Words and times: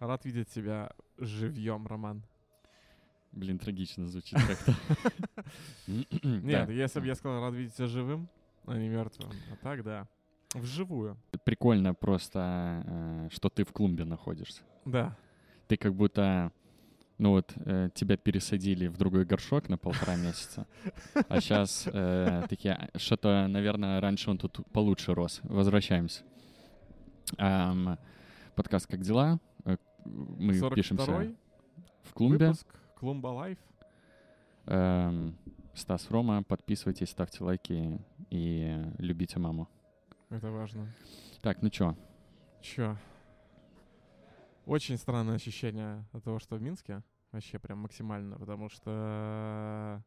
Рад 0.00 0.24
видеть 0.24 0.48
тебя 0.48 0.90
живьем, 1.18 1.86
Роман. 1.86 2.22
Блин, 3.32 3.58
трагично 3.58 4.08
звучит 4.08 4.38
как-то. 4.48 4.74
Нет, 5.86 6.70
если 6.70 7.00
бы 7.00 7.06
я 7.06 7.14
сказал, 7.14 7.42
рад 7.42 7.52
видеть 7.52 7.74
тебя 7.74 7.86
живым, 7.86 8.26
а 8.66 8.78
не 8.78 8.88
мертвым. 8.88 9.30
А 9.52 9.56
так, 9.62 9.84
да. 9.84 10.08
Вживую. 10.54 11.18
Прикольно 11.44 11.92
просто, 11.92 12.82
э, 12.86 13.28
что 13.30 13.50
ты 13.50 13.62
в 13.64 13.72
клумбе 13.72 14.04
находишься. 14.04 14.62
Да. 14.86 15.18
Ты 15.68 15.76
как 15.76 15.94
будто, 15.94 16.50
ну 17.18 17.32
вот, 17.32 17.52
э, 17.56 17.90
тебя 17.92 18.16
пересадили 18.16 18.86
в 18.86 18.96
другой 18.96 19.26
горшок 19.26 19.68
на 19.68 19.76
полтора 19.76 20.16
месяца, 20.16 20.66
а 21.28 21.40
сейчас 21.42 21.82
такие, 22.48 22.72
«А, 22.72 22.98
что-то, 22.98 23.46
наверное, 23.48 24.00
раньше 24.00 24.30
он 24.30 24.38
тут 24.38 24.66
получше 24.72 25.12
рос. 25.12 25.40
Возвращаемся. 25.42 26.24
Подкаст 28.56 28.86
«Как 28.86 29.02
дела?» 29.02 29.38
Мы 30.10 30.54
42-й 30.54 30.74
пишемся 30.74 31.34
в 32.02 32.14
клумбе. 32.14 32.46
выпуск 32.48 32.66
Клумба 32.96 33.28
Live. 33.28 33.58
Эм, 34.66 35.36
Стас 35.74 36.10
Рома, 36.10 36.42
подписывайтесь, 36.42 37.10
ставьте 37.10 37.42
лайки 37.42 38.00
и 38.30 38.84
любите 38.98 39.38
маму. 39.38 39.68
Это 40.28 40.50
важно. 40.50 40.92
Так, 41.40 41.62
ну 41.62 41.70
чё? 41.70 41.96
Чё? 42.60 42.96
Очень 44.66 44.98
странное 44.98 45.36
ощущение 45.36 46.04
от 46.12 46.22
того, 46.24 46.38
что 46.38 46.56
в 46.56 46.62
Минске. 46.62 47.02
Вообще 47.32 47.58
прям 47.58 47.78
максимально, 47.78 48.36
потому 48.38 48.68
что 48.68 50.02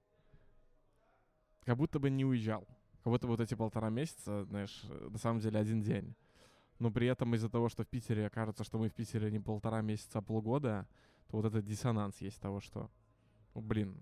как 1.65 1.77
будто 1.77 1.99
бы 1.99 2.09
не 2.09 2.25
уезжал. 2.25 2.67
Как 3.03 3.11
будто 3.11 3.27
вот 3.27 3.39
эти 3.39 3.55
полтора 3.55 3.89
месяца, 3.89 4.43
знаешь, 4.45 4.83
на 5.09 5.17
самом 5.17 5.39
деле 5.39 5.59
один 5.59 5.81
день. 5.81 6.15
Но 6.83 6.91
при 6.91 7.07
этом 7.07 7.33
из-за 7.33 7.47
того, 7.47 7.69
что 7.69 7.85
в 7.85 7.87
Питере 7.87 8.29
кажется, 8.29 8.65
что 8.65 8.77
мы 8.77 8.89
в 8.89 8.93
Питере 8.93 9.31
не 9.31 9.39
полтора 9.39 9.81
месяца, 9.81 10.19
а 10.19 10.21
полгода, 10.21 10.85
то 11.29 11.37
вот 11.37 11.45
этот 11.45 11.63
диссонанс 11.63 12.19
есть 12.19 12.41
того, 12.41 12.59
что, 12.59 12.89
ну, 13.55 13.61
блин, 13.61 13.95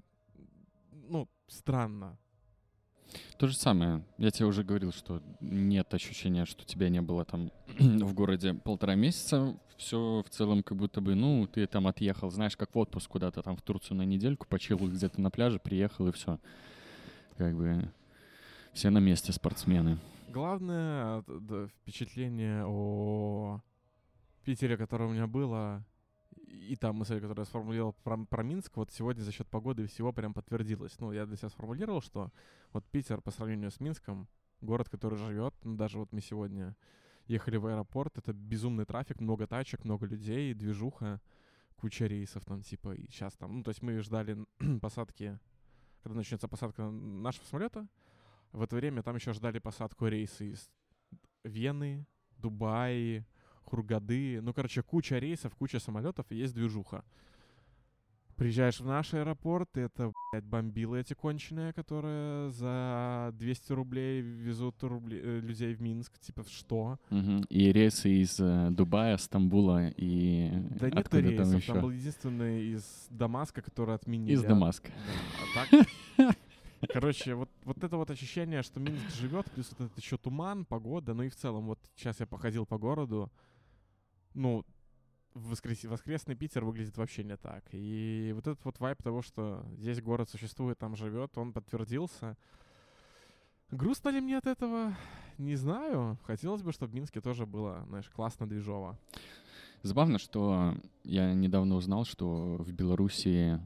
ну, 0.92 1.30
странно. 1.48 2.18
То 3.38 3.46
же 3.46 3.56
самое. 3.56 4.04
Я 4.18 4.32
тебе 4.32 4.48
уже 4.48 4.64
говорил, 4.64 4.92
что 4.92 5.22
нет 5.42 5.94
ощущения, 5.94 6.46
что 6.46 6.66
тебя 6.66 6.90
не 6.90 7.04
было 7.04 7.24
там 7.24 7.52
в 7.78 8.16
городе 8.16 8.56
полтора 8.56 8.96
месяца. 8.96 9.56
Все 9.78 10.24
в 10.26 10.30
целом 10.32 10.64
как 10.64 10.76
будто 10.76 11.02
бы, 11.02 11.14
ну, 11.14 11.46
ты 11.46 11.68
там 11.68 11.86
отъехал, 11.86 12.32
знаешь, 12.32 12.58
как 12.58 12.74
в 12.74 12.80
отпуск 12.80 13.12
куда-то 13.12 13.44
там 13.44 13.58
в 13.58 13.62
Турцию 13.62 13.98
на 13.98 14.06
недельку, 14.06 14.48
почил 14.48 14.80
где-то 14.80 15.22
на 15.22 15.30
пляже, 15.30 15.60
приехал 15.60 16.08
и 16.08 16.12
все. 16.12 16.40
Как 17.38 17.56
бы 17.56 17.92
все 18.74 18.90
на 18.90 18.98
месте 18.98 19.32
спортсмены. 19.32 20.00
Главное 20.32 21.24
д- 21.24 21.40
д- 21.42 21.68
впечатление 21.68 22.64
о 22.66 23.60
Питере, 24.46 24.78
которое 24.78 25.10
у 25.10 25.12
меня 25.12 25.28
было, 25.28 25.86
и 26.48 26.78
та 26.78 26.94
мысль, 26.94 27.16
которую 27.16 27.42
я 27.42 27.46
сформулировал 27.46 27.94
про, 28.04 28.18
про 28.26 28.42
Минск, 28.42 28.78
вот 28.78 28.92
сегодня 28.92 29.24
за 29.24 29.34
счет 29.34 29.48
погоды 29.50 29.88
всего 29.88 30.14
прям 30.14 30.34
подтвердилась. 30.34 30.98
Ну, 31.00 31.12
я 31.12 31.26
для 31.26 31.36
себя 31.36 31.50
сформулировал, 31.50 32.02
что 32.02 32.32
вот 32.72 32.86
Питер 32.86 33.20
по 33.20 33.32
сравнению 33.32 33.72
с 33.72 33.82
Минском, 33.82 34.30
город, 34.62 34.90
который 34.90 35.18
живет, 35.18 35.54
ну, 35.64 35.76
даже 35.76 35.98
вот 35.98 36.14
мы 36.14 36.22
сегодня 36.22 36.78
ехали 37.28 37.58
в 37.58 37.66
аэропорт, 37.66 38.18
это 38.18 38.32
безумный 38.32 38.86
трафик, 38.86 39.20
много 39.20 39.48
тачек, 39.48 39.84
много 39.84 40.06
людей, 40.06 40.54
движуха, 40.54 41.20
куча 41.76 42.06
рейсов 42.06 42.46
там 42.46 42.62
типа, 42.62 42.94
и 42.94 43.06
сейчас 43.08 43.34
там, 43.34 43.58
ну, 43.58 43.64
то 43.64 43.70
есть 43.70 43.82
мы 43.82 44.00
ждали 44.00 44.46
посадки, 44.82 45.38
когда 46.04 46.16
начнется 46.16 46.48
посадка 46.48 46.90
нашего 46.90 47.44
самолета, 47.44 47.86
в 48.52 48.62
это 48.62 48.76
время 48.76 49.02
там 49.04 49.16
еще 49.16 49.34
ждали 49.34 49.60
посадку 49.60 50.08
рейсы 50.08 50.52
из 50.52 50.70
Вены, 51.44 52.06
Дубаи, 52.38 53.26
Хургады. 53.64 54.40
Ну, 54.42 54.54
короче, 54.54 54.82
куча 54.84 55.18
рейсов, 55.20 55.56
куча 55.56 55.80
самолетов, 55.80 56.26
и 56.32 56.36
есть 56.36 56.54
движуха. 56.54 57.04
Приезжаешь 58.36 58.80
в 58.80 58.86
наш 58.88 59.14
аэропорт, 59.14 59.78
и 59.78 59.82
это, 59.82 60.12
блядь, 60.32 60.46
бомбилы 60.46 61.00
эти 61.00 61.14
конченые, 61.14 61.74
которые 61.74 62.50
за 62.50 63.30
200 63.36 63.72
рублей 63.74 64.22
везут 64.22 64.82
рубли- 64.82 65.22
э, 65.22 65.40
людей 65.42 65.76
в 65.76 65.82
Минск. 65.82 66.18
Типа, 66.20 66.44
что? 66.50 66.98
Мгм. 67.12 67.44
И 67.50 67.72
рейсы 67.72 68.10
из 68.10 68.40
э, 68.40 68.70
Дубая, 68.72 69.18
Стамбула 69.18 69.90
и 69.90 70.50
Да 70.72 70.90
нет 70.90 71.14
рейсов, 71.14 71.38
там 71.38 71.48
там, 71.52 71.56
еще? 71.58 71.82
был 71.82 71.92
единственный 71.92 72.64
из 72.74 72.84
Дамаска, 73.12 73.62
который 73.62 73.94
отменили. 73.94 74.34
Из 74.34 74.44
А- 74.44 74.48
Дамаска. 74.48 74.90
Да, 74.90 75.68
а 75.68 75.68
так... 76.26 76.36
Короче, 76.90 77.36
вот, 77.36 77.50
вот 77.64 77.84
это 77.84 77.98
вот 77.98 78.10
ощущение, 78.10 78.64
что 78.64 78.80
Минск 78.80 79.10
живет, 79.16 79.50
плюс 79.52 79.70
вот 79.72 79.88
этот 79.88 79.98
еще 79.98 80.18
туман, 80.18 80.66
погода, 80.66 81.14
ну 81.14 81.24
и 81.24 81.30
в 81.30 81.36
целом, 81.36 81.68
вот 81.68 81.80
сейчас 81.96 82.20
я 82.20 82.26
походил 82.26 82.66
по 82.66 82.78
городу, 82.78 83.32
ну, 84.34 84.66
воскрес... 85.34 85.84
воскресный 85.84 86.36
Питер 86.36 86.66
выглядит 86.66 86.98
вообще 86.98 87.24
не 87.24 87.38
так. 87.38 87.64
И 87.72 88.32
вот 88.34 88.48
этот 88.48 88.64
вот 88.66 88.80
вайп 88.80 89.02
того, 89.04 89.22
что 89.22 89.66
здесь 89.78 90.02
город 90.02 90.30
существует, 90.30 90.78
там 90.78 90.96
живет, 90.96 91.38
он 91.38 91.54
подтвердился. 91.54 92.38
Грустно 93.70 94.10
ли 94.10 94.20
мне 94.20 94.38
от 94.38 94.48
этого? 94.48 94.96
Не 95.38 95.56
знаю. 95.56 96.18
Хотелось 96.26 96.62
бы, 96.62 96.72
чтобы 96.72 96.92
в 96.92 96.96
Минске 96.96 97.22
тоже 97.22 97.46
было, 97.46 97.86
знаешь, 97.88 98.10
классно 98.10 98.48
движово. 98.48 98.98
Забавно, 99.82 100.20
что 100.20 100.76
я 101.04 101.34
недавно 101.34 101.76
узнал, 101.76 102.06
что 102.06 102.58
в 102.60 102.72
Беларуси 102.72 103.60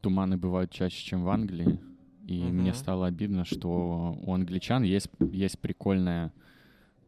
туманы 0.00 0.36
бывают 0.36 0.70
чаще, 0.70 1.02
чем 1.02 1.22
в 1.24 1.30
Англии. 1.30 1.78
И 2.26 2.38
мне 2.50 2.70
Мгм. 2.70 2.74
стало 2.74 3.06
обидно, 3.06 3.44
что 3.44 4.16
у 4.22 4.32
англичан 4.32 4.82
есть, 4.84 5.08
есть 5.32 5.58
прикольное 5.58 6.32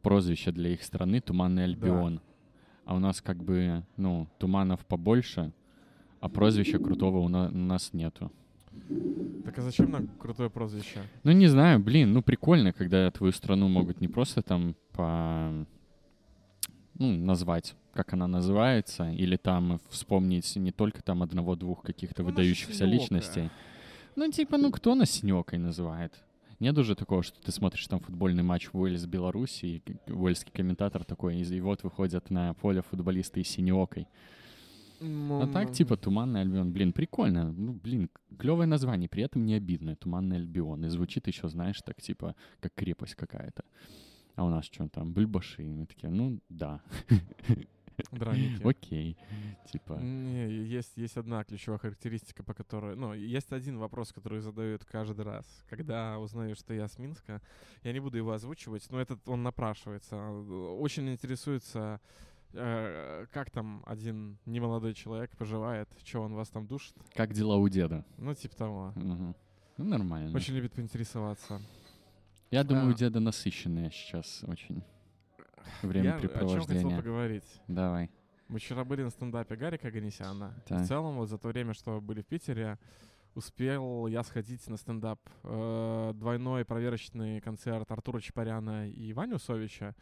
прозвище 0.03 0.51
для 0.53 0.71
их 0.71 0.83
страны 0.83 1.21
«Туманный 1.21 1.65
Альбион». 1.65 2.21
А 2.85 2.95
у 2.95 2.99
нас 2.99 3.23
как 3.23 3.43
бы, 3.43 3.83
ну, 3.97 4.27
туманов 4.39 4.85
побольше, 4.85 5.53
а 6.21 6.29
прозвища 6.29 6.79
крутого 6.79 7.19
у, 7.19 7.29
на- 7.29 7.49
у 7.49 7.57
нас 7.57 7.93
нету. 7.95 8.31
Так 9.45 9.59
а 9.59 9.63
зачем 9.63 9.91
нам 9.91 10.09
крутое 10.19 10.51
прозвище? 10.51 11.01
Ну, 11.23 11.33
не 11.33 11.47
знаю, 11.47 11.79
блин, 11.79 12.13
ну, 12.13 12.23
прикольно, 12.23 12.73
когда 12.73 13.11
твою 13.11 13.33
страну 13.33 13.69
могут 13.69 14.01
не 14.01 14.09
просто 14.09 14.43
там 14.43 14.75
по... 14.93 15.51
Ну, 16.99 17.13
назвать, 17.19 17.75
как 17.93 18.13
она 18.13 18.27
называется, 18.27 19.11
или 19.11 19.37
там 19.37 19.81
вспомнить 19.89 20.55
не 20.57 20.73
только 20.73 21.03
там 21.03 21.23
одного-двух 21.23 21.83
каких-то 21.83 22.23
Ну, 22.23 22.29
выдающихся 22.29 22.85
личностей. 22.85 23.51
Ну, 24.17 24.31
типа, 24.31 24.59
ну, 24.59 24.71
кто 24.71 24.95
нас 24.95 25.11
синёкой 25.11 25.59
называет? 25.59 26.13
Нет 26.61 26.79
уже 26.79 26.95
такого, 26.95 27.23
что 27.23 27.41
ты 27.41 27.51
смотришь 27.53 27.87
там 27.89 27.99
футбольный 28.01 28.43
матч 28.45 28.69
Уэльс-Беларусь, 28.73 29.65
и 29.65 29.81
к- 29.81 30.11
уэльский 30.11 30.53
комментатор 30.53 31.05
такой, 31.05 31.37
и 31.41 31.61
вот 31.61 31.83
выходят 31.83 32.31
на 32.31 32.55
поле 32.55 32.81
футболисты 32.83 33.41
и 33.41 33.45
синёкой. 33.45 34.07
А 35.43 35.47
так, 35.53 35.73
типа, 35.73 35.97
Туманный 35.97 36.41
Альбион. 36.43 36.73
Блин, 36.73 36.93
прикольно. 36.93 37.53
Ну, 37.53 37.73
блин, 37.73 38.09
клевое 38.39 38.67
название, 38.67 39.09
при 39.09 39.25
этом 39.25 39.45
не 39.45 39.55
обидное. 39.55 39.97
Туманный 39.97 40.37
Альбион. 40.37 40.85
И 40.85 40.89
звучит 40.89 41.27
еще, 41.27 41.49
знаешь, 41.49 41.83
так, 41.85 42.01
типа, 42.01 42.35
как 42.61 42.73
крепость 42.75 43.17
какая-то. 43.17 43.65
А 44.37 44.45
у 44.45 44.49
нас 44.49 44.65
что 44.67 44.89
там? 44.89 45.13
Бульбаши. 45.13 45.63
И 45.65 45.69
Мы 45.75 45.87
такие, 45.87 46.09
ну, 46.11 46.39
да, 46.49 46.81
Драники. 48.11 48.63
окей. 48.67 49.17
Типа, 49.71 49.95
Не, 49.95 50.51
есть, 50.51 50.97
есть 50.97 51.17
одна 51.17 51.45
ключевая 51.45 51.79
характеристика, 51.79 52.43
по 52.43 52.55
которой... 52.55 52.97
Ну, 52.97 53.13
есть 53.15 53.53
один 53.53 53.79
вопрос, 53.79 54.13
который 54.13 54.41
задают 54.41 54.85
каждый 54.85 55.25
раз. 55.25 55.45
Когда 55.69 56.19
узнаю, 56.19 56.55
что 56.57 56.75
я 56.75 56.89
с 56.89 56.99
Минска, 56.99 57.41
я 57.83 57.93
не 57.93 58.01
буду 58.01 58.17
его 58.17 58.33
озвучивать, 58.33 58.87
но 58.91 59.01
этот 59.01 59.27
он 59.29 59.43
напрашивается. 59.43 60.17
Очень 60.79 61.09
интересуется, 61.11 62.01
э, 62.53 63.27
как 63.33 63.51
там 63.51 63.83
один 63.87 64.39
немолодой 64.47 64.95
человек 64.95 65.37
поживает, 65.37 65.89
что 66.05 66.21
он 66.23 66.35
вас 66.35 66.49
там 66.51 66.67
душит. 66.67 66.95
как 67.15 67.33
дела 67.33 67.57
у 67.57 67.69
деда? 67.69 68.05
Ну, 68.19 68.35
типа 68.35 68.57
того. 68.57 68.93
Ну, 68.97 69.35
нормально. 69.77 70.37
Очень 70.37 70.55
любит 70.55 70.73
поинтересоваться. 70.73 71.61
Я 72.51 72.63
думаю, 72.63 72.87
А. 72.87 72.91
у 72.91 72.93
деда 72.93 73.19
насыщенное 73.19 73.91
сейчас 73.91 74.45
очень 74.47 74.85
Я 75.83 75.89
о 75.89 75.93
чем 75.93 75.93
хотел 75.93 76.19
времяпрепровождение. 76.19 76.97
поговорить? 76.97 77.63
Давай. 77.69 78.11
Мы 78.49 78.59
вчера 78.59 78.85
были 78.85 79.03
на 79.03 79.11
стендапе 79.11 79.57
Гарика 79.57 79.91
Ганесяна. 79.91 80.55
Так. 80.67 80.83
В 80.83 80.87
целом, 80.87 81.17
вот 81.17 81.29
за 81.29 81.39
то 81.39 81.49
время, 81.49 81.75
что 81.75 82.01
были 82.01 82.21
в 82.23 82.27
Питере, 82.27 82.79
успел 83.35 84.07
я 84.07 84.23
сходить 84.23 84.67
на 84.69 84.77
стендап. 84.77 85.21
Э, 85.43 86.13
двойной 86.15 86.65
проверочный 86.65 87.41
концерт 87.41 87.91
Артура 87.91 88.21
Чапаряна 88.21 88.89
и 88.89 89.13
Ваню 89.13 89.39
Совича. 89.39 89.95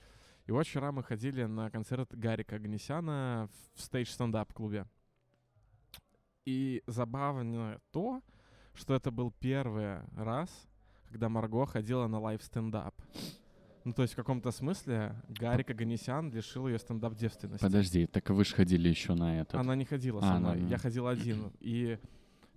И 0.46 0.52
вот 0.52 0.66
вчера 0.66 0.90
мы 0.90 1.02
ходили 1.04 1.44
на 1.44 1.70
концерт 1.70 2.12
Гарика 2.14 2.58
Ганесяна 2.58 3.48
в 3.74 3.80
Stage 3.80 4.08
стендап-клубе. 4.08 4.86
И 6.44 6.82
забавно 6.86 7.78
то, 7.92 8.20
что 8.74 8.94
это 8.94 9.12
был 9.12 9.30
первый 9.30 10.00
раз, 10.16 10.50
когда 11.08 11.28
Марго 11.28 11.66
ходила 11.66 12.08
на 12.08 12.18
live-стендап. 12.18 12.94
Ну, 13.84 13.92
то 13.92 14.02
есть 14.02 14.12
в 14.14 14.16
каком-то 14.16 14.52
смысле 14.52 15.14
Гарик 15.28 15.70
Оганисян 15.70 16.30
лишил 16.30 16.68
ее 16.68 16.78
стендап-девственности. 16.78 17.62
Подожди, 17.64 18.06
так 18.06 18.30
вы 18.30 18.44
же 18.44 18.54
ходили 18.54 18.88
еще 18.88 19.14
на 19.14 19.40
этот. 19.40 19.56
Она 19.56 19.74
не 19.74 19.84
ходила 19.84 20.20
А, 20.20 20.22
со 20.22 20.32
она 20.34 20.50
мной, 20.52 20.60
не- 20.62 20.70
я 20.70 20.78
ходил 20.78 21.06
один. 21.08 21.50
И 21.60 21.98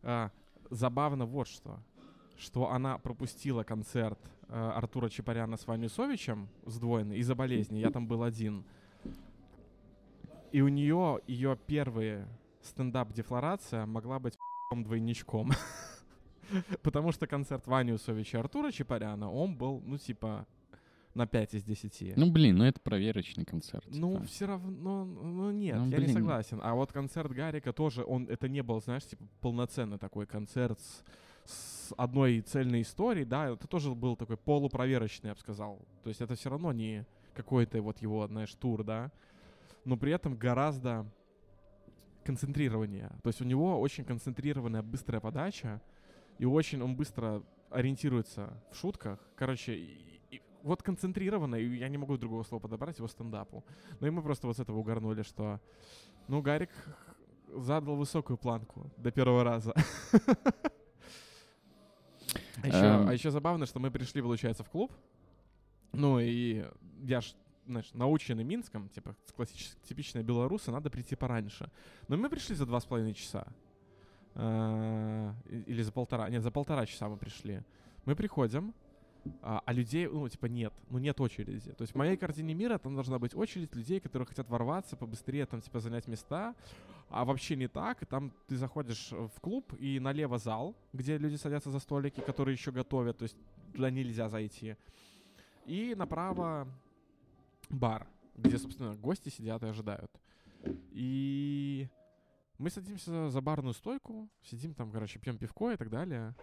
а, 0.04 0.30
забавно 0.70 1.26
вот 1.26 1.48
что, 1.48 1.80
что 2.38 2.70
она 2.72 2.98
пропустила 3.00 3.64
концерт 3.64 4.20
а, 4.50 4.74
Артура 4.78 5.10
Чапаряна 5.10 5.58
с 5.58 5.66
Ваней 5.66 5.90
Усовичем 5.90 6.48
сдвоенный 6.66 7.18
из-за 7.18 7.34
болезни. 7.34 7.80
Я 7.80 7.90
там 7.90 8.08
был 8.08 8.22
один. 8.22 8.64
И 10.52 10.62
у 10.62 10.68
нее 10.68 11.20
ее 11.28 11.58
первые 11.68 12.28
стендап-дефлорация 12.62 13.86
могла 13.86 14.20
быть 14.20 14.38
двойничком. 14.72 15.52
Потому 16.84 17.12
что 17.12 17.28
концерт 17.28 17.66
Вани 17.68 17.92
Усовича 17.92 18.38
и 18.38 18.42
Артура 18.42 18.72
Чапаряна, 18.72 19.32
он 19.32 19.56
был, 19.56 19.82
ну, 19.86 19.98
типа, 19.98 20.46
на 21.16 21.26
5 21.26 21.54
из 21.56 21.64
10. 21.64 22.18
Ну, 22.18 22.30
блин, 22.30 22.58
ну 22.58 22.66
это 22.66 22.80
проверочный 22.82 23.46
концерт. 23.46 23.86
Ну, 23.88 24.16
типа. 24.16 24.26
все 24.26 24.46
равно, 24.46 25.06
ну, 25.06 25.50
нет, 25.52 25.78
Ну, 25.78 25.86
я 25.90 25.98
не 25.98 26.04
блин. 26.06 26.14
согласен. 26.14 26.60
А 26.62 26.76
вот 26.76 26.92
концерт 26.92 27.32
Гарика 27.32 27.72
тоже, 27.74 28.04
он, 28.04 28.28
это 28.30 28.50
не 28.50 28.62
был, 28.62 28.82
знаешь, 28.82 29.06
типа, 29.06 29.24
полноценный 29.42 29.98
такой 29.98 30.26
концерт 30.26 30.80
с, 30.80 31.04
с 31.90 31.94
одной 31.98 32.42
цельной 32.42 32.82
историей, 32.82 33.26
да, 33.26 33.50
это 33.50 33.66
тоже 33.68 33.96
был 33.96 34.18
такой 34.18 34.36
полупроверочный, 34.36 35.30
я 35.30 35.34
бы 35.34 35.40
сказал. 35.40 35.80
То 36.04 36.10
есть 36.10 36.20
это 36.22 36.36
все 36.36 36.50
равно 36.50 36.74
не 36.74 37.06
какой-то 37.34 37.82
вот 37.82 38.02
его, 38.02 38.28
знаешь, 38.28 38.54
тур, 38.54 38.84
да, 38.84 39.12
но 39.86 39.96
при 39.98 40.12
этом 40.12 40.36
гораздо 40.36 41.06
концентрированнее. 42.26 43.12
То 43.24 43.30
есть 43.30 43.42
у 43.42 43.46
него 43.46 43.80
очень 43.80 44.04
концентрированная 44.04 44.82
быстрая 44.82 45.22
подача, 45.22 45.82
и 46.40 46.46
очень 46.46 46.82
он 46.82 46.96
быстро 46.96 47.42
ориентируется 47.70 48.62
в 48.72 48.78
шутках. 48.78 49.20
Короче, 49.36 49.74
вот 50.66 50.82
концентрированно, 50.82 51.56
и 51.56 51.78
я 51.78 51.88
не 51.90 51.98
могу 51.98 52.18
другого 52.18 52.44
слова 52.44 52.62
подобрать 52.62 52.98
его 52.98 53.08
стендапу. 53.08 53.64
Ну 54.00 54.08
и 54.08 54.10
мы 54.10 54.22
просто 54.22 54.48
вот 54.48 54.58
с 54.58 54.60
этого 54.60 54.78
угорнули, 54.80 55.22
что, 55.22 55.60
ну, 56.28 56.42
Гарик 56.42 56.72
задал 57.54 57.96
высокую 57.96 58.38
планку 58.38 58.90
до 58.98 59.12
первого 59.12 59.44
раза. 59.44 59.74
А 62.64 62.68
еще, 62.68 62.78
Эм. 62.78 63.08
а 63.08 63.14
еще 63.14 63.30
забавно, 63.32 63.66
что 63.66 63.80
мы 63.80 63.92
пришли, 63.92 64.22
получается, 64.22 64.64
в 64.64 64.70
клуб. 64.70 64.92
Ну 65.92 66.20
и 66.20 66.66
я 67.04 67.22
ж, 67.22 67.36
знаешь, 67.68 67.92
наученный 67.94 68.44
Минском, 68.44 68.90
типа 68.90 69.16
классические, 69.36 69.84
типичные 69.88 70.24
белорусы, 70.24 70.72
надо 70.72 70.90
прийти 70.90 71.16
пораньше. 71.16 71.70
Но 72.08 72.18
мы 72.18 72.30
пришли 72.30 72.56
за 72.56 72.66
два 72.66 72.80
с 72.80 72.86
половиной 72.86 73.14
часа. 73.14 73.46
Э, 74.34 75.32
Или 75.68 75.84
за 75.84 75.92
полтора. 75.92 76.28
Нет, 76.30 76.42
за 76.42 76.50
полтора 76.50 76.86
часа 76.86 77.08
мы 77.08 77.18
пришли. 77.18 77.62
Мы 78.06 78.16
приходим, 78.16 78.74
а, 79.42 79.62
а 79.66 79.74
людей, 79.74 80.08
ну, 80.08 80.28
типа, 80.28 80.46
нет. 80.48 80.74
Ну, 80.90 80.98
нет 80.98 81.20
очереди. 81.20 81.72
То 81.72 81.82
есть 81.82 81.94
в 81.94 81.98
моей 81.98 82.18
картине 82.18 82.54
мира 82.54 82.78
там 82.78 82.96
должна 82.96 83.20
быть 83.20 83.36
очередь 83.36 83.76
людей, 83.76 84.00
которые 84.00 84.28
хотят 84.28 84.50
ворваться, 84.50 84.96
побыстрее 84.96 85.46
там, 85.46 85.62
типа, 85.62 85.80
занять 85.80 86.08
места. 86.08 86.56
А 87.10 87.26
вообще 87.26 87.56
не 87.56 87.68
так. 87.68 88.06
Там 88.08 88.32
ты 88.48 88.58
заходишь 88.58 89.12
в 89.12 89.40
клуб, 89.42 89.74
и 89.80 90.00
налево 90.00 90.38
зал, 90.38 90.76
где 90.94 91.18
люди 91.18 91.36
садятся 91.36 91.70
за 91.70 91.80
столики, 91.80 92.20
которые 92.22 92.54
еще 92.54 92.72
готовят. 92.72 93.18
То 93.18 93.24
есть 93.24 93.38
туда 93.74 93.90
нельзя 93.90 94.30
зайти. 94.30 94.76
И 95.66 95.96
направо 95.96 96.68
бар, 97.70 98.08
где, 98.36 98.58
собственно, 98.58 98.96
гости 98.96 99.30
сидят 99.30 99.64
и 99.64 99.68
ожидают. 99.68 100.12
И 100.92 101.88
мы 102.58 102.70
садимся 102.70 103.30
за 103.30 103.42
барную 103.42 103.74
стойку, 103.74 104.30
сидим 104.44 104.74
там, 104.74 104.92
короче, 104.92 105.20
пьем 105.20 105.38
пивко 105.38 105.72
и 105.72 105.78
так 105.78 105.90
далее. 105.90 106.36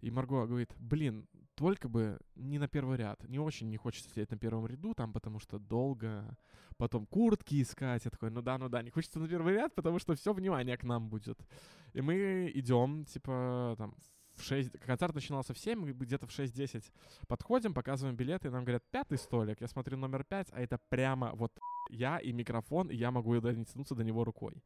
И 0.00 0.10
Марго 0.10 0.46
говорит, 0.46 0.74
блин, 0.78 1.26
только 1.54 1.88
бы 1.88 2.18
не 2.34 2.58
на 2.58 2.68
первый 2.68 2.96
ряд. 2.96 3.28
Не 3.28 3.38
очень 3.38 3.68
не 3.68 3.76
хочется 3.76 4.10
сидеть 4.10 4.30
на 4.30 4.38
первом 4.38 4.66
ряду, 4.66 4.94
там, 4.94 5.12
потому 5.12 5.38
что 5.38 5.58
долго. 5.58 6.36
Потом 6.76 7.06
куртки 7.06 7.60
искать. 7.62 8.04
Я 8.04 8.10
такой, 8.10 8.30
ну 8.30 8.42
да, 8.42 8.58
ну 8.58 8.68
да, 8.68 8.82
не 8.82 8.90
хочется 8.90 9.18
на 9.18 9.28
первый 9.28 9.54
ряд, 9.54 9.74
потому 9.74 9.98
что 9.98 10.14
все 10.14 10.32
внимание 10.32 10.76
к 10.76 10.84
нам 10.84 11.08
будет. 11.08 11.38
И 11.92 12.00
мы 12.00 12.50
идем, 12.54 13.04
типа, 13.04 13.74
там, 13.78 13.94
в 14.34 14.42
6... 14.42 14.70
Концерт 14.80 15.14
начинался 15.14 15.52
в 15.52 15.58
7, 15.58 15.78
мы 15.78 15.92
где-то 15.92 16.26
в 16.26 16.30
6-10 16.30 16.90
подходим, 17.28 17.74
показываем 17.74 18.16
билеты, 18.16 18.48
и 18.48 18.50
нам 18.50 18.64
говорят, 18.64 18.82
пятый 18.90 19.18
столик. 19.18 19.60
Я 19.60 19.68
смотрю 19.68 19.98
номер 19.98 20.24
5, 20.24 20.48
а 20.52 20.60
это 20.60 20.78
прямо 20.88 21.32
вот 21.34 21.52
я 21.90 22.18
и 22.18 22.32
микрофон, 22.32 22.90
и 22.90 22.96
я 22.96 23.10
могу 23.10 23.38
дотянуться 23.40 23.94
до 23.94 24.04
него 24.04 24.24
рукой. 24.24 24.62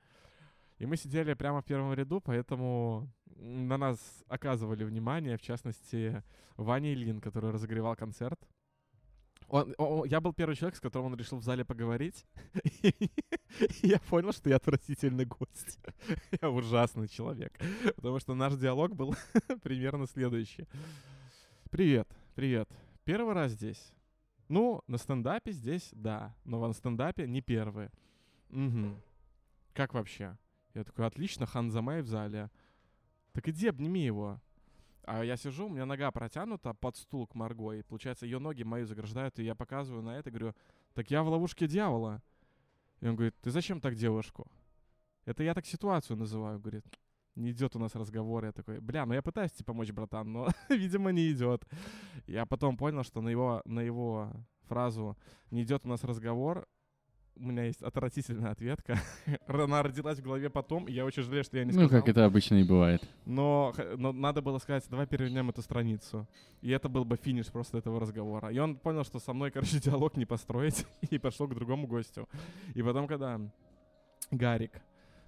И 0.79 0.87
мы 0.87 0.97
сидели 0.97 1.35
прямо 1.35 1.61
в 1.61 1.65
первом 1.65 1.95
ряду, 1.95 2.21
поэтому 2.21 3.09
на 3.39 3.77
нас 3.77 3.99
оказывали 4.29 4.85
внимание, 4.85 5.37
в 5.37 5.43
частности, 5.43 6.23
Ваня 6.57 6.93
Ильин, 6.93 7.21
который 7.21 7.51
разогревал 7.51 7.97
концерт. 7.97 8.41
Он, 9.49 9.75
о- 9.79 10.01
о- 10.01 10.05
я 10.07 10.21
был 10.21 10.33
первый 10.33 10.57
человек, 10.57 10.77
с 10.77 10.81
которым 10.81 11.13
он 11.13 11.17
решил 11.17 11.39
в 11.39 11.45
зале 11.45 11.65
поговорить. 11.65 12.25
Я 13.83 14.01
понял, 14.01 14.33
что 14.33 14.51
я 14.51 14.57
отвратительный 14.57 15.25
гость. 15.25 15.79
Я 16.43 16.51
ужасный 16.51 17.07
человек. 17.09 17.57
Потому 17.95 18.19
что 18.19 18.35
наш 18.35 18.55
диалог 18.57 18.95
был 18.95 19.15
примерно 19.63 20.07
следующий. 20.07 20.67
Привет, 21.71 22.09
привет. 22.35 22.69
Первый 23.05 23.35
раз 23.35 23.53
здесь? 23.53 23.93
Ну, 24.49 24.83
на 24.89 24.99
стендапе 24.99 25.53
здесь, 25.53 25.91
да. 25.93 26.35
Но 26.45 26.67
на 26.67 26.73
стендапе 26.73 27.27
не 27.27 27.41
первый. 27.41 27.91
Угу. 28.51 29.01
Как 29.73 29.95
вообще? 29.95 30.37
Я 30.75 30.85
такой, 30.85 31.07
отлично, 31.07 31.47
Хан 31.47 31.71
Замай 31.71 32.03
в 32.03 32.09
зале. 32.09 32.51
Так 33.37 33.49
иди 33.49 33.69
обними 33.69 34.01
его. 34.01 34.41
А 35.05 35.23
я 35.23 35.37
сижу, 35.37 35.67
у 35.67 35.69
меня 35.69 35.85
нога 35.85 36.11
протянута 36.11 36.73
под 36.73 36.97
стул 36.97 37.27
к 37.27 37.35
Марго, 37.35 37.73
и 37.73 37.83
получается, 37.83 38.25
ее 38.25 38.39
ноги 38.39 38.63
мои 38.63 38.85
заграждают, 38.85 39.39
и 39.39 39.45
я 39.45 39.55
показываю 39.55 40.03
на 40.03 40.17
это, 40.17 40.31
говорю, 40.31 40.55
так 40.95 41.11
я 41.11 41.23
в 41.23 41.29
ловушке 41.29 41.67
дьявола. 41.69 42.23
И 43.03 43.07
он 43.07 43.15
говорит, 43.15 43.35
ты 43.43 43.51
зачем 43.51 43.83
так 43.83 43.95
девушку? 43.95 44.51
Это 45.27 45.43
я 45.43 45.53
так 45.53 45.67
ситуацию 45.67 46.17
называю, 46.17 46.59
говорит. 46.59 46.87
Не 47.35 47.51
идет 47.51 47.77
у 47.77 47.79
нас 47.79 47.95
разговор. 47.95 48.47
Я 48.47 48.53
такой, 48.53 48.81
бля, 48.81 49.05
ну 49.05 49.13
я 49.13 49.21
пытаюсь 49.21 49.53
тебе 49.53 49.67
помочь, 49.67 49.91
братан, 49.91 50.33
но, 50.33 50.49
видимо, 50.71 51.13
не 51.13 51.31
идет. 51.31 51.63
Я 52.27 52.47
потом 52.47 52.79
понял, 52.79 53.05
что 53.05 53.21
на 53.21 53.29
его, 53.29 53.61
на 53.67 53.81
его 53.81 54.33
фразу 54.63 55.15
«не 55.51 55.63
идет 55.63 55.85
у 55.85 55.89
нас 55.91 56.05
разговор» 56.05 56.67
у 57.37 57.43
меня 57.47 57.65
есть 57.65 57.83
отвратительная 57.83 58.51
ответка. 58.51 58.99
Она 59.47 59.83
родилась 59.83 60.19
в 60.19 60.23
голове 60.23 60.51
потом, 60.51 60.87
и 60.87 60.93
я 60.93 61.05
очень 61.05 61.23
жалею, 61.23 61.45
что 61.45 61.59
я 61.59 61.65
не 61.65 61.73
сказал. 61.73 61.89
Ну, 61.91 61.95
как 61.95 62.09
это 62.09 62.25
обычно 62.25 62.57
и 62.57 62.65
бывает. 62.65 63.09
Но, 63.25 63.75
но 63.97 64.13
надо 64.13 64.43
было 64.43 64.59
сказать, 64.59 64.85
давай 64.89 65.07
перевернем 65.07 65.51
эту 65.51 65.63
страницу. 65.63 66.27
И 66.63 66.71
это 66.71 66.89
был 66.89 67.05
бы 67.05 67.17
финиш 67.17 67.47
просто 67.47 67.79
этого 67.79 68.01
разговора. 68.01 68.51
И 68.51 68.59
он 68.59 68.77
понял, 68.77 69.05
что 69.05 69.19
со 69.19 69.33
мной, 69.33 69.51
короче, 69.51 69.79
диалог 69.85 70.17
не 70.17 70.25
построить, 70.25 70.87
и 71.11 71.19
пошел 71.19 71.47
к 71.47 71.55
другому 71.55 71.87
гостю. 71.87 72.29
И 72.75 72.83
потом, 72.83 73.07
когда 73.07 73.41
Гарик 74.31 74.73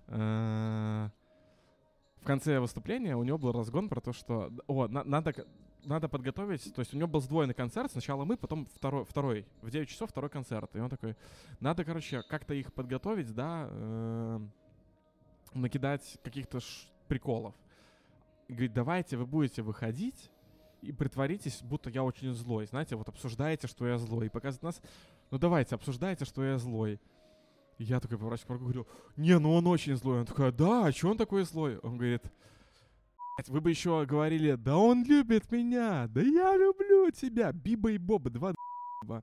э, 0.09 1.09
в 2.21 2.25
конце 2.25 2.59
выступления, 2.61 3.17
у 3.17 3.23
него 3.23 3.39
был 3.39 3.53
разгон 3.53 3.89
про 3.89 4.01
то, 4.01 4.13
что, 4.13 4.51
о, 4.67 4.89
на- 4.89 5.05
надо, 5.05 5.35
надо 5.85 6.09
подготовить, 6.09 6.75
то 6.75 6.81
есть 6.81 6.95
у 6.95 6.97
него 6.97 7.09
был 7.09 7.21
сдвоенный 7.21 7.55
концерт, 7.55 7.91
сначала 7.91 8.25
мы, 8.25 8.37
потом 8.37 8.67
второй, 8.67 9.05
второй, 9.05 9.47
в 9.63 9.71
9 9.71 9.89
часов 9.89 10.11
второй 10.11 10.31
концерт. 10.31 10.75
И 10.75 10.79
он 10.79 10.91
такой, 10.91 11.17
надо, 11.61 11.85
короче, 11.85 12.23
как-то 12.23 12.55
их 12.55 12.73
подготовить, 12.73 13.33
да, 13.35 13.69
э, 13.71 14.41
накидать 15.55 16.19
каких-то 16.23 16.61
приколов. 17.07 17.55
И 18.49 18.53
говорит, 18.53 18.73
давайте 18.73 19.17
вы 19.17 19.27
будете 19.27 19.63
выходить 19.63 20.31
и 20.83 20.93
притворитесь, 20.93 21.61
будто 21.63 21.91
я 21.91 22.03
очень 22.03 22.33
злой. 22.35 22.67
Знаете, 22.67 22.97
вот 22.97 23.09
обсуждаете, 23.09 23.67
что 23.67 23.87
я 23.87 23.99
злой. 23.99 24.27
И 24.27 24.31
показывает 24.31 24.63
нас, 24.63 24.83
ну 25.31 25.39
давайте, 25.39 25.75
обсуждайте, 25.75 26.25
что 26.25 26.45
я 26.45 26.59
злой. 26.59 27.01
И 27.79 27.85
я 27.85 28.01
такой 28.01 28.19
поворачиваюсь 28.19 28.59
к 28.59 28.63
говорю, 28.63 28.87
не, 29.17 29.39
ну 29.39 29.55
он 29.55 29.67
очень 29.67 29.97
злой. 29.97 30.21
Он 30.21 30.27
такой, 30.27 30.53
да, 30.53 30.87
а 30.87 30.93
что 30.93 31.11
он 31.11 31.17
такой 31.17 31.45
злой? 31.45 31.79
Он 31.79 31.97
говорит, 31.97 32.23
«Блядь, 32.23 32.33
вы 33.47 33.61
бы 33.61 33.71
еще 33.71 34.05
говорили, 34.05 34.55
да 34.55 34.77
он 34.77 35.05
любит 35.05 35.51
меня, 35.53 36.09
да 36.09 36.21
я 36.21 36.57
люблю 36.57 37.11
тебя, 37.11 37.53
Биба 37.53 37.93
и 37.93 37.99
Боба, 37.99 38.31
два 38.31 38.51
д***ба». 38.51 39.23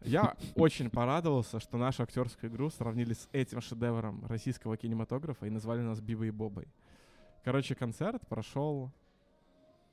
Я 0.00 0.36
очень 0.54 0.90
порадовался, 0.90 1.60
что 1.60 1.76
нашу 1.76 2.04
актерскую 2.04 2.50
игру 2.50 2.70
сравнили 2.70 3.12
с 3.12 3.28
этим 3.32 3.60
шедевром 3.60 4.24
российского 4.26 4.76
кинематографа 4.76 5.46
и 5.46 5.50
назвали 5.50 5.80
нас 5.80 6.00
Бибой 6.00 6.28
и 6.28 6.30
Бобой. 6.30 6.68
Короче, 7.44 7.74
концерт 7.74 8.26
прошел 8.28 8.92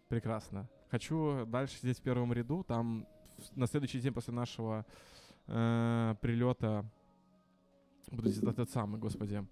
прекрасно. 0.07 0.69
Хочу 0.91 1.45
дальше 1.47 1.77
сидеть 1.77 1.99
в 1.99 2.03
первом 2.03 2.31
ряду. 2.33 2.63
Там 2.63 3.07
на 3.55 3.67
следующий 3.67 3.99
день 3.99 4.13
после 4.13 4.33
нашего 4.33 4.85
э, 5.47 6.15
прилета 6.21 6.85
будет 8.11 8.43
этот 8.43 8.69
самый, 8.69 8.99
господи, 8.99 9.45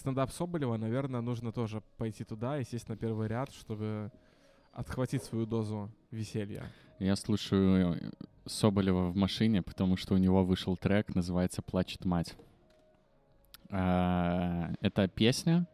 стендап 0.00 0.32
Соболева. 0.32 0.76
Наверное, 0.76 1.20
нужно 1.20 1.52
тоже 1.52 1.82
пойти 1.96 2.24
туда 2.24 2.58
и 2.58 2.64
сесть 2.64 2.88
на 2.88 2.96
первый 2.96 3.28
ряд, 3.28 3.52
чтобы 3.52 4.10
отхватить 4.72 5.22
свою 5.22 5.46
дозу 5.46 5.90
веселья. 6.10 6.64
Я 6.98 7.16
слушаю 7.16 7.96
э, 7.96 8.10
Соболева 8.46 9.10
в 9.10 9.16
машине, 9.16 9.62
потому 9.62 9.96
что 9.96 10.14
у 10.14 10.18
него 10.18 10.44
вышел 10.44 10.76
трек, 10.76 11.14
называется 11.14 11.62
«Плачет 11.62 12.04
мать». 12.04 12.34
А, 13.68 14.72
Это 14.80 15.06
песня 15.06 15.66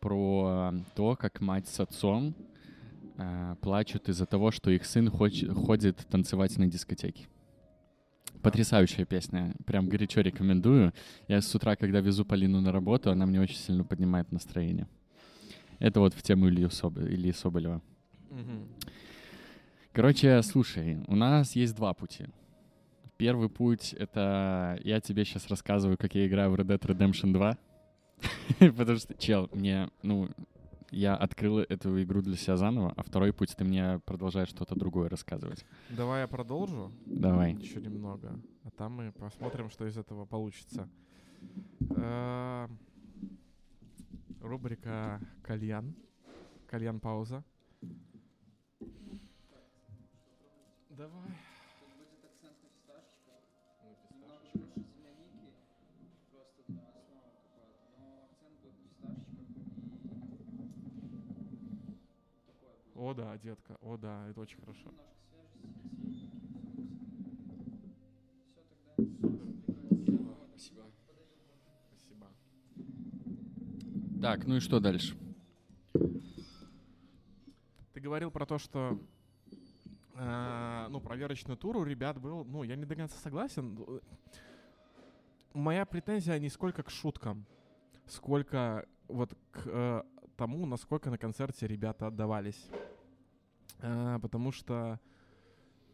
про 0.00 0.72
то, 0.94 1.16
как 1.16 1.40
мать 1.40 1.68
с 1.68 1.80
отцом 1.80 2.34
а, 3.16 3.54
плачут 3.56 4.08
из-за 4.08 4.26
того, 4.26 4.50
что 4.50 4.70
их 4.70 4.84
сын 4.84 5.08
ходит 5.08 6.06
танцевать 6.10 6.56
на 6.58 6.66
дискотеке. 6.66 7.28
Потрясающая 8.46 9.04
песня. 9.04 9.56
Прям 9.66 9.88
горячо 9.88 10.20
рекомендую. 10.20 10.92
Я 11.26 11.40
с 11.40 11.52
утра, 11.52 11.74
когда 11.74 11.98
везу 11.98 12.24
Полину 12.24 12.60
на 12.60 12.70
работу, 12.70 13.10
она 13.10 13.26
мне 13.26 13.40
очень 13.40 13.56
сильно 13.56 13.82
поднимает 13.82 14.30
настроение. 14.30 14.86
Это 15.80 15.98
вот 15.98 16.14
в 16.14 16.22
тему 16.22 16.48
Ильи, 16.48 16.66
Соб- 16.66 17.04
Ильи 17.04 17.32
Соболева. 17.32 17.82
Короче, 19.92 20.40
слушай, 20.42 20.98
у 21.08 21.16
нас 21.16 21.56
есть 21.56 21.74
два 21.74 21.92
пути. 21.92 22.26
Первый 23.16 23.48
путь— 23.48 23.92
это 23.98 24.78
я 24.84 25.00
тебе 25.00 25.24
сейчас 25.24 25.48
рассказываю, 25.48 25.98
как 25.98 26.14
я 26.14 26.24
играю 26.28 26.52
в 26.52 26.54
Red 26.54 26.66
Dead 26.66 26.80
Redemption 26.80 27.32
2. 27.32 27.58
Потому 28.76 28.98
что, 28.98 29.14
чел, 29.14 29.50
мне, 29.52 29.88
ну, 30.04 30.30
я 30.96 31.14
открыл 31.14 31.58
эту 31.58 32.02
игру 32.02 32.22
для 32.22 32.36
себя 32.36 32.56
заново, 32.56 32.92
а 32.96 33.02
второй 33.02 33.32
путь 33.32 33.54
ты 33.54 33.64
мне 33.64 34.00
продолжаешь 34.06 34.48
что-то 34.48 34.74
другое 34.74 35.10
рассказывать. 35.10 35.66
Давай 35.90 36.22
я 36.22 36.26
продолжу. 36.26 36.90
Давай. 37.04 37.54
Еще 37.54 37.80
немного. 37.82 38.40
А 38.64 38.70
там 38.70 38.92
мы 38.92 39.12
посмотрим, 39.12 39.68
что 39.68 39.86
из 39.86 39.98
этого 39.98 40.24
получится. 40.24 40.88
Э, 41.96 42.66
Рубрика 44.40 45.20
«Кальян». 45.42 45.94
Кальян-пауза. 46.66 47.44
Давай. 50.90 51.30
О 62.96 63.12
да, 63.12 63.36
детка, 63.36 63.76
о 63.82 63.98
да, 63.98 64.26
это 64.30 64.40
очень 64.40 64.58
хорошо. 64.58 64.90
Спасибо. 71.90 72.26
Так, 74.22 74.46
ну 74.46 74.56
и 74.56 74.60
что 74.60 74.80
дальше? 74.80 75.14
Ты 77.92 78.00
говорил 78.00 78.30
про 78.30 78.46
то, 78.46 78.56
что 78.56 78.98
э, 80.14 80.86
ну, 80.88 80.98
проверочный 81.00 81.56
тур 81.56 81.76
у 81.76 81.84
ребят 81.84 82.18
был, 82.18 82.46
ну, 82.46 82.62
я 82.62 82.76
не 82.76 82.86
до 82.86 82.96
конца 82.96 83.16
согласен. 83.18 83.78
Моя 85.52 85.84
претензия 85.84 86.38
не 86.38 86.48
сколько 86.48 86.82
к 86.82 86.88
шуткам, 86.88 87.44
сколько 88.06 88.86
вот 89.08 89.36
к 89.50 89.66
э, 89.66 90.02
тому, 90.36 90.66
насколько 90.66 91.10
на 91.10 91.18
концерте 91.18 91.66
ребята 91.66 92.06
отдавались. 92.08 92.68
Э, 93.80 94.18
потому 94.22 94.52
что, 94.52 95.00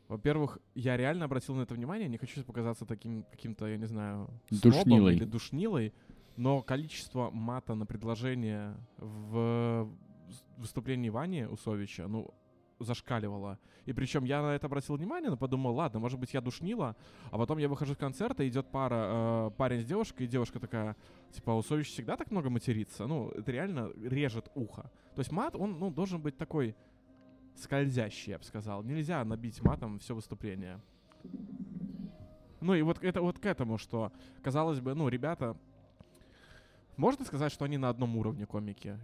во-первых, 0.09 0.59
я 0.75 0.97
реально 0.97 1.25
обратил 1.25 1.55
на 1.55 1.63
это 1.63 1.75
внимание, 1.75 2.09
не 2.09 2.19
хочу 2.19 2.43
показаться 2.45 2.85
таким 2.85 3.25
каким-то, 3.25 3.67
я 3.67 3.77
не 3.77 3.87
знаю, 3.87 4.29
Душнилой. 4.51 5.15
или 5.17 5.25
душнилой, 5.25 5.93
но 6.37 6.63
количество 6.63 7.31
мата 7.31 7.75
на 7.75 7.87
предложение 7.87 8.77
в 8.99 9.89
выступлении 10.57 11.11
Вани 11.11 11.45
Усовича, 11.45 12.09
ну, 12.09 12.33
зашкаливало. 12.83 13.59
И 13.85 13.93
причем 13.93 14.25
я 14.25 14.43
на 14.43 14.55
это 14.55 14.67
обратил 14.67 14.97
внимание, 14.97 15.31
но 15.31 15.37
подумал, 15.37 15.75
ладно, 15.75 15.99
может 16.01 16.19
быть, 16.19 16.35
я 16.35 16.41
душнила, 16.41 16.97
а 17.31 17.39
потом 17.39 17.59
я 17.59 17.69
выхожу 17.69 17.95
с 17.95 17.97
концерта, 17.97 18.47
идет 18.49 18.71
пара, 18.71 19.49
э, 19.49 19.51
парень 19.57 19.81
с 19.81 19.85
девушкой, 19.85 20.25
и 20.25 20.29
девушка 20.29 20.61
такая, 20.61 20.97
типа, 21.33 21.53
«А 21.53 21.57
Усович 21.57 21.89
всегда 21.89 22.17
так 22.17 22.31
много 22.31 22.51
матерится? 22.51 23.07
Ну, 23.07 23.31
это 23.31 23.51
реально 23.53 23.91
режет 24.03 24.51
ухо. 24.55 24.91
То 25.15 25.21
есть 25.21 25.33
мат, 25.33 25.57
он, 25.57 25.79
ну, 25.79 25.91
должен 25.91 26.21
быть 26.21 26.37
такой 26.37 26.77
скользящий, 27.57 28.33
я 28.33 28.39
бы 28.39 28.45
сказал. 28.45 28.83
Нельзя 28.83 29.25
набить 29.25 29.63
матом 29.63 29.99
все 29.99 30.15
выступление. 30.15 30.81
Ну 32.61 32.75
и 32.75 32.83
вот 32.83 33.03
это 33.03 33.21
вот 33.21 33.39
к 33.39 33.47
этому, 33.47 33.77
что, 33.77 34.13
казалось 34.43 34.81
бы, 34.81 34.95
ну, 34.95 35.09
ребята, 35.09 35.57
можно 36.97 37.25
сказать, 37.25 37.53
что 37.53 37.65
они 37.65 37.79
на 37.79 37.89
одном 37.89 38.17
уровне 38.17 38.47
комики? 38.47 38.99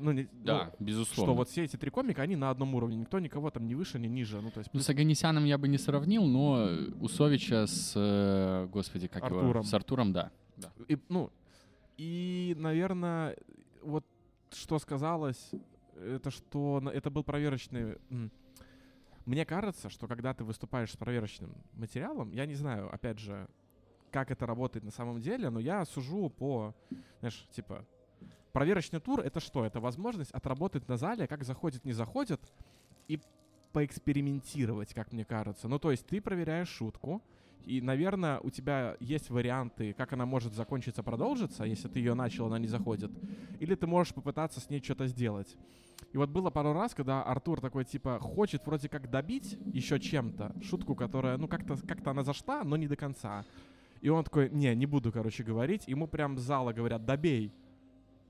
Ну, 0.00 0.12
не, 0.12 0.28
Да, 0.32 0.72
ну, 0.78 0.86
безусловно. 0.86 1.32
что 1.32 1.34
вот 1.34 1.48
все 1.48 1.64
эти 1.64 1.76
три 1.76 1.90
комика, 1.90 2.22
они 2.22 2.36
на 2.36 2.50
одном 2.50 2.74
уровне. 2.74 2.96
Никто 2.96 3.18
никого 3.18 3.50
там 3.50 3.66
ни 3.66 3.74
выше, 3.74 3.98
ни 3.98 4.06
ниже. 4.06 4.40
Ну, 4.40 4.50
то 4.50 4.60
есть 4.60 4.70
Ну, 4.72 4.80
с 4.80 4.88
Аганесяном 4.88 5.44
я 5.44 5.58
бы 5.58 5.68
не 5.68 5.78
сравнил, 5.78 6.24
но 6.24 6.68
Усовича 7.00 7.66
с, 7.66 7.92
э, 7.96 8.66
господи, 8.72 9.08
как 9.08 9.24
его? 9.24 9.38
Артуром. 9.40 9.64
С 9.64 9.74
Артуром, 9.74 10.12
да. 10.12 10.30
И, 10.88 10.98
ну, 11.08 11.30
и, 11.96 12.54
наверное, 12.58 13.36
вот 13.82 14.04
что 14.52 14.78
сказалось, 14.78 15.50
это 15.96 16.30
что 16.30 16.82
это 16.92 17.10
был 17.10 17.24
проверочный... 17.24 17.98
Мне 19.26 19.44
кажется, 19.44 19.90
что 19.90 20.08
когда 20.08 20.32
ты 20.32 20.44
выступаешь 20.44 20.90
с 20.90 20.96
проверочным 20.96 21.54
материалом, 21.74 22.32
я 22.32 22.46
не 22.46 22.54
знаю, 22.54 22.92
опять 22.92 23.18
же, 23.18 23.48
как 24.10 24.30
это 24.30 24.46
работает 24.46 24.84
на 24.84 24.90
самом 24.90 25.20
деле, 25.20 25.50
но 25.50 25.60
я 25.60 25.84
сужу 25.84 26.30
по, 26.30 26.74
знаешь, 27.20 27.46
типа, 27.52 27.84
проверочный 28.52 29.00
тур— 29.00 29.20
это 29.24 29.40
что? 29.40 29.64
Это 29.64 29.80
возможность 29.80 30.30
отработать 30.32 30.88
на 30.88 30.96
зале, 30.96 31.26
как 31.26 31.44
заходит, 31.44 31.84
не 31.84 31.92
заходит, 31.92 32.40
и 33.08 33.20
поэкспериментировать, 33.72 34.94
как 34.94 35.12
мне 35.12 35.24
кажется. 35.24 35.68
Ну, 35.68 35.78
то 35.78 35.90
есть 35.90 36.06
ты 36.06 36.20
проверяешь 36.20 36.68
шутку, 36.68 37.22
и, 37.64 37.80
наверное, 37.80 38.40
у 38.40 38.50
тебя 38.50 38.96
есть 39.00 39.30
варианты, 39.30 39.92
как 39.92 40.12
она 40.12 40.26
может 40.26 40.54
закончиться, 40.54 41.02
продолжиться, 41.02 41.64
если 41.64 41.88
ты 41.88 41.98
ее 41.98 42.14
начал, 42.14 42.46
она 42.46 42.58
не 42.58 42.66
заходит. 42.66 43.10
Или 43.60 43.74
ты 43.74 43.86
можешь 43.86 44.14
попытаться 44.14 44.60
с 44.60 44.70
ней 44.70 44.82
что-то 44.82 45.06
сделать. 45.06 45.56
И 46.12 46.16
вот 46.16 46.30
было 46.30 46.50
пару 46.50 46.72
раз, 46.72 46.94
когда 46.94 47.22
Артур 47.22 47.60
такой, 47.60 47.84
типа, 47.84 48.18
хочет 48.18 48.66
вроде 48.66 48.88
как 48.88 49.10
добить 49.10 49.58
еще 49.72 50.00
чем-то 50.00 50.56
шутку, 50.62 50.94
которая, 50.94 51.36
ну, 51.36 51.46
как-то 51.46 51.76
как 51.86 52.04
она 52.06 52.24
зашла, 52.24 52.64
но 52.64 52.76
не 52.76 52.88
до 52.88 52.96
конца. 52.96 53.44
И 54.00 54.08
он 54.08 54.24
такой, 54.24 54.50
не, 54.50 54.74
не 54.74 54.86
буду, 54.86 55.12
короче, 55.12 55.44
говорить. 55.44 55.86
Ему 55.86 56.08
прям 56.08 56.38
зала 56.38 56.72
говорят, 56.72 57.04
добей. 57.04 57.52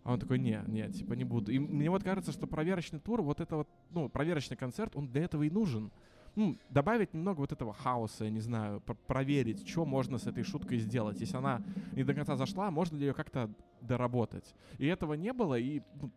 А 0.03 0.13
он 0.13 0.19
такой, 0.19 0.39
не, 0.39 0.63
не, 0.67 0.89
типа 0.91 1.13
не 1.13 1.25
буду. 1.25 1.53
И 1.53 1.59
мне 1.59 1.91
вот 1.91 2.03
кажется, 2.03 2.33
что 2.33 2.47
проверочный 2.47 3.01
тур, 3.01 3.23
вот 3.23 3.41
это 3.41 3.57
вот, 3.57 3.69
ну, 3.91 4.09
проверочный 4.09 4.57
концерт, 4.57 4.97
он 4.97 5.09
для 5.09 5.25
этого 5.25 5.43
и 5.43 5.51
нужен. 5.51 5.91
Ну, 6.37 6.57
добавить 6.71 7.13
немного 7.13 7.41
вот 7.41 7.53
этого 7.53 7.75
хаоса, 7.75 8.25
я 8.25 8.31
не 8.31 8.41
знаю, 8.41 8.81
пр- 8.81 8.97
проверить, 9.07 9.69
что 9.69 9.85
можно 9.85 10.17
с 10.17 10.27
этой 10.27 10.45
шуткой 10.45 10.79
сделать. 10.79 11.21
Если 11.21 11.37
она 11.37 11.63
не 11.93 12.05
до 12.05 12.15
конца 12.15 12.37
зашла, 12.37 12.71
можно 12.71 12.97
ли 12.97 13.07
ее 13.07 13.15
как-то 13.15 13.51
доработать. 13.81 14.55
И 14.79 14.87
этого 14.87 15.15
не 15.15 15.33
было, 15.33 15.59
и, 15.59 15.83
ну, 16.01 16.11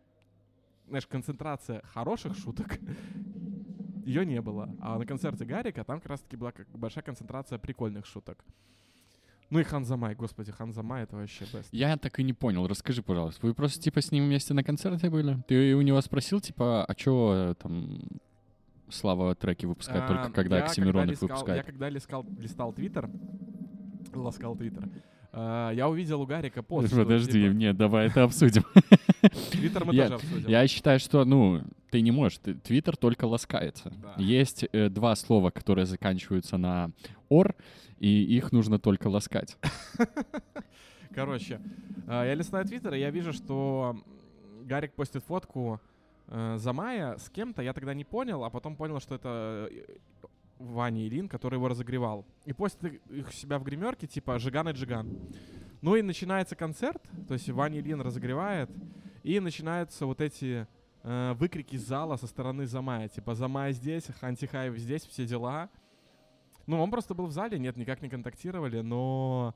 знаешь, 0.88 1.06
концентрация 1.06 1.82
хороших 1.82 2.36
шуток, 2.36 2.78
ее 4.06 4.24
не 4.24 4.40
было. 4.40 4.74
А 4.80 4.98
на 4.98 5.06
концерте 5.06 5.44
Гарика 5.44 5.84
там 5.84 6.00
как 6.00 6.10
раз-таки 6.10 6.36
была 6.36 6.52
большая 6.72 7.04
концентрация 7.04 7.58
прикольных 7.58 8.06
шуток. 8.06 8.44
Ну 9.54 9.60
и 9.60 9.62
Ханзамай, 9.62 10.16
господи, 10.16 10.50
Ханзамай 10.50 11.04
это 11.04 11.14
вообще 11.14 11.44
best. 11.44 11.68
Я 11.70 11.96
так 11.96 12.18
и 12.18 12.24
не 12.24 12.32
понял. 12.32 12.66
Расскажи, 12.66 13.02
пожалуйста. 13.02 13.46
Вы 13.46 13.54
просто 13.54 13.80
типа 13.80 14.00
с 14.00 14.10
ним 14.10 14.24
вместе 14.24 14.52
на 14.52 14.64
концерте 14.64 15.08
были? 15.08 15.38
Ты 15.46 15.76
у 15.76 15.80
него 15.80 16.00
спросил, 16.00 16.40
типа, 16.40 16.84
а 16.84 16.94
чё 16.96 17.54
там 17.62 18.00
Слава 18.90 19.34
треки 19.36 19.64
выпускает 19.64 20.08
только 20.08 20.24
А, 20.24 20.30
когда 20.30 20.58
Оксимирон 20.64 21.04
их 21.04 21.10
лискал- 21.12 21.28
Я 21.28 21.34
выпускает? 21.36 21.66
когда 21.66 21.88
лискал, 21.88 22.26
листал 22.38 22.72
Твиттер, 22.72 23.08
ласкал 24.12 24.56
Твиттер, 24.56 24.88
а, 25.32 25.70
я 25.70 25.88
увидел 25.88 26.20
у 26.20 26.26
Гарика 26.26 26.62
пост. 26.64 26.88
что, 26.88 26.96
Подожди, 27.04 27.32
типа, 27.44 27.52
нет, 27.52 27.76
давай 27.76 28.08
это 28.08 28.24
обсудим. 28.24 28.64
Твиттер 29.50 29.84
мы 29.84 29.96
тоже 29.96 30.14
обсудим. 30.14 30.48
Я 30.48 30.66
считаю, 30.66 31.00
что, 31.00 31.24
ну, 31.24 31.62
ты 31.90 32.00
не 32.00 32.10
можешь. 32.10 32.38
Твиттер 32.38 32.96
только 32.96 33.24
ласкается. 33.24 33.92
Да. 34.02 34.14
Есть 34.16 34.64
э, 34.72 34.88
два 34.88 35.14
слова, 35.16 35.50
которые 35.50 35.86
заканчиваются 35.86 36.56
на 36.56 36.90
«ор», 37.28 37.54
и 37.98 38.36
их 38.36 38.52
нужно 38.52 38.78
только 38.78 39.08
ласкать. 39.08 39.56
Короче, 41.14 41.60
а, 42.06 42.24
я 42.24 42.34
листаю 42.34 42.64
Твиттер, 42.64 42.94
и 42.94 42.98
я 42.98 43.10
вижу, 43.10 43.32
что 43.32 43.96
Гарик 44.64 44.94
постит 44.94 45.22
фотку 45.24 45.80
э, 46.26 46.56
Замая 46.58 47.16
с 47.18 47.30
кем-то. 47.30 47.62
Я 47.62 47.72
тогда 47.72 47.94
не 47.94 48.04
понял, 48.04 48.44
а 48.44 48.50
потом 48.50 48.76
понял, 48.76 49.00
что 49.00 49.14
это 49.14 49.68
э, 49.70 49.96
Ваня 50.58 51.06
Илин, 51.06 51.28
который 51.28 51.54
его 51.54 51.68
разогревал. 51.68 52.26
И 52.44 52.52
постит 52.52 53.00
их 53.10 53.28
у 53.28 53.32
себя 53.32 53.58
в 53.58 53.64
гримерке, 53.64 54.06
типа 54.06 54.38
«Жиган 54.38 54.68
и 54.68 54.72
Джиган». 54.72 55.08
Ну 55.82 55.96
и 55.96 56.02
начинается 56.02 56.56
концерт, 56.56 57.02
то 57.28 57.34
есть 57.34 57.48
Ваня 57.50 57.78
Ильин 57.78 58.00
разогревает, 58.00 58.70
и 59.24 59.40
начинаются 59.40 60.06
вот 60.06 60.20
эти 60.20 60.68
э, 61.02 61.32
выкрики 61.32 61.76
зала 61.76 62.16
со 62.16 62.26
стороны 62.26 62.66
Замая. 62.66 63.08
Типа 63.08 63.34
«Замай 63.34 63.72
здесь, 63.72 64.04
Хантихаев 64.20 64.76
здесь, 64.76 65.04
все 65.06 65.24
дела». 65.24 65.70
Ну, 66.66 66.80
он 66.80 66.90
просто 66.90 67.14
был 67.14 67.26
в 67.26 67.32
зале, 67.32 67.58
нет, 67.58 67.76
никак 67.76 68.00
не 68.00 68.08
контактировали, 68.08 68.80
но 68.80 69.54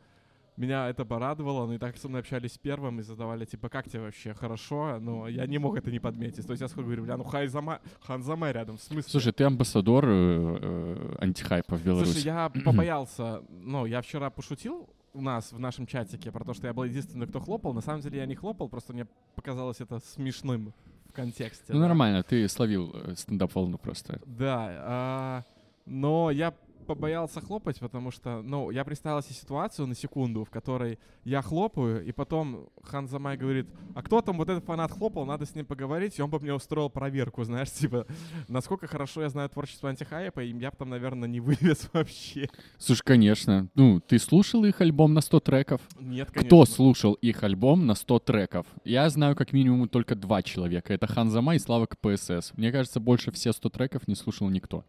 меня 0.56 0.88
это 0.88 1.04
порадовало, 1.04 1.66
ну 1.66 1.74
и 1.74 1.78
так 1.78 1.96
со 1.96 2.08
мной 2.08 2.20
общались 2.20 2.58
первым 2.58 3.00
и 3.00 3.02
задавали, 3.02 3.44
типа, 3.44 3.68
как 3.68 3.88
тебе 3.88 4.00
вообще, 4.00 4.34
хорошо? 4.34 4.98
Но 5.00 5.28
я 5.28 5.46
не 5.46 5.58
мог 5.58 5.76
это 5.78 5.90
не 5.90 6.00
подметить. 6.00 6.46
То 6.46 6.52
есть 6.52 6.62
я 6.62 6.68
сходу 6.68 6.86
говорю, 6.86 7.04
бля, 7.04 7.16
ну 7.16 7.24
Хайзама, 7.24 7.80
Ханзама 8.00 8.50
рядом, 8.50 8.76
в 8.76 8.82
смысле? 8.82 9.10
Слушай, 9.10 9.32
ты 9.32 9.44
амбассадор 9.44 10.04
э, 10.06 10.58
э, 10.60 11.14
антихайпа 11.20 11.76
в 11.76 11.84
Беларуси. 11.84 12.12
Слушай, 12.12 12.24
я 12.24 12.48
побоялся, 12.64 13.42
ну, 13.48 13.86
я 13.86 14.02
вчера 14.02 14.30
пошутил 14.30 14.88
у 15.18 15.20
нас 15.20 15.52
в 15.52 15.58
нашем 15.58 15.86
чатике 15.86 16.30
про 16.30 16.44
то, 16.44 16.54
что 16.54 16.68
я 16.68 16.72
был 16.72 16.84
единственный, 16.84 17.26
кто 17.26 17.40
хлопал. 17.40 17.74
На 17.74 17.80
самом 17.80 18.00
деле 18.00 18.18
я 18.18 18.26
не 18.26 18.36
хлопал, 18.36 18.68
просто 18.68 18.92
мне 18.92 19.06
показалось 19.34 19.80
это 19.80 19.98
смешным 19.98 20.72
в 21.08 21.12
контексте. 21.12 21.72
Ну, 21.72 21.80
да. 21.80 21.88
нормально, 21.88 22.22
ты 22.22 22.48
словил 22.48 22.92
э, 22.94 23.14
стендап-волну 23.16 23.78
просто. 23.78 24.20
Да, 24.26 24.66
а, 24.70 25.44
но 25.86 26.30
я 26.30 26.54
побоялся 26.88 27.40
хлопать, 27.40 27.78
потому 27.78 28.10
что, 28.10 28.42
ну, 28.42 28.70
я 28.70 28.84
представил 28.84 29.22
себе 29.22 29.34
ситуацию 29.34 29.86
на 29.86 29.94
секунду, 29.94 30.44
в 30.44 30.50
которой 30.50 30.98
я 31.24 31.42
хлопаю, 31.42 32.04
и 32.04 32.12
потом 32.12 32.70
Ханзамай 32.82 33.36
говорит, 33.36 33.66
а 33.94 34.02
кто 34.02 34.22
там 34.22 34.38
вот 34.38 34.48
этот 34.48 34.64
фанат 34.64 34.90
хлопал, 34.90 35.26
надо 35.26 35.44
с 35.44 35.54
ним 35.54 35.66
поговорить, 35.66 36.18
и 36.18 36.22
он 36.22 36.30
бы 36.30 36.40
мне 36.40 36.54
устроил 36.54 36.88
проверку, 36.88 37.44
знаешь, 37.48 37.70
типа, 37.70 38.06
насколько 38.48 38.86
хорошо 38.86 39.22
я 39.22 39.28
знаю 39.28 39.50
творчество 39.50 39.90
антихайпа, 39.90 40.42
и 40.42 40.58
я 40.58 40.70
бы 40.70 40.76
там, 40.76 40.88
наверное, 40.88 41.28
не 41.28 41.40
вывез 41.48 41.88
вообще. 41.92 42.48
Слушай, 42.78 43.02
конечно. 43.04 43.68
Ну, 43.74 44.00
ты 44.00 44.18
слушал 44.18 44.64
их 44.64 44.80
альбом 44.80 45.12
на 45.12 45.20
100 45.20 45.40
треков? 45.40 45.82
Нет, 46.00 46.30
конечно. 46.30 46.46
Кто 46.48 46.64
слушал 46.64 47.12
их 47.14 47.42
альбом 47.42 47.86
на 47.86 47.94
100 47.94 48.18
треков? 48.20 48.66
Я 48.84 49.08
знаю 49.10 49.36
как 49.36 49.52
минимум 49.52 49.88
только 49.88 50.14
два 50.14 50.42
человека. 50.42 50.94
Это 50.94 51.06
Ханзама 51.06 51.54
и 51.54 51.58
Слава 51.58 51.86
КПСС. 51.86 52.52
Мне 52.56 52.72
кажется, 52.72 52.98
больше 52.98 53.30
все 53.30 53.52
100 53.52 53.68
треков 53.68 54.08
не 54.08 54.14
слушал 54.14 54.48
никто. 54.48 54.84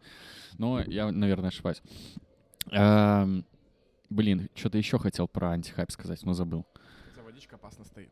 Но 0.58 0.80
я, 0.82 1.10
наверное, 1.10 1.48
ошибаюсь. 1.48 1.82
Эм, 2.70 3.44
блин, 4.08 4.48
что-то 4.54 4.78
еще 4.78 4.98
хотел 4.98 5.28
про 5.28 5.50
антихайп 5.50 5.90
сказать, 5.90 6.22
но 6.24 6.34
забыл. 6.34 6.66
Хотя 7.10 7.22
водичка 7.22 7.56
опасно 7.56 7.84
стоит. 7.84 8.10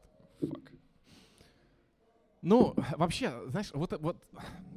Ну, 2.43 2.75
вообще, 2.97 3.33
знаешь, 3.49 3.71
вот, 3.75 3.93
вот 4.01 4.17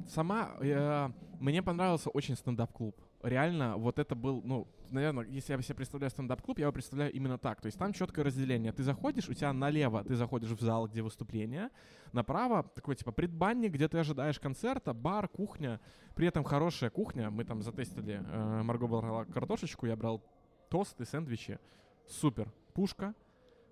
сама 0.08 0.50
э, 0.60 1.10
мне 1.40 1.62
понравился 1.62 2.10
очень 2.10 2.36
стендап-клуб. 2.36 2.96
Реально, 3.22 3.76
вот 3.76 3.98
это 3.98 4.14
был, 4.14 4.42
ну, 4.44 4.66
наверное, 4.90 5.24
если 5.26 5.54
я 5.54 5.62
себе 5.62 5.76
представляю 5.76 6.10
стендап-клуб, 6.10 6.58
я 6.58 6.64
его 6.64 6.72
представляю 6.72 7.12
именно 7.12 7.38
так. 7.38 7.60
То 7.60 7.66
есть 7.66 7.78
там 7.78 7.92
четкое 7.92 8.24
разделение. 8.24 8.72
Ты 8.72 8.82
заходишь, 8.82 9.28
у 9.28 9.34
тебя 9.34 9.52
налево 9.52 10.04
ты 10.04 10.14
заходишь 10.14 10.50
в 10.50 10.60
зал, 10.60 10.88
где 10.88 11.02
выступление, 11.02 11.70
направо 12.12 12.62
такой 12.74 12.96
типа 12.96 13.12
предбанник, 13.12 13.72
где 13.72 13.88
ты 13.88 13.98
ожидаешь 13.98 14.40
концерта, 14.40 14.92
бар, 14.92 15.28
кухня. 15.28 15.80
При 16.14 16.26
этом 16.26 16.44
хорошая 16.44 16.90
кухня. 16.90 17.30
Мы 17.30 17.44
там 17.44 17.62
затестили. 17.62 18.22
Э, 18.24 18.62
Марго 18.62 18.86
брала 18.86 19.24
картошечку, 19.24 19.86
я 19.86 19.96
брал 19.96 20.22
тосты, 20.68 21.04
сэндвичи. 21.04 21.58
Супер. 22.06 22.52
Пушка. 22.74 23.14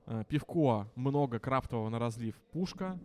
Э, 0.06 0.24
пивко 0.28 0.88
много 0.94 1.38
крафтового 1.38 1.88
на 1.88 1.98
разлив. 1.98 2.34
Пушка 2.52 2.98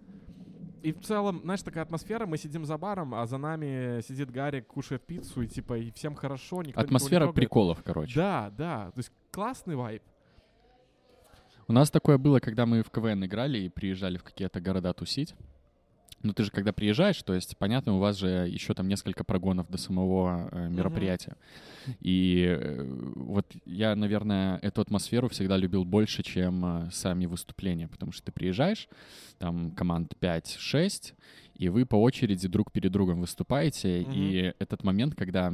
и 0.85 0.91
в 0.91 1.01
целом, 1.01 1.41
знаешь, 1.43 1.63
такая 1.63 1.83
атмосфера, 1.83 2.27
мы 2.27 2.37
сидим 2.37 2.63
за 2.63 2.77
баром, 2.77 3.15
а 3.15 3.25
за 3.25 3.37
нами 3.37 4.01
сидит 4.01 4.29
Гарик, 4.29 4.67
кушает 4.67 5.03
пиццу, 5.03 5.41
и 5.41 5.47
типа, 5.47 5.79
и 5.79 5.89
всем 5.89 6.13
хорошо, 6.13 6.61
никто 6.61 6.79
Атмосфера 6.79 7.31
приколов, 7.31 7.81
короче. 7.83 8.13
Да, 8.15 8.51
да, 8.55 8.91
то 8.91 8.99
есть 8.99 9.11
классный 9.31 9.75
вайб. 9.75 10.03
У 11.67 11.73
нас 11.73 11.89
такое 11.89 12.19
было, 12.19 12.39
когда 12.39 12.67
мы 12.67 12.83
в 12.83 12.91
КВН 12.91 13.25
играли 13.25 13.57
и 13.57 13.69
приезжали 13.69 14.17
в 14.17 14.23
какие-то 14.23 14.61
города 14.61 14.93
тусить. 14.93 15.33
Ну, 16.23 16.33
ты 16.33 16.43
же 16.43 16.51
когда 16.51 16.73
приезжаешь, 16.73 17.21
то 17.21 17.33
есть, 17.35 17.55
понятно, 17.57 17.95
у 17.95 17.99
вас 17.99 18.17
же 18.17 18.27
еще 18.27 18.73
там 18.73 18.87
несколько 18.87 19.23
прогонов 19.23 19.69
до 19.69 19.77
самого 19.77 20.49
э, 20.51 20.69
мероприятия. 20.69 21.35
И 21.99 22.45
э, 22.47 22.83
вот 23.15 23.45
я, 23.65 23.95
наверное, 23.95 24.57
эту 24.63 24.81
атмосферу 24.81 25.29
всегда 25.29 25.55
любил 25.55 25.85
больше, 25.85 26.23
чем 26.23 26.65
э, 26.65 26.91
сами 26.91 27.27
выступления, 27.27 27.87
потому 27.87 28.11
что 28.11 28.23
ты 28.23 28.31
приезжаешь, 28.31 28.87
там 29.37 29.71
команд 29.71 30.13
5-6, 30.19 31.13
и 31.55 31.69
вы 31.69 31.85
по 31.85 31.95
очереди 32.01 32.47
друг 32.47 32.71
перед 32.71 32.91
другом 32.91 33.21
выступаете, 33.21 34.01
Мгм. 34.01 34.11
и 34.11 34.53
этот 34.57 34.83
момент, 34.83 35.15
когда 35.15 35.53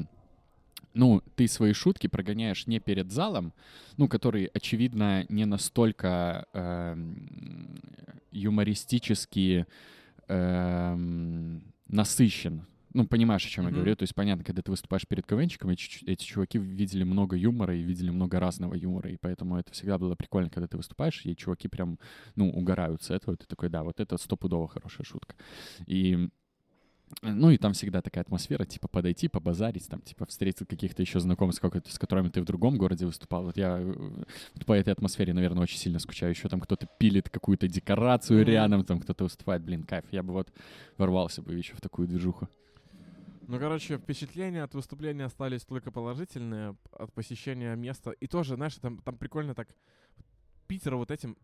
ну, 0.94 1.22
ты 1.36 1.48
свои 1.48 1.74
шутки 1.74 2.08
прогоняешь 2.08 2.68
не 2.68 2.80
перед 2.80 3.12
залом, 3.12 3.54
ну, 3.98 4.08
который, 4.08 4.46
очевидно, 4.54 5.26
не 5.30 5.46
настолько 5.46 6.46
эм, 6.54 7.80
юмористически 8.32 9.66
эм, 10.28 11.74
насыщен. 11.88 12.66
Ну, 12.94 13.08
понимаешь, 13.08 13.46
о 13.46 13.50
чем 13.50 13.64
я 13.66 13.70
Мгм. 13.70 13.76
говорю? 13.78 13.96
То 13.96 14.04
есть, 14.04 14.14
понятно, 14.14 14.44
когда 14.44 14.62
ты 14.62 14.70
выступаешь 14.70 15.08
перед 15.08 15.26
КВНчиком, 15.26 15.70
эти, 15.70 16.04
эти 16.06 16.26
чуваки 16.26 16.58
видели 16.58 17.04
много 17.04 17.38
юмора 17.38 17.74
и 17.74 17.82
видели 17.82 18.10
много 18.10 18.38
разного 18.40 18.74
юмора, 18.74 19.10
и 19.10 19.18
поэтому 19.18 19.58
это 19.58 19.72
всегда 19.72 19.98
было 19.98 20.16
прикольно, 20.16 20.50
когда 20.50 20.68
ты 20.68 20.76
выступаешь, 20.76 21.22
и 21.26 21.36
чуваки 21.36 21.70
прям, 21.70 22.00
ну, 22.36 22.50
угорают 22.50 23.02
с 23.02 23.10
этого, 23.10 23.38
ты 23.38 23.46
такой, 23.48 23.70
да, 23.70 23.84
вот 23.84 24.02
это 24.02 24.18
стопудово 24.18 24.68
хорошая 24.68 25.06
шутка. 25.06 25.36
И 25.88 26.30
ну 27.22 27.50
и 27.50 27.58
там 27.58 27.74
всегда 27.74 28.02
такая 28.02 28.24
атмосфера, 28.24 28.66
типа 28.66 28.88
подойти, 28.88 29.28
побазарить, 29.28 29.88
там, 29.88 30.02
типа 30.02 30.26
встретить 30.26 30.68
каких-то 30.68 31.02
еще 31.02 31.20
знакомых, 31.20 31.56
с, 31.56 32.00
которыми 32.00 32.30
ты 32.30 32.42
в 32.42 32.46
другом 32.46 32.78
городе 32.78 33.06
выступал. 33.06 33.44
Вот 33.44 33.58
я 33.58 33.78
э, 33.80 33.84
вот 33.84 34.66
по 34.66 34.74
этой 34.74 34.94
атмосфере, 34.94 35.34
наверное, 35.34 35.64
очень 35.64 35.78
сильно 35.78 36.00
скучаю. 36.00 36.32
Еще 36.32 36.50
там 36.50 36.60
кто-то 36.60 36.88
пилит 36.98 37.30
какую-то 37.30 37.68
декорацию 37.68 38.46
рядом, 38.46 38.84
там 38.84 39.00
кто-то 39.00 39.26
выступает, 39.26 39.64
блин, 39.64 39.84
кайф. 39.84 40.06
Я 40.12 40.24
бы 40.24 40.34
вот 40.34 40.52
ворвался 40.98 41.42
бы 41.42 41.54
еще 41.54 41.76
в 41.76 41.82
такую 41.82 42.08
движуху. 42.08 42.48
Ну, 43.48 43.60
короче, 43.60 43.98
впечатления 43.98 44.64
от 44.64 44.74
выступления 44.74 45.26
остались 45.26 45.64
только 45.64 45.92
положительные, 45.92 46.76
от 46.92 47.12
посещения 47.14 47.76
места. 47.76 48.12
И 48.12 48.28
тоже, 48.28 48.56
знаешь, 48.56 48.76
там, 48.76 49.00
там 49.00 49.18
прикольно 49.18 49.54
так... 49.54 49.68
Питер 50.68 50.96
вот 50.96 51.12
этим 51.12 51.36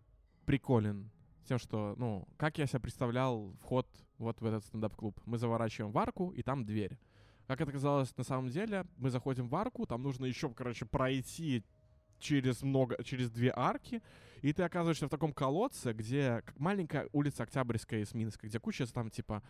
приколен. 0.45 1.11
Тем, 1.47 1.59
что, 1.59 1.95
ну, 1.97 2.27
как 2.35 2.57
я 2.57 2.67
себе 2.67 2.81
представлял 2.81 3.53
вход 3.61 3.87
вот 4.17 4.41
в 4.41 4.45
этот 4.45 4.65
стендап-клуб. 4.65 5.17
Мы 5.25 5.37
заворачиваем 5.37 5.93
в 5.93 5.97
арку, 5.97 6.31
и 6.31 6.43
там 6.43 6.65
дверь. 6.65 6.99
Как 7.47 7.61
это 7.61 7.71
казалось 7.71 8.15
на 8.17 8.25
самом 8.25 8.49
деле, 8.49 8.85
мы 8.97 9.09
заходим 9.09 9.47
в 9.47 9.55
арку, 9.55 9.85
там 9.85 10.03
нужно 10.03 10.25
еще, 10.25 10.49
короче, 10.53 10.85
пройти 10.85 11.63
через 12.19 12.63
много, 12.63 13.01
через 13.03 13.31
две 13.31 13.53
арки, 13.55 14.01
и 14.41 14.51
ты 14.51 14.63
оказываешься 14.63 15.07
в 15.07 15.09
таком 15.09 15.31
колодце, 15.31 15.93
где 15.93 16.43
маленькая 16.57 17.07
улица 17.13 17.43
Октябрьская 17.43 18.01
из 18.01 18.13
Минска, 18.13 18.47
где 18.47 18.59
куча 18.59 18.85
там 18.87 19.09
типа 19.09 19.41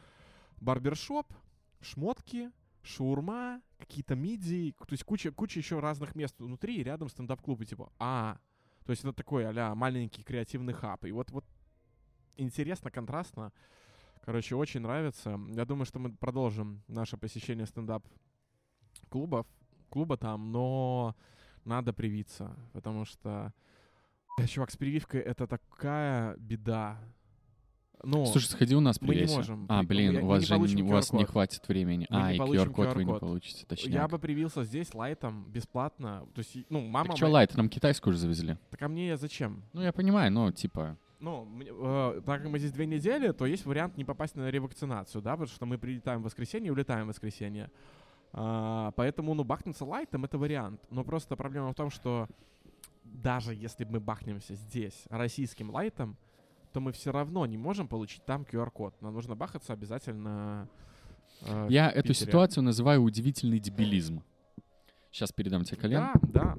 барбершоп, 0.57 1.33
шмотки, 1.81 2.51
шаурма, 2.83 3.61
какие-то 3.79 4.15
мидии, 4.15 4.75
то 4.77 4.91
есть 4.91 5.03
куча, 5.03 5.31
куча 5.31 5.59
еще 5.59 5.79
разных 5.79 6.13
мест 6.13 6.35
внутри, 6.37 6.77
и 6.77 6.83
рядом 6.83 7.09
стендап-клуб, 7.09 7.61
и 7.61 7.65
типа, 7.65 7.91
а, 7.97 8.37
то 8.85 8.91
есть 8.91 9.03
это 9.03 9.13
такой 9.13 9.45
а 9.49 9.73
маленький 9.73 10.23
креативный 10.23 10.73
хаб. 10.73 11.03
И 11.05 11.11
вот, 11.11 11.31
вот 11.31 11.45
интересно, 12.37 12.91
контрастно. 12.91 13.51
Короче, 14.25 14.55
очень 14.55 14.81
нравится. 14.81 15.39
Я 15.49 15.65
думаю, 15.65 15.85
что 15.85 15.99
мы 15.99 16.11
продолжим 16.11 16.83
наше 16.87 17.17
посещение 17.17 17.65
стендап-клубов, 17.65 19.47
клуба 19.89 20.17
там, 20.17 20.51
но 20.51 21.15
надо 21.63 21.93
привиться, 21.93 22.55
потому 22.73 23.05
что, 23.05 23.53
чувак, 24.47 24.71
с 24.71 24.77
прививкой 24.77 25.21
это 25.21 25.47
такая 25.47 26.35
беда. 26.37 26.99
Ну, 28.03 28.25
Слушай, 28.25 28.47
сходи 28.47 28.75
у 28.75 28.79
нас 28.79 29.01
мы 29.01 29.07
не 29.07 29.13
привейся. 29.13 29.37
можем 29.37 29.65
А, 29.69 29.81
блин, 29.83 30.15
мы 30.15 30.21
у 30.21 30.25
вас 30.27 30.43
же 30.43 30.57
не, 30.57 30.83
у 30.83 30.87
вас 30.87 31.11
не 31.13 31.25
хватит 31.25 31.67
времени. 31.67 32.05
Мы 32.09 32.21
а, 32.21 32.33
и 32.33 32.37
QR-код 32.37 32.95
вы 32.95 33.03
не 33.05 33.13
получите, 33.17 33.65
точнее. 33.65 33.93
я 33.93 34.07
бы 34.07 34.19
привился 34.19 34.63
здесь 34.63 34.93
лайтом, 34.93 35.45
бесплатно. 35.49 36.27
То 36.35 36.39
есть, 36.39 36.57
ну, 36.69 36.81
мама... 36.81 37.07
Так 37.07 37.17
что, 37.17 37.27
лайт, 37.27 37.55
нам 37.55 37.69
китайскую 37.69 38.11
уже 38.11 38.19
завезли. 38.19 38.57
Так 38.69 38.81
а 38.83 38.87
мне 38.87 39.17
зачем? 39.17 39.63
Ну, 39.73 39.81
я 39.81 39.91
понимаю, 39.91 40.31
но 40.31 40.51
типа... 40.51 40.97
Ну, 41.19 41.47
э, 41.61 42.21
так 42.25 42.43
как 42.43 42.51
мы 42.51 42.59
здесь 42.59 42.71
две 42.71 42.85
недели, 42.85 43.31
то 43.31 43.45
есть 43.45 43.65
вариант 43.65 43.97
не 43.97 44.05
попасть 44.05 44.35
на 44.35 44.51
ревакцинацию, 44.51 45.21
да, 45.21 45.31
потому 45.31 45.47
что 45.47 45.65
мы 45.65 45.77
прилетаем 45.77 46.21
в 46.21 46.25
воскресенье 46.25 46.67
и 46.67 46.71
улетаем 46.71 47.05
в 47.05 47.09
воскресенье. 47.09 47.71
А, 48.33 48.91
поэтому, 48.91 49.33
ну, 49.33 49.43
бахнуться 49.43 49.83
лайтом— 49.85 50.25
это 50.25 50.37
вариант. 50.37 50.81
Но 50.91 51.03
просто 51.03 51.35
проблема 51.35 51.71
в 51.71 51.75
том, 51.75 51.89
что 51.89 52.27
даже 53.03 53.55
если 53.55 53.83
мы 53.85 53.99
бахнемся 53.99 54.53
здесь 54.53 55.05
российским 55.09 55.71
лайтом, 55.71 56.17
то 56.71 56.79
мы 56.79 56.91
все 56.91 57.11
равно 57.11 57.45
не 57.45 57.57
можем 57.57 57.87
получить 57.87 58.23
там 58.25 58.43
QR-код. 58.43 59.01
Нам 59.01 59.13
нужно 59.13 59.35
бахаться 59.35 59.73
обязательно 59.73 60.69
э, 61.41 61.67
Я 61.69 61.89
эту 61.89 62.13
ситуацию 62.13 62.63
называю 62.63 63.01
удивительный 63.01 63.59
дебилизм. 63.59 64.21
Сейчас 65.11 65.31
передам 65.31 65.63
тебе 65.63 65.77
колен. 65.77 66.09
Да, 66.23 66.57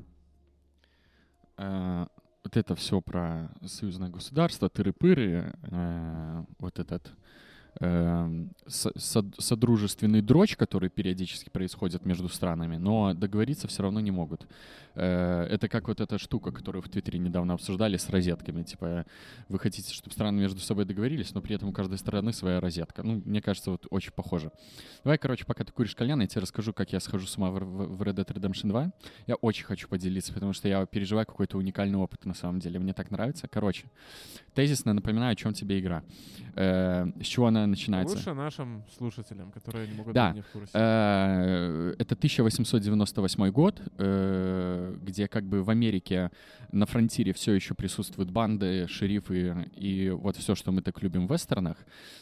да. 1.57 2.09
Вот 2.49 2.57
это 2.57 2.75
все 2.75 3.03
про 3.03 3.51
союзное 3.67 4.09
государство, 4.09 4.71
тыры-пыры, 4.71 5.53
э, 5.65 6.45
вот 6.59 6.79
этот 6.79 7.13
содружественный 8.67 10.21
дрочь, 10.21 10.57
который 10.57 10.91
периодически 10.91 11.49
происходит 11.49 12.05
между 12.05 12.29
странами, 12.29 12.77
но 12.77 13.15
договориться 13.15 13.69
все 13.69 13.83
равно 13.83 14.01
не 14.01 14.11
могут. 14.11 14.47
Э, 14.95 15.47
это 15.49 15.69
как 15.69 15.87
вот 15.87 16.01
эта 16.01 16.19
штука, 16.19 16.51
которую 16.51 16.83
в 16.83 16.89
Твиттере 16.89 17.21
недавно 17.21 17.55
обсуждали 17.55 17.97
с 17.97 18.11
розетками. 18.11 18.65
Типа, 18.65 19.07
вы 19.49 19.59
хотите, 19.61 19.95
чтобы 19.95 20.13
страны 20.13 20.41
между 20.41 20.59
собой 20.59 20.87
договорились, 20.87 21.33
но 21.35 21.41
при 21.41 21.55
этом 21.55 21.69
у 21.69 21.73
каждой 21.73 21.99
страны 21.99 22.33
своя 22.33 22.61
розетка. 22.61 23.05
Ну, 23.05 23.23
мне 23.25 23.41
кажется, 23.41 23.71
вот 23.71 23.87
очень 23.91 24.11
похоже. 24.11 24.51
Давай, 25.05 25.17
короче, 25.17 25.45
пока 25.45 25.63
ты 25.63 25.73
куришь 25.73 25.95
кальян, 25.95 26.21
я 26.21 26.27
тебе 26.27 26.43
расскажу, 26.43 26.73
как 26.73 26.93
я 26.93 26.99
схожу 26.99 27.27
с 27.27 27.37
ума 27.37 27.51
в 27.51 28.03
Red 28.03 28.17
Dead 28.17 28.27
Redemption 28.27 28.69
2. 28.71 28.93
Я 29.29 29.37
очень 29.37 29.65
хочу 29.65 29.87
поделиться, 29.87 30.33
потому 30.33 30.53
что 30.53 30.67
я 30.67 30.85
переживаю 30.85 31.27
какой-то 31.27 31.59
уникальный 31.59 31.99
опыт 31.99 32.25
на 32.25 32.35
самом 32.35 32.59
деле. 32.59 32.81
Мне 32.81 32.93
так 32.93 33.13
нравится. 33.13 33.47
Короче, 33.47 33.85
тезисно 34.55 34.93
напоминаю, 34.95 35.33
о 35.33 35.37
чем 35.37 35.53
тебе 35.55 35.79
игра. 35.79 36.03
Э, 36.57 37.07
с 37.23 37.27
чего 37.27 37.47
она 37.47 37.68
начинается? 37.71 38.17
Лучше 38.17 38.35
нашим 38.35 38.85
слушателям, 38.97 39.51
которые 39.53 39.87
не 39.89 39.95
могут 39.95 40.15
Да. 40.15 40.29
быть 40.29 40.37
не 40.37 40.43
в 40.43 40.47
курсе. 40.49 40.71
Э, 40.75 41.95
Это 41.99 42.15
1898 42.15 43.51
год, 43.51 43.81
э, 43.99 44.97
где 45.03 45.29
как 45.29 45.45
бы 45.45 45.63
в 45.63 45.71
Америке 45.71 46.31
на 46.73 46.87
фронтире 46.87 47.33
все 47.33 47.53
еще 47.53 47.75
присутствуют 47.75 48.31
банды, 48.31 48.87
шерифы 48.89 49.71
и 49.77 50.11
вот 50.11 50.37
все, 50.37 50.55
что 50.55 50.73
мы 50.73 50.83
так 50.83 51.03
любим 51.03 51.27
в 51.27 51.33
вестернах, 51.33 51.77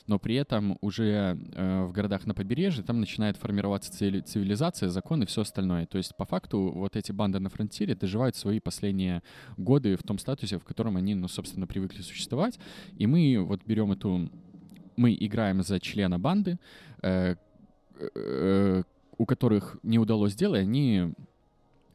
но 0.06 0.18
при 0.18 0.34
этом 0.36 0.78
уже 0.80 1.38
э, 1.54 1.84
в 1.84 1.92
городах 1.92 2.26
на 2.26 2.34
побережье 2.34 2.82
там 2.84 3.00
начинает 3.00 3.36
формироваться 3.36 3.92
цивили- 3.92 4.20
цивилизация, 4.20 4.88
закон 4.88 5.22
и 5.22 5.26
все 5.26 5.42
остальное. 5.42 5.86
То 5.86 5.98
есть 5.98 6.16
по 6.16 6.24
факту 6.24 6.72
вот 6.74 6.96
эти 6.96 7.12
банды 7.12 7.38
на 7.40 7.48
фронтире 7.48 7.94
доживают 7.94 8.36
свои 8.36 8.60
последние 8.60 9.22
годы 9.56 9.96
в 9.96 10.02
том 10.02 10.18
статусе, 10.18 10.58
в 10.58 10.64
котором 10.64 10.96
они, 10.96 11.14
ну, 11.14 11.28
собственно, 11.28 11.66
привыкли 11.66 12.02
существовать. 12.02 12.58
И 12.96 13.06
мы 13.06 13.38
вот 13.44 13.62
берем 13.66 13.92
эту... 13.92 14.30
Мы 14.96 15.16
играем 15.18 15.62
за 15.62 15.80
члена 15.80 16.18
банды, 16.18 16.58
э, 17.02 17.36
э, 18.14 18.82
у 19.18 19.26
которых 19.26 19.78
не 19.82 19.98
удалось 19.98 20.34
дело, 20.34 20.56
они 20.56 21.12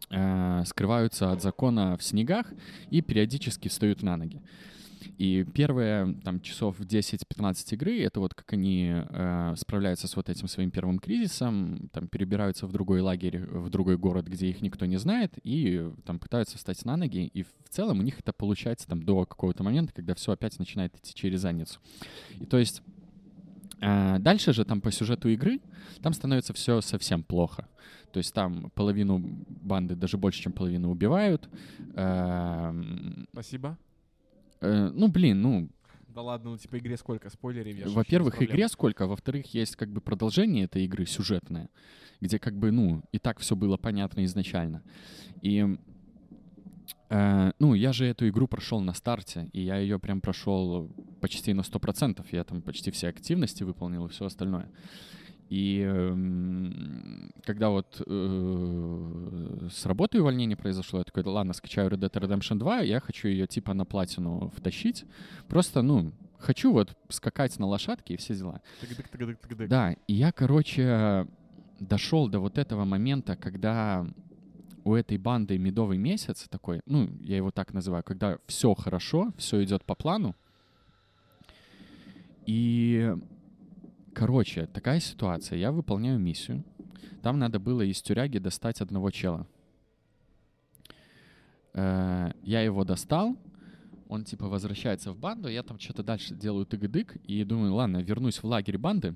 э, 0.09 0.63
скрываются 0.65 1.31
от 1.31 1.41
закона 1.41 1.97
в 1.97 2.03
снегах 2.03 2.45
и 2.89 3.01
периодически 3.01 3.67
встают 3.67 4.03
на 4.03 4.17
ноги. 4.17 4.41
И 5.17 5.43
первые 5.43 6.15
там 6.23 6.39
часов 6.41 6.79
10-15 6.79 7.73
игры— 7.73 8.01
это 8.03 8.19
вот 8.19 8.33
как 8.33 8.53
они 8.53 8.91
э, 8.93 9.53
справляются 9.57 10.07
с 10.07 10.15
вот 10.15 10.29
этим 10.29 10.47
своим 10.47 10.71
первым 10.71 10.99
кризисом, 10.99 11.89
там 11.91 12.07
перебираются 12.07 12.67
в 12.67 12.71
другой 12.71 13.01
лагерь, 13.01 13.39
в 13.39 13.69
другой 13.69 13.97
город, 13.97 14.27
где 14.27 14.47
их 14.47 14.61
никто 14.61 14.85
не 14.85 14.97
знает, 14.97 15.33
и 15.43 15.89
там 16.05 16.19
пытаются 16.19 16.57
встать 16.57 16.83
на 16.85 16.97
ноги. 16.97 17.25
И 17.25 17.43
в 17.43 17.69
целом 17.69 17.99
у 17.99 18.03
них 18.03 18.19
это 18.19 18.33
получается 18.33 18.87
там 18.87 19.03
до 19.03 19.25
какого-то 19.25 19.63
момента, 19.63 19.93
когда 19.93 20.13
все 20.15 20.31
опять 20.31 20.57
начинает 20.59 20.95
идти 20.97 21.13
через 21.13 21.41
задницу. 21.41 21.79
И 22.39 22.45
то 22.45 22.57
есть 22.57 22.81
а, 23.81 24.19
Дальше 24.19 24.53
же 24.53 24.63
там 24.63 24.79
по 24.79 24.91
сюжету 24.91 25.27
игры 25.29 25.59
там 26.01 26.13
становится 26.13 26.53
все 26.53 26.81
совсем 26.81 27.23
плохо. 27.23 27.67
То 28.13 28.19
есть 28.19 28.33
там 28.33 28.69
половину 28.75 29.19
банды, 29.19 29.95
даже 29.95 30.17
больше, 30.17 30.41
чем 30.41 30.51
половину 30.51 30.91
убивают. 30.91 31.49
Эм, 31.95 33.27
Спасибо. 33.31 33.77
Э, 34.61 34.89
Ну, 34.93 35.07
блин, 35.07 35.41
ну, 35.41 35.69
Да 36.07 36.21
ладно, 36.21 36.51
ну 36.51 36.57
типа 36.57 36.77
игре 36.77 36.97
сколько? 36.97 37.29
Спойлеры 37.29 37.71
вешаешь? 37.71 37.93
во-первых, 37.93 38.41
игре 38.41 38.67
сколько, 38.67 39.07
во-вторых, 39.07 39.53
есть 39.53 39.75
как 39.75 39.89
бы 39.89 40.01
продолжение 40.01 40.65
этой 40.65 40.85
игры 40.85 41.05
сюжетное, 41.05 41.69
где 42.19 42.39
как 42.39 42.57
бы, 42.57 42.71
ну, 42.71 43.03
и 43.11 43.19
так 43.19 43.39
все 43.39 43.55
было 43.55 43.77
понятно 43.77 44.23
изначально. 44.25 44.83
И 45.41 45.77
э, 47.09 47.51
ну, 47.59 47.73
я 47.73 47.93
же 47.93 48.05
эту 48.05 48.27
игру 48.27 48.47
прошел 48.47 48.81
на 48.81 48.93
старте, 48.93 49.49
и 49.53 49.61
я 49.61 49.77
ее 49.77 49.99
прям 49.99 50.21
прошел 50.21 50.89
почти 51.21 51.53
на 51.53 51.61
100%. 51.61 52.25
Я 52.31 52.43
там 52.43 52.61
почти 52.61 52.91
все 52.91 53.07
активности 53.09 53.63
выполнил 53.63 54.05
и 54.05 54.09
все 54.09 54.25
остальное. 54.25 54.69
И 55.51 55.81
эм, 55.81 57.29
когда 57.43 57.71
вот 57.71 58.01
э, 58.07 59.67
с 59.69 59.85
работы 59.85 60.21
увольнение 60.21 60.55
произошло, 60.55 60.99
я 60.99 61.03
такой, 61.03 61.23
ладно, 61.23 61.51
скачаю 61.51 61.89
Red 61.89 61.99
Dead 61.99 62.13
Redemption 62.13 62.57
2, 62.57 62.79
я 62.79 63.01
хочу 63.01 63.27
ее 63.27 63.47
типа 63.47 63.73
на 63.73 63.83
платину 63.83 64.49
втащить. 64.55 65.03
Просто, 65.49 65.81
ну, 65.81 66.13
хочу 66.39 66.71
вот 66.71 66.97
скакать 67.09 67.59
на 67.59 67.65
лошадке 67.65 68.13
и 68.13 68.17
все 68.17 68.33
дела. 68.33 68.61
Да, 69.67 69.93
и 70.07 70.13
я, 70.13 70.31
короче, 70.31 71.27
дошел 71.81 72.29
до 72.29 72.39
вот 72.39 72.57
этого 72.57 72.85
момента, 72.85 73.35
когда 73.35 74.07
у 74.85 74.95
этой 74.95 75.17
банды 75.17 75.57
медовый 75.57 75.97
месяц 75.97 76.47
такой, 76.49 76.79
ну, 76.85 77.09
я 77.19 77.35
его 77.35 77.51
так 77.51 77.73
называю, 77.73 78.05
когда 78.05 78.37
все 78.47 78.73
хорошо, 78.73 79.33
все 79.37 79.61
идет 79.61 79.83
по 79.83 79.95
плану. 79.95 80.33
И, 82.45 83.13
короче, 84.13 84.67
такая 84.67 84.99
ситуация. 84.99 85.57
Я 85.57 85.71
выполняю 85.71 86.19
миссию. 86.19 86.63
Там 87.21 87.39
надо 87.39 87.59
было 87.59 87.81
из 87.81 88.01
тюряги 88.01 88.39
достать 88.39 88.81
одного 88.81 89.11
чела. 89.11 89.47
Э, 91.73 92.31
Я 92.43 92.61
его 92.61 92.83
достал, 92.83 93.37
он 94.07 94.25
типа 94.25 94.47
возвращается 94.47 95.13
в 95.13 95.17
банду, 95.17 95.47
я 95.47 95.63
там 95.63 95.79
что-то 95.79 96.03
дальше 96.03 96.35
делаю 96.35 96.65
тыгыдык 96.65 97.15
и 97.23 97.43
думаю, 97.45 97.73
ладно, 97.73 97.97
вернусь 98.03 98.43
в 98.43 98.45
лагерь 98.45 98.77
банды, 98.77 99.15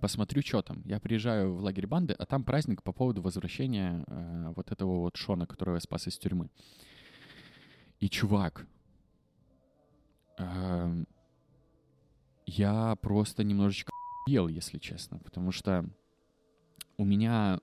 посмотрю, 0.00 0.42
что 0.42 0.62
там. 0.62 0.82
Я 0.84 1.00
приезжаю 1.00 1.54
в 1.54 1.60
лагерь 1.60 1.86
банды, 1.86 2.14
а 2.16 2.26
там 2.26 2.44
праздник 2.44 2.82
по 2.82 2.92
поводу 2.92 3.22
возвращения 3.22 4.04
э, 4.06 4.52
вот 4.54 4.70
этого 4.70 5.00
вот 5.00 5.16
Шона, 5.16 5.46
которого 5.46 5.76
я 5.76 5.80
спас 5.80 6.06
из 6.06 6.16
тюрьмы. 6.16 6.48
И 7.98 8.08
чувак, 8.08 8.66
эм, 10.38 11.06
я 12.56 12.96
просто 12.96 13.44
немножечко 13.44 13.92
ел, 14.28 14.48
если 14.48 14.78
честно, 14.78 15.18
потому 15.18 15.52
что 15.52 15.84
у 16.96 17.04
меня 17.04 17.60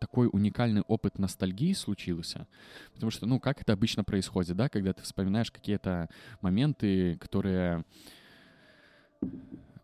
такой 0.00 0.28
уникальный 0.30 0.82
опыт 0.82 1.18
ностальгии 1.18 1.72
случился, 1.72 2.46
потому 2.92 3.10
что, 3.10 3.26
ну, 3.26 3.40
как 3.40 3.62
это 3.62 3.72
обычно 3.72 4.04
происходит, 4.04 4.56
да, 4.56 4.68
когда 4.68 4.92
ты 4.92 5.02
вспоминаешь 5.02 5.50
какие-то 5.50 6.08
моменты, 6.40 7.16
которые 7.18 7.84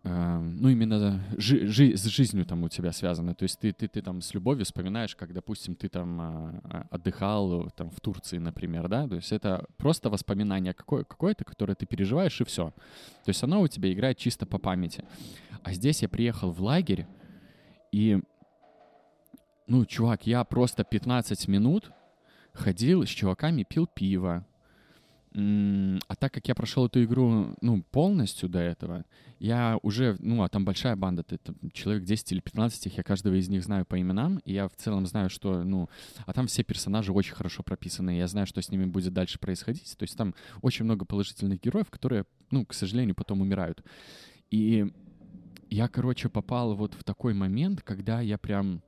ну, 0.05 0.69
именно 0.69 1.23
жи- 1.37 1.67
жи- 1.67 1.97
с 1.97 2.05
жизнью 2.07 2.45
там 2.45 2.65
у 2.65 2.69
тебя 2.69 2.91
связаны. 2.93 3.35
То 3.35 3.45
есть 3.45 3.61
ты, 3.61 3.73
ты, 3.73 3.87
ты 3.87 4.03
там 4.03 4.21
с 4.21 4.35
любовью 4.35 4.65
вспоминаешь, 4.65 5.15
как, 5.15 5.33
допустим, 5.33 5.77
ты 5.77 5.89
там 5.89 6.21
а, 6.21 6.61
а, 6.65 6.87
отдыхал 6.91 7.71
там 7.71 7.91
в 7.91 8.01
Турции, 8.01 8.39
например, 8.39 8.89
да? 8.89 9.07
То 9.07 9.15
есть 9.15 9.31
это 9.31 9.65
просто 9.77 10.11
воспоминание 10.11 10.75
какое- 10.75 11.05
какое-то, 11.05 11.45
которое 11.45 11.77
ты 11.77 11.87
переживаешь, 11.87 12.41
и 12.41 12.45
все. 12.45 12.71
То 13.25 13.29
есть 13.29 13.43
оно 13.45 13.61
у 13.61 13.69
тебя 13.69 13.93
играет 13.93 14.19
чисто 14.19 14.45
по 14.45 14.59
памяти. 14.59 15.05
А 15.63 15.73
здесь 15.73 16.03
я 16.03 16.09
приехал 16.09 16.51
в 16.51 16.61
лагерь, 16.61 17.07
и, 17.93 18.21
ну, 19.69 19.85
чувак, 19.87 20.27
я 20.27 20.43
просто 20.43 20.83
15 20.83 21.47
минут 21.47 21.93
ходил 22.53 23.05
с 23.05 23.09
чуваками, 23.09 23.63
пил 23.63 23.87
пиво, 23.87 24.45
А 25.35 26.17
так 26.17 26.35
как 26.35 26.47
я 26.47 26.55
прошел 26.55 26.87
эту 26.87 27.03
игру, 27.05 27.57
ну, 27.63 27.83
полностью 27.83 28.51
до 28.51 28.59
этого, 28.59 29.07
я 29.39 29.79
уже, 29.83 30.17
ну, 30.21 30.43
а 30.43 30.49
там 30.51 30.65
большая 30.65 30.95
банда, 30.95 31.23
ты, 31.23 31.39
там, 31.39 31.57
человек 31.73 32.05
10 32.05 32.33
или 32.33 32.41
15, 32.41 32.87
их, 32.87 32.99
я 32.99 33.03
каждого 33.03 33.35
из 33.35 33.49
них 33.49 33.65
знаю 33.65 33.87
по 33.87 33.99
именам, 33.99 34.39
и 34.45 34.53
я 34.53 34.69
в 34.69 34.77
целом 34.77 35.07
знаю, 35.07 35.31
что, 35.31 35.65
ну, 35.65 35.89
а 36.27 36.33
там 36.35 36.49
все 36.49 36.65
персонажи 36.65 37.13
очень 37.13 37.35
хорошо 37.35 37.63
прописаны, 37.63 38.19
я 38.19 38.29
знаю, 38.29 38.47
что 38.47 38.61
с 38.61 38.71
ними 38.71 38.85
будет 38.85 39.15
дальше 39.15 39.39
происходить, 39.39 39.97
то 39.97 40.03
есть 40.03 40.19
там 40.19 40.35
очень 40.61 40.85
много 40.85 41.07
положительных 41.07 41.61
героев, 41.63 41.91
которые, 41.91 42.27
ну, 42.51 42.67
к 42.67 42.75
сожалению, 42.75 43.15
потом 43.15 43.41
умирают. 43.41 43.83
И 44.51 44.93
я, 45.71 45.89
короче, 45.89 46.29
попал 46.29 46.75
вот 46.75 46.93
в 46.93 47.05
такой 47.05 47.33
момент, 47.33 47.81
когда 47.81 48.21
я 48.21 48.37
прям, 48.37 48.83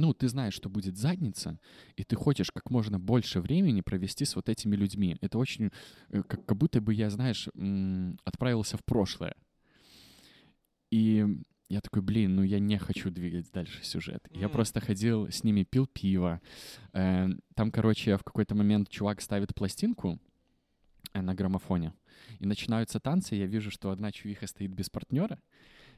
ну, 0.00 0.14
ты 0.14 0.28
знаешь, 0.28 0.54
что 0.54 0.68
будет 0.68 0.96
задница, 0.96 1.58
и 1.96 2.04
ты 2.04 2.16
хочешь 2.16 2.50
как 2.50 2.70
можно 2.70 2.98
больше 2.98 3.40
времени 3.40 3.82
провести 3.82 4.24
с 4.24 4.34
вот 4.36 4.48
этими 4.48 4.76
людьми. 4.76 5.16
Это 5.20 5.38
очень, 5.38 5.70
э, 6.08 6.22
как, 6.22 6.46
как 6.46 6.56
будто 6.56 6.80
бы 6.80 6.94
я, 6.94 7.10
знаешь, 7.10 7.48
отправился 8.24 8.76
в 8.76 8.84
прошлое. 8.84 9.34
И 10.90 11.26
я 11.68 11.80
такой, 11.80 12.02
блин, 12.02 12.36
ну 12.36 12.42
я 12.42 12.58
не 12.58 12.78
хочу 12.78 13.10
двигать 13.10 13.52
дальше 13.52 13.84
сюжет. 13.84 14.26
Я 14.30 14.48
просто 14.48 14.80
ходил 14.80 15.28
с 15.28 15.44
ними, 15.44 15.62
пил 15.64 15.86
пиво. 15.86 16.40
Э, 16.92 17.28
Там, 17.54 17.70
короче, 17.70 18.16
в 18.16 18.24
какой-то 18.24 18.54
момент 18.54 18.88
чувак 18.88 19.20
ставит 19.20 19.54
пластинку 19.54 20.18
э, 21.12 21.20
на 21.20 21.34
граммофоне, 21.34 21.92
и 22.40 22.46
начинаются 22.46 22.98
танцы, 23.00 23.36
я 23.36 23.46
вижу, 23.46 23.70
что 23.70 23.90
одна 23.90 24.10
чувиха 24.12 24.46
стоит 24.46 24.72
без 24.72 24.88
партнера, 24.90 25.38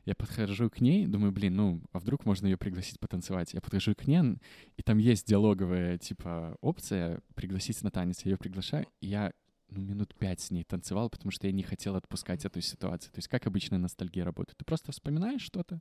я 0.05 0.15
подхожу 0.15 0.69
к 0.69 0.81
ней, 0.81 1.07
думаю, 1.07 1.33
блин, 1.33 1.57
ну, 1.57 1.83
а 1.93 1.99
вдруг 1.99 2.27
можно 2.27 2.47
ее 2.47 2.57
пригласить 2.57 2.99
потанцевать? 2.99 3.55
Я 3.55 3.61
подхожу 3.61 3.95
к 3.95 4.07
ней, 4.07 4.39
и 4.77 4.83
там 4.83 4.99
есть 4.99 5.27
диалоговая, 5.27 5.99
типа, 5.99 6.57
опция 6.61 7.21
пригласить 7.35 7.83
на 7.83 7.91
танец. 7.91 8.23
Я 8.25 8.33
ее 8.33 8.37
приглашаю, 8.37 8.87
и 9.01 9.07
я 9.07 9.33
ну, 9.69 9.81
минут 9.81 10.15
пять 10.15 10.41
с 10.41 10.51
ней 10.51 10.65
танцевал, 10.65 11.09
потому 11.09 11.31
что 11.31 11.47
я 11.47 11.53
не 11.53 11.63
хотел 11.63 11.97
отпускать 11.97 12.45
эту 12.45 12.61
ситуацию. 12.61 13.13
То 13.13 13.19
есть 13.19 13.29
как 13.29 13.47
обычная 13.47 13.79
ностальгия 13.79 14.25
работает? 14.25 14.59
Ты 14.59 14.65
просто 14.65 14.93
вспоминаешь 14.93 15.43
что-то, 15.43 15.81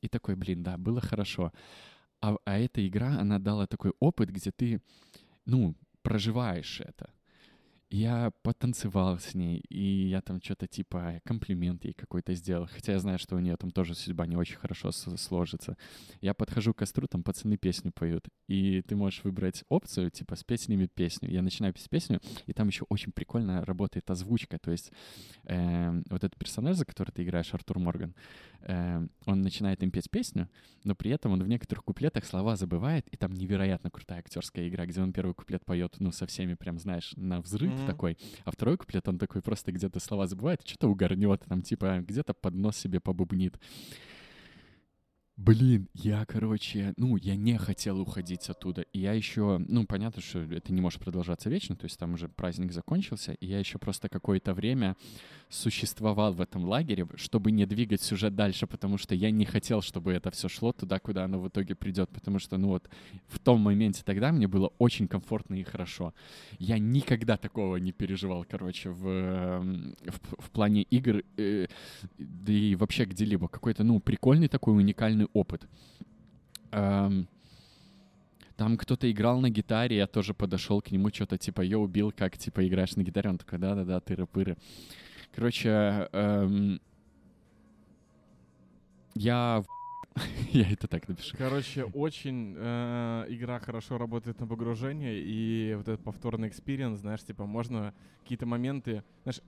и 0.00 0.08
такой, 0.08 0.36
блин, 0.36 0.62
да, 0.62 0.78
было 0.78 1.00
хорошо. 1.00 1.52
А, 2.20 2.36
а 2.44 2.58
эта 2.58 2.86
игра, 2.86 3.18
она 3.18 3.38
дала 3.38 3.66
такой 3.66 3.92
опыт, 3.98 4.30
где 4.30 4.50
ты, 4.50 4.80
ну, 5.44 5.76
проживаешь 6.02 6.80
это. 6.80 7.10
Я 7.92 8.32
потанцевал 8.42 9.18
с 9.18 9.34
ней, 9.34 9.58
и 9.68 10.08
я 10.08 10.22
там 10.22 10.40
что-то 10.40 10.66
типа 10.66 11.20
комплимент 11.26 11.84
ей 11.84 11.92
какой-то 11.92 12.32
сделал, 12.32 12.66
хотя 12.66 12.92
я 12.92 12.98
знаю, 12.98 13.18
что 13.18 13.36
у 13.36 13.38
нее 13.38 13.54
там 13.58 13.70
тоже 13.70 13.94
судьба 13.94 14.26
не 14.26 14.34
очень 14.34 14.56
хорошо 14.56 14.92
сложится. 14.92 15.76
Я 16.22 16.32
подхожу 16.32 16.72
к 16.72 16.78
костру, 16.78 17.06
там 17.06 17.22
пацаны 17.22 17.58
песню 17.58 17.92
поют, 17.92 18.28
и 18.48 18.80
ты 18.80 18.96
можешь 18.96 19.22
выбрать 19.24 19.64
опцию, 19.68 20.10
типа 20.10 20.36
спеть 20.36 20.62
с 20.62 20.68
ними 20.68 20.86
песню. 20.86 21.30
Я 21.30 21.42
начинаю 21.42 21.74
петь 21.74 21.90
песню, 21.90 22.22
и 22.46 22.54
там 22.54 22.68
еще 22.68 22.86
очень 22.88 23.12
прикольно 23.12 23.62
работает 23.66 24.10
озвучка, 24.10 24.58
то 24.58 24.70
есть 24.70 24.90
эм, 25.44 26.02
вот 26.08 26.24
этот 26.24 26.38
персонаж, 26.38 26.78
за 26.78 26.86
который 26.86 27.10
ты 27.10 27.24
играешь, 27.24 27.52
Артур 27.52 27.78
Морган, 27.78 28.14
эм, 28.62 29.10
он 29.26 29.42
начинает 29.42 29.82
им 29.82 29.90
петь 29.90 30.10
песню, 30.10 30.48
но 30.84 30.94
при 30.94 31.10
этом 31.10 31.32
он 31.32 31.42
в 31.42 31.48
некоторых 31.48 31.84
куплетах 31.84 32.24
слова 32.24 32.56
забывает, 32.56 33.06
и 33.08 33.18
там 33.18 33.34
невероятно 33.34 33.90
крутая 33.90 34.20
актерская 34.20 34.66
игра, 34.70 34.86
где 34.86 35.02
он 35.02 35.12
первый 35.12 35.34
куплет 35.34 35.62
поет, 35.66 35.96
ну, 35.98 36.10
со 36.10 36.24
всеми 36.26 36.54
прям, 36.54 36.78
знаешь, 36.78 37.12
на 37.16 37.42
взрыв, 37.42 37.81
Мгм. 37.82 37.90
такой. 37.90 38.18
А 38.44 38.50
второй 38.50 38.76
куплет, 38.76 39.06
он 39.08 39.18
такой 39.18 39.42
просто 39.42 39.72
где-то 39.72 40.00
слова 40.00 40.26
забывает, 40.26 40.62
что-то 40.64 40.88
угорнет, 40.88 41.42
там 41.48 41.62
типа 41.62 42.00
где-то 42.00 42.34
под 42.34 42.54
нос 42.54 42.76
себе 42.76 43.00
побубнит. 43.00 43.58
Блин, 45.36 45.88
я, 45.94 46.24
короче, 46.26 46.92
ну, 46.98 47.16
я 47.16 47.36
не 47.36 47.58
хотел 47.58 47.98
уходить 48.00 48.48
оттуда. 48.50 48.82
И 48.92 49.00
я 49.00 49.12
еще, 49.14 49.58
ну, 49.66 49.86
понятно, 49.86 50.20
что 50.20 50.40
это 50.40 50.72
не 50.72 50.80
может 50.80 51.00
продолжаться 51.00 51.48
вечно, 51.48 51.74
то 51.74 51.84
есть 51.84 51.98
там 51.98 52.14
уже 52.14 52.28
праздник 52.28 52.70
закончился, 52.70 53.32
и 53.32 53.46
я 53.46 53.58
еще 53.58 53.78
просто 53.78 54.08
какое-то 54.08 54.52
время 54.52 54.94
существовал 55.52 56.32
в 56.32 56.40
этом 56.40 56.64
лагере, 56.64 57.06
чтобы 57.16 57.52
не 57.52 57.66
двигать 57.66 58.00
сюжет 58.00 58.34
дальше, 58.34 58.66
потому 58.66 58.96
что 58.96 59.14
я 59.14 59.30
не 59.30 59.44
хотел, 59.44 59.82
чтобы 59.82 60.12
это 60.12 60.30
все 60.30 60.48
шло 60.48 60.72
туда, 60.72 60.98
куда 60.98 61.24
оно 61.24 61.38
в 61.38 61.48
итоге 61.48 61.74
придет, 61.74 62.08
потому 62.08 62.38
что, 62.38 62.56
ну, 62.56 62.68
вот 62.68 62.88
в 63.28 63.38
том 63.38 63.60
моменте 63.60 64.02
тогда 64.04 64.32
мне 64.32 64.48
было 64.48 64.72
очень 64.78 65.06
комфортно 65.08 65.54
и 65.54 65.62
хорошо. 65.62 66.14
Я 66.58 66.78
никогда 66.78 67.36
такого 67.36 67.76
не 67.76 67.92
переживал, 67.92 68.46
короче, 68.48 68.90
в, 68.90 69.06
эм, 69.06 69.94
в, 70.06 70.44
в 70.44 70.50
плане 70.50 70.82
игр, 70.84 71.22
э, 71.36 71.66
да 72.18 72.52
и 72.52 72.74
вообще 72.74 73.04
где-либо. 73.04 73.48
Какой-то, 73.48 73.84
ну, 73.84 74.00
прикольный 74.00 74.48
такой 74.48 74.74
уникальный 74.74 75.28
опыт. 75.34 75.68
Эм, 76.70 77.28
там 78.56 78.78
кто-то 78.78 79.10
играл 79.10 79.40
на 79.40 79.50
гитаре, 79.50 79.96
я 79.96 80.06
тоже 80.06 80.32
подошел 80.32 80.80
к 80.80 80.90
нему, 80.90 81.10
что-то 81.12 81.36
типа, 81.36 81.60
я 81.60 81.78
убил, 81.78 82.10
как 82.10 82.38
типа 82.38 82.66
играешь 82.66 82.96
на 82.96 83.02
гитаре? 83.02 83.28
Он 83.28 83.36
такой, 83.36 83.58
да-да-да, 83.58 84.00
тыры-пыры. 84.00 84.56
Короче, 85.34 86.08
эм, 86.12 86.80
я 89.14 89.62
я 90.52 90.70
это 90.70 90.88
так 90.88 91.08
напишу. 91.08 91.36
Короче, 91.36 91.84
очень 91.84 92.54
э, 92.56 93.26
игра 93.28 93.58
хорошо 93.60 93.98
работает 93.98 94.38
на 94.40 94.46
погружение, 94.46 95.18
и 95.18 95.74
вот 95.74 95.88
этот 95.88 96.04
повторный 96.04 96.48
experience, 96.48 96.98
знаешь, 97.00 97.22
типа, 97.22 97.46
можно 97.46 97.94
какие-то 98.22 98.46
моменты... 98.46 99.02
Знаешь, 99.22 99.40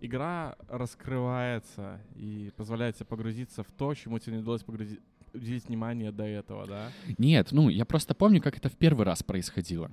игра 0.00 0.56
раскрывается 0.68 2.00
и 2.16 2.52
позволяет 2.56 2.96
тебе 2.96 3.06
погрузиться 3.06 3.62
в 3.62 3.70
то, 3.70 3.94
чему 3.94 4.18
тебе 4.18 4.36
не 4.36 4.42
удалось 4.42 4.62
погрузить 4.62 5.00
уделить 5.34 5.66
внимание 5.66 6.12
до 6.12 6.24
этого, 6.24 6.66
да? 6.66 6.90
Нет, 7.16 7.48
ну, 7.52 7.70
я 7.70 7.86
просто 7.86 8.14
помню, 8.14 8.42
как 8.42 8.58
это 8.58 8.68
в 8.68 8.76
первый 8.76 9.06
раз 9.06 9.22
происходило. 9.22 9.90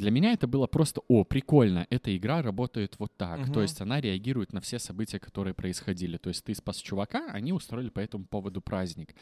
Для 0.00 0.10
меня 0.10 0.32
это 0.32 0.46
было 0.46 0.66
просто, 0.66 1.02
о, 1.08 1.24
прикольно, 1.24 1.86
эта 1.90 2.16
игра 2.16 2.40
работает 2.40 2.96
вот 2.98 3.16
так. 3.16 3.40
Угу. 3.40 3.52
То 3.52 3.62
есть 3.62 3.80
она 3.82 4.00
реагирует 4.00 4.52
на 4.52 4.60
все 4.60 4.78
события, 4.78 5.18
которые 5.18 5.52
происходили. 5.52 6.16
То 6.16 6.30
есть 6.30 6.42
ты 6.42 6.54
спас 6.54 6.78
чувака, 6.78 7.30
они 7.30 7.52
устроили 7.52 7.90
по 7.90 8.00
этому 8.00 8.24
поводу 8.24 8.62
праздник. 8.62 9.14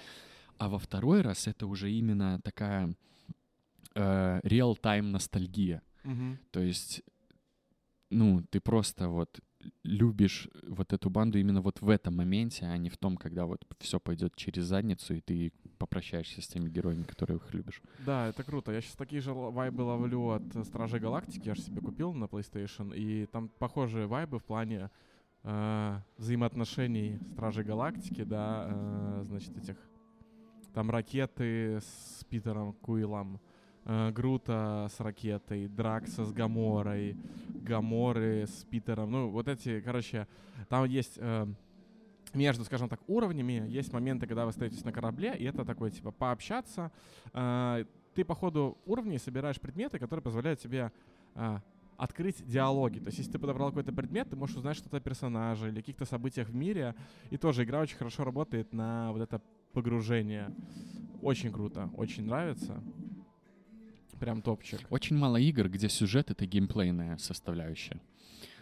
А 0.56 0.68
во 0.68 0.78
второй 0.78 1.22
раз 1.22 1.48
это 1.48 1.66
уже 1.66 1.90
именно 1.90 2.40
такая 2.42 2.94
э, 3.94 4.40
real-time 4.44 5.02
ностальгия. 5.02 5.82
Угу. 6.04 6.38
То 6.52 6.60
есть, 6.60 7.02
ну, 8.10 8.44
ты 8.48 8.60
просто 8.60 9.08
вот 9.08 9.40
любишь 9.82 10.48
вот 10.66 10.92
эту 10.92 11.10
банду 11.10 11.38
именно 11.38 11.60
вот 11.60 11.80
в 11.80 11.88
этом 11.88 12.16
моменте, 12.16 12.66
а 12.66 12.76
не 12.76 12.88
в 12.90 12.96
том, 12.96 13.16
когда 13.16 13.46
вот 13.46 13.64
все 13.80 13.98
пойдет 13.98 14.36
через 14.36 14.64
задницу, 14.64 15.14
и 15.14 15.20
ты 15.20 15.52
попрощаешься 15.78 16.42
с 16.42 16.48
теми 16.48 16.68
героями, 16.68 17.02
которые 17.02 17.38
их 17.38 17.54
любишь. 17.54 17.82
Да, 18.04 18.28
это 18.28 18.42
круто. 18.42 18.72
Я 18.72 18.80
сейчас 18.80 18.94
такие 18.94 19.20
же 19.20 19.32
вайбы 19.32 19.82
ловлю 19.82 20.30
от 20.30 20.66
Стражей 20.66 21.00
Галактики, 21.00 21.48
я 21.48 21.54
же 21.54 21.62
себе 21.62 21.80
купил 21.80 22.12
на 22.12 22.24
PlayStation, 22.24 22.94
и 22.94 23.26
там 23.26 23.48
похожие 23.48 24.06
вайбы 24.06 24.38
в 24.38 24.44
плане 24.44 24.90
э, 25.42 26.00
взаимоотношений 26.18 27.18
Стражей 27.32 27.64
Галактики, 27.64 28.24
да, 28.24 28.66
э, 28.68 29.24
значит, 29.26 29.56
этих 29.56 29.76
там 30.74 30.90
ракеты 30.90 31.80
с 31.80 32.24
Питером 32.28 32.72
Куилом, 32.74 33.36
э, 33.36 33.57
Грута 34.12 34.88
с 34.94 35.00
ракетой, 35.00 35.66
Дракса 35.66 36.24
с 36.24 36.32
Гаморой, 36.32 37.16
Гаморы 37.48 38.46
с 38.46 38.64
Питером. 38.64 39.10
Ну, 39.10 39.30
вот 39.30 39.48
эти, 39.48 39.80
короче, 39.80 40.26
там 40.68 40.84
есть 40.84 41.14
э, 41.16 41.46
между, 42.34 42.64
скажем 42.64 42.88
так, 42.88 43.00
уровнями 43.06 43.64
есть 43.66 43.92
моменты, 43.92 44.26
когда 44.26 44.44
вы 44.44 44.50
остаетесь 44.50 44.84
на 44.84 44.92
корабле, 44.92 45.34
и 45.34 45.44
это 45.44 45.64
такое, 45.64 45.90
типа, 45.90 46.10
пообщаться. 46.10 46.92
Э, 47.32 47.84
ты 48.14 48.24
по 48.24 48.34
ходу 48.34 48.76
уровней 48.84 49.18
собираешь 49.18 49.60
предметы, 49.60 49.98
которые 49.98 50.22
позволяют 50.22 50.60
тебе 50.60 50.92
э, 51.34 51.58
открыть 51.96 52.46
диалоги. 52.46 52.98
То 52.98 53.06
есть, 53.06 53.18
если 53.18 53.32
ты 53.32 53.38
подобрал 53.38 53.68
какой-то 53.68 53.92
предмет, 53.92 54.28
ты 54.28 54.36
можешь 54.36 54.56
узнать 54.56 54.76
что-то 54.76 54.98
о 54.98 55.00
персонаже 55.00 55.68
или 55.68 55.76
каких-то 55.76 56.04
событиях 56.04 56.48
в 56.48 56.54
мире. 56.54 56.94
И 57.30 57.36
тоже 57.36 57.64
игра 57.64 57.80
очень 57.80 57.96
хорошо 57.96 58.24
работает 58.24 58.72
на 58.72 59.12
вот 59.12 59.22
это 59.22 59.40
погружение. 59.72 60.54
Очень 61.22 61.52
круто, 61.52 61.90
очень 61.96 62.26
нравится. 62.26 62.82
Прям 64.20 64.42
топчик. 64.42 64.80
Очень 64.90 65.16
мало 65.16 65.36
игр, 65.36 65.68
где 65.68 65.88
сюжет— 65.88 66.30
это 66.32 66.46
геймплейная 66.46 67.16
составляющая. 67.18 68.00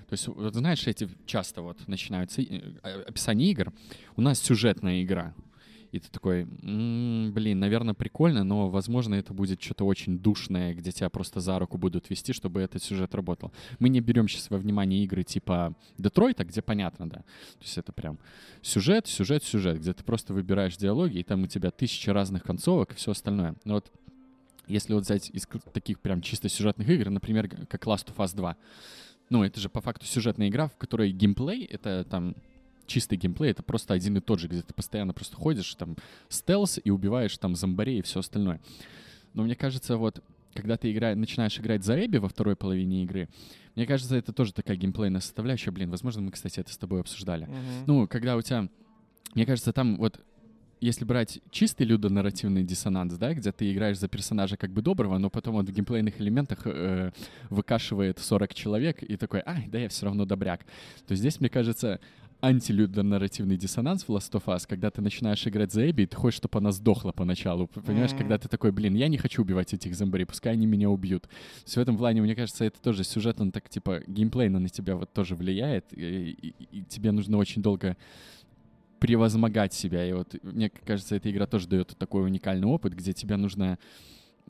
То 0.09 0.12
есть, 0.12 0.29
вот 0.29 0.55
знаешь, 0.55 0.87
эти 0.87 1.09
часто 1.27 1.62
вот 1.62 1.88
начинаются 1.88 2.40
э, 2.42 2.75
а, 2.83 3.03
описание 3.09 3.51
игр. 3.51 3.73
У 4.14 4.21
нас 4.21 4.38
сюжетная 4.38 5.03
игра. 5.03 5.35
И 5.92 5.99
ты 5.99 6.09
такой, 6.11 6.42
м-м, 6.42 7.33
блин, 7.33 7.59
наверное, 7.59 7.95
прикольно, 7.95 8.45
но, 8.45 8.69
возможно, 8.69 9.14
это 9.14 9.33
будет 9.33 9.62
что-то 9.62 9.85
очень 9.85 10.19
душное, 10.19 10.75
где 10.75 10.92
тебя 10.92 11.09
просто 11.09 11.40
за 11.40 11.59
руку 11.59 11.79
будут 11.79 12.11
вести, 12.11 12.33
чтобы 12.33 12.61
этот 12.61 12.83
сюжет 12.83 13.14
работал. 13.14 13.53
Мы 13.79 13.88
не 13.88 14.01
берем 14.01 14.29
сейчас 14.29 14.51
во 14.51 14.59
внимание 14.59 15.03
игры 15.05 15.23
типа 15.23 15.75
Детройта, 15.97 16.45
где 16.45 16.61
понятно, 16.61 17.09
да. 17.09 17.19
То 17.19 17.62
есть 17.62 17.79
это 17.79 17.92
прям 17.92 18.19
сюжет, 18.62 19.07
сюжет, 19.07 19.42
сюжет, 19.42 19.79
где 19.79 19.92
ты 19.92 20.05
просто 20.05 20.35
выбираешь 20.35 20.77
диалоги, 20.77 21.19
и 21.19 21.23
там 21.23 21.45
у 21.45 21.47
тебя 21.47 21.71
тысяча 21.71 22.12
разных 22.12 22.42
концовок 22.42 22.92
и 22.92 22.97
все 22.97 23.12
остальное. 23.12 23.55
Но 23.64 23.75
вот 23.75 23.90
если 24.67 24.95
вот 24.95 25.05
взять 25.05 25.31
из 25.31 25.47
таких 25.73 26.01
прям 26.01 26.23
чисто 26.23 26.49
сюжетных 26.49 26.89
игр, 26.89 27.11
например, 27.11 27.49
как 27.69 27.85
Last 27.85 28.07
of 28.07 28.17
Us 28.17 28.35
2, 28.35 28.57
ну, 29.31 29.43
это 29.43 29.61
же 29.61 29.69
по 29.69 29.81
факту 29.81 30.07
сюжетная 30.07 30.49
игра, 30.49 30.69
в 30.69 30.77
которой 30.77 31.11
геймплей— 31.11 31.65
это 31.71 32.05
там 32.05 32.35
чистый 32.87 33.19
геймплей, 33.19 33.51
это 33.51 33.63
просто 33.63 33.95
один 33.95 34.17
и 34.17 34.21
тот 34.21 34.39
же, 34.39 34.49
где 34.49 34.63
ты 34.63 34.73
постоянно 34.73 35.13
просто 35.13 35.37
ходишь, 35.37 35.75
там, 35.75 35.97
стелс 36.29 36.79
и 36.83 36.91
убиваешь 36.91 37.37
там 37.39 37.57
зомбарей 37.57 37.99
и 37.99 38.03
все 38.03 38.21
остальное. 38.21 38.61
Но 39.35 39.43
мне 39.43 39.57
кажется, 39.57 39.97
вот, 39.97 40.23
когда 40.55 40.77
ты 40.77 40.93
игра... 40.93 41.15
начинаешь 41.15 41.59
играть 41.59 41.85
за 41.85 42.05
Эбби 42.05 42.19
во 42.19 42.29
второй 42.29 42.57
половине 42.57 43.03
игры, 43.03 43.29
мне 43.75 43.87
кажется, 43.87 44.17
это 44.17 44.33
тоже 44.33 44.55
такая 44.55 44.77
геймплейная 44.77 45.21
составляющая. 45.21 45.71
Блин, 45.71 45.91
возможно, 45.91 46.23
мы, 46.23 46.31
кстати, 46.31 46.61
это 46.61 46.73
с 46.73 46.79
тобой 46.79 47.01
обсуждали. 47.01 47.47
Mm-hmm. 47.47 47.85
Ну, 47.87 48.09
когда 48.09 48.37
у 48.37 48.43
тебя... 48.43 48.69
Мне 49.35 49.45
кажется, 49.45 49.73
там 49.75 49.97
вот 49.97 50.19
если 50.81 51.05
брать 51.05 51.41
чистый 51.51 51.85
людонарративный 51.85 52.62
диссонанс, 52.62 53.15
да, 53.15 53.33
где 53.35 53.53
ты 53.53 53.73
играешь 53.73 53.99
за 53.99 54.09
персонажа 54.09 54.57
как 54.57 54.71
бы 54.71 54.83
доброго, 54.83 55.19
но 55.19 55.31
потом 55.31 55.57
он 55.57 55.67
в 55.67 55.73
геймплейных 55.73 56.21
элементах 56.21 56.61
э, 56.65 57.12
выкашивает 57.51 58.19
40 58.19 58.55
человек 58.55 59.03
и 59.03 59.17
такой, 59.17 59.43
ай, 59.47 59.67
да 59.69 59.79
я 59.79 59.89
все 59.89 60.07
равно 60.07 60.25
добряк, 60.25 60.67
то 61.07 61.15
здесь, 61.15 61.41
мне 61.41 61.49
кажется, 61.49 62.01
антилюдонарративный 62.41 63.57
диссонанс 63.57 64.05
в 64.05 64.11
Last 64.11 64.33
of 64.33 64.45
Us, 64.47 64.67
когда 64.69 64.91
ты 64.91 65.01
начинаешь 65.01 65.47
играть 65.47 65.73
за 65.73 65.89
Эбби, 65.91 66.03
и 66.03 66.07
ты 66.07 66.17
хочешь, 66.17 66.39
чтобы 66.39 66.59
она 66.59 66.71
сдохла 66.71 67.12
поначалу. 67.12 67.67
Понимаешь, 67.67 68.11
mm-hmm. 68.11 68.19
когда 68.19 68.39
ты 68.39 68.49
такой, 68.49 68.73
блин, 68.73 68.95
я 68.95 69.09
не 69.09 69.19
хочу 69.19 69.43
убивать 69.43 69.73
этих 69.73 69.95
зомбарей, 69.95 70.27
пускай 70.27 70.53
они 70.53 70.67
меня 70.67 70.91
убьют. 70.91 71.29
Все 71.65 71.81
в 71.81 71.83
этом 71.83 71.97
плане, 71.97 72.23
мне 72.23 72.35
кажется, 72.35 72.65
это 72.65 72.81
тоже 72.81 73.05
сюжет, 73.05 73.41
он 73.41 73.53
так, 73.53 73.69
типа, 73.69 74.03
геймплейно 74.07 74.59
на 74.59 74.69
тебя 74.69 74.97
вот 74.97 75.12
тоже 75.12 75.35
влияет, 75.35 75.87
и, 75.93 76.31
и, 76.31 76.79
и 76.79 76.83
тебе 76.85 77.12
нужно 77.12 77.39
очень 77.39 77.62
долго 77.62 77.97
превозмогать 78.99 79.73
себя. 79.73 80.07
И 80.09 80.13
вот 80.13 80.37
мне 80.43 80.71
кажется, 80.71 81.17
эта 81.17 81.31
игра 81.31 81.47
тоже 81.47 81.69
дает 81.69 81.97
такой 81.99 82.25
уникальный 82.25 82.67
опыт, 82.67 82.95
где 82.95 83.13
тебе 83.13 83.37
нужно 83.37 83.79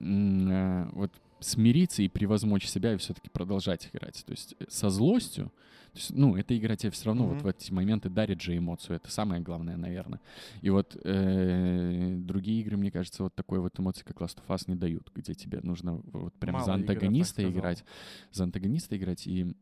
э, 0.00 0.88
вот 0.92 1.12
смириться 1.40 2.02
и 2.02 2.08
превозмочь 2.08 2.66
себя 2.66 2.94
и 2.94 2.96
все-таки 2.96 3.28
продолжать 3.28 3.88
играть. 3.92 4.24
То 4.24 4.32
есть 4.32 4.54
э, 4.58 4.64
со 4.68 4.90
злостью, 4.90 5.52
то 5.92 5.98
есть, 5.98 6.10
ну, 6.10 6.36
эта 6.36 6.56
игра 6.56 6.76
тебе 6.76 6.90
все 6.90 7.06
равно 7.06 7.24
mm-hmm. 7.24 7.34
вот 7.34 7.42
в 7.42 7.46
эти 7.46 7.72
моменты 7.72 8.10
дарит 8.10 8.42
же 8.42 8.56
эмоцию. 8.56 8.96
Это 8.96 9.10
самое 9.10 9.40
главное, 9.40 9.78
наверное. 9.78 10.20
И 10.60 10.68
вот 10.68 10.94
э, 11.02 12.16
другие 12.18 12.60
игры, 12.60 12.76
мне 12.76 12.90
кажется, 12.90 13.22
вот 13.22 13.34
такой 13.34 13.60
вот 13.60 13.78
эмоции, 13.80 14.04
как 14.04 14.18
Last 14.20 14.36
of 14.36 14.54
Us, 14.54 14.64
не 14.66 14.74
дают, 14.74 15.10
где 15.14 15.32
тебе 15.32 15.60
нужно 15.62 16.02
вот 16.12 16.34
прям 16.34 16.54
Мало 16.54 16.66
за 16.66 16.74
антагониста 16.74 17.42
игр, 17.42 17.52
играть, 17.52 17.84
за 18.30 18.44
антагониста 18.44 18.94
играть 18.96 19.26
и 19.26 19.54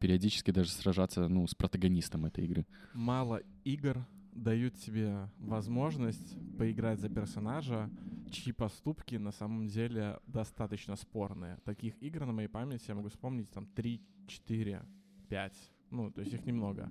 периодически 0.00 0.50
даже 0.50 0.70
сражаться, 0.70 1.28
ну, 1.28 1.46
с 1.46 1.54
протагонистом 1.54 2.26
этой 2.26 2.44
игры. 2.44 2.66
Мало 2.94 3.42
игр 3.64 4.06
дают 4.32 4.74
тебе 4.74 5.28
возможность 5.38 6.36
поиграть 6.58 7.00
за 7.00 7.08
персонажа, 7.08 7.90
чьи 8.30 8.52
поступки 8.52 9.16
на 9.16 9.32
самом 9.32 9.68
деле 9.68 10.18
достаточно 10.26 10.96
спорные. 10.96 11.58
Таких 11.64 12.00
игр 12.02 12.26
на 12.26 12.32
моей 12.32 12.48
памяти 12.48 12.84
я 12.88 12.94
могу 12.94 13.08
вспомнить 13.08 13.50
там 13.50 13.66
3, 13.66 14.00
4, 14.26 14.82
5. 15.28 15.52
Ну, 15.90 16.10
то 16.10 16.20
есть 16.20 16.34
их 16.34 16.44
немного. 16.44 16.90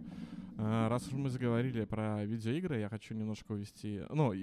А, 0.57 0.89
раз 0.89 1.07
уж 1.07 1.13
мы 1.13 1.29
заговорили 1.29 1.85
про 1.85 2.25
видеоигры, 2.25 2.79
я 2.79 2.89
хочу 2.89 3.13
немножко 3.13 3.51
увести... 3.51 4.01
Ну, 4.09 4.33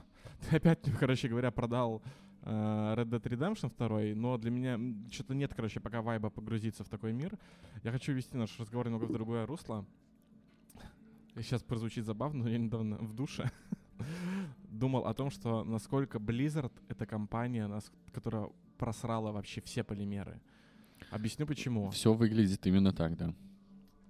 опять, 0.50 0.80
короче 0.98 1.28
говоря, 1.28 1.50
продал 1.50 2.02
Э, 2.02 2.27
Red 2.42 3.08
Dead 3.08 3.22
Redemption 3.22 3.72
2, 3.76 4.14
но 4.14 4.38
для 4.38 4.50
меня 4.50 4.78
что-то 5.10 5.34
нет, 5.34 5.52
короче, 5.54 5.80
пока 5.80 6.02
вайба 6.02 6.30
погрузиться 6.30 6.84
в 6.84 6.88
такой 6.88 7.12
мир. 7.12 7.36
Я 7.82 7.92
хочу 7.92 8.12
вести 8.12 8.36
наш 8.36 8.58
разговор 8.58 8.86
немного 8.86 9.04
в 9.04 9.12
другое 9.12 9.46
русло. 9.46 9.84
Сейчас 11.36 11.62
прозвучит 11.62 12.04
забавно, 12.04 12.44
но 12.44 12.50
я 12.50 12.58
недавно 12.58 12.96
в 12.96 13.12
душе 13.12 13.50
думал 14.70 15.06
о 15.06 15.14
том, 15.14 15.30
что 15.30 15.62
насколько 15.64 16.18
Blizzard— 16.18 16.72
это 16.88 17.06
компания, 17.06 17.70
которая 18.12 18.48
просрала 18.76 19.32
вообще 19.32 19.60
все 19.60 19.84
полимеры. 19.84 20.40
Объясню 21.10 21.46
почему. 21.46 21.90
Все 21.90 22.12
выглядит 22.12 22.66
именно 22.66 22.92
так, 22.92 23.16
да. 23.16 23.34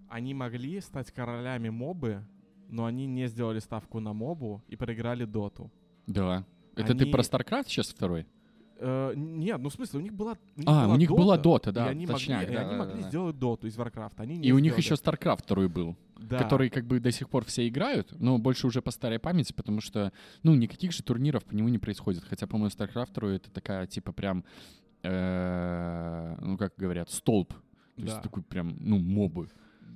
Они 0.08 0.32
могли 0.32 0.80
стать 0.80 1.12
королями 1.12 1.68
мобы, 1.68 2.24
но 2.68 2.86
они 2.86 3.06
не 3.06 3.28
сделали 3.28 3.58
ставку 3.58 4.00
на 4.00 4.12
мобу 4.12 4.62
и 4.68 4.76
проиграли 4.76 5.24
доту. 5.24 5.70
Да. 6.06 6.46
Это 6.78 6.94
ты 6.94 7.02
Они- 7.04 7.12
про 7.12 7.22
StarCraft 7.22 7.64
сейчас 7.68 7.88
второй? 7.88 8.26
Э, 8.80 9.12
нет, 9.16 9.58
ну 9.60 9.70
в 9.70 9.72
смысле, 9.74 9.98
у 9.98 10.02
них 10.02 10.12
была 10.14 10.36
у 10.56 10.60
них 10.60 10.68
А, 10.68 10.84
была 10.84 10.94
у 10.94 10.96
них 10.96 11.10
была 11.10 11.36
Dota, 11.36 11.42
Dota, 11.64 11.72
да, 11.72 11.86
и 11.86 11.90
они 11.90 12.06
точняк, 12.06 12.40
могли, 12.42 12.52
и 12.52 12.56
да, 12.56 12.62
они 12.62 12.70
да, 12.70 12.76
могли 12.78 13.02
да. 13.02 13.08
сделать 13.08 13.36
доту 13.38 13.66
из 13.66 13.76
Warcraft. 13.76 14.12
Они 14.18 14.36
не 14.36 14.48
И 14.48 14.52
у 14.52 14.58
них 14.60 14.72
сделали. 14.78 14.84
еще 14.84 14.94
StarCraft 14.94 15.42
второй 15.42 15.68
был, 15.68 15.96
Да. 16.16 16.38
который 16.38 16.70
как 16.70 16.86
бы 16.86 17.00
до 17.00 17.10
сих 17.10 17.28
пор 17.28 17.44
все 17.44 17.66
играют, 17.66 18.12
но 18.20 18.38
больше 18.38 18.68
уже 18.68 18.80
по 18.80 18.92
старой 18.92 19.18
памяти, 19.18 19.52
потому 19.52 19.80
что, 19.80 20.12
ну, 20.44 20.54
никаких 20.54 20.92
же 20.92 21.02
турниров 21.02 21.44
по 21.44 21.56
нему 21.56 21.68
не 21.68 21.78
происходит. 21.78 22.22
Хотя, 22.22 22.46
по-моему, 22.46 22.70
StarCraft 22.70 23.06
второй 23.06 23.36
это 23.36 23.50
такая, 23.50 23.86
типа, 23.88 24.12
прям, 24.12 24.44
э, 25.02 26.36
ну, 26.40 26.56
как 26.56 26.74
говорят, 26.76 27.10
столб. 27.10 27.52
То 27.96 28.02
Да. 28.02 28.04
есть 28.12 28.22
такой 28.22 28.42
прям, 28.44 28.76
ну, 28.80 28.98
мобы. 28.98 29.48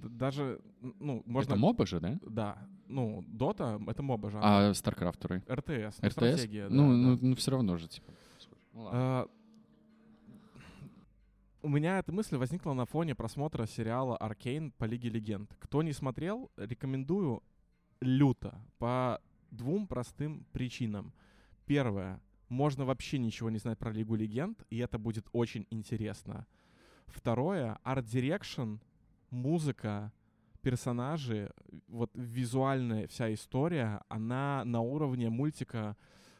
Даже, 0.02 0.60
ну, 0.80 1.22
можно... 1.26 1.52
Это 1.52 1.60
моба 1.60 1.86
же, 1.86 2.00
да? 2.00 2.18
Да. 2.22 2.58
Ну, 2.88 3.24
Дота— 3.28 3.80
это 3.86 4.02
моба 4.02 4.30
жанр. 4.30 4.44
А 4.44 4.70
StarCraft 4.72 5.16
второй? 5.16 5.38
РТС, 5.48 5.98
ну, 6.02 6.08
РТС? 6.08 6.12
стратегия, 6.12 6.68
да, 6.68 6.74
ну, 6.74 6.88
да. 6.88 6.96
ну, 6.96 7.18
ну, 7.20 7.34
все 7.36 7.50
равно 7.50 7.76
же, 7.76 7.88
типа. 7.88 8.12
Ну. 8.74 8.88
А, 8.90 9.28
У 11.62 11.68
меня 11.68 11.98
эта 11.98 12.12
мысль 12.12 12.36
возникла 12.36 12.72
на 12.72 12.84
фоне 12.84 13.14
просмотра 13.14 13.66
сериала 13.66 14.16
«Arcane» 14.16 14.72
по 14.72 14.84
Лиге 14.84 15.08
Легенд. 15.08 15.54
Кто 15.58 15.82
не 15.82 15.92
смотрел, 15.92 16.50
рекомендую 16.56 17.42
люто 18.00 18.60
по 18.78 19.20
двум 19.50 19.86
простым 19.86 20.44
причинам. 20.52 21.12
Первое. 21.66 22.20
Можно 22.48 22.84
вообще 22.84 23.18
ничего 23.18 23.48
не 23.48 23.58
знать 23.58 23.78
про 23.78 23.92
Лигу 23.92 24.14
Легенд, 24.16 24.62
и 24.70 24.78
это 24.78 24.98
будет 24.98 25.26
очень 25.32 25.66
интересно. 25.70 26.46
Второе. 27.06 27.78
Art 27.84 28.05
direction, 28.05 28.76
музыка, 29.32 30.12
персонажи, 30.60 31.50
вот 31.88 32.10
визуальная 32.14 33.06
вся 33.08 33.32
история, 33.34 34.02
она 34.08 34.62
на 34.64 34.80
уровне 34.80 35.28
мультика 35.28 35.96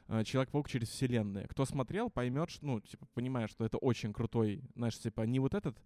э, 0.09 0.23
Человек-паук 0.25 0.69
через 0.69 0.89
вселенные. 0.89 1.49
Кто 1.49 1.65
смотрел, 1.65 2.09
поймет, 2.09 2.51
что, 2.51 2.67
ну, 2.67 2.81
типа, 2.81 3.07
понимает, 3.15 3.51
что 3.51 3.65
это 3.65 3.79
очень 3.79 4.13
крутой, 4.13 4.63
знаешь, 4.77 4.99
типа, 4.99 5.23
не 5.23 5.41
вот 5.41 5.55
этот, 5.55 5.77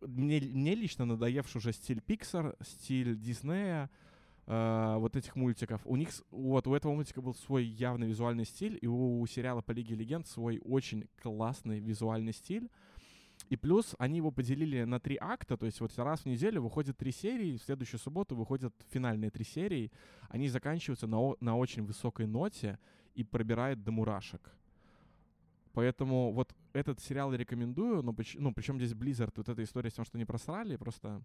мне, 0.00 0.40
мне 0.40 0.74
лично 0.74 1.04
надоевший 1.04 1.58
уже 1.58 1.72
стиль 1.72 2.02
Pixar, 2.04 2.56
стиль 2.62 3.16
Диснея, 3.16 3.90
э, 4.46 4.96
вот 4.98 5.16
этих 5.16 5.36
мультиков. 5.36 5.80
У 5.84 5.96
них, 5.96 6.10
вот, 6.30 6.66
у 6.66 6.74
этого 6.74 6.94
мультика 6.94 7.22
был 7.22 7.34
свой 7.34 7.64
явный 7.64 8.08
визуальный 8.08 8.44
стиль, 8.44 8.78
и 8.80 8.86
у, 8.86 9.24
сериала 9.26 9.60
по 9.60 9.72
Лиге 9.72 9.94
Легенд 9.94 10.26
свой 10.26 10.60
очень 10.64 11.08
классный 11.22 11.78
визуальный 11.78 12.32
стиль. 12.32 12.68
И 13.50 13.56
плюс 13.56 13.96
они 13.98 14.18
его 14.18 14.30
поделили 14.30 14.84
на 14.84 15.00
три 15.00 15.18
акта, 15.20 15.56
то 15.56 15.66
есть 15.66 15.80
вот 15.80 15.98
раз 15.98 16.20
в 16.20 16.26
неделю 16.26 16.62
выходит 16.62 16.96
три 16.96 17.10
серии, 17.10 17.56
в 17.56 17.62
следующую 17.62 17.98
субботу 17.98 18.36
выходят 18.36 18.72
финальные 18.90 19.30
три 19.32 19.44
серии. 19.44 19.90
Они 20.28 20.48
заканчиваются 20.48 21.08
на, 21.08 21.34
на 21.40 21.56
очень 21.56 21.84
высокой 21.84 22.26
ноте 22.26 22.78
и 23.14 23.24
пробирает 23.24 23.82
до 23.82 23.90
мурашек. 23.90 24.52
Поэтому 25.72 26.32
вот 26.32 26.54
этот 26.72 27.00
сериал 27.00 27.32
я 27.32 27.38
рекомендую, 27.38 28.02
но 28.02 28.12
поч- 28.12 28.36
ну, 28.38 28.54
причем 28.54 28.78
здесь 28.78 28.92
Blizzard, 28.92 29.32
вот 29.34 29.48
эта 29.48 29.62
история 29.64 29.90
с 29.90 29.94
тем, 29.94 30.04
что 30.04 30.16
не 30.16 30.24
просрали, 30.24 30.76
просто 30.76 31.20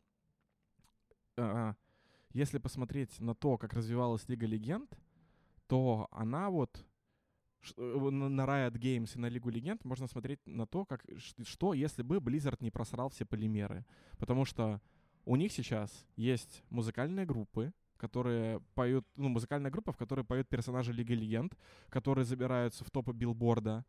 а, 1.37 1.75
если 2.33 2.57
посмотреть 2.57 3.19
на 3.19 3.35
то, 3.35 3.59
как 3.59 3.73
развивалась 3.73 4.27
Лига 4.27 4.47
Легенд, 4.47 4.97
то 5.67 6.07
она 6.11 6.49
вот 6.49 6.83
на 7.77 8.29
на 8.29 8.41
Riot 8.45 8.73
Games 8.73 9.15
и 9.15 9.19
на 9.19 9.27
Лигу 9.27 9.49
Легенд 9.49 9.83
можно 9.85 10.07
смотреть 10.07 10.39
на 10.45 10.65
то, 10.65 10.85
как, 10.85 11.03
что 11.43 11.73
если 11.73 12.03
бы 12.03 12.17
Blizzard 12.17 12.57
не 12.59 12.71
просрал 12.71 13.09
все 13.09 13.25
полимеры. 13.25 13.85
Потому 14.17 14.45
что 14.45 14.81
у 15.25 15.35
них 15.35 15.51
сейчас 15.51 16.05
есть 16.15 16.63
музыкальные 16.69 17.25
группы, 17.25 17.73
которые 17.97 18.59
поют, 18.75 19.05
ну, 19.15 19.29
музыкальная 19.29 19.71
группа, 19.71 19.91
в 19.91 19.97
которой 19.97 20.23
поют 20.23 20.47
персонажи 20.47 20.93
Лиги 20.93 21.13
Легенд, 21.13 21.57
которые 21.89 22.25
забираются 22.25 22.83
в 22.83 22.91
топы 22.91 23.13
билборда. 23.13 23.85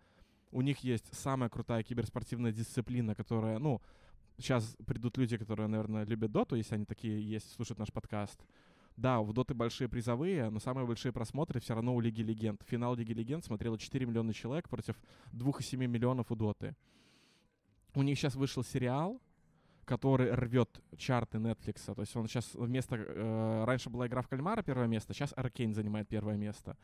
У 0.51 0.63
них 0.63 0.79
есть 0.79 1.13
самая 1.15 1.51
крутая 1.51 1.83
киберспортивная 1.83 2.53
дисциплина, 2.53 3.15
которая, 3.15 3.59
ну, 3.59 3.83
сейчас 4.39 4.77
придут 4.87 5.19
люди, 5.19 5.37
которые, 5.37 5.67
наверное, 5.67 6.05
любят 6.05 6.33
доту, 6.33 6.57
если 6.57 6.75
они 6.75 6.85
такие 6.85 7.21
есть, 7.21 7.53
слушают 7.53 7.79
наш 7.79 7.93
подкаст. 7.93 8.41
Да, 8.97 9.21
в 9.21 9.33
доты 9.35 9.53
большие 9.53 9.89
призовые, 9.89 10.49
но 10.49 10.59
самые 10.59 10.87
большие 10.87 11.13
просмотры 11.13 11.61
все 11.61 11.75
равно 11.75 11.95
у 11.95 12.01
Лиги 12.01 12.23
Легенд. 12.23 12.63
Финал 12.67 12.95
Лиги 12.95 13.13
Легенд 13.13 13.45
смотрело 13.45 13.79
4 13.79 14.07
миллиона 14.07 14.33
человек 14.33 14.69
против 14.69 14.97
2,7 15.33 15.87
миллионов 15.87 16.33
у 16.33 16.35
доты. 16.35 16.75
У 17.95 18.03
них 18.03 18.19
сейчас 18.19 18.35
вышел 18.35 18.65
сериал, 18.65 19.21
который 19.85 20.33
рвет 20.33 20.81
чарты 20.97 21.39
Netflix. 21.39 21.95
То 21.95 22.01
есть 22.01 22.17
он 22.17 22.27
сейчас 22.27 22.55
вместо... 22.55 22.97
э, 22.97 23.65
раньше 23.65 23.91
была 23.91 24.07
игра 24.07 24.23
в 24.23 24.29
кальмара 24.29 24.63
первое 24.63 24.87
место, 24.87 25.13
сейчас 25.13 25.33
Аркейн 25.37 25.75
занимает 25.75 26.09
первое 26.09 26.37
место. 26.37 26.77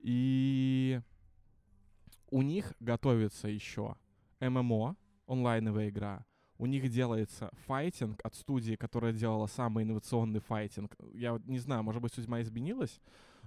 И 0.00 1.00
у 2.30 2.42
них 2.42 2.72
готовится 2.80 3.48
еще 3.48 3.96
ММО, 4.40 4.96
онлайновая 5.26 5.90
игра. 5.90 6.24
У 6.58 6.66
них 6.66 6.88
делается 6.88 7.50
файтинг 7.66 8.20
от 8.24 8.34
студии, 8.34 8.76
которая 8.76 9.12
делала 9.12 9.46
самый 9.46 9.84
инновационный 9.84 10.40
файтинг. 10.40 10.96
Я 11.12 11.40
не 11.46 11.58
знаю, 11.58 11.82
может 11.82 12.00
быть, 12.00 12.14
судьба 12.14 12.42
изменилась, 12.42 13.00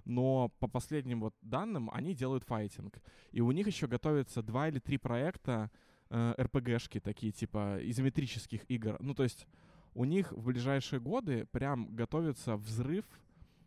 но 0.05 0.51
по 0.59 0.67
последним 0.67 1.21
вот 1.21 1.33
данным 1.41 1.89
они 1.93 2.13
делают 2.13 2.43
файтинг. 2.43 3.01
И 3.31 3.41
у 3.41 3.51
них 3.51 3.67
еще 3.67 3.87
готовится 3.87 4.41
два 4.41 4.67
или 4.67 4.79
три 4.79 4.97
проекта 4.97 5.71
э, 6.09 6.33
РПГшки, 6.37 6.99
такие 6.99 7.31
типа 7.31 7.79
изометрических 7.81 8.69
игр. 8.69 8.97
Ну, 8.99 9.13
то 9.13 9.23
есть 9.23 9.47
у 9.93 10.05
них 10.05 10.31
в 10.31 10.45
ближайшие 10.45 10.99
годы 10.99 11.47
прям 11.51 11.95
готовится 11.95 12.55
взрыв 12.55 13.05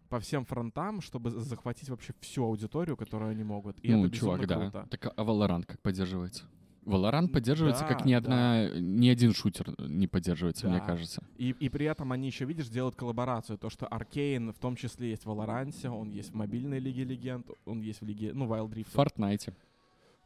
по 0.08 0.20
всем 0.20 0.44
фронтам, 0.44 1.00
чтобы 1.00 1.30
за- 1.30 1.40
захватить 1.40 1.88
вообще 1.88 2.12
всю 2.20 2.44
аудиторию, 2.44 2.96
которую 2.96 3.30
они 3.30 3.44
могут. 3.44 3.78
И 3.82 3.90
ну, 3.90 4.06
это 4.06 4.16
чувак, 4.16 4.46
да. 4.46 4.56
круто. 4.56 4.86
Так 4.90 5.12
а 5.16 5.22
Valorant 5.22 5.64
как 5.64 5.80
поддерживается? 5.80 6.44
Valorant 6.86 7.28
поддерживается, 7.28 7.84
как 7.84 7.98
да, 8.00 8.04
ни 8.04 8.12
да. 8.12 8.18
одна, 8.18 8.68
ни 8.80 9.08
один 9.08 9.34
шутер 9.34 9.74
не 9.78 10.06
поддерживается, 10.06 10.68
мне 10.68 10.78
Да. 10.78 10.84
кажется. 10.86 11.22
И, 11.36 11.50
и 11.60 11.68
при 11.68 11.86
этом 11.86 12.10
они 12.12 12.26
еще, 12.26 12.44
видишь, 12.46 12.68
делают 12.68 12.96
коллаборацию. 12.96 13.58
То, 13.58 13.68
что 13.70 13.86
Аркейн 13.86 14.52
в 14.52 14.58
том 14.58 14.76
числе 14.76 15.10
есть 15.10 15.24
в 15.24 15.28
Valorant, 15.28 15.86
он 15.88 16.10
есть 16.10 16.30
в 16.30 16.34
мобильной 16.34 16.78
Лиге 16.78 17.04
Легенд, 17.04 17.46
он 17.66 17.80
есть 17.80 18.00
в 18.00 18.06
Лиге, 18.06 18.32
ну, 18.32 18.46
Wild 18.46 18.72
Rift. 18.72 18.88
В 18.92 18.96
Fortnite. 18.96 19.52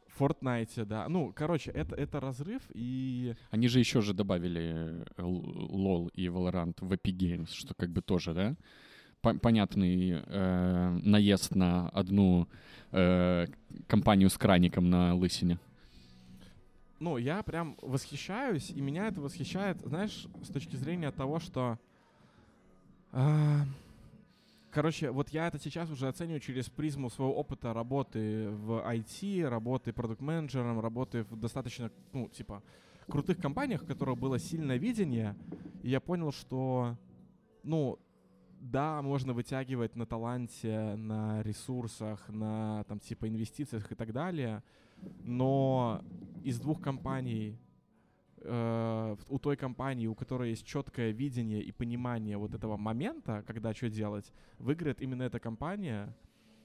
В 0.07 0.21
Fortnite, 0.21 0.85
да. 0.85 1.09
Ну, 1.09 1.33
короче, 1.35 1.71
это, 1.71 1.93
это 1.95 2.21
разрыв, 2.21 2.61
и 2.73 3.35
Они 3.51 3.67
же 3.67 3.79
еще 3.79 3.99
же 4.01 4.13
добавили 4.13 5.03
э, 5.17 5.21
LoL 5.21 6.09
и 6.13 6.27
Valorant 6.27 6.75
в 6.79 6.91
Epic 6.93 7.17
Games, 7.17 7.49
что 7.53 7.73
как 7.75 7.89
бы 7.89 8.01
тоже, 8.01 8.33
да? 8.33 8.55
По- 9.21 9.33
Понятный 9.37 10.21
э, 10.25 10.99
наезд 11.03 11.53
на 11.55 11.89
одну 11.89 12.47
э, 12.93 13.47
компанию 13.87 14.29
с 14.29 14.37
краником 14.37 14.89
на 14.89 15.13
лысине. 15.15 15.59
Ну, 16.99 17.17
я 17.17 17.43
прям 17.43 17.77
восхищаюсь, 17.81 18.69
и 18.69 18.81
меня 18.81 19.07
это 19.07 19.21
восхищает, 19.21 19.79
знаешь, 19.81 20.27
с 20.43 20.47
точки 20.47 20.75
зрения 20.75 21.11
того, 21.11 21.39
что... 21.39 21.77
а, 23.11 23.65
короче, 24.71 25.11
вот 25.11 25.29
я 25.29 25.47
это 25.47 25.59
сейчас 25.59 25.89
уже 25.89 26.07
оцениваю 26.07 26.39
через 26.39 26.69
призму 26.69 27.09
своего 27.09 27.35
опыта 27.35 27.73
работы 27.73 28.49
в 28.49 28.85
IT, 28.87 29.47
работы 29.47 29.93
продукт-менеджером, 29.93 30.79
работы 30.79 31.23
в 31.23 31.35
достаточно, 31.37 31.91
ну, 32.13 32.29
типа, 32.29 32.63
крутых 33.07 33.37
компаниях, 33.37 33.83
у 33.83 33.85
которых 33.85 34.17
было 34.17 34.39
сильное 34.39 34.77
видение, 34.77 35.35
и 35.83 35.89
я 35.89 35.99
понял, 35.99 36.31
что, 36.31 36.97
ну, 37.63 37.99
да, 38.61 39.01
можно 39.01 39.33
вытягивать 39.33 39.95
на 39.95 40.05
таланте, 40.05 40.95
на 40.95 41.43
ресурсах, 41.43 42.27
на, 42.29 42.83
там, 42.85 42.99
типа, 42.99 43.27
инвестициях 43.27 43.91
и 43.91 43.95
так 43.95 44.11
далее, 44.11 44.63
но 45.23 46.03
из 46.43 46.59
двух 46.59 46.81
компаний, 46.81 47.57
э, 48.41 49.15
у 49.29 49.39
той 49.39 49.57
компании, 49.57 50.07
у 50.07 50.15
которой 50.15 50.51
есть 50.51 50.65
четкое 50.65 51.11
видение 51.11 51.61
и 51.61 51.71
понимание 51.71 52.37
вот 52.37 52.53
этого 52.53 52.77
момента, 52.77 53.43
когда 53.47 53.73
что 53.73 53.89
делать, 53.89 54.31
выиграет 54.59 55.01
именно 55.01 55.23
эта 55.23 55.39
компания. 55.39 56.15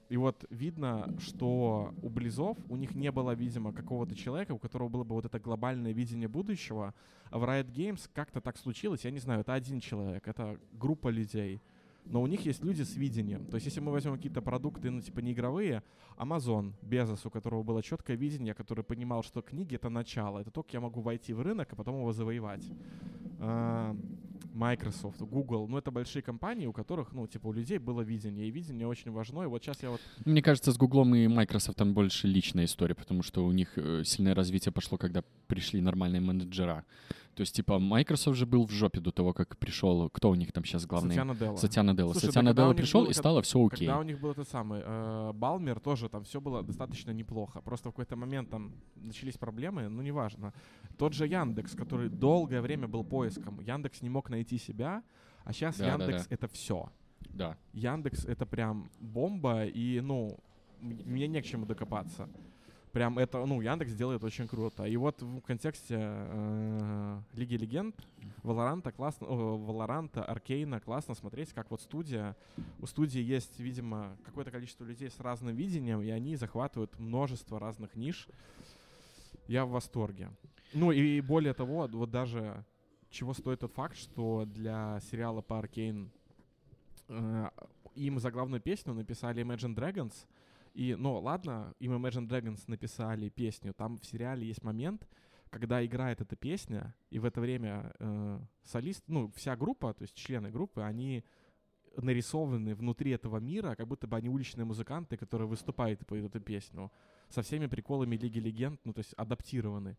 И 0.09 0.17
вот 0.17 0.45
видно, 0.49 1.07
что 1.19 1.93
у 2.01 2.09
Близов 2.09 2.57
у 2.69 2.75
них 2.75 2.95
не 2.95 3.11
было, 3.11 3.33
видимо, 3.33 3.71
какого-то 3.71 4.13
человека, 4.13 4.51
у 4.51 4.59
которого 4.59 4.89
было 4.89 5.03
бы 5.05 5.15
вот 5.15 5.25
это 5.25 5.39
глобальное 5.39 5.93
видение 5.93 6.27
будущего, 6.27 6.93
а 7.29 7.39
в 7.39 7.43
Riot 7.45 7.71
Games 7.71 8.09
как-то 8.13 8.41
так 8.41 8.57
случилось, 8.57 9.05
я 9.05 9.11
не 9.11 9.19
знаю, 9.19 9.39
это 9.39 9.53
один 9.53 9.79
человек, 9.79 10.27
это 10.27 10.59
группа 10.73 11.07
людей. 11.07 11.61
Но 12.05 12.21
у 12.21 12.27
них 12.27 12.45
есть 12.45 12.63
люди 12.63 12.83
с 12.83 12.95
видением. 12.95 13.45
То 13.45 13.55
есть, 13.55 13.67
если 13.67 13.79
мы 13.79 13.91
возьмем 13.91 14.15
какие-то 14.15 14.41
продукты, 14.41 14.89
ну, 14.89 15.01
типа, 15.01 15.19
не 15.19 15.31
игровые, 15.31 15.83
Amazon, 16.17 16.73
Безос, 16.81 17.25
у 17.25 17.29
которого 17.29 17.63
было 17.63 17.81
четкое 17.83 18.17
видение, 18.17 18.53
который 18.53 18.83
понимал, 18.83 19.23
что 19.23 19.41
книги— 19.41 19.75
это 19.77 19.89
начало, 19.89 20.39
это 20.39 20.51
то, 20.51 20.63
как 20.63 20.73
я 20.73 20.79
могу 20.79 21.01
войти 21.01 21.33
в 21.33 21.41
рынок, 21.41 21.71
а 21.71 21.75
потом 21.75 21.95
его 21.95 22.11
завоевать. 22.11 22.65
А, 23.39 23.95
Microsoft, 24.53 25.21
Google, 25.21 25.67
ну, 25.67 25.77
это 25.77 25.91
большие 25.91 26.21
компании, 26.21 26.67
у 26.67 26.73
которых, 26.73 27.13
ну, 27.13 27.27
типа, 27.27 27.47
у 27.47 27.53
людей 27.53 27.77
было 27.77 28.01
видение, 28.01 28.47
и 28.47 28.51
видение 28.51 28.87
очень 28.87 29.11
важно, 29.11 29.43
и 29.43 29.45
вот 29.45 29.63
сейчас 29.63 29.81
я 29.83 29.89
вот... 29.89 30.01
Мне 30.25 30.41
кажется, 30.41 30.71
с 30.71 30.77
Гуглом 30.77 31.15
и 31.15 31.27
Microsoft 31.27 31.77
там 31.77 31.93
больше 31.93 32.27
личная 32.27 32.65
история, 32.65 32.95
потому 32.95 33.23
что 33.23 33.45
у 33.45 33.51
них 33.51 33.77
э, 33.77 34.03
сильное 34.03 34.35
развитие 34.35 34.71
пошло, 34.71 34.97
когда 34.97 35.23
пришли 35.47 35.81
нормальные 35.81 36.21
менеджера. 36.21 36.85
То 37.35 37.41
есть, 37.41 37.55
типа, 37.55 37.79
Microsoft 37.79 38.37
же 38.37 38.45
был 38.45 38.65
в 38.65 38.71
жопе 38.71 38.99
до 38.99 39.11
того, 39.11 39.33
как 39.33 39.57
пришел... 39.57 40.09
Кто 40.09 40.29
у 40.29 40.35
них 40.35 40.51
там 40.51 40.65
сейчас 40.65 40.85
главный? 40.85 41.11
Сатьяна 41.11 41.35
Делла. 41.35 41.55
Сатьяна 41.55 41.93
Делла. 41.95 42.11
Слушай, 42.11 42.25
да 42.25 42.31
Сатьяна 42.31 42.53
Делла 42.53 42.73
пришел, 42.73 43.01
был- 43.03 43.09
и 43.09 43.13
стало 43.13 43.41
все 43.41 43.65
окей. 43.65 43.87
Когда 43.87 43.99
у 43.99 44.03
них 44.03 44.19
был 44.19 44.31
этот 44.31 44.49
самый 44.49 44.81
э, 44.83 45.31
Балмер, 45.33 45.79
тоже 45.79 46.09
там 46.09 46.23
все 46.23 46.41
было 46.41 46.61
достаточно 46.61 47.11
неплохо. 47.11 47.61
Просто 47.61 47.89
в 47.89 47.93
какой-то 47.93 48.15
момент 48.15 48.49
там 48.49 48.73
начались 48.95 49.37
проблемы, 49.37 49.87
ну 49.87 50.01
неважно. 50.01 50.53
Тот 50.97 51.13
же 51.13 51.25
Яндекс, 51.25 51.73
который 51.75 52.09
долгое 52.09 52.61
время 52.61 52.87
был 52.87 53.03
поиском, 53.03 53.59
Яндекс 53.61 54.01
не 54.01 54.09
мог 54.09 54.29
найти 54.29 54.57
себя, 54.57 55.01
а 55.45 55.53
сейчас 55.53 55.77
Да, 55.77 55.85
да, 55.97 56.03
Яндекс 56.03 56.27
да. 56.27 56.35
это 56.35 56.47
все. 56.47 56.89
Да. 57.29 57.57
Яндекс 57.73 58.25
это 58.25 58.45
прям 58.45 58.89
бомба, 58.99 59.65
и 59.65 60.01
ну 60.01 60.37
мне 60.81 61.27
не 61.27 61.41
к 61.41 61.45
чему 61.45 61.65
докопаться. 61.65 62.27
Прям 62.91 63.17
это, 63.17 63.45
ну, 63.45 63.61
Яндекс 63.61 63.93
делает 63.93 64.23
очень 64.23 64.47
круто. 64.47 64.83
И 64.83 64.97
вот 64.97 65.21
в 65.21 65.41
контексте 65.41 65.97
э, 65.97 67.19
Лиги 67.33 67.55
Легенд, 67.55 67.95
Валоранта 68.43 68.91
классно, 68.91 69.27
о, 69.27 69.57
Валоранта, 69.57 70.25
Аркейна 70.25 70.81
классно 70.81 71.15
смотреть, 71.15 71.53
как 71.53 71.71
вот 71.71 71.81
студия, 71.81 72.35
у 72.79 72.85
студии 72.85 73.21
есть, 73.21 73.59
видимо, 73.59 74.17
какое-то 74.25 74.51
количество 74.51 74.83
людей 74.83 75.09
с 75.09 75.19
разным 75.21 75.55
видением, 75.55 76.01
и 76.01 76.09
они 76.09 76.35
захватывают 76.35 76.99
множество 76.99 77.59
разных 77.59 77.95
ниш. 77.95 78.27
Я 79.47 79.65
в 79.65 79.69
восторге. 79.69 80.29
Ну 80.73 80.91
и 80.91 81.21
более 81.21 81.53
того, 81.53 81.87
вот 81.91 82.11
даже 82.11 82.65
чего 83.09 83.33
стоит 83.33 83.61
тот 83.61 83.73
факт, 83.73 83.95
что 83.95 84.45
для 84.45 84.99
сериала 85.09 85.41
по 85.41 85.59
Аркейн 85.59 86.11
э, 87.07 87.49
им 87.95 88.19
за 88.19 88.31
главную 88.31 88.61
песню 88.61 88.93
написали 88.93 89.43
Imagine 89.43 89.75
Dragons. 89.75 90.13
И, 90.73 90.95
ну, 90.95 91.19
ладно, 91.19 91.73
им 91.79 91.93
Imagine 91.93 92.27
Dragons 92.27 92.63
написали 92.67 93.29
песню. 93.29 93.73
Там 93.73 93.97
в 93.97 94.05
сериале 94.05 94.47
есть 94.47 94.63
момент, 94.63 95.07
когда 95.49 95.85
играет 95.85 96.21
эта 96.21 96.35
песня, 96.35 96.95
и 97.09 97.19
в 97.19 97.25
это 97.25 97.41
время 97.41 97.93
э, 97.99 98.39
солист, 98.63 99.03
ну, 99.07 99.29
вся 99.35 99.55
группа, 99.55 99.93
то 99.93 100.03
есть 100.03 100.15
члены 100.15 100.49
группы, 100.49 100.81
они 100.81 101.23
нарисованы 101.97 102.73
внутри 102.73 103.11
этого 103.11 103.37
мира, 103.37 103.75
как 103.75 103.87
будто 103.87 104.07
бы 104.07 104.15
они 104.15 104.29
уличные 104.29 104.65
музыканты, 104.65 105.17
которые 105.17 105.47
выступают 105.47 106.01
и 106.01 106.05
поют 106.05 106.27
эту 106.27 106.39
песню. 106.39 106.91
Со 107.29 107.41
всеми 107.41 107.67
приколами 107.67 108.15
Лиги 108.15 108.39
Легенд, 108.39 108.79
ну, 108.85 108.93
то 108.93 108.99
есть 108.99 109.13
адаптированы. 109.13 109.97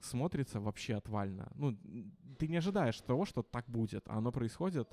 Смотрится 0.00 0.60
вообще 0.60 0.94
отвально. 0.94 1.50
Ну, 1.56 1.76
ты 2.38 2.46
не 2.46 2.56
ожидаешь 2.56 3.00
того, 3.00 3.24
что 3.24 3.42
так 3.42 3.64
будет, 3.68 4.08
а 4.08 4.18
оно 4.18 4.30
происходит, 4.32 4.88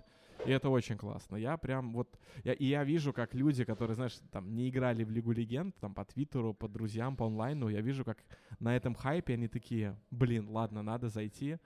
и 0.46 0.52
это 0.52 0.70
очень 0.70 0.98
классно. 0.98 1.36
Я 1.36 1.58
прям 1.58 1.94
вот... 1.94 2.20
Я, 2.44 2.54
и 2.54 2.66
я 2.66 2.84
вижу, 2.84 3.14
как 3.14 3.36
люди, 3.36 3.64
которые, 3.64 3.96
знаешь, 3.96 4.18
там 4.32 4.54
не 4.54 4.70
играли 4.70 5.04
в 5.04 5.12
Лигу 5.12 5.32
Легенд, 5.32 5.76
там 5.80 5.94
по 5.94 6.04
Твиттеру, 6.04 6.54
по 6.54 6.68
друзьям, 6.68 7.16
по 7.16 7.26
онлайну, 7.26 7.70
я 7.70 7.82
вижу, 7.82 8.04
как 8.04 8.18
на 8.60 8.76
этом 8.76 8.96
хайпе 8.96 9.34
они 9.34 9.48
такие, 9.48 9.98
блин, 10.10 10.50
ладно, 10.50 10.82
надо 10.82 11.10
зайти. 11.10 11.58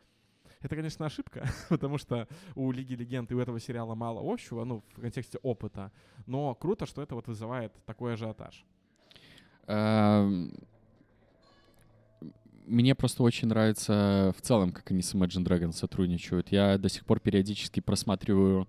Это, 0.62 0.76
конечно, 0.76 1.06
ошибка, 1.06 1.48
потому 1.70 1.98
что 1.98 2.28
у 2.56 2.72
Лиги 2.72 2.94
Легенд 2.94 3.32
и 3.32 3.36
у 3.36 3.40
этого 3.40 3.60
сериала 3.60 3.96
мало 3.96 4.22
общего, 4.22 4.64
ну, 4.64 4.84
в 4.96 5.02
контексте 5.02 5.38
опыта. 5.42 5.92
Но 6.26 6.54
круто, 6.56 6.86
что 6.86 7.02
это 7.02 7.16
вот 7.16 7.28
вызывает 7.28 7.74
такой 7.86 8.14
ажиотаж. 8.14 8.66
Мне 12.68 12.96
просто 12.96 13.24
очень 13.24 13.48
нравится 13.48 14.34
в 14.38 14.42
целом, 14.42 14.72
как 14.72 14.90
они 14.92 15.02
с 15.02 15.14
Imagine 15.14 15.44
Dragons 15.46 15.74
сотрудничают. 15.74 16.52
Я 16.52 16.78
до 16.78 16.90
сих 16.90 17.06
пор 17.06 17.20
периодически 17.20 17.80
просматриваю 17.80 18.68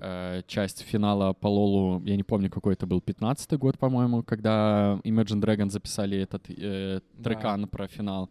э, 0.00 0.42
часть 0.46 0.82
финала 0.82 1.32
по 1.32 1.46
Лолу, 1.48 2.02
я 2.04 2.16
не 2.16 2.22
помню, 2.24 2.50
какой 2.50 2.74
это 2.74 2.86
был, 2.86 2.98
15-й 3.00 3.56
год, 3.56 3.78
по-моему, 3.78 4.22
когда 4.22 5.00
Imagine 5.04 5.40
Dragons 5.40 5.70
записали 5.70 6.18
этот 6.18 6.44
э, 6.48 7.00
Да. 7.18 7.24
трекан 7.24 7.68
про 7.68 7.86
финал. 7.88 8.28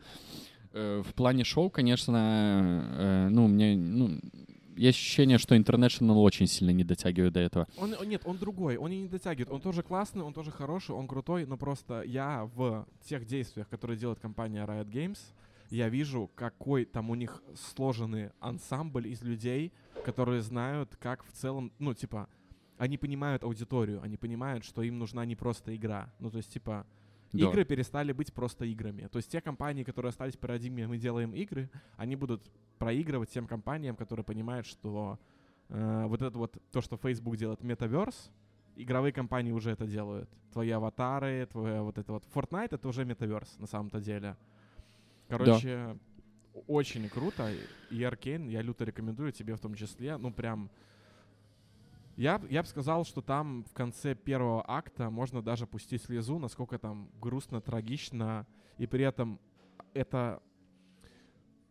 Э, 0.73 1.01
в 1.03 1.13
плане 1.13 1.43
шоу, 1.43 1.69
конечно, 1.69 2.85
э, 2.97 3.27
ну, 3.29 3.47
мне, 3.47 3.75
ну, 3.75 4.19
есть 4.75 4.97
ощущение, 4.97 5.37
что 5.37 5.55
International 5.55 6.15
очень 6.15 6.47
сильно 6.47 6.71
не 6.71 6.83
дотягивает 6.83 7.33
до 7.33 7.39
этого. 7.39 7.67
Он, 7.77 7.95
нет, 8.05 8.21
он 8.25 8.37
другой, 8.37 8.77
он 8.77 8.91
и 8.91 9.01
не 9.01 9.07
дотягивает. 9.07 9.51
Он 9.51 9.61
тоже 9.61 9.83
классный, 9.83 10.23
он 10.23 10.33
тоже 10.33 10.51
хороший, 10.51 10.95
он 10.95 11.07
крутой, 11.07 11.45
но 11.45 11.57
просто 11.57 12.03
я 12.03 12.49
в 12.55 12.85
тех 13.03 13.25
действиях, 13.25 13.67
которые 13.69 13.97
делает 13.97 14.19
компания 14.19 14.65
Riot 14.65 14.89
Games, 14.89 15.19
я 15.69 15.87
вижу, 15.87 16.29
какой 16.35 16.85
там 16.85 17.09
у 17.09 17.15
них 17.15 17.41
сложенный 17.55 18.31
ансамбль 18.39 19.07
из 19.07 19.21
людей, 19.21 19.71
которые 20.03 20.41
знают, 20.41 20.97
как 20.99 21.25
в 21.25 21.31
целом, 21.31 21.71
ну, 21.79 21.93
типа, 21.93 22.27
они 22.77 22.97
понимают 22.97 23.43
аудиторию, 23.43 24.01
они 24.01 24.17
понимают, 24.17 24.65
что 24.65 24.81
им 24.81 24.99
нужна 24.99 25.23
не 25.23 25.35
просто 25.35 25.75
игра. 25.75 26.11
Ну, 26.19 26.29
то 26.29 26.37
есть, 26.37 26.51
типа, 26.51 26.85
Да. 27.33 27.49
игры 27.49 27.65
перестали 27.65 28.11
быть 28.11 28.33
просто 28.33 28.65
играми. 28.65 29.07
То 29.07 29.17
есть 29.17 29.31
те 29.31 29.41
компании, 29.41 29.83
которые 29.83 30.09
остались 30.09 30.35
в 30.35 30.39
парадигме 30.39 30.87
«мы 30.87 30.97
делаем 30.97 31.33
игры», 31.33 31.69
они 31.97 32.15
будут 32.15 32.41
проигрывать 32.77 33.29
тем 33.29 33.47
компаниям, 33.47 33.95
которые 33.95 34.23
понимают, 34.25 34.65
что 34.65 35.19
э, 35.69 36.05
вот 36.07 36.21
это 36.21 36.37
вот, 36.37 36.57
то, 36.71 36.81
что 36.81 36.97
Facebook 36.97 37.37
делает, 37.37 37.63
метаверс, 37.63 38.31
игровые 38.75 39.13
компании 39.13 39.51
уже 39.51 39.71
это 39.71 39.85
делают. 39.85 40.29
Твои 40.51 40.69
аватары, 40.71 41.47
твоя 41.49 41.81
вот 41.81 41.97
это 41.97 42.11
вот. 42.13 42.23
Fortnite— 42.33 42.69
это 42.71 42.87
уже 42.87 43.05
метаверс 43.05 43.57
на 43.59 43.67
самом-то 43.67 44.01
деле. 44.01 44.35
Короче, 45.29 45.97
очень 46.67 47.07
круто. 47.09 47.49
И 47.89 48.01
Arkane 48.01 48.49
я 48.49 48.61
люто 48.61 48.83
рекомендую 48.83 49.31
тебе 49.31 49.55
в 49.55 49.59
том 49.59 49.75
числе. 49.75 50.17
Ну, 50.17 50.31
прям... 50.31 50.69
Я, 52.21 52.39
я 52.51 52.61
бы 52.61 52.67
сказал, 52.67 53.03
что 53.03 53.23
там 53.23 53.63
в 53.63 53.73
конце 53.73 54.13
первого 54.13 54.63
акта 54.67 55.09
можно 55.09 55.41
даже 55.41 55.65
пустить 55.65 56.03
слезу, 56.03 56.37
насколько 56.37 56.77
там 56.77 57.09
грустно, 57.19 57.61
трагично, 57.61 58.45
и 58.77 58.85
при 58.85 59.03
этом 59.03 59.39
это... 59.95 60.39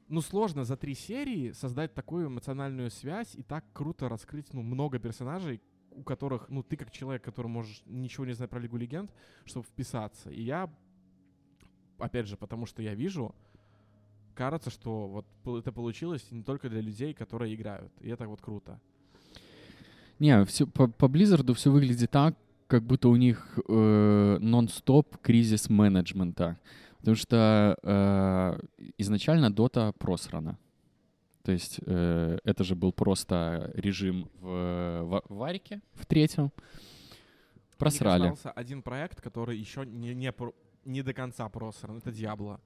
Ну, 0.08 0.20
сложно 0.20 0.64
за 0.64 0.76
три 0.76 0.94
серии 0.94 1.52
создать 1.52 1.94
такую 1.94 2.26
эмоциональную 2.26 2.90
связь 2.90 3.36
и 3.36 3.44
так 3.44 3.64
круто 3.72 4.08
раскрыть, 4.08 4.52
ну, 4.52 4.62
много 4.62 4.98
персонажей, 4.98 5.62
у 5.92 6.02
которых, 6.02 6.48
ну, 6.48 6.64
ты 6.64 6.76
как 6.76 6.90
человек, 6.90 7.22
который 7.22 7.46
можешь 7.46 7.84
ничего 7.86 8.26
не 8.26 8.32
знать 8.32 8.50
про 8.50 8.58
Лигу 8.58 8.76
Легенд, 8.76 9.14
чтобы 9.44 9.66
вписаться. 9.66 10.30
И 10.30 10.42
я, 10.42 10.68
опять 11.96 12.26
же, 12.26 12.36
потому 12.36 12.66
что 12.66 12.82
я 12.82 12.96
вижу, 12.96 13.36
кажется, 14.34 14.70
что 14.70 15.06
вот 15.44 15.58
это 15.60 15.70
получилось 15.70 16.28
не 16.32 16.42
только 16.42 16.68
для 16.68 16.80
людей, 16.80 17.14
которые 17.14 17.54
играют. 17.54 17.92
И 18.00 18.08
это 18.08 18.26
вот 18.26 18.40
круто. 18.40 18.80
Не, 20.20 20.44
все, 20.44 20.66
по, 20.66 20.86
по 20.86 21.06
Blizzard 21.06 21.52
все 21.54 21.70
выглядит 21.72 22.10
так, 22.10 22.36
как 22.68 22.84
будто 22.84 23.08
у 23.08 23.16
них 23.16 23.58
э, 23.68 24.38
нон-стоп 24.40 25.16
кризис 25.22 25.68
менеджмента. 25.68 26.56
Потому 26.98 27.16
что 27.16 27.76
э, 27.82 28.60
изначально 28.98 29.50
Дота 29.50 29.92
просрана. 29.98 30.56
То 31.42 31.52
есть 31.52 31.80
э, 31.86 32.38
это 32.44 32.62
же 32.62 32.76
был 32.76 32.92
просто 32.92 33.70
режим 33.74 34.28
в, 34.40 35.02
в 35.02 35.34
Варике, 35.34 35.80
в 35.94 36.04
третьем. 36.06 36.52
Просрали. 37.78 38.20
Мне 38.20 38.30
остался 38.32 38.50
один 38.52 38.82
проект, 38.82 39.22
который 39.22 39.56
еще 39.56 39.86
не, 39.86 40.14
не, 40.14 40.32
не 40.84 41.02
до 41.02 41.14
конца 41.14 41.48
просран. 41.48 41.96
Это 41.96 42.12
Диабло. 42.12 42.60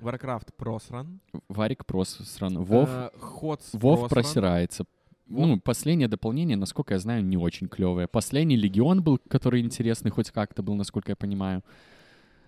Warcraft 0.00 0.54
просран. 0.56 1.20
Варик 1.48 1.84
просран. 1.84 2.58
Вов, 2.62 2.88
Э, 2.88 3.10
Ходс 3.18 3.74
Вов 3.74 4.00
просран. 4.08 4.08
просирается. 4.08 4.84
Вов- 5.30 5.46
Ну, 5.46 5.60
последнее 5.60 6.08
дополнение, 6.08 6.56
насколько 6.56 6.94
я 6.94 6.98
знаю, 7.00 7.24
не 7.24 7.36
очень 7.36 7.68
клевое. 7.68 8.06
Последний 8.08 8.56
Легион 8.56 9.02
был, 9.02 9.18
который 9.28 9.60
интересный 9.60 10.10
хоть 10.10 10.30
как-то 10.30 10.62
был, 10.62 10.74
насколько 10.74 11.12
я 11.12 11.16
понимаю. 11.16 11.62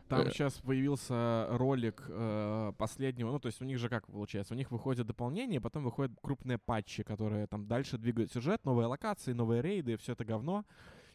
Там 0.08 0.20
Э. 0.26 0.30
сейчас 0.30 0.54
появился 0.58 1.46
ролик 1.50 2.02
э, 2.08 2.72
последнего, 2.76 3.30
ну, 3.32 3.38
то 3.38 3.46
есть 3.46 3.62
у 3.62 3.64
них 3.64 3.78
же 3.78 3.88
как 3.88 4.06
получается, 4.06 4.52
у 4.54 4.56
них 4.56 4.70
выходит 4.70 5.06
дополнение, 5.06 5.60
потом 5.60 5.84
выходят 5.84 6.12
крупные 6.20 6.58
патчи, 6.58 7.02
которые 7.02 7.46
там 7.46 7.66
дальше 7.66 7.96
двигают 7.98 8.30
сюжет, 8.32 8.64
новые 8.64 8.86
локации, 8.88 9.32
новые 9.32 9.62
рейды, 9.62 9.96
все 9.96 10.12
это 10.12 10.24
говно. 10.24 10.64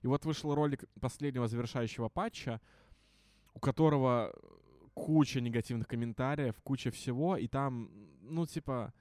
И 0.03 0.07
вот 0.07 0.25
вышел 0.25 0.55
ролик 0.55 0.85
последнего 0.99 1.47
завершающего 1.47 2.09
патча, 2.09 2.59
у 3.53 3.59
которого 3.59 4.33
куча 4.95 5.41
негативных 5.41 5.87
комментариев, 5.87 6.55
куча 6.63 6.89
всего, 6.89 7.37
и 7.37 7.47
там, 7.47 7.89
ну, 8.21 8.47
типа, 8.47 8.93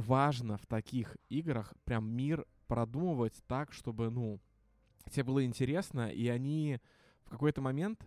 важно 0.00 0.56
в 0.58 0.66
таких 0.66 1.16
играх 1.28 1.74
прям 1.84 2.08
мир 2.08 2.46
продумывать 2.66 3.42
так, 3.46 3.72
чтобы, 3.72 4.10
ну, 4.10 4.40
тебе 5.10 5.24
было 5.24 5.44
интересно, 5.44 6.10
и 6.10 6.28
они 6.28 6.78
в 7.24 7.30
какой-то 7.30 7.60
момент, 7.60 8.06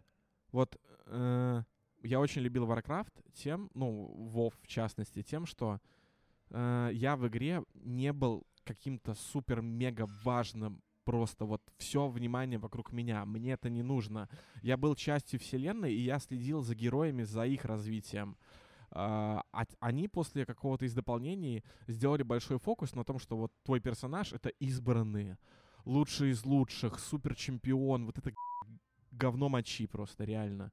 вот, 0.52 0.78
э, 1.08 1.64
я 2.04 2.20
очень 2.20 2.42
любил 2.42 2.66
Warcraft 2.66 3.12
тем, 3.34 3.70
ну, 3.74 4.32
WoW 4.34 4.54
в 4.62 4.68
частности, 4.68 5.22
тем, 5.22 5.46
что 5.46 5.80
э, 6.50 6.90
я 6.94 7.16
в 7.16 7.28
игре 7.28 7.64
не 7.74 8.14
был 8.14 8.46
каким-то 8.64 9.14
супер-мега 9.14 10.08
важным 10.24 10.82
просто 11.04 11.46
вот 11.46 11.62
все 11.78 12.08
внимание 12.08 12.60
вокруг 12.60 12.92
меня. 12.92 13.26
Мне 13.26 13.54
это 13.54 13.70
не 13.70 13.84
нужно. 13.84 14.30
Я 14.62 14.78
был 14.78 14.96
частью 14.96 15.40
вселенной, 15.40 15.94
и 15.94 16.02
я 16.02 16.20
следил 16.20 16.62
за 16.62 16.76
героями, 16.76 17.24
за 17.24 17.46
их 17.46 17.66
развитием. 17.66 18.38
А, 18.92 19.44
а- 19.52 19.66
они 19.80 20.08
после 20.08 20.46
какого-то 20.46 20.86
из 20.86 20.94
дополнений 20.94 21.64
сделали 21.88 22.24
большой 22.24 22.60
фокус 22.60 22.94
на 22.96 23.04
том, 23.04 23.20
что 23.20 23.38
вот 23.38 23.52
твой 23.64 23.80
персонаж— 23.80 24.34
это 24.34 24.50
избранные, 24.50 25.38
лучший 25.86 26.32
из 26.32 26.46
лучших, 26.46 27.00
супер 27.00 27.36
чемпион, 27.36 28.06
вот 28.06 28.18
это 28.18 28.34
говно 29.12 29.50
мочи 29.50 29.88
просто, 29.88 30.26
реально. 30.26 30.72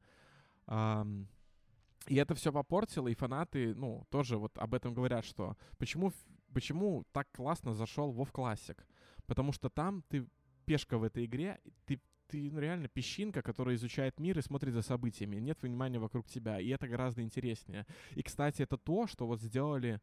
И 2.09 2.15
это 2.17 2.35
все 2.35 2.53
попортило, 2.53 3.09
и 3.09 3.15
фанаты, 3.15 3.75
ну, 3.75 4.07
тоже 4.11 4.39
вот 4.39 4.57
об 4.59 4.75
этом 4.75 4.95
говорят, 4.95 5.25
что 5.25 5.57
почему, 5.77 6.13
почему 6.55 7.05
так 7.13 7.31
классно 7.33 7.75
зашел 7.75 8.13
WoW 8.13 8.33
Classic? 8.33 8.79
Потому 9.27 9.53
что 9.53 9.69
там 9.69 10.03
ты 10.09 10.27
пешка 10.65 10.97
в 10.97 11.03
этой 11.03 11.27
игре, 11.27 11.61
ты, 11.85 12.01
ты 12.29 12.51
ну, 12.51 12.61
реально 12.61 12.89
песчинка, 12.89 13.43
которая 13.43 13.75
изучает 13.77 14.21
мир 14.21 14.39
и 14.39 14.43
смотрит 14.43 14.75
за 14.75 14.83
событиями. 14.83 15.37
Нет 15.37 15.63
внимания 15.63 15.99
вокруг 15.99 16.27
тебя, 16.29 16.61
и 16.61 16.69
это 16.69 16.87
гораздо 16.87 17.23
интереснее. 17.23 17.87
И, 18.15 18.23
кстати, 18.23 18.63
это 18.63 18.77
то, 18.77 19.07
что 19.07 19.27
вот 19.27 19.41
сделали 19.41 20.01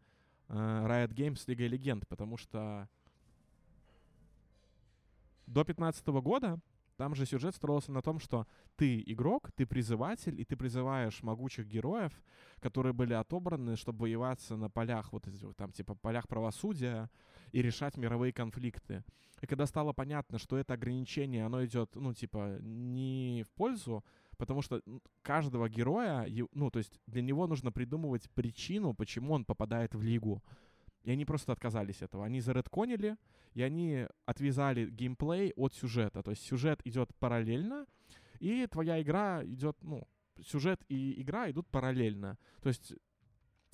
э, 0.49 0.53
Riot 0.53 1.13
Games 1.13 1.37
с 1.37 1.47
Лигой 1.47 1.67
Легенд, 1.67 2.07
потому 2.07 2.37
что 2.37 2.89
до 5.47 5.63
15 5.63 6.05
года 6.07 6.59
там 6.97 7.15
же 7.15 7.25
сюжет 7.25 7.55
строился 7.55 7.91
на 7.91 8.01
том, 8.01 8.19
что 8.19 8.47
ты 8.75 9.01
игрок, 9.05 9.51
ты 9.55 9.65
призыватель, 9.65 10.39
и 10.39 10.45
ты 10.45 10.55
призываешь 10.55 11.23
могучих 11.23 11.67
героев, 11.67 12.11
которые 12.59 12.93
были 12.93 13.13
отобраны, 13.13 13.75
чтобы 13.75 14.03
воеваться 14.03 14.55
на 14.55 14.69
полях, 14.69 15.11
вот 15.13 15.27
этих, 15.27 15.55
там, 15.55 15.71
типа, 15.71 15.95
полях 15.95 16.27
правосудия 16.27 17.09
и 17.51 17.61
решать 17.61 17.97
мировые 17.97 18.33
конфликты. 18.33 19.03
И 19.41 19.47
когда 19.47 19.65
стало 19.65 19.93
понятно, 19.93 20.39
что 20.39 20.57
это 20.57 20.73
ограничение, 20.73 21.45
оно 21.45 21.63
идет, 21.65 21.95
ну, 21.95 22.13
типа, 22.13 22.57
не 22.61 23.43
в 23.43 23.51
пользу, 23.51 24.03
потому 24.37 24.61
что 24.61 24.81
каждого 25.21 25.69
героя, 25.69 26.27
ну, 26.53 26.71
то 26.71 26.79
есть 26.79 26.99
для 27.07 27.21
него 27.21 27.47
нужно 27.47 27.71
придумывать 27.71 28.29
причину, 28.31 28.93
почему 28.93 29.33
он 29.33 29.45
попадает 29.45 29.93
в 29.93 30.01
лигу. 30.01 30.41
И 31.05 31.11
они 31.11 31.23
просто 31.23 31.51
отказались 31.51 31.97
от 31.97 32.09
этого. 32.09 32.25
Они 32.25 32.41
заредконили, 32.41 33.15
и 33.53 33.61
они 33.61 34.07
отвязали 34.25 34.89
геймплей 34.89 35.53
от 35.55 35.73
сюжета. 35.75 36.23
То 36.23 36.31
есть 36.31 36.43
сюжет 36.43 36.81
идет 36.83 37.15
параллельно, 37.19 37.85
и 38.39 38.65
твоя 38.67 38.99
игра 39.01 39.43
идет, 39.45 39.77
ну, 39.81 40.07
сюжет 40.43 40.81
и 40.89 41.21
игра 41.21 41.49
идут 41.51 41.67
параллельно. 41.67 42.37
То 42.61 42.69
есть 42.69 42.93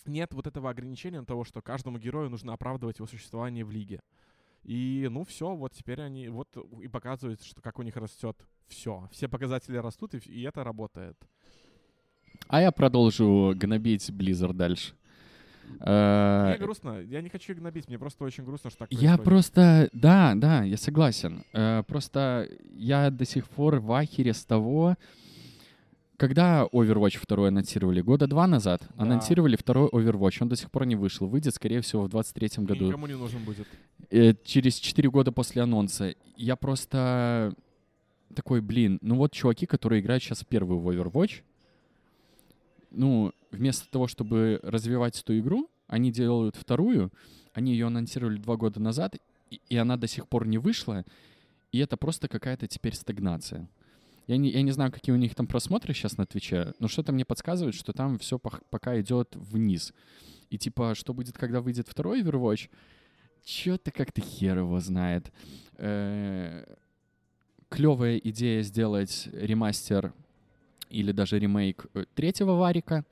нет 0.05 0.33
вот 0.33 0.45
этого 0.45 0.69
ограничения 0.69 1.23
того, 1.23 1.45
что 1.45 1.61
каждому 1.61 1.99
герою 1.99 2.29
нужно 2.29 2.53
оправдывать 2.53 2.99
его 2.99 3.07
существование 3.07 3.63
в 3.63 3.71
лиге. 3.71 4.01
И, 4.63 5.07
ну, 5.09 5.23
все, 5.23 5.55
вот 5.55 5.71
теперь 5.71 6.01
они, 6.01 6.27
вот 6.27 6.49
и 6.83 6.87
показывают, 6.89 7.41
что 7.41 7.61
как 7.61 7.79
у 7.79 7.81
них 7.81 7.95
растет 7.95 8.37
все. 8.67 9.07
Все 9.11 9.29
показатели 9.29 9.77
растут, 9.77 10.15
и, 10.15 10.17
и 10.29 10.41
это 10.43 10.63
работает. 10.63 11.17
А 12.47 12.61
я 12.61 12.71
продолжу 12.71 13.53
гнобить 13.55 14.09
Blizzard 14.09 14.53
дальше. 14.53 14.93
Э, 15.79 16.47
Мне 16.49 16.57
грустно, 16.57 16.99
я 17.01 17.21
не 17.21 17.29
хочу 17.29 17.55
гнобить, 17.55 17.87
мне 17.87 17.97
просто 17.97 18.23
очень 18.25 18.43
грустно, 18.43 18.69
что 18.69 18.79
так 18.79 18.91
Я 18.91 19.17
происходит. 19.17 19.23
просто, 19.23 19.89
да, 19.93 20.33
да, 20.35 20.63
я 20.63 20.77
согласен. 20.77 21.43
Э, 21.53 21.83
Просто 21.87 22.47
я 22.75 23.09
до 23.09 23.25
сих 23.25 23.47
пор 23.47 23.79
в 23.79 23.91
ахере 23.93 24.33
с 24.33 24.43
того, 24.45 24.95
когда 26.17 26.65
Overwatch 26.71 27.19
2 27.27 27.47
анонсировали, 27.47 28.01
года 28.01 28.27
два 28.27 28.45
назад, 28.47 28.83
Да. 28.95 29.03
анонсировали 29.03 29.55
второй 29.55 29.89
Overwatch, 29.89 30.37
он 30.41 30.49
до 30.49 30.55
сих 30.55 30.69
пор 30.69 30.85
не 30.85 30.95
вышел, 30.95 31.27
выйдет, 31.27 31.55
скорее 31.55 31.81
всего, 31.81 32.03
в 32.03 32.09
23 32.09 32.61
И 32.63 32.65
году. 32.67 32.87
никому 32.87 33.07
не 33.07 33.15
нужен 33.17 33.43
будет. 33.43 33.67
Э, 34.11 34.33
через 34.43 34.75
4 34.75 35.09
года 35.09 35.31
после 35.31 35.63
анонса. 35.63 36.13
Я 36.37 36.55
просто 36.55 37.53
такой, 38.35 38.61
блин, 38.61 38.99
ну 39.01 39.15
вот 39.15 39.31
чуваки, 39.33 39.65
которые 39.65 40.01
играют 40.01 40.23
сейчас 40.23 40.41
в 40.41 40.47
первую 40.47 40.79
в 40.79 40.87
Overwatch, 40.89 41.41
ну, 42.91 43.33
вместо 43.51 43.89
того, 43.89 44.07
чтобы 44.07 44.59
развивать 44.63 45.19
эту 45.19 45.37
игру, 45.39 45.69
они 45.87 46.11
делают 46.11 46.55
вторую, 46.55 47.11
они 47.53 47.73
ее 47.73 47.87
анонсировали 47.87 48.37
два 48.37 48.55
года 48.55 48.79
назад, 48.79 49.15
и, 49.49 49.59
и 49.69 49.77
она 49.77 49.97
до 49.97 50.07
сих 50.07 50.27
пор 50.27 50.47
не 50.47 50.57
вышла, 50.57 51.05
и 51.71 51.79
это 51.79 51.97
просто 51.97 52.27
какая-то 52.27 52.67
теперь 52.67 52.95
стагнация. 52.95 53.67
Я 54.27 54.37
не, 54.37 54.49
я 54.49 54.61
не 54.61 54.71
знаю, 54.71 54.91
какие 54.91 55.13
у 55.13 55.17
них 55.17 55.35
там 55.35 55.47
просмотры 55.47 55.93
сейчас 55.93 56.17
на 56.17 56.25
Твиче, 56.25 56.73
но 56.79 56.87
что-то 56.87 57.11
мне 57.11 57.25
подсказывает, 57.25 57.75
что 57.75 57.91
там 57.91 58.19
все 58.19 58.39
пока 58.39 58.99
идет 59.01 59.35
вниз. 59.35 59.93
И 60.49 60.57
типа, 60.57 60.95
что 60.95 61.13
будет, 61.13 61.37
когда 61.37 61.61
выйдет 61.61 61.87
второй 61.87 62.21
Overwatch, 62.21 62.69
Чё-то 63.43 63.91
как-то 63.91 64.21
хер 64.21 64.59
его 64.59 64.79
знает. 64.79 65.31
Клевая 65.77 66.67
идея 68.17 68.61
сделать 68.61 69.29
ремастер 69.31 70.13
или 70.91 71.11
даже 71.11 71.39
ремейк 71.39 71.85
э, 71.93 72.05
третьего 72.13 72.53
Варика, 72.53 73.05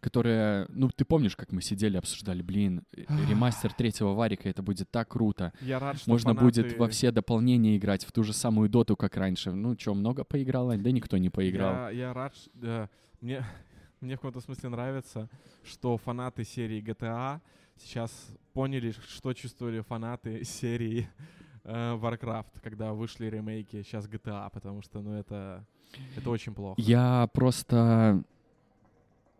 которая, 0.00 0.66
ну, 0.68 0.88
ты 0.90 1.04
помнишь, 1.04 1.34
как 1.36 1.52
мы 1.52 1.62
сидели, 1.62 1.96
обсуждали, 1.96 2.42
блин, 2.42 2.84
ремастер 3.28 3.72
третьего 3.72 4.12
Варика, 4.12 4.48
это 4.48 4.62
будет 4.62 4.90
так 4.90 5.08
круто. 5.08 5.52
Я 5.60 5.78
рад, 5.78 5.96
что 5.98 6.10
Можно 6.10 6.30
фанаты- 6.32 6.44
будет 6.44 6.78
во 6.78 6.88
все 6.88 7.10
дополнения 7.10 7.76
играть, 7.76 8.04
в 8.04 8.12
ту 8.12 8.22
же 8.22 8.32
самую 8.32 8.68
доту, 8.68 8.96
как 8.96 9.16
раньше. 9.16 9.52
Ну, 9.52 9.74
чё, 9.74 9.94
много 9.94 10.22
поиграл? 10.24 10.68
Да 10.76 10.90
никто 10.92 11.16
не 11.18 11.30
поиграл. 11.30 11.72
Я, 11.72 11.90
я 11.90 12.12
рад, 12.12 12.34
да. 12.54 12.88
мне, 13.20 13.42
мне 14.00 14.14
в 14.14 14.20
каком-то 14.20 14.40
смысле 14.40 14.68
нравится, 14.68 15.28
что 15.64 15.96
фанаты 15.96 16.44
серии 16.44 16.80
GTA 16.82 17.40
сейчас 17.76 18.28
поняли, 18.52 18.92
что 19.08 19.32
чувствовали 19.32 19.80
фанаты 19.80 20.44
серии 20.44 21.08
э, 21.64 21.96
Warcraft, 21.96 22.60
когда 22.62 22.92
вышли 22.92 23.26
ремейки 23.26 23.82
сейчас 23.82 24.06
GTA, 24.06 24.50
потому 24.52 24.82
что, 24.82 25.00
ну, 25.00 25.14
это, 25.14 25.66
это 26.16 26.30
очень 26.30 26.54
плохо. 26.54 26.80
Я 26.80 27.28
просто... 27.32 28.22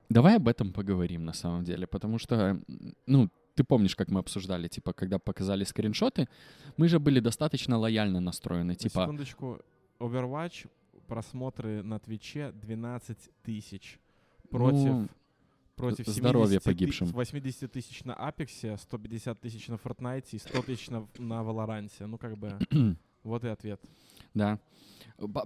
Давай 0.08 0.36
об 0.36 0.46
этом 0.46 0.72
поговорим 0.72 1.24
на 1.24 1.32
самом 1.32 1.64
деле, 1.64 1.86
потому 1.86 2.18
что, 2.18 2.60
ну, 3.06 3.28
ты 3.56 3.64
помнишь, 3.64 3.96
как 3.96 4.08
мы 4.08 4.20
обсуждали, 4.20 4.68
типа, 4.68 4.92
когда 4.92 5.18
показали 5.18 5.64
скриншоты, 5.64 6.28
мы 6.76 6.88
же 6.88 7.00
были 7.00 7.20
достаточно 7.20 7.76
лояльно 7.78 8.20
настроены, 8.20 8.72
На 8.72 8.74
типа, 8.74 9.02
секундочку, 9.02 9.58
Overwatch 9.98 10.68
просмотры 11.08 11.82
на 11.82 11.98
Твиче 11.98 12.52
12 12.52 13.18
тысяч 13.42 13.98
против, 14.50 14.76
Ну, 14.76 15.08
против 15.74 16.06
здоровья 16.06 16.60
70 16.60 16.64
ты- 16.64 16.70
погибшим. 16.70 17.06
80 17.08 17.72
тысяч 17.72 18.04
на 18.04 18.14
Апексе, 18.14 18.76
150 18.76 19.40
тысяч 19.40 19.68
на 19.68 19.74
Fortnite 19.74 20.26
и 20.32 20.38
100 20.38 20.62
тысяч 20.62 20.90
на, 20.90 21.06
на 21.18 21.42
Валоранте. 21.42 22.06
Ну, 22.06 22.18
как 22.18 22.36
бы, 22.38 22.58
вот 23.24 23.44
и 23.44 23.48
ответ. 23.48 23.80
Да. 24.36 24.60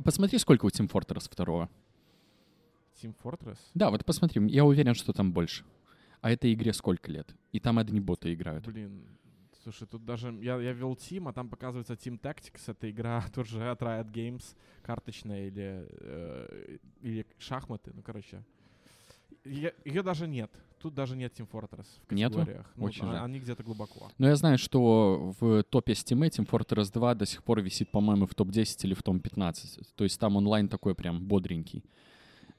Посмотри, 0.04 0.38
сколько 0.38 0.66
у 0.66 0.68
Team 0.68 0.90
Fortress 0.90 1.30
второго. 1.30 1.70
Team 3.00 3.14
Fortress? 3.22 3.58
Да, 3.74 3.90
вот 3.90 4.04
посмотри, 4.04 4.46
я 4.48 4.64
уверен, 4.64 4.94
что 4.94 5.12
там 5.12 5.32
больше. 5.32 5.64
А 6.20 6.30
этой 6.30 6.52
игре 6.52 6.72
сколько 6.72 7.10
лет? 7.10 7.34
И 7.52 7.60
там 7.60 7.78
одни 7.78 8.00
боты 8.00 8.34
играют. 8.34 8.66
Блин, 8.66 9.06
слушай, 9.62 9.86
тут 9.86 10.04
даже... 10.04 10.32
Я, 10.42 10.60
я 10.60 10.72
вел 10.72 10.92
Team, 10.94 11.28
а 11.28 11.32
там 11.32 11.48
показывается 11.48 11.94
Team 11.94 12.20
Tactics. 12.20 12.62
Это 12.66 12.90
игра 12.90 13.24
тоже 13.34 13.70
от 13.70 13.80
Riot 13.80 14.10
Games, 14.12 14.56
карточная 14.82 15.46
или, 15.46 15.86
э, 15.88 16.78
или 17.00 17.26
шахматы. 17.38 17.92
Ну, 17.94 18.02
короче. 18.02 18.44
Ее 19.44 20.02
даже 20.02 20.26
нет. 20.26 20.50
Тут 20.80 20.94
даже 20.94 21.14
нет 21.14 21.38
Team 21.38 21.46
Fortress 21.50 21.86
в 22.08 22.12
Нету? 22.14 22.38
категориях. 22.38 22.72
Ну, 22.76 22.84
Очень 22.86 23.04
а- 23.04 23.12
жаль. 23.12 23.24
Они 23.24 23.38
где-то 23.38 23.62
глубоко. 23.62 24.10
Но 24.16 24.28
я 24.28 24.36
знаю, 24.36 24.56
что 24.56 25.34
в 25.38 25.62
топе 25.64 25.92
Steam 25.92 26.20
Team 26.30 26.48
Fortress 26.48 26.90
2 26.92 27.14
до 27.14 27.26
сих 27.26 27.44
пор 27.44 27.60
висит, 27.60 27.90
по-моему, 27.90 28.26
в 28.26 28.34
топ-10 28.34 28.84
или 28.84 28.94
в 28.94 29.02
топ-15. 29.02 29.82
То 29.94 30.04
есть 30.04 30.18
там 30.18 30.36
онлайн 30.36 30.68
такой 30.68 30.94
прям 30.94 31.22
бодренький. 31.26 31.84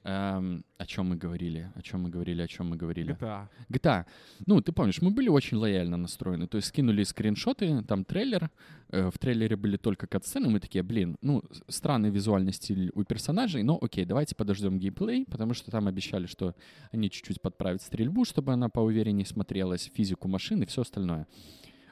Эм, 0.04 0.66
о 0.78 0.86
чем 0.86 1.10
мы 1.10 1.16
говорили? 1.16 1.72
О 1.76 1.82
чем 1.82 2.02
мы 2.02 2.10
говорили? 2.10 2.41
О 2.41 2.47
чем 2.47 2.70
мы 2.70 2.76
говорили? 2.76 3.14
GTA. 3.14 3.47
GTA. 3.70 4.06
Ну, 4.47 4.60
ты 4.62 4.72
помнишь, 4.72 4.99
мы 5.02 5.12
были 5.12 5.30
очень 5.30 5.58
лояльно 5.58 5.95
настроены. 5.95 6.47
То 6.47 6.58
есть 6.58 6.70
скинули 6.70 7.04
скриншоты, 7.04 7.84
там 7.84 8.04
трейлер. 8.04 8.49
Э, 8.89 9.12
в 9.12 9.20
трейлере 9.20 9.56
были 9.56 9.78
только 9.78 10.08
катсцены. 10.08 10.49
Мы 10.49 10.60
такие, 10.60 10.84
блин, 10.84 11.18
ну, 11.22 11.43
странный 11.68 12.10
визуальный 12.10 12.52
стиль 12.52 12.91
у 12.95 13.04
персонажей, 13.04 13.62
но 13.62 13.78
окей, 13.80 14.06
давайте 14.06 14.36
подождем 14.36 14.80
геймплей, 14.80 15.26
потому 15.26 15.54
что 15.54 15.70
там 15.70 15.88
обещали, 15.88 16.26
что 16.26 16.56
они 16.91 17.12
чуть-чуть 17.12 17.39
подправят 17.39 17.84
стрельбу, 17.84 18.26
чтобы 18.26 18.54
она 18.54 18.70
поувереннее 18.70 19.28
смотрелась, 19.28 19.91
физику 19.93 20.28
машин 20.28 20.64
и 20.64 20.66
все 20.66 20.82
остальное. 20.82 21.28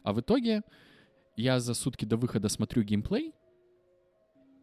А 0.02 0.14
в 0.14 0.20
итоге 0.20 0.64
я 1.36 1.60
за 1.60 1.76
сутки 1.76 2.06
до 2.06 2.18
выхода 2.18 2.50
смотрю 2.50 2.82
геймплей, 2.82 3.34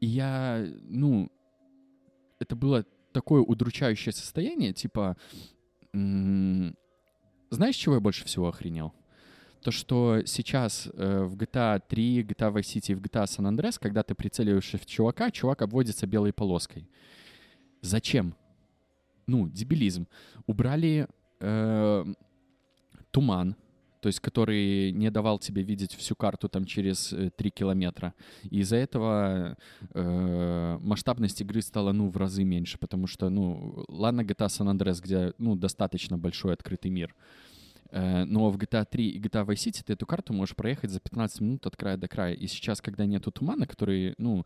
и 0.01 0.07
я, 0.07 0.67
ну, 0.83 1.31
это 2.39 2.57
было 2.57 2.85
такое 3.17 3.41
удручающее 3.41 4.13
состояние, 4.13 4.75
типа, 4.75 5.17
знаешь, 7.51 7.77
чего 7.77 7.95
я 7.95 8.01
больше 8.01 8.27
всего 8.27 8.49
охренел? 8.49 8.93
То, 9.63 9.71
что 9.71 10.21
сейчас 10.27 10.87
э, 10.93 11.25
в 11.25 11.35
GTA 11.35 11.83
3, 11.89 12.23
GTA 12.25 12.53
Vice 12.53 12.75
City 12.75 12.95
в 12.95 13.01
GTA 13.01 13.25
San 13.25 13.51
Andreas, 13.51 13.79
когда 13.81 14.03
ты 14.03 14.15
прицеливаешься 14.15 14.77
в 14.77 14.85
чувака, 14.85 15.31
чувак 15.31 15.63
обводится 15.63 16.07
белой 16.07 16.35
полоской. 16.35 16.91
Зачем? 17.81 18.35
Ну, 19.27 19.49
дебилизм. 19.49 20.07
Убрали 20.47 21.09
э, 21.41 22.05
туман. 23.11 23.57
То 24.07 24.09
есть 24.09 24.21
который 24.21 24.93
не 24.93 25.11
давал 25.11 25.41
тебе 25.41 25.65
видеть 25.65 25.93
всю 25.97 26.15
карту 26.15 26.49
там 26.49 26.65
через 26.65 27.13
э, 27.13 27.31
3 27.37 27.51
километра. 27.51 28.15
И 28.45 28.61
из-за 28.61 28.77
этого 28.77 29.57
э, 29.95 30.79
масштабность 30.81 31.41
игры 31.41 31.61
стала, 31.61 31.91
ну, 31.91 32.09
в 32.09 32.17
разы 32.17 32.45
меньше, 32.45 32.79
потому 32.79 33.09
что, 33.09 33.31
ну, 33.31 33.85
ладно, 33.89 34.21
GTA 34.21 34.47
San 34.47 34.73
Andreas, 34.73 35.03
где, 35.03 35.33
ну, 35.39 35.57
достаточно 35.57 36.17
большой 36.17 36.53
открытый 36.53 36.93
мир, 36.93 37.17
Э, 37.91 38.25
но 38.25 38.51
в 38.51 38.57
GTA 38.57 38.85
3 38.85 39.09
и 39.09 39.21
GTA 39.21 39.47
Vice 39.47 39.71
City 39.71 39.83
ты 39.85 39.93
эту 39.93 40.07
карту 40.07 40.33
можешь 40.33 40.57
проехать 40.57 40.91
за 40.91 41.01
15 41.01 41.41
минут 41.41 41.67
от 41.67 41.77
края 41.77 41.97
до 41.97 42.09
края. 42.09 42.35
И 42.35 42.47
сейчас, 42.47 42.81
когда 42.81 43.07
нету 43.07 43.31
тумана, 43.31 43.67
который, 43.67 44.15
ну, 44.19 44.45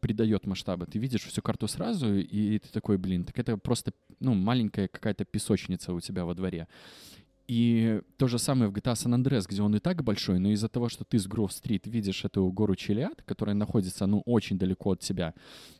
придает 0.00 0.46
масштабы, 0.46 0.86
ты 0.86 0.98
видишь 0.98 1.24
всю 1.24 1.42
карту 1.42 1.68
сразу, 1.68 2.14
и 2.14 2.58
ты 2.58 2.68
такой, 2.72 2.98
блин, 2.98 3.24
так 3.24 3.38
это 3.38 3.56
просто, 3.56 3.92
ну, 4.20 4.34
маленькая 4.34 4.88
какая-то 4.88 5.24
песочница 5.24 5.92
у 5.92 6.00
тебя 6.00 6.24
во 6.24 6.34
дворе. 6.34 6.66
И 7.48 8.00
то 8.16 8.26
же 8.26 8.38
самое 8.38 8.68
в 8.68 8.74
GTA 8.74 8.94
San 8.94 9.14
Andreas, 9.14 9.44
где 9.48 9.62
он 9.62 9.76
и 9.76 9.78
так 9.78 10.02
большой, 10.02 10.40
но 10.40 10.50
из-за 10.50 10.68
того, 10.68 10.88
что 10.88 11.04
ты 11.04 11.18
с 11.18 11.26
Гров-стрит 11.28 11.86
видишь 11.86 12.24
эту 12.24 12.50
гору 12.50 12.74
Челиад, 12.74 13.22
которая 13.22 13.54
находится, 13.54 14.06
ну, 14.06 14.22
очень 14.26 14.58
далеко 14.58 14.92
от 14.92 15.00
тебя, 15.00 15.32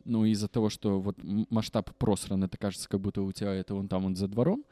ну, 0.04 0.24
из-за 0.24 0.46
того, 0.46 0.70
что 0.70 1.00
вот 1.00 1.16
масштаб 1.50 1.92
просран, 1.96 2.44
это 2.44 2.56
кажется, 2.56 2.88
как 2.88 3.00
будто 3.00 3.22
у 3.22 3.32
тебя 3.32 3.52
это 3.52 3.74
вон 3.74 3.88
там 3.88 4.04
вот 4.04 4.16
за 4.16 4.28
двором, 4.28 4.64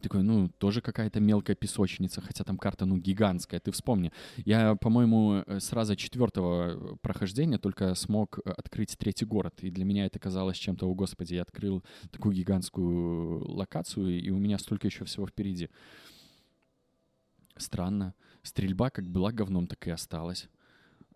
такой, 0.00 0.22
ну, 0.22 0.48
тоже 0.58 0.80
какая-то 0.80 1.20
мелкая 1.20 1.56
песочница, 1.56 2.20
хотя 2.20 2.44
там 2.44 2.58
карта, 2.58 2.84
ну, 2.84 2.96
гигантская. 2.96 3.60
Ты 3.60 3.70
вспомни. 3.72 4.12
Я, 4.36 4.74
по-моему, 4.76 5.42
э, 5.46 5.60
сразу 5.60 5.96
четвертого 5.96 6.96
прохождения 7.02 7.58
только 7.58 7.94
смог 7.94 8.38
э, 8.38 8.50
открыть 8.50 8.96
третий 8.98 9.24
город. 9.24 9.54
И 9.62 9.70
для 9.70 9.84
меня 9.84 10.06
это 10.06 10.18
казалось 10.18 10.56
чем-то, 10.56 10.88
о 10.88 10.94
господи, 10.94 11.34
я 11.34 11.42
открыл 11.42 11.82
такую 12.10 12.34
гигантскую 12.34 13.44
локацию, 13.50 14.20
и 14.20 14.30
у 14.30 14.38
меня 14.38 14.58
столько 14.58 14.86
еще 14.86 15.04
всего 15.04 15.26
впереди. 15.26 15.68
Странно. 17.56 18.14
Стрельба 18.42 18.90
как 18.90 19.06
была 19.06 19.32
говном, 19.32 19.66
так 19.66 19.86
и 19.86 19.90
осталась. 19.90 20.48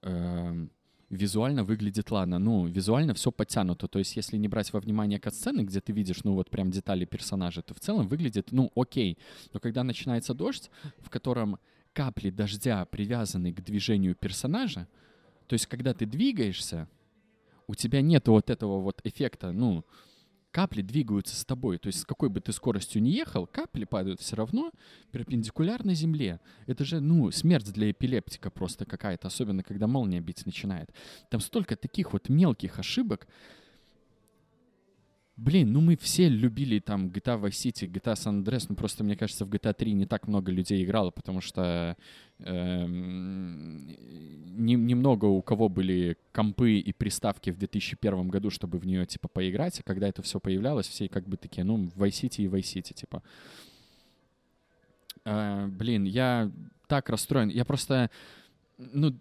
Эм, 0.03 0.71
визуально 1.11 1.65
выглядит, 1.65 2.11
ладно, 2.11 2.39
ну, 2.39 2.67
визуально 2.67 3.15
все 3.15 3.31
подтянуто. 3.31 3.89
То 3.89 3.99
есть, 3.99 4.17
если 4.17 4.37
не 4.37 4.49
брать 4.49 4.73
во 4.73 4.81
внимание 4.81 5.21
кат-сцены, 5.21 5.63
где 5.63 5.81
ты 5.81 5.93
видишь, 5.93 6.25
ну, 6.25 6.35
вот 6.35 6.51
прям 6.51 6.71
детали 6.71 7.05
персонажа, 7.05 7.63
то 7.63 7.75
в 7.75 7.81
целом 7.81 8.09
выглядит, 8.09 8.53
ну, 8.53 8.73
окей. 8.75 9.19
Но 9.53 9.61
когда 9.61 9.85
начинается 9.85 10.35
дождь, 10.35 10.71
в 10.99 11.11
котором 11.11 11.59
капли 11.93 12.31
дождя 12.31 12.85
привязаны 12.85 13.53
к 13.53 13.63
движению 13.63 14.15
персонажа, 14.15 14.89
то 15.47 15.55
есть, 15.55 15.67
когда 15.67 15.95
ты 15.95 16.07
двигаешься, 16.07 16.89
у 17.69 17.75
тебя 17.75 18.01
нет 18.01 18.29
вот 18.29 18.51
этого 18.51 18.81
вот 18.81 19.01
эффекта, 19.05 19.53
ну, 19.53 19.85
капли 20.57 20.81
двигаются 20.81 21.37
с 21.37 21.45
тобой. 21.45 21.77
То 21.77 21.89
есть 21.89 22.01
с 22.01 22.05
какой 22.07 22.31
бы 22.31 22.41
ты 22.41 22.51
скоростью 22.51 23.03
ни 23.03 23.11
ехал, 23.11 23.47
капли 23.47 23.85
падают 23.85 24.23
все 24.23 24.37
равно 24.37 24.73
перпендикулярно 25.13 25.93
земле. 25.93 26.41
Это 26.67 26.83
же, 26.83 27.01
ну, 27.01 27.31
смерть 27.31 27.71
для 27.75 27.91
эпилептика 27.91 28.49
просто 28.49 28.87
какая-то, 28.87 29.27
особенно 29.27 29.63
когда 29.63 29.87
молния 29.87 30.21
бить 30.21 30.47
начинает. 30.47 30.89
Там 31.29 31.41
столько 31.41 31.77
таких 31.77 32.15
вот 32.15 32.31
мелких 32.31 32.79
ошибок. 32.79 33.29
Блин, 35.37 35.71
ну 35.73 35.83
мы 35.83 35.97
все 35.99 36.31
любили 36.31 36.79
там 36.79 37.09
GTA 37.09 37.39
Vice 37.39 37.51
City, 37.71 37.87
GTA 37.87 38.15
San 38.15 38.43
Andreas, 38.43 38.65
ну 38.71 38.75
просто, 38.75 39.05
мне 39.05 39.17
кажется, 39.17 39.45
в 39.45 39.51
GTA 39.51 39.75
3 39.75 39.93
не 39.93 40.07
так 40.07 40.29
много 40.29 40.51
людей 40.51 40.83
играло, 40.83 41.11
потому 41.11 41.43
что 41.43 41.97
не, 42.39 42.47
немного 44.75 45.27
у 45.27 45.43
кого 45.43 45.69
были 45.69 46.17
компы 46.33 46.79
и 46.79 46.93
приставки 46.93 47.51
в 47.51 47.59
2001 47.59 48.29
году, 48.29 48.51
чтобы 48.51 48.79
в 48.79 48.87
нее, 48.87 49.07
типа, 49.07 49.29
поиграть, 49.29 49.81
а 49.81 49.83
когда 49.83 50.09
это 50.09 50.23
все 50.23 50.41
появлялось, 50.41 50.89
все 50.89 51.09
как 51.09 51.29
бы 51.29 51.37
такие, 51.37 51.65
ну, 51.65 51.85
Vice 51.97 52.23
City 52.23 52.45
и 52.45 52.49
Vice 52.49 52.75
City, 52.75 52.95
типа. 52.95 53.23
Э, 55.25 55.67
блин, 55.67 56.05
я 56.05 56.51
так 56.87 57.11
расстроен, 57.11 57.49
я 57.51 57.65
просто, 57.65 58.11
ну, 58.79 59.15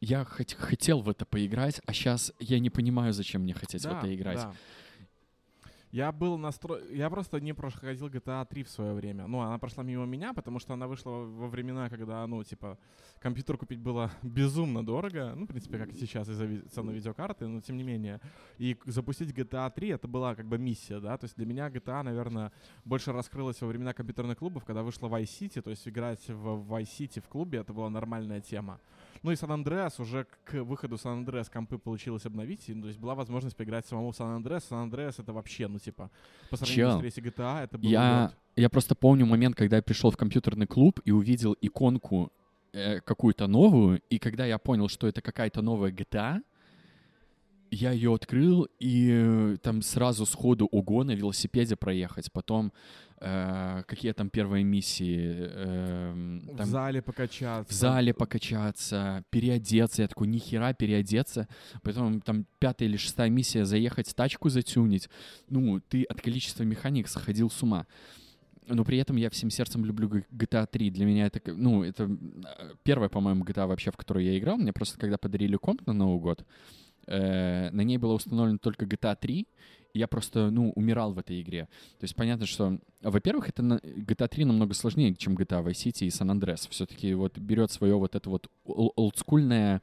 я 0.00 0.22
хот- 0.22 0.56
хотел 0.56 1.00
в 1.02 1.08
это 1.08 1.24
поиграть, 1.24 1.80
а 1.86 1.92
сейчас 1.92 2.32
я 2.40 2.58
не 2.58 2.70
понимаю, 2.70 3.12
зачем 3.12 3.42
мне 3.42 3.54
хотеть 3.54 3.82
в 3.82 3.84
Да, 3.84 3.98
это 3.98 4.14
играть. 4.14 4.38
да. 4.38 4.54
Я 5.92 6.10
был 6.10 6.38
настроен... 6.38 6.82
Я 6.90 7.10
просто 7.10 7.38
не 7.38 7.52
проходил 7.52 8.08
GTA 8.08 8.46
3 8.46 8.62
в 8.62 8.68
свое 8.70 8.94
время. 8.94 9.26
Ну, 9.26 9.40
она 9.40 9.58
прошла 9.58 9.84
мимо 9.84 10.06
меня, 10.06 10.32
потому 10.32 10.58
что 10.58 10.72
она 10.72 10.86
вышла 10.86 11.10
во 11.10 11.48
времена, 11.48 11.90
когда, 11.90 12.26
ну, 12.26 12.42
типа, 12.42 12.78
компьютер 13.20 13.58
купить 13.58 13.78
было 13.78 14.10
безумно 14.22 14.82
дорого. 14.82 15.34
Ну, 15.36 15.44
в 15.44 15.48
принципе, 15.48 15.76
как 15.76 15.92
сейчас 15.92 16.30
из-за 16.30 16.46
цены 16.70 16.92
видеокарты, 16.92 17.46
но 17.46 17.60
тем 17.60 17.76
не 17.76 17.82
менее. 17.82 18.20
И 18.56 18.78
запустить 18.86 19.36
GTA 19.36 19.70
3 19.70 19.88
это 19.88 20.08
была 20.08 20.34
как 20.34 20.46
бы 20.46 20.56
миссия, 20.56 20.98
да. 20.98 21.18
То 21.18 21.26
есть 21.26 21.36
для 21.36 21.44
меня 21.44 21.68
GTA, 21.68 22.02
наверное, 22.02 22.52
больше 22.86 23.12
раскрылась 23.12 23.60
во 23.60 23.68
времена 23.68 23.92
компьютерных 23.92 24.38
клубов, 24.38 24.64
когда 24.64 24.82
вышла 24.82 25.08
Vice 25.08 25.40
City. 25.40 25.60
То 25.60 25.68
есть 25.68 25.86
играть 25.86 26.26
в 26.26 26.72
Vice 26.72 26.88
City 26.98 27.20
в 27.20 27.28
клубе 27.28 27.58
это 27.58 27.74
была 27.74 27.90
нормальная 27.90 28.40
тема. 28.40 28.80
Ну 29.22 29.30
и 29.30 29.36
Сан 29.36 29.52
Андреас 29.52 30.00
уже 30.00 30.26
к 30.44 30.54
выходу 30.64 30.98
Сан 30.98 31.18
Андреас 31.18 31.48
компы 31.48 31.78
получилось 31.78 32.26
обновить, 32.26 32.68
и, 32.68 32.74
ну, 32.74 32.82
то 32.82 32.88
есть 32.88 32.98
была 32.98 33.14
возможность 33.14 33.56
поиграть 33.56 33.86
самому 33.86 34.10
в 34.10 34.16
Сан 34.16 34.30
Андреас. 34.30 34.64
Сан 34.64 34.80
Андреас 34.80 35.18
это 35.18 35.32
вообще, 35.32 35.68
ну 35.68 35.78
типа, 35.78 36.10
по 36.50 36.56
сравнению 36.56 36.86
Чел, 36.86 36.98
с 36.98 37.00
третьей 37.00 37.22
GTA, 37.22 37.64
это 37.64 37.78
был 37.78 37.88
Я, 37.88 38.32
я 38.56 38.68
просто 38.68 38.94
помню 38.94 39.26
момент, 39.26 39.54
когда 39.54 39.76
я 39.76 39.82
пришел 39.82 40.10
в 40.10 40.16
компьютерный 40.16 40.66
клуб 40.66 41.00
и 41.04 41.12
увидел 41.12 41.56
иконку 41.60 42.32
э, 42.72 43.00
какую-то 43.00 43.46
новую, 43.46 44.02
и 44.10 44.18
когда 44.18 44.44
я 44.44 44.58
понял, 44.58 44.88
что 44.88 45.06
это 45.06 45.22
какая-то 45.22 45.62
новая 45.62 45.92
GTA, 45.92 46.42
я 47.74 47.90
ее 47.92 48.14
открыл, 48.14 48.68
и 48.78 49.08
э, 49.10 49.56
там 49.62 49.80
сразу 49.82 50.26
сходу 50.26 50.66
ого 50.66 51.04
на 51.04 51.12
велосипеде 51.12 51.74
проехать, 51.74 52.30
потом 52.30 52.70
э, 53.18 53.82
какие 53.86 54.12
там 54.12 54.28
первые 54.28 54.62
миссии, 54.62 55.48
в 56.52 56.56
там 56.56 56.66
зале 56.66 57.00
покачаться. 57.00 57.72
в 57.72 57.74
зале 57.74 58.12
покачаться, 58.12 59.24
переодеться. 59.30 60.02
Я 60.02 60.08
такой, 60.08 60.26
нихера 60.26 60.74
переодеться. 60.74 61.48
Потом 61.82 62.20
там 62.20 62.46
пятая 62.58 62.88
или 62.88 62.98
шестая 62.98 63.30
миссия 63.30 63.64
заехать, 63.64 64.14
тачку 64.14 64.50
затюнить. 64.50 65.08
Ну, 65.48 65.80
ты 65.80 66.04
от 66.04 66.20
количества 66.20 66.64
механик 66.64 67.08
сходил 67.08 67.48
с 67.48 67.62
ума. 67.62 67.86
Но 68.68 68.84
при 68.84 68.98
этом 68.98 69.16
я 69.16 69.28
всем 69.30 69.50
сердцем 69.50 69.84
люблю 69.84 70.08
GTA 70.30 70.66
3. 70.66 70.90
Для 70.90 71.06
меня 71.06 71.26
это, 71.26 71.40
ну, 71.52 71.82
это 71.82 72.04
э, 72.04 72.74
первая, 72.82 73.08
по-моему, 73.08 73.44
GTA 73.44 73.66
вообще, 73.66 73.90
в 73.90 73.96
которую 73.96 74.24
я 74.26 74.38
играл. 74.38 74.56
Мне 74.56 74.72
просто 74.72 74.98
когда 74.98 75.16
подарили 75.16 75.56
комп 75.56 75.86
на 75.86 75.92
Новый 75.92 76.20
год, 76.20 76.44
э, 77.06 77.70
на 77.70 77.80
ней 77.82 77.98
было 77.98 78.12
установлено 78.14 78.58
только 78.58 78.84
GTA 78.84 79.16
3, 79.16 79.46
и 79.94 79.98
я 79.98 80.08
просто, 80.08 80.50
ну, 80.50 80.72
умирал 80.72 81.12
в 81.12 81.18
этой 81.18 81.40
игре. 81.42 81.68
То 81.98 82.04
есть 82.04 82.14
понятно, 82.14 82.46
что, 82.46 82.78
во-первых, 83.02 83.48
это 83.50 83.62
на- 83.62 83.80
GTA 83.82 84.28
3 84.28 84.44
намного 84.44 84.74
сложнее, 84.74 85.14
чем 85.14 85.36
GTA 85.36 85.62
Vice 85.64 85.86
City 85.86 86.06
и 86.06 86.08
San 86.08 86.30
Andreas. 86.30 86.68
Все-таки 86.70 87.14
вот 87.14 87.38
берет 87.38 87.70
свое 87.70 87.94
вот 87.96 88.14
это 88.14 88.30
вот 88.30 88.48
ол- 88.64 88.92
олдскульное 88.96 89.82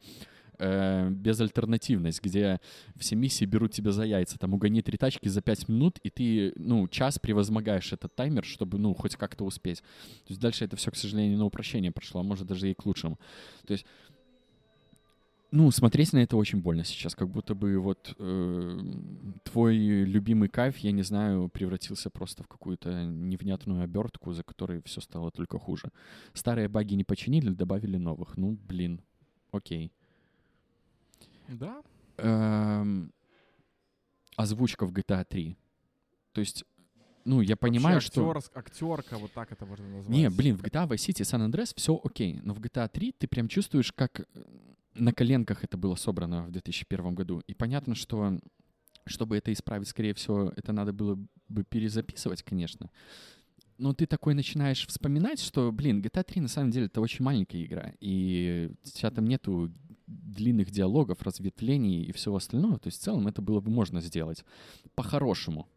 э, 0.61 1.09
безальтернативность, 1.09 2.21
где 2.21 2.59
все 2.97 3.15
миссии 3.15 3.45
берут 3.45 3.71
тебя 3.71 3.91
за 3.91 4.03
яйца. 4.03 4.37
Там 4.37 4.53
угони 4.53 4.81
три 4.81 4.97
тачки 4.97 5.27
за 5.29 5.41
пять 5.41 5.69
минут, 5.69 5.99
и 6.03 6.09
ты, 6.09 6.53
ну, 6.57 6.87
час 6.89 7.17
превозмогаешь 7.17 7.93
этот 7.93 8.13
таймер, 8.13 8.43
чтобы, 8.43 8.77
ну, 8.77 8.93
хоть 8.93 9.15
как-то 9.15 9.45
успеть. 9.45 9.79
То 9.79 10.29
есть 10.29 10.41
дальше 10.41 10.65
это 10.65 10.75
все, 10.75 10.91
к 10.91 10.97
сожалению, 10.97 11.37
на 11.37 11.45
упрощение 11.45 11.91
прошло, 11.91 12.19
а 12.19 12.23
может 12.23 12.45
даже 12.45 12.69
и 12.69 12.73
к 12.73 12.85
лучшему. 12.85 13.17
То 13.65 13.73
есть 13.73 13.85
ну, 15.51 15.71
смотреть 15.71 16.13
на 16.13 16.19
это 16.19 16.37
очень 16.37 16.61
больно 16.61 16.83
сейчас, 16.83 17.15
как 17.15 17.29
будто 17.29 17.55
бы 17.55 17.79
вот 17.79 18.15
э, 18.19 18.79
твой 19.43 19.75
любимый 19.77 20.47
кайф, 20.47 20.77
я 20.77 20.91
не 20.91 21.01
знаю, 21.01 21.49
превратился 21.49 22.09
просто 22.11 22.43
в 22.43 22.47
какую-то 22.47 23.05
невнятную 23.05 23.83
обертку, 23.83 24.31
за 24.31 24.43
которой 24.43 24.81
все 24.83 25.01
стало 25.01 25.31
только 25.31 25.57
хуже. 25.57 25.91
Старые 26.33 26.67
баги 26.67 26.93
не 26.93 27.03
починили, 27.03 27.49
добавили 27.49 27.97
новых. 27.97 28.37
Ну, 28.37 28.59
блин, 28.67 29.01
окей. 29.51 29.91
Да? 31.47 31.81
Эм, 32.17 33.11
озвучка 34.35 34.85
в 34.85 34.93
GTA 34.93 35.25
3. 35.25 35.57
То 36.33 36.41
есть, 36.41 36.63
ну, 37.25 37.41
я 37.41 37.55
понимаю, 37.55 37.95
Вообще 37.95 38.11
что... 38.11 38.39
актерка, 38.53 39.17
вот 39.17 39.31
так 39.33 39.51
это 39.51 39.65
можно 39.65 39.87
назвать. 39.87 40.09
Не, 40.09 40.29
блин, 40.29 40.57
в 40.57 40.61
GTA 40.61 40.87
Vice 40.87 41.09
City 41.09 41.23
San 41.23 41.49
Andreas 41.49 41.73
все 41.75 41.99
окей, 42.03 42.39
но 42.43 42.53
в 42.53 42.59
GTA 42.59 42.87
3 42.87 43.15
ты 43.17 43.27
прям 43.27 43.47
чувствуешь, 43.47 43.91
как 43.91 44.19
э, 44.19 44.25
на 44.95 45.13
коленках 45.13 45.63
это 45.63 45.77
было 45.77 45.95
собрано 45.95 46.45
в 46.45 46.51
2001 46.51 47.15
году. 47.15 47.41
И 47.47 47.53
понятно, 47.53 47.95
что 47.95 48.39
чтобы 49.05 49.37
это 49.37 49.51
исправить, 49.51 49.87
скорее 49.87 50.13
всего, 50.13 50.53
это 50.55 50.71
надо 50.71 50.93
было 50.93 51.17
бы 51.47 51.63
перезаписывать, 51.63 52.43
конечно. 52.43 52.91
Но 53.77 53.93
ты 53.93 54.05
такой 54.05 54.33
начинаешь 54.33 54.85
вспоминать, 54.85 55.39
что, 55.39 55.71
блин, 55.71 56.01
GTA 56.01 56.23
3 56.23 56.41
на 56.41 56.47
самом 56.47 56.71
деле 56.71 56.87
это 56.87 57.01
очень 57.01 57.23
маленькая 57.23 57.63
игра, 57.63 57.93
и 57.99 58.71
тебя 58.83 59.09
там 59.09 59.25
нету 59.25 59.71
длинных 60.05 60.71
диалогов, 60.71 61.21
разветвлений 61.21 62.03
и 62.03 62.11
всего 62.11 62.35
остального. 62.35 62.79
То 62.79 62.87
есть 62.87 62.99
в 62.99 63.03
целом 63.03 63.27
это 63.27 63.41
было 63.41 63.61
бы 63.61 63.71
можно 63.71 64.01
сделать 64.01 64.43
по-хорошему. 64.95 65.67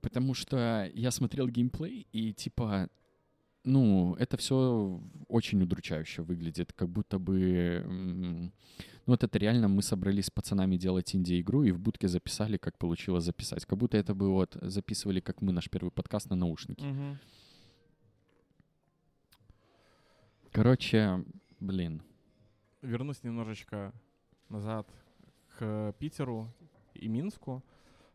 Потому 0.00 0.32
что 0.32 0.90
я 0.94 1.10
смотрел 1.10 1.48
геймплей, 1.48 2.06
и 2.12 2.32
типа, 2.32 2.88
ну, 3.64 4.14
это 4.18 4.36
все 4.36 5.00
очень 5.28 5.62
удручающе 5.62 6.22
выглядит, 6.22 6.72
как 6.72 6.88
будто 6.88 7.18
бы... 7.18 7.84
Ну, 9.06 9.12
вот 9.12 9.24
это 9.24 9.38
реально 9.38 9.68
мы 9.68 9.82
собрались 9.82 10.26
с 10.26 10.30
пацанами 10.30 10.76
делать 10.76 11.14
инди-игру 11.14 11.64
и 11.64 11.72
в 11.72 11.80
будке 11.80 12.06
записали, 12.06 12.58
как 12.58 12.78
получилось 12.78 13.24
записать. 13.24 13.64
Как 13.64 13.78
будто 13.78 13.96
это 13.96 14.14
бы 14.14 14.30
вот 14.30 14.56
записывали, 14.60 15.20
как 15.20 15.42
мы 15.42 15.52
наш 15.52 15.68
первый 15.68 15.90
подкаст 15.90 16.30
на 16.30 16.36
наушники. 16.36 16.84
Мгм. 16.84 17.18
Короче, 20.52 21.24
блин. 21.60 22.02
Вернусь 22.82 23.22
немножечко 23.24 23.92
назад 24.48 24.86
к 25.58 25.94
Питеру 25.98 26.48
и 26.94 27.08
Минску. 27.08 27.62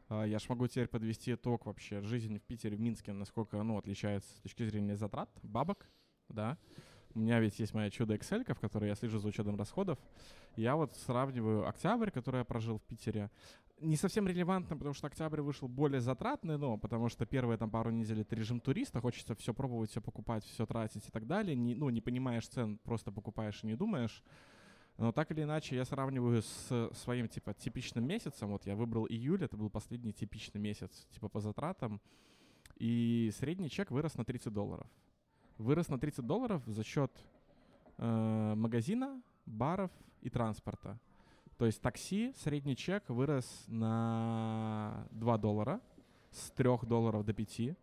А, 0.08 0.24
Я 0.24 0.40
ж 0.40 0.50
могу 0.50 0.68
теперь 0.68 0.88
подвести 0.88 1.34
итог 1.34 1.66
вообще 1.66 2.02
жизни 2.02 2.38
в 2.38 2.44
Питере, 2.44 2.78
в 2.78 2.80
Минске, 2.80 3.14
насколько 3.14 3.62
ну, 3.64 3.78
отличается 3.78 4.30
с 4.38 4.42
точки 4.42 4.64
зрения 4.64 4.96
затрат, 4.96 5.30
бабок, 5.42 5.88
да. 6.30 6.58
У 7.14 7.20
меня 7.20 7.40
ведь 7.40 7.60
есть 7.60 7.74
моя 7.74 7.90
чудо 7.90 8.14
Excel, 8.16 8.44
в 8.54 8.60
которой 8.60 8.90
я 8.90 8.96
слежу 8.96 9.20
за 9.20 9.30
учетом 9.30 9.56
расходов. 9.56 9.98
Я 10.58 10.76
вот 10.76 10.96
сравниваю 10.96 11.68
октябрь, 11.68 12.12
который 12.12 12.40
я 12.40 12.44
прожил 12.44 12.78
в 12.78 12.84
Питере. 12.84 13.32
Не 13.80 13.96
совсем 13.96 14.28
релевантно, 14.28 14.78
потому 14.78 14.94
что 14.94 15.08
октябрь 15.08 15.42
вышел 15.42 15.68
более 15.68 16.02
затратный, 16.02 16.58
но 16.58 16.78
потому 16.78 17.10
что 17.10 17.26
первые 17.26 17.58
там 17.58 17.70
пару 17.70 17.90
недель 17.90 18.22
это 18.22 18.36
режим 18.36 18.60
туриста, 18.60 19.02
хочется 19.02 19.34
все 19.36 19.54
пробовать, 19.54 19.92
все 19.92 20.02
покупать, 20.02 20.44
все 20.46 20.66
тратить 20.66 21.08
и 21.08 21.12
так 21.12 21.26
далее. 21.26 21.56
Не, 21.56 21.74
ну, 21.76 21.90
не 21.90 22.02
понимаешь 22.02 22.48
цен, 22.48 22.78
просто 22.80 23.12
покупаешь 23.12 23.64
и 23.64 23.68
не 23.68 23.76
думаешь. 23.76 24.24
Но 24.98 25.12
так 25.12 25.32
или 25.32 25.44
иначе, 25.44 25.76
я 25.76 25.84
сравниваю 25.84 26.42
с 26.42 26.90
своим, 26.94 27.28
типа, 27.28 27.54
типичным 27.54 28.06
месяцем. 28.06 28.50
Вот 28.50 28.66
я 28.66 28.76
выбрал 28.76 29.06
июль, 29.08 29.44
это 29.44 29.58
был 29.58 29.70
последний 29.70 30.14
типичный 30.14 30.62
месяц, 30.62 31.08
типа, 31.12 31.28
по 31.28 31.42
затратам. 31.42 32.00
И 32.78 33.32
средний 33.38 33.70
чек 33.70 33.92
вырос 33.92 34.16
на 34.16 34.24
30 34.24 34.54
долларов. 34.54 34.88
Вырос 35.58 35.90
на 35.90 36.00
30 36.00 36.26
долларов 36.26 36.64
за 36.66 36.84
счет 36.84 37.12
э, 37.98 38.54
магазина, 38.56 39.22
баров 39.46 39.92
и 40.22 40.30
транспорта. 40.30 40.98
То 41.58 41.66
есть 41.66 41.82
такси, 41.82 42.34
средний 42.36 42.76
чек 42.76 43.08
вырос 43.10 43.66
на 43.68 45.08
2 45.12 45.38
доллара, 45.38 45.82
с 46.32 46.52
3 46.52 46.80
долларов 46.84 47.26
до 47.26 47.34
5. 47.34 47.78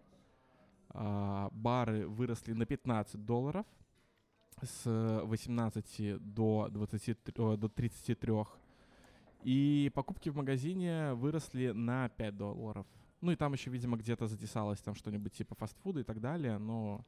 А, 0.94 1.48
бары 1.52 2.06
выросли 2.06 2.52
на 2.52 2.66
15 2.66 3.24
долларов, 3.24 3.64
с 4.62 5.20
18 5.24 6.34
до, 6.34 6.68
23, 6.70 7.34
о, 7.38 7.56
до 7.56 7.68
33. 7.68 8.32
И 9.44 9.90
покупки 9.94 10.28
в 10.28 10.36
магазине 10.36 11.14
выросли 11.14 11.70
на 11.70 12.08
5 12.10 12.36
долларов. 12.36 12.86
Ну 13.20 13.32
и 13.32 13.36
там 13.36 13.52
еще, 13.52 13.70
видимо, 13.70 13.96
где-то 13.96 14.26
затесалось 14.26 14.80
там 14.80 14.94
что-нибудь 14.94 15.32
типа 15.32 15.54
фастфуда 15.54 16.00
и 16.00 16.04
так 16.04 16.20
далее. 16.20 16.58
Но 16.58 17.04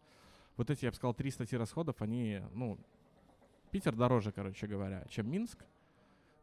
вот 0.56 0.70
эти, 0.70 0.84
я 0.84 0.90
бы 0.90 0.96
сказал, 0.96 1.14
три 1.14 1.30
статьи 1.30 1.58
расходов, 1.58 2.00
они, 2.02 2.40
ну, 2.52 2.78
Питер 3.70 3.94
дороже, 3.96 4.30
короче 4.30 4.66
говоря, 4.66 5.04
чем 5.08 5.30
Минск. 5.30 5.64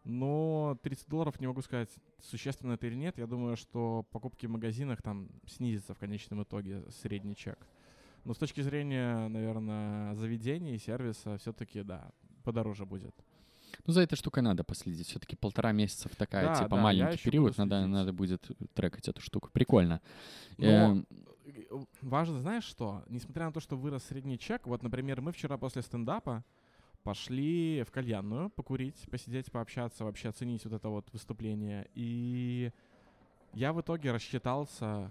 Но 0.03 0.78
30 0.82 1.07
долларов, 1.07 1.39
не 1.39 1.47
могу 1.47 1.62
сказать, 1.62 1.89
существенно 2.20 2.74
это 2.74 2.88
или 2.88 2.95
нет. 2.95 3.18
Я 3.18 3.28
думаю, 3.28 3.55
что 3.55 4.05
покупки 4.12 4.47
в 4.47 4.49
магазинах 4.49 5.01
там 5.01 5.30
снизятся 5.45 5.93
в 5.93 5.99
конечном 5.99 6.43
итоге 6.43 6.84
средний 6.89 7.36
чек. 7.36 7.59
Но 8.24 8.34
с 8.34 8.38
точки 8.38 8.62
зрения, 8.62 9.28
наверное, 9.28 10.14
заведений 10.16 10.76
и 10.76 10.80
сервиса, 10.80 11.38
все-таки, 11.38 11.84
да, 11.84 12.12
подороже 12.44 12.86
будет. 12.86 13.16
Ну, 13.86 13.94
за 13.94 14.02
этой 14.02 14.16
штукой 14.16 14.44
надо 14.44 14.64
последить. 14.64 15.08
Все-таки 15.08 15.36
полтора 15.36 15.72
месяца 15.72 16.10
в 16.10 16.16
такая, 16.16 16.48
Да, 16.48 16.56
типа, 16.56 16.76
да, 16.76 16.82
маленький 16.82 17.24
период. 17.24 17.58
Надо, 17.58 17.88
надо 17.88 18.14
будет 18.14 18.50
трекать 18.74 19.08
эту 19.08 19.22
штуку. 19.22 19.50
Прикольно. 19.52 20.02
Но 20.58 21.04
э, 21.46 21.62
важно, 22.02 22.42
знаешь 22.42 22.64
что? 22.64 23.04
Несмотря 23.08 23.46
на 23.46 23.54
то, 23.54 23.60
что 23.60 23.76
вырос 23.78 24.04
средний 24.04 24.38
чек, 24.38 24.68
вот, 24.68 24.84
например, 24.84 25.22
мы 25.22 25.32
вчера 25.32 25.58
после 25.58 25.82
стендапа 25.82 26.44
пошли 27.04 27.84
в 27.84 27.92
кальянную 27.92 28.50
покурить, 28.50 29.08
посидеть, 29.10 29.52
пообщаться, 29.52 30.06
вообще 30.06 30.30
оценить 30.30 30.64
вот 30.66 30.74
это 30.74 30.90
вот 30.90 31.12
выступление. 31.12 31.90
И 31.96 32.72
я 33.54 33.74
в 33.74 33.82
итоге 33.82 34.12
рассчитался 34.12 35.10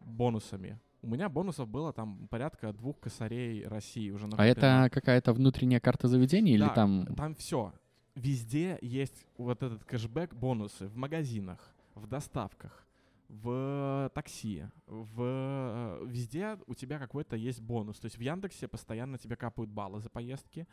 бонусами. 0.00 0.78
У 1.04 1.06
меня 1.06 1.28
бонусов 1.28 1.68
было 1.68 1.92
там 1.92 2.28
порядка 2.28 2.72
двух 2.72 2.98
косарей 2.98 3.66
России 3.66 4.10
уже 4.10 4.24
а 4.24 4.28
накоплено. 4.28 4.50
это 4.50 4.90
какая-то 4.90 5.34
внутренняя 5.34 5.80
карта 5.80 6.08
заведения 6.08 6.54
или 6.54 6.64
Да, 6.64 6.70
там... 6.70 7.06
Там 7.14 7.34
все. 7.34 7.72
Везде 8.14 8.78
есть 8.80 9.26
вот 9.36 9.62
этот 9.62 9.84
кэшбэк, 9.84 10.34
бонусы 10.34 10.86
в 10.86 10.96
магазинах, 10.96 11.74
в 11.94 12.06
доставках, 12.06 12.86
в 13.28 14.10
такси, 14.14 14.64
в 14.86 15.20
э, 15.20 16.06
везде 16.06 16.56
у 16.66 16.74
тебя 16.74 16.98
какой-то 16.98 17.36
есть 17.36 17.60
бонус. 17.60 17.98
То 17.98 18.06
есть 18.06 18.16
в 18.16 18.20
Яндексе 18.20 18.68
постоянно 18.68 19.18
тебе 19.18 19.36
капают 19.36 19.70
баллы 19.70 20.00
за 20.00 20.08
поездки, 20.08 20.66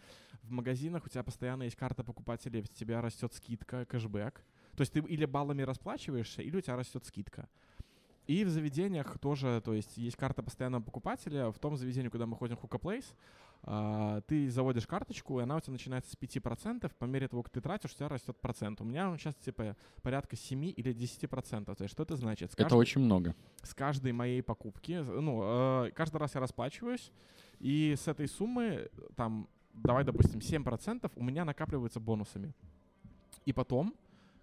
в 0.43 0.51
магазинах 0.51 1.05
у 1.05 1.09
тебя 1.09 1.23
постоянно 1.23 1.63
есть 1.63 1.75
карта 1.75 2.03
покупателей, 2.03 2.61
у 2.61 2.63
тебя 2.63 3.01
растет 3.01 3.33
скидка, 3.33 3.85
кэшбэк. 3.85 4.43
То 4.75 4.81
есть 4.81 4.93
ты 4.93 4.99
или 4.99 5.25
баллами 5.25 5.63
расплачиваешься, 5.63 6.41
или 6.41 6.55
у 6.57 6.61
тебя 6.61 6.75
растет 6.75 7.05
скидка. 7.05 7.49
И 8.27 8.43
в 8.43 8.49
заведениях 8.49 9.17
тоже, 9.19 9.61
то 9.63 9.73
есть 9.73 9.97
есть 9.97 10.15
карта 10.15 10.43
постоянного 10.43 10.81
покупателя. 10.81 11.51
В 11.51 11.59
том 11.59 11.75
заведении, 11.75 12.09
куда 12.09 12.25
мы 12.25 12.35
ходим, 12.35 12.55
Hookah 12.55 12.79
Place, 12.79 13.05
а, 13.63 14.21
ты 14.21 14.49
заводишь 14.49 14.87
карточку, 14.87 15.39
и 15.39 15.43
она 15.43 15.57
у 15.57 15.59
тебя 15.59 15.73
начинается 15.73 16.11
с 16.11 16.15
5%. 16.15 16.91
По 16.97 17.05
мере 17.05 17.27
того, 17.27 17.43
как 17.43 17.51
ты 17.51 17.61
тратишь, 17.61 17.91
у 17.91 17.95
тебя 17.95 18.09
растет 18.09 18.37
процент. 18.39 18.81
У 18.81 18.83
меня 18.83 19.09
он 19.09 19.17
сейчас 19.17 19.35
типа 19.35 19.75
порядка 20.01 20.35
7 20.35 20.65
или 20.65 20.93
10%. 20.93 21.75
То 21.75 21.83
есть 21.83 21.93
что 21.93 22.03
это 22.03 22.15
значит? 22.15 22.51
С 22.51 22.55
Это 22.55 22.75
очень 22.75 23.01
много. 23.01 23.35
с 23.61 23.73
каждой 23.73 24.13
моей 24.13 24.41
покупки, 24.41 24.93
ну, 24.93 25.41
э, 25.43 25.91
каждый 25.91 26.17
раз 26.17 26.33
я 26.35 26.41
расплачиваюсь, 26.41 27.11
и 27.59 27.95
с 27.95 28.07
этой 28.07 28.27
суммы, 28.27 28.89
там, 29.15 29.47
давай, 29.73 30.03
допустим, 30.03 30.39
7% 30.39 31.11
у 31.15 31.23
меня 31.23 31.45
накапливается 31.45 31.99
бонусами. 31.99 32.53
И 33.45 33.53
потом, 33.53 33.95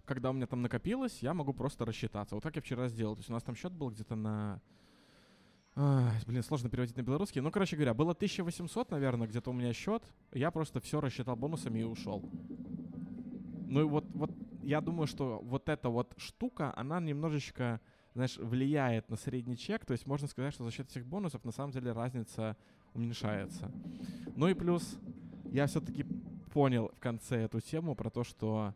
когда 0.09 0.31
у 0.31 0.33
меня 0.33 0.47
там 0.47 0.63
накопилось, 0.63 1.21
я 1.21 1.35
могу 1.35 1.53
просто 1.53 1.85
рассчитаться. 1.85 2.33
Вот 2.33 2.43
как 2.43 2.55
я 2.55 2.63
вчера 2.63 2.87
сделал. 2.87 3.15
То 3.15 3.19
есть 3.19 3.29
у 3.29 3.33
нас 3.33 3.43
там 3.43 3.55
счет 3.55 3.71
был 3.71 3.91
где-то 3.91 4.15
на... 4.15 4.59
Ай, 5.75 6.17
блин, 6.25 6.41
сложно 6.41 6.67
переводить 6.67 6.97
на 6.97 7.03
белорусский. 7.03 7.41
Ну, 7.41 7.51
короче 7.51 7.75
говоря, 7.75 7.93
было 7.93 8.13
1800, 8.13 8.89
наверное, 8.89 9.27
где-то 9.27 9.51
у 9.51 9.53
меня 9.53 9.71
счет. 9.71 10.03
Я 10.33 10.49
просто 10.49 10.79
все 10.79 10.99
рассчитал 10.99 11.35
бонусами 11.35 11.81
и 11.81 11.83
ушел. 11.83 12.27
Ну 13.67 13.81
и 13.81 13.83
вот, 13.83 14.03
вот 14.15 14.31
я 14.63 14.81
думаю, 14.81 15.05
что 15.05 15.41
вот 15.43 15.69
эта 15.69 15.89
вот 15.89 16.15
штука, 16.17 16.73
она 16.75 16.99
немножечко, 16.99 17.79
знаешь, 18.15 18.35
влияет 18.37 19.11
на 19.11 19.15
средний 19.15 19.57
чек. 19.57 19.85
То 19.85 19.91
есть 19.91 20.07
можно 20.07 20.27
сказать, 20.27 20.55
что 20.55 20.63
за 20.63 20.71
счет 20.71 20.89
этих 20.89 21.05
бонусов 21.05 21.45
на 21.45 21.51
самом 21.51 21.71
деле 21.71 21.91
разница 21.91 22.57
уменьшается. 22.95 23.71
Ну 24.35 24.47
и 24.47 24.55
плюс 24.55 24.97
я 25.51 25.67
все-таки 25.67 26.03
понял 26.51 26.89
в 26.95 26.99
конце 26.99 27.43
эту 27.43 27.61
тему 27.61 27.93
про 27.93 28.09
то, 28.09 28.23
что 28.23 28.73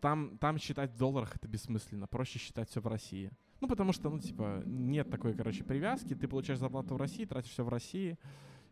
там, 0.00 0.38
там 0.38 0.58
считать 0.58 0.92
в 0.92 0.96
долларах 0.96 1.36
это 1.36 1.48
бессмысленно. 1.48 2.06
Проще 2.06 2.38
считать 2.38 2.68
все 2.68 2.80
в 2.80 2.86
России. 2.86 3.30
Ну, 3.60 3.68
потому 3.68 3.92
что, 3.92 4.10
ну, 4.10 4.18
типа, 4.18 4.62
нет 4.66 5.10
такой, 5.10 5.34
короче, 5.34 5.64
привязки. 5.64 6.14
Ты 6.14 6.28
получаешь 6.28 6.58
зарплату 6.58 6.94
в 6.94 6.98
России, 6.98 7.24
тратишь 7.24 7.52
все 7.52 7.64
в 7.64 7.68
России 7.68 8.18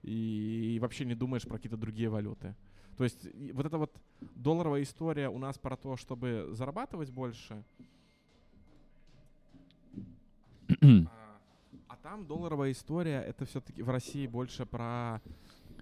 и, 0.03 0.79
вообще 0.81 1.05
не 1.05 1.15
думаешь 1.15 1.45
про 1.45 1.57
какие-то 1.57 1.77
другие 1.77 2.09
валюты. 2.09 2.55
То 2.97 3.05
есть 3.05 3.27
и 3.35 3.53
вот 3.53 3.67
эта 3.67 3.79
вот 3.79 3.97
долларовая 4.35 4.83
история 4.83 5.29
у 5.29 5.39
нас 5.39 5.59
про 5.59 5.77
то, 5.77 5.97
чтобы 5.97 6.49
зарабатывать 6.53 7.11
больше, 7.11 7.65
а, 10.81 11.41
а 11.89 11.97
там 11.97 12.27
долларовая 12.27 12.71
история, 12.73 13.21
это 13.21 13.47
все-таки 13.47 13.83
в 13.83 13.91
России 13.91 14.27
больше 14.27 14.65
про 14.67 15.21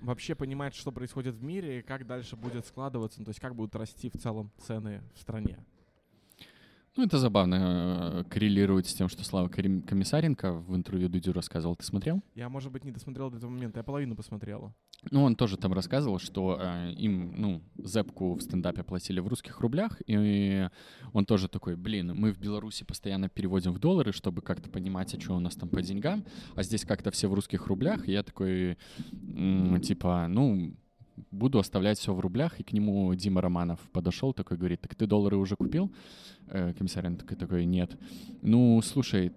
вообще 0.03 0.35
понимать, 0.35 0.75
что 0.75 0.93
происходит 0.93 1.37
в 1.37 1.43
мире 1.43 1.79
и 1.79 1.83
как 1.83 2.07
дальше 2.07 2.37
будет 2.37 2.67
складываться, 2.67 3.21
ну, 3.21 3.25
то 3.25 3.31
есть 3.31 3.41
как 3.41 3.55
будут 3.55 3.75
расти 3.75 4.11
в 4.11 4.19
целом 4.19 4.51
цены 4.59 5.03
в 5.15 5.21
стране. 5.21 5.65
Ну, 6.95 7.05
это 7.05 7.17
забавно 7.19 7.55
э, 7.57 8.25
коррелирует 8.29 8.87
с 8.87 8.93
тем, 8.93 9.09
что 9.09 9.25
Слава 9.25 9.49
Комиссаренко 9.49 10.53
в 10.53 10.77
интервью 10.77 11.09
Дудю 11.09 11.33
рассказывал. 11.33 11.75
Ты 11.75 11.85
смотрел? 11.85 12.23
Я, 12.35 12.51
может 12.51 12.71
быть, 12.71 12.85
не 12.85 12.93
досмотрел 12.93 13.31
до 13.31 13.39
этого 13.39 13.51
момента, 13.51 13.79
я 13.79 13.83
половину 13.83 14.15
посмотрела. 14.15 14.75
Ну, 15.11 15.23
он 15.25 15.35
тоже 15.35 15.57
там 15.57 15.73
рассказывал, 15.73 16.19
что 16.19 16.59
э, 16.61 16.93
им, 16.93 17.33
ну, 17.35 17.63
зэпку 17.77 18.35
в 18.35 18.43
стендапе 18.43 18.83
платили 18.83 19.21
в 19.21 19.27
русских 19.27 19.61
рублях, 19.61 20.03
и 20.07 20.69
он 21.15 21.25
тоже 21.25 21.49
такой, 21.49 21.77
блин, 21.77 22.15
мы 22.15 22.31
в 22.31 22.39
Беларуси 22.39 22.85
постоянно 22.85 23.31
переводим 23.31 23.73
в 23.73 23.79
доллары, 23.79 24.13
чтобы 24.13 24.43
как-то 24.43 24.69
понимать, 24.69 25.15
а 25.15 25.21
что 25.21 25.35
у 25.35 25.41
нас 25.41 25.57
там 25.57 25.71
по 25.71 25.81
деньгам, 25.81 26.25
а 26.55 26.63
здесь 26.63 26.85
как-то 26.85 27.11
все 27.11 27.27
в 27.29 27.35
русских 27.35 27.69
рублях, 27.69 28.07
и 28.07 28.13
я 28.13 28.23
такой, 28.23 28.77
типа, 29.83 30.27
ну, 30.29 30.75
буду 31.31 31.59
оставлять 31.59 31.99
все 31.99 32.15
в 32.15 32.21
рублях, 32.21 32.61
и 32.61 32.63
к 32.63 32.73
нему 32.73 33.15
Дима 33.15 33.41
Романов 33.41 33.81
подошел, 33.93 34.33
такой 34.33 34.57
говорит, 34.57 34.81
так 34.81 34.95
ты 34.95 35.07
доллары 35.07 35.37
уже 35.37 35.57
купил? 35.57 35.93
Э, 36.49 36.73
такой, 37.17 37.37
такой, 37.37 37.65
нет. 37.65 37.99
Ну, 38.43 38.81
слушай, 38.83 39.33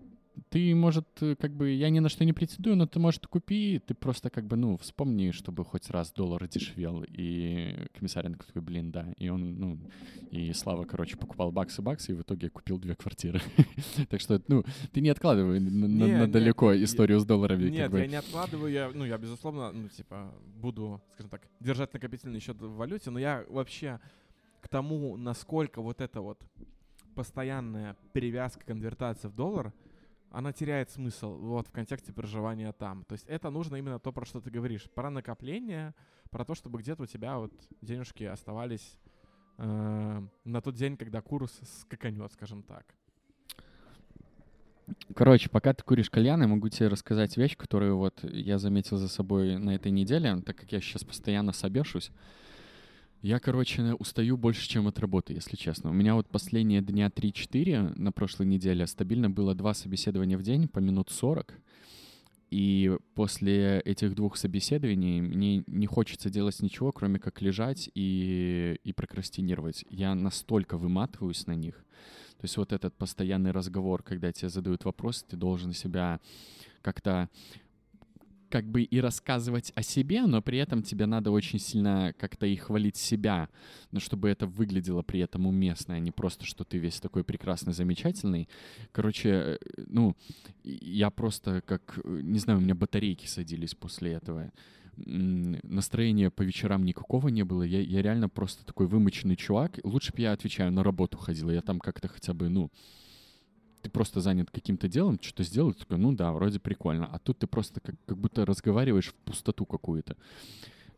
ты, 0.49 0.73
может, 0.75 1.07
э, 1.21 1.35
как 1.35 1.51
бы, 1.55 1.71
я 1.71 1.89
ни 1.89 1.99
на 1.99 2.09
что 2.09 2.25
не 2.25 2.33
претендую, 2.33 2.75
но 2.75 2.85
ты, 2.87 2.99
может, 2.99 3.27
купи, 3.27 3.79
ты 3.85 3.93
просто, 3.93 4.29
как 4.29 4.45
бы, 4.45 4.55
ну, 4.55 4.77
вспомни, 4.77 5.31
чтобы 5.31 5.63
хоть 5.65 5.89
раз 5.89 6.11
доллар 6.11 6.47
дешевел. 6.47 7.03
И 7.07 7.75
комиссаренко 7.97 8.45
такой, 8.45 8.61
блин, 8.61 8.91
да. 8.91 9.13
И 9.17 9.29
он, 9.29 9.59
ну, 9.59 9.79
и 10.31 10.53
Слава, 10.53 10.85
короче, 10.85 11.17
покупал 11.17 11.51
баксы-баксы, 11.51 12.11
и 12.11 12.15
в 12.15 12.21
итоге 12.21 12.49
купил 12.49 12.77
две 12.79 12.95
квартиры. 12.95 13.41
Так 14.09 14.21
что, 14.21 14.41
ну, 14.47 14.63
ты 14.91 15.01
не 15.01 15.09
откладывай 15.09 15.59
на- 15.59 16.05
Не, 16.05 16.27
далеко 16.27 16.75
историю 16.75 17.19
с 17.19 17.25
долларами. 17.25 17.69
Нет, 17.69 17.93
я 17.93 18.07
не 18.07 18.15
откладываю, 18.15 18.71
я, 18.71 18.91
ну, 18.93 19.05
я, 19.05 19.17
безусловно, 19.17 19.71
ну, 19.71 19.89
типа, 19.89 20.33
буду, 20.57 21.01
скажем 21.13 21.29
так, 21.29 21.41
держать 21.59 21.93
накопительный 21.93 22.39
счет 22.39 22.61
в 22.61 22.75
валюте, 22.75 23.09
но 23.09 23.19
я 23.19 23.45
вообще 23.49 23.99
к 24.61 24.67
тому, 24.67 25.15
насколько 25.17 25.81
вот 25.81 26.01
эта 26.01 26.21
вот 26.21 26.41
постоянная 27.13 27.95
перевязка, 28.13 28.63
конвертация 28.65 29.29
в 29.29 29.35
доллар, 29.35 29.73
она 30.35 30.51
теряет 30.51 30.89
смысл 30.89 31.37
вот 31.37 31.67
в 31.67 31.71
контексте 31.71 32.11
проживания 32.11 32.71
там. 32.73 33.05
То 33.05 33.13
есть 33.13 33.25
это 33.27 33.49
нужно 33.49 33.77
именно 33.77 33.99
то, 33.99 34.11
про 34.11 34.25
что 34.25 34.41
ты 34.41 34.51
говоришь, 34.51 34.89
про 34.93 35.09
накопление, 35.09 35.93
про 36.29 36.43
то, 36.43 36.55
чтобы 36.55 36.79
где-то 36.79 37.03
у 37.03 37.05
тебя 37.05 37.37
вот 37.37 37.53
денежки 37.81 38.25
оставались 38.25 38.97
э, 39.57 40.21
на 40.43 40.61
тот 40.61 40.75
день, 40.75 40.97
когда 40.97 41.21
курс 41.21 41.57
скаканет, 41.79 42.33
скажем 42.33 42.63
так. 42.63 42.85
Короче, 45.15 45.49
пока 45.49 45.73
ты 45.73 45.83
куришь 45.83 46.09
кальян, 46.09 46.41
я 46.41 46.47
могу 46.47 46.67
тебе 46.67 46.89
рассказать 46.89 47.37
вещь, 47.37 47.55
которую 47.55 47.97
вот 47.97 48.21
я 48.23 48.57
заметил 48.57 48.97
за 48.97 49.07
собой 49.07 49.57
на 49.57 49.73
этой 49.73 49.91
неделе, 49.91 50.41
так 50.45 50.57
как 50.57 50.71
я 50.73 50.81
сейчас 50.81 51.05
постоянно 51.05 51.53
собешусь. 51.53 52.11
Я, 53.21 53.39
короче, 53.39 53.93
устаю 53.93 54.37
больше, 54.37 54.67
чем 54.67 54.87
от 54.87 54.99
работы, 54.99 55.33
если 55.33 55.55
честно. 55.55 55.89
У 55.89 55.93
меня 55.93 56.15
вот 56.15 56.27
последние 56.29 56.81
дня 56.81 57.07
3-4 57.07 57.99
на 57.99 58.11
прошлой 58.11 58.45
неделе 58.45 58.85
стабильно 58.85 59.29
было 59.29 59.55
два 59.55 59.73
собеседования 59.73 60.37
в 60.37 60.43
день 60.43 60.67
по 60.67 60.79
минут 60.79 61.09
40. 61.09 61.53
И 62.51 62.95
после 63.15 63.79
этих 63.81 64.13
двух 64.15 64.37
собеседований 64.37 65.19
мне 65.21 65.63
не 65.65 65.87
хочется 65.87 66.29
делать 66.29 66.61
ничего, 66.61 66.91
кроме 66.91 67.19
как 67.19 67.41
лежать 67.41 67.89
и, 67.95 68.77
и 68.83 68.93
прокрастинировать. 68.93 69.83
Я 69.89 70.13
настолько 70.13 70.77
выматываюсь 70.77 71.47
на 71.47 71.55
них. 71.55 71.75
То 72.37 72.43
есть 72.43 72.57
вот 72.57 72.73
этот 72.73 72.95
постоянный 72.95 73.51
разговор, 73.51 74.03
когда 74.03 74.31
тебе 74.31 74.49
задают 74.49 74.85
вопрос, 74.85 75.23
ты 75.23 75.35
должен 75.35 75.73
себя 75.73 76.19
как-то 76.81 77.29
как 78.55 78.71
бы 78.71 78.83
и 78.83 79.01
рассказывать 79.01 79.73
о 79.75 79.83
себе, 79.83 80.25
но 80.25 80.41
при 80.41 80.57
этом 80.59 80.81
тебе 80.81 81.07
надо 81.07 81.29
очень 81.29 81.59
сильно 81.59 82.13
как-то 82.17 82.45
и 82.45 82.55
хвалить 82.55 82.95
себя, 82.95 83.49
но 83.91 83.99
чтобы 83.99 84.29
это 84.29 84.47
выглядело 84.47 85.01
при 85.01 85.19
этом 85.19 85.45
уместно, 85.45 85.95
а 85.95 85.99
не 85.99 86.11
просто, 86.11 86.45
что 86.45 86.63
ты 86.63 86.77
весь 86.77 87.01
такой 87.01 87.25
прекрасный, 87.25 87.73
замечательный. 87.73 88.47
Короче, 88.93 89.29
э, 89.29 89.57
ну, 89.87 90.15
я 90.63 91.09
просто 91.09 91.59
как, 91.65 91.99
не 92.05 92.39
знаю, 92.39 92.59
у 92.59 92.61
меня 92.61 92.75
батарейки 92.75 93.27
садились 93.27 93.75
после 93.75 94.13
этого. 94.13 94.49
Настроения 94.95 96.29
по 96.29 96.43
вечерам 96.43 96.85
никакого 96.85 97.27
не 97.27 97.43
было. 97.43 97.63
Я, 97.63 97.81
я 97.81 98.01
реально 98.01 98.29
просто 98.29 98.65
такой 98.65 98.87
вымоченный 98.87 99.35
чувак. 99.35 99.79
Лучше 99.83 100.13
бы 100.13 100.21
я, 100.21 100.31
отвечаю, 100.31 100.71
на 100.71 100.81
работу 100.81 101.17
ходил. 101.17 101.49
Я 101.51 101.61
там 101.61 101.81
как-то 101.81 102.07
хотя 102.07 102.33
бы, 102.33 102.47
ну, 102.47 102.71
ты 103.85 103.91
просто 103.91 104.19
занят 104.19 104.49
каким-то 104.49 104.87
делом, 104.87 105.19
что-то 105.21 105.43
сделал, 105.43 105.71
такой, 105.73 105.99
ну 105.99 106.11
да, 106.11 106.31
вроде 106.31 106.59
прикольно. 106.59 107.05
А 107.05 107.19
тут 107.19 107.37
ты 107.37 107.45
просто 107.45 107.79
как, 107.79 107.95
как 108.07 108.17
будто 108.17 108.43
разговариваешь 108.43 109.09
в 109.09 109.13
пустоту 109.13 109.63
какую-то. 109.65 110.17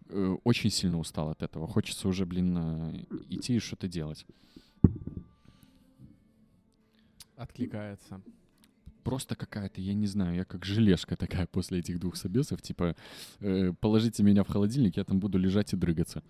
Э, 0.09 0.37
очень 0.45 0.69
сильно 0.69 0.97
устал 0.97 1.29
от 1.29 1.43
этого. 1.43 1.67
Хочется 1.67 2.07
уже, 2.07 2.25
блин, 2.25 2.57
э, 2.57 3.03
идти 3.27 3.57
и 3.57 3.59
что-то 3.59 3.89
делать. 3.89 4.25
Откликается. 7.35 8.21
Просто 9.03 9.35
какая-то, 9.35 9.81
я 9.81 9.93
не 9.93 10.07
знаю, 10.07 10.35
я 10.35 10.45
как 10.45 10.63
желешка 10.63 11.17
такая 11.17 11.45
после 11.51 11.79
этих 11.79 11.99
двух 11.99 12.15
собесов, 12.15 12.61
типа, 12.61 12.95
э, 13.41 13.73
положите 13.81 14.23
меня 14.23 14.45
в 14.45 14.47
холодильник, 14.47 14.95
я 14.95 15.03
там 15.03 15.19
буду 15.19 15.37
лежать 15.37 15.73
и 15.73 15.75
дрыгаться. 15.75 16.23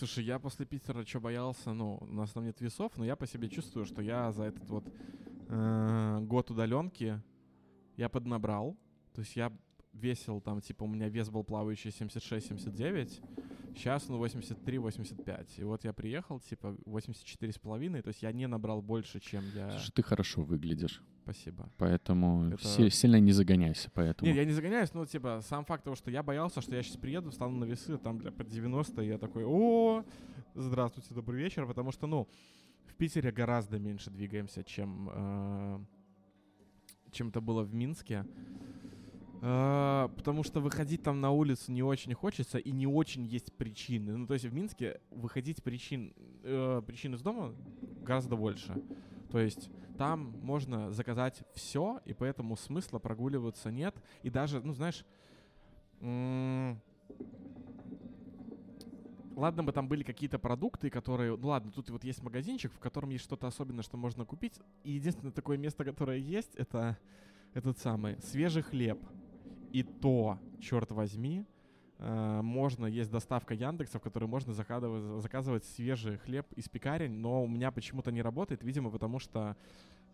Слушай, 0.00 0.24
я 0.24 0.38
после 0.38 0.64
Питера 0.64 1.04
что 1.04 1.20
боялся, 1.20 1.74
ну, 1.74 1.98
у 2.00 2.06
нас 2.06 2.30
там 2.30 2.46
нет 2.46 2.58
весов, 2.62 2.96
но 2.96 3.04
я 3.04 3.16
по 3.16 3.26
себе 3.26 3.50
чувствую, 3.50 3.84
что 3.84 4.00
я 4.00 4.32
за 4.32 4.44
этот 4.44 4.66
вот 4.70 4.88
э, 5.48 6.18
год 6.22 6.50
удаленки 6.50 7.20
я 7.98 8.08
поднабрал. 8.08 8.78
То 9.12 9.20
есть 9.20 9.36
я 9.36 9.52
весил 9.92 10.40
там, 10.40 10.62
типа, 10.62 10.84
у 10.84 10.86
меня 10.86 11.10
вес 11.10 11.28
был 11.28 11.44
плавающий 11.44 11.90
76-79, 11.90 13.20
сейчас 13.76 14.08
он 14.08 14.16
83-85. 14.22 15.46
И 15.58 15.64
вот 15.64 15.84
я 15.84 15.92
приехал, 15.92 16.40
типа, 16.40 16.78
84,5, 16.86 18.00
то 18.00 18.08
есть 18.08 18.22
я 18.22 18.32
не 18.32 18.48
набрал 18.48 18.80
больше, 18.80 19.20
чем 19.20 19.44
я... 19.54 19.70
Слушай, 19.72 19.92
ты 19.92 20.02
хорошо 20.02 20.40
выглядишь. 20.40 21.02
Спасибо. 21.22 21.68
Поэтому 21.78 22.50
Это... 22.52 22.66
си- 22.66 22.90
сильно 22.90 23.20
не 23.20 23.32
загоняйся, 23.32 23.90
поэтому... 23.94 24.28
Нет, 24.28 24.36
я 24.36 24.44
не 24.44 24.52
загоняюсь, 24.52 24.92
но, 24.94 25.06
типа, 25.06 25.40
сам 25.42 25.64
факт 25.64 25.84
того, 25.84 25.96
что 25.96 26.10
я 26.10 26.22
боялся, 26.22 26.60
что 26.60 26.74
я 26.74 26.82
сейчас 26.82 26.96
приеду, 26.96 27.30
встану 27.30 27.58
на 27.58 27.64
весы, 27.64 27.98
там, 27.98 28.18
бля, 28.18 28.30
под 28.30 28.48
90, 28.48 29.02
и 29.02 29.06
я 29.06 29.18
такой, 29.18 29.44
о, 29.46 30.04
здравствуйте, 30.54 31.14
добрый 31.14 31.40
вечер, 31.40 31.66
потому 31.66 31.92
что, 31.92 32.06
ну, 32.06 32.28
в 32.86 32.94
Питере 32.94 33.30
гораздо 33.30 33.78
меньше 33.78 34.10
двигаемся, 34.10 34.64
чем, 34.64 35.10
э, 35.12 35.80
чем 37.12 37.28
это 37.28 37.40
было 37.40 37.62
в 37.62 37.74
Минске. 37.74 38.26
Uh, 39.42 40.14
потому 40.16 40.42
что 40.44 40.60
выходить 40.60 41.02
там 41.02 41.22
на 41.22 41.30
улицу 41.30 41.72
не 41.72 41.82
очень 41.82 42.12
хочется 42.12 42.58
и 42.58 42.72
не 42.72 42.86
очень 42.86 43.24
есть 43.24 43.50
причины. 43.54 44.14
Ну, 44.14 44.26
то 44.26 44.34
есть 44.34 44.44
в 44.44 44.52
Минске 44.52 45.00
выходить 45.10 45.62
причин, 45.62 46.12
uh, 46.42 46.82
причин 46.82 47.14
из 47.14 47.22
дома 47.22 47.54
гораздо 48.02 48.36
больше. 48.36 48.74
То 49.30 49.38
есть 49.38 49.70
там 49.96 50.34
можно 50.42 50.90
заказать 50.92 51.42
все, 51.54 52.00
и 52.04 52.12
поэтому 52.12 52.56
смысла 52.56 52.98
прогуливаться 52.98 53.70
нет. 53.70 53.94
И 54.22 54.30
даже, 54.30 54.60
ну, 54.60 54.72
знаешь, 54.72 55.04
ладно 59.36 59.62
бы 59.62 59.72
там 59.72 59.88
были 59.88 60.02
какие-то 60.02 60.38
продукты, 60.38 60.90
которые... 60.90 61.36
Ну 61.36 61.48
ладно, 61.48 61.70
тут 61.70 61.90
вот 61.90 62.04
есть 62.04 62.22
магазинчик, 62.22 62.72
в 62.72 62.78
котором 62.78 63.10
есть 63.10 63.24
что-то 63.24 63.46
особенное, 63.46 63.82
что 63.82 63.96
можно 63.96 64.24
купить. 64.24 64.58
И 64.84 64.92
единственное 64.92 65.32
такое 65.32 65.56
место, 65.56 65.84
которое 65.84 66.18
есть, 66.18 66.54
это 66.56 66.98
этот 67.54 67.78
самый 67.78 68.20
свежий 68.22 68.62
хлеб. 68.62 68.98
И 69.72 69.82
то, 69.82 70.38
черт 70.60 70.90
возьми, 70.90 71.44
можно, 72.00 72.86
есть 72.86 73.10
доставка 73.10 73.52
Яндекса, 73.52 73.98
в 73.98 74.02
которой 74.02 74.24
можно 74.24 74.54
заказывать, 74.54 75.22
заказывать 75.22 75.64
свежий 75.64 76.16
хлеб 76.16 76.46
из 76.54 76.68
пекарень, 76.68 77.12
но 77.12 77.44
у 77.44 77.46
меня 77.46 77.70
почему-то 77.70 78.10
не 78.10 78.22
работает, 78.22 78.62
видимо, 78.62 78.90
потому 78.90 79.18
что 79.18 79.54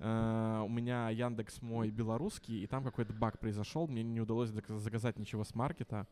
э, 0.00 0.62
у 0.64 0.68
меня 0.68 1.10
Яндекс 1.10 1.62
мой 1.62 1.90
белорусский, 1.90 2.62
и 2.62 2.66
там 2.66 2.82
какой-то 2.82 3.12
баг 3.12 3.38
произошел, 3.38 3.86
мне 3.86 4.02
не 4.02 4.20
удалось 4.20 4.50
заказать 4.50 5.18
ничего 5.18 5.44
с 5.44 5.54
маркета. 5.54 6.08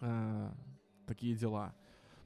Э, 0.00 0.50
такие 1.06 1.34
дела. 1.34 1.74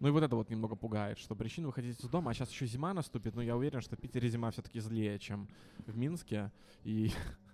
Ну 0.00 0.08
и 0.08 0.10
вот 0.10 0.24
это 0.24 0.34
вот 0.34 0.50
немного 0.50 0.74
пугает, 0.74 1.18
что 1.18 1.36
причина 1.36 1.68
выходить 1.68 1.98
из 1.98 2.08
дома, 2.08 2.32
а 2.32 2.34
сейчас 2.34 2.50
еще 2.50 2.66
зима 2.66 2.92
наступит, 2.92 3.36
но 3.36 3.42
я 3.42 3.56
уверен, 3.56 3.80
что 3.80 3.96
в 3.96 4.00
Питере 4.00 4.28
зима 4.28 4.50
все-таки 4.50 4.80
злее, 4.80 5.18
чем 5.18 5.48
в 5.86 5.96
Минске, 5.96 6.50
и 6.82 7.12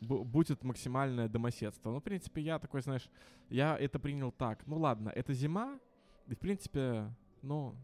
будет 0.00 0.64
максимальное 0.64 1.28
домоседство. 1.28 1.90
Ну, 1.90 2.00
в 2.00 2.02
принципе, 2.02 2.42
я 2.42 2.58
такой, 2.58 2.82
знаешь, 2.82 3.08
я 3.48 3.76
это 3.76 3.98
принял 3.98 4.32
так. 4.32 4.66
Ну 4.66 4.78
ладно, 4.78 5.10
это 5.14 5.32
зима, 5.34 5.78
и 6.26 6.34
в 6.34 6.38
принципе, 6.38 7.12
ну, 7.42 7.74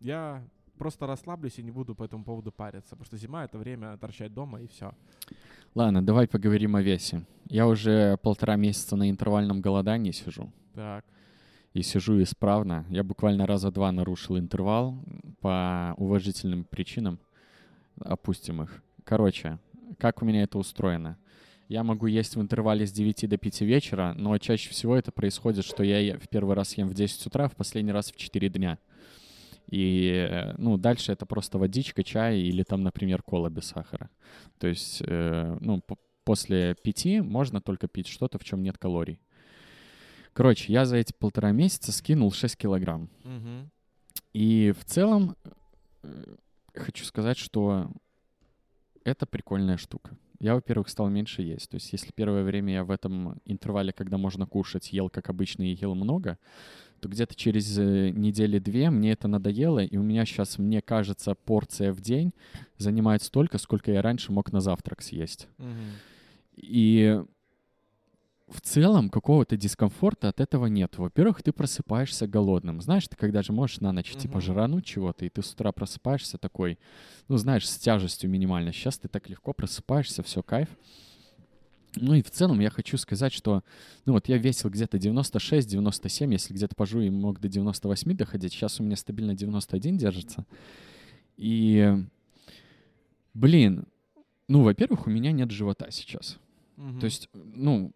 я 0.00 0.42
просто 0.78 1.06
расслаблюсь 1.06 1.58
и 1.58 1.62
не 1.62 1.70
буду 1.70 1.94
по 1.94 2.04
этому 2.04 2.24
поводу 2.24 2.50
париться, 2.50 2.90
потому 2.90 3.04
что 3.04 3.18
зима— 3.18 3.44
это 3.46 3.58
время 3.58 3.98
торчать 3.98 4.32
дома, 4.32 4.62
и 4.62 4.66
все. 4.66 4.94
Ладно, 5.74 6.02
давай 6.02 6.26
поговорим 6.26 6.74
о 6.74 6.82
весе. 6.82 7.22
Я 7.48 7.66
уже 7.66 8.16
полтора 8.22 8.56
месяца 8.56 8.96
на 8.96 9.10
интервальном 9.10 9.60
голодании 9.60 10.10
сижу. 10.10 10.50
Так. 10.74 11.04
И 11.74 11.82
сижу 11.82 12.22
исправно. 12.22 12.86
Я 12.88 13.04
буквально 13.04 13.46
раза 13.46 13.70
два 13.70 13.92
нарушил 13.92 14.38
интервал 14.38 14.98
по 15.40 15.94
уважительным 15.98 16.64
причинам. 16.64 17.18
Опустим 18.00 18.62
их. 18.62 18.82
Короче, 19.04 19.58
как 19.98 20.22
у 20.22 20.24
меня 20.24 20.42
это 20.42 20.58
устроено? 20.58 21.18
Я 21.70 21.84
могу 21.84 22.08
есть 22.08 22.34
в 22.34 22.40
интервале 22.40 22.84
с 22.84 22.90
9 22.90 23.28
до 23.28 23.38
5 23.38 23.60
вечера, 23.60 24.12
но 24.16 24.36
чаще 24.38 24.70
всего 24.70 24.96
это 24.96 25.12
происходит, 25.12 25.64
что 25.64 25.84
я 25.84 26.18
в 26.18 26.28
первый 26.28 26.56
раз 26.56 26.76
ем 26.76 26.88
в 26.88 26.94
10 26.94 27.28
утра, 27.28 27.46
в 27.46 27.54
последний 27.54 27.92
раз 27.92 28.10
в 28.10 28.16
4 28.16 28.48
дня. 28.48 28.80
И, 29.68 30.10
э, 30.28 30.54
ну, 30.58 30.78
дальше 30.78 31.12
это 31.12 31.26
просто 31.26 31.58
водичка, 31.58 32.02
чай 32.02 32.40
или 32.40 32.64
там, 32.64 32.82
например, 32.82 33.22
кола 33.22 33.50
без 33.50 33.66
сахара. 33.66 34.10
То 34.58 34.66
есть, 34.66 35.00
э, 35.06 35.58
ну, 35.60 35.80
после 36.24 36.74
пяти 36.74 37.20
можно 37.20 37.60
только 37.60 37.86
пить 37.86 38.08
что-то, 38.08 38.40
в 38.40 38.42
чем 38.42 38.64
нет 38.64 38.76
калорий. 38.76 39.20
Короче, 40.32 40.72
я 40.72 40.84
за 40.84 40.96
эти 40.96 41.12
полтора 41.12 41.52
месяца 41.52 41.92
скинул 41.92 42.32
6 42.32 42.56
килограмм. 42.56 43.08
Угу. 43.22 43.70
И 44.32 44.74
в 44.76 44.84
целом 44.86 45.36
э, 46.02 46.34
хочу 46.74 47.04
сказать, 47.04 47.38
что 47.38 47.92
это 49.04 49.24
прикольная 49.24 49.76
штука. 49.76 50.16
Я, 50.40 50.54
во-первых, 50.54 50.88
стал 50.88 51.08
меньше 51.10 51.42
есть. 51.42 51.68
То 51.70 51.76
есть 51.76 51.92
если 51.92 52.12
первое 52.12 52.42
время 52.42 52.72
я 52.72 52.84
в 52.84 52.90
этом 52.90 53.40
интервале, 53.44 53.92
когда 53.92 54.16
можно 54.16 54.46
кушать, 54.46 54.92
ел 54.92 55.10
как 55.10 55.28
обычно 55.28 55.62
и 55.62 55.74
ел 55.74 55.94
много, 55.94 56.38
то 57.00 57.08
где-то 57.08 57.34
через 57.34 57.78
э, 57.78 58.10
недели-две 58.10 58.90
мне 58.90 59.12
это 59.12 59.28
надоело, 59.28 59.80
и 59.82 59.96
у 59.96 60.02
меня 60.02 60.24
сейчас, 60.24 60.58
мне 60.58 60.82
кажется, 60.82 61.34
порция 61.34 61.92
в 61.92 62.00
день 62.00 62.32
занимает 62.78 63.22
столько, 63.22 63.58
сколько 63.58 63.90
я 63.90 64.02
раньше 64.02 64.32
мог 64.32 64.52
на 64.52 64.60
завтрак 64.60 65.02
съесть. 65.02 65.48
Mm-hmm. 65.58 65.90
И 66.56 67.22
в 68.52 68.60
целом 68.60 69.10
какого-то 69.10 69.56
дискомфорта 69.56 70.28
от 70.28 70.40
этого 70.40 70.66
нет. 70.66 70.98
Во-первых, 70.98 71.42
ты 71.42 71.52
просыпаешься 71.52 72.26
голодным. 72.26 72.80
Знаешь, 72.80 73.08
ты 73.08 73.16
когда 73.16 73.42
же 73.42 73.52
можешь 73.52 73.80
на 73.80 73.92
ночь, 73.92 74.12
uh-huh. 74.12 74.20
типа, 74.20 74.40
жрануть 74.40 74.84
чего-то, 74.84 75.24
и 75.24 75.28
ты 75.28 75.42
с 75.42 75.52
утра 75.52 75.72
просыпаешься 75.72 76.38
такой, 76.38 76.78
ну, 77.28 77.36
знаешь, 77.36 77.68
с 77.68 77.78
тяжестью 77.78 78.30
минимально. 78.30 78.72
Сейчас 78.72 78.98
ты 78.98 79.08
так 79.08 79.28
легко 79.28 79.52
просыпаешься, 79.52 80.22
все, 80.22 80.42
кайф. 80.42 80.68
Ну 81.96 82.14
и 82.14 82.22
в 82.22 82.30
целом 82.30 82.60
я 82.60 82.70
хочу 82.70 82.96
сказать, 82.98 83.32
что, 83.32 83.64
ну 84.06 84.12
вот 84.12 84.28
я 84.28 84.38
весил 84.38 84.70
где-то 84.70 84.96
96-97, 84.96 86.32
если 86.32 86.54
где-то 86.54 86.76
пожу 86.76 87.00
и 87.00 87.10
мог 87.10 87.40
до 87.40 87.48
98 87.48 88.16
доходить, 88.16 88.52
сейчас 88.52 88.80
у 88.80 88.84
меня 88.84 88.96
стабильно 88.96 89.34
91 89.34 89.98
держится. 89.98 90.46
И, 91.36 91.92
блин, 93.34 93.86
ну, 94.46 94.62
во-первых, 94.62 95.06
у 95.06 95.10
меня 95.10 95.32
нет 95.32 95.50
живота 95.50 95.90
сейчас. 95.90 96.38
Мгм. 96.76 97.00
То 97.00 97.06
есть, 97.06 97.28
ну, 97.32 97.92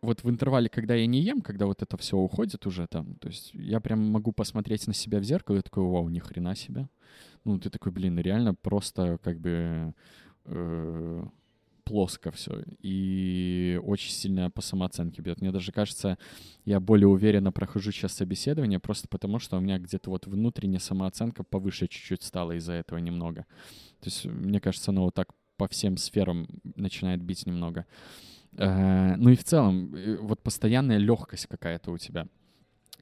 вот 0.00 0.22
в 0.22 0.30
интервале, 0.30 0.68
когда 0.68 0.94
я 0.94 1.06
не 1.06 1.20
ем, 1.20 1.40
когда 1.40 1.66
вот 1.66 1.82
это 1.82 1.96
все 1.96 2.16
уходит 2.16 2.66
уже 2.66 2.86
там, 2.86 3.14
то 3.16 3.28
есть 3.28 3.50
я 3.54 3.80
прям 3.80 4.10
могу 4.10 4.32
посмотреть 4.32 4.86
на 4.86 4.94
себя 4.94 5.18
в 5.18 5.24
зеркало 5.24 5.56
и 5.56 5.62
такой, 5.62 5.84
вау, 5.84 6.08
ни 6.08 6.18
хрена 6.18 6.54
себе. 6.54 6.88
Ну, 7.44 7.58
ты 7.58 7.70
такой, 7.70 7.92
блин, 7.92 8.18
реально 8.18 8.54
просто 8.54 9.18
как 9.22 9.40
бы 9.40 9.94
э, 10.44 11.24
плоско 11.88 12.30
все. 12.30 12.62
И 12.80 13.80
очень 13.82 14.12
сильно 14.12 14.50
по 14.50 14.60
самооценке 14.60 15.22
бьет. 15.22 15.40
Мне 15.40 15.50
даже 15.50 15.72
кажется, 15.72 16.18
я 16.64 16.80
более 16.80 17.08
уверенно 17.08 17.50
прохожу 17.50 17.90
сейчас 17.90 18.12
собеседование 18.12 18.78
просто 18.78 19.08
потому, 19.08 19.38
что 19.38 19.56
у 19.56 19.60
меня 19.60 19.78
где-то 19.78 20.10
вот 20.10 20.26
внутренняя 20.26 20.80
самооценка 20.80 21.42
повыше 21.44 21.88
чуть-чуть 21.88 22.22
стала 22.22 22.52
из-за 22.52 22.74
этого 22.74 22.98
немного. 22.98 23.46
То 24.00 24.06
есть, 24.06 24.26
мне 24.26 24.60
кажется, 24.60 24.90
оно 24.90 25.04
вот 25.04 25.14
так 25.14 25.32
по 25.56 25.66
всем 25.66 25.96
сферам 25.96 26.46
начинает 26.76 27.22
бить 27.22 27.46
немного. 27.46 27.86
Ну 28.52 29.30
и 29.30 29.36
в 29.36 29.44
целом, 29.44 29.94
э, 29.94 30.16
вот 30.20 30.42
постоянная 30.42 30.98
легкость 30.98 31.46
какая-то 31.46 31.92
у 31.92 31.98
тебя. 31.98 32.26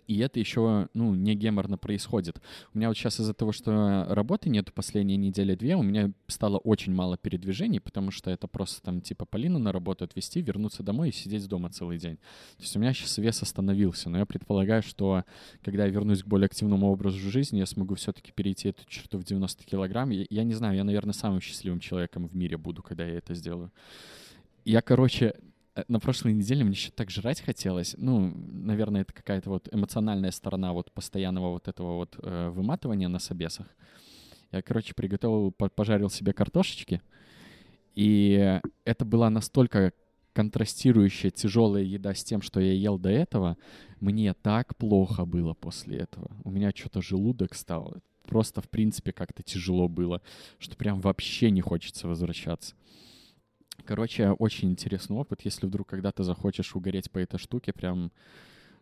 И 0.06 0.18
это 0.18 0.38
еще, 0.38 0.88
ну, 0.94 1.14
не 1.14 1.34
геморно 1.34 1.78
происходит. 1.78 2.40
У 2.72 2.78
меня 2.78 2.88
вот 2.88 2.96
сейчас 2.96 3.20
из-за 3.20 3.34
того, 3.34 3.52
что 3.52 4.06
работы 4.08 4.48
нету 4.48 4.72
последние 4.72 5.16
недели-две, 5.16 5.74
у 5.76 5.82
меня 5.82 6.12
стало 6.28 6.58
очень 6.58 6.94
мало 6.94 7.16
передвижений, 7.18 7.80
потому 7.80 8.10
что 8.10 8.30
это 8.30 8.46
просто 8.46 8.82
там 8.82 9.00
типа 9.00 9.24
Полину 9.24 9.58
на 9.58 9.72
работу 9.72 10.04
отвезти, 10.04 10.40
вернуться 10.40 10.82
домой 10.82 11.08
и 11.08 11.12
сидеть 11.12 11.48
дома 11.48 11.70
целый 11.70 11.98
день. 11.98 12.16
То 12.16 12.62
есть 12.62 12.76
у 12.76 12.78
меня 12.78 12.92
сейчас 12.92 13.18
вес 13.18 13.42
остановился, 13.42 14.08
но 14.08 14.18
я 14.18 14.26
предполагаю, 14.26 14.82
что 14.82 15.24
когда 15.64 15.84
я 15.84 15.90
вернусь 15.90 16.22
к 16.22 16.26
более 16.26 16.46
активному 16.46 16.90
образу 16.90 17.18
жизни, 17.18 17.58
я 17.58 17.66
смогу 17.66 17.96
все-таки 17.96 18.32
перейти 18.32 18.68
эту 18.68 18.84
черту 18.86 19.18
в 19.18 19.24
90 19.24 19.64
килограмм. 19.64 20.10
Я, 20.10 20.26
я 20.30 20.44
не 20.44 20.54
знаю, 20.54 20.76
я, 20.76 20.84
наверное, 20.84 21.14
самым 21.14 21.40
счастливым 21.40 21.80
человеком 21.80 22.28
в 22.28 22.36
мире 22.36 22.56
буду, 22.56 22.82
когда 22.82 23.04
я 23.04 23.18
это 23.18 23.34
сделаю. 23.34 23.72
Я, 24.66 24.82
короче, 24.82 25.32
э, 25.76 25.84
на 25.86 26.00
прошлой 26.00 26.32
неделе 26.32 26.64
мне 26.64 26.72
еще 26.72 26.90
так 26.90 27.08
жрать 27.08 27.40
хотелось. 27.40 27.94
Ну, 27.98 28.32
наверное, 28.36 29.02
это 29.02 29.12
какая-то 29.12 29.48
вот 29.48 29.68
эмоциональная 29.72 30.32
сторона 30.32 30.72
вот 30.72 30.90
постоянного 30.90 31.50
вот 31.50 31.68
этого 31.68 31.94
вот 31.98 32.16
э, 32.20 32.50
выматывания 32.50 33.06
на 33.06 33.20
собесах. 33.20 33.68
Я, 34.50 34.62
короче, 34.62 34.92
приготовил, 34.94 35.52
по- 35.52 35.68
пожарил 35.68 36.10
себе 36.10 36.32
картошечки. 36.32 37.00
И 37.94 38.60
это 38.84 39.04
была 39.04 39.30
настолько 39.30 39.92
контрастирующая 40.32 41.30
тяжелая 41.30 41.84
еда 41.84 42.12
с 42.12 42.24
тем, 42.24 42.42
что 42.42 42.58
я 42.58 42.72
ел 42.72 42.98
до 42.98 43.10
этого. 43.10 43.56
Мне 44.00 44.34
так 44.34 44.76
плохо 44.76 45.24
было 45.24 45.54
после 45.54 45.98
этого. 45.98 46.28
У 46.42 46.50
меня 46.50 46.72
что-то 46.74 47.00
желудок 47.00 47.54
стал. 47.54 47.98
Просто, 48.24 48.62
в 48.62 48.68
принципе, 48.68 49.12
как-то 49.12 49.44
тяжело 49.44 49.88
было, 49.88 50.22
что 50.58 50.76
прям 50.76 51.00
вообще 51.00 51.52
не 51.52 51.60
хочется 51.60 52.08
возвращаться. 52.08 52.74
Короче, 53.84 54.30
очень 54.30 54.70
интересный 54.70 55.16
опыт. 55.16 55.42
Если 55.42 55.66
вдруг 55.66 55.88
когда-то 55.88 56.22
захочешь 56.24 56.74
угореть 56.74 57.10
по 57.10 57.18
этой 57.18 57.38
штуке, 57.38 57.72
прям, 57.72 58.10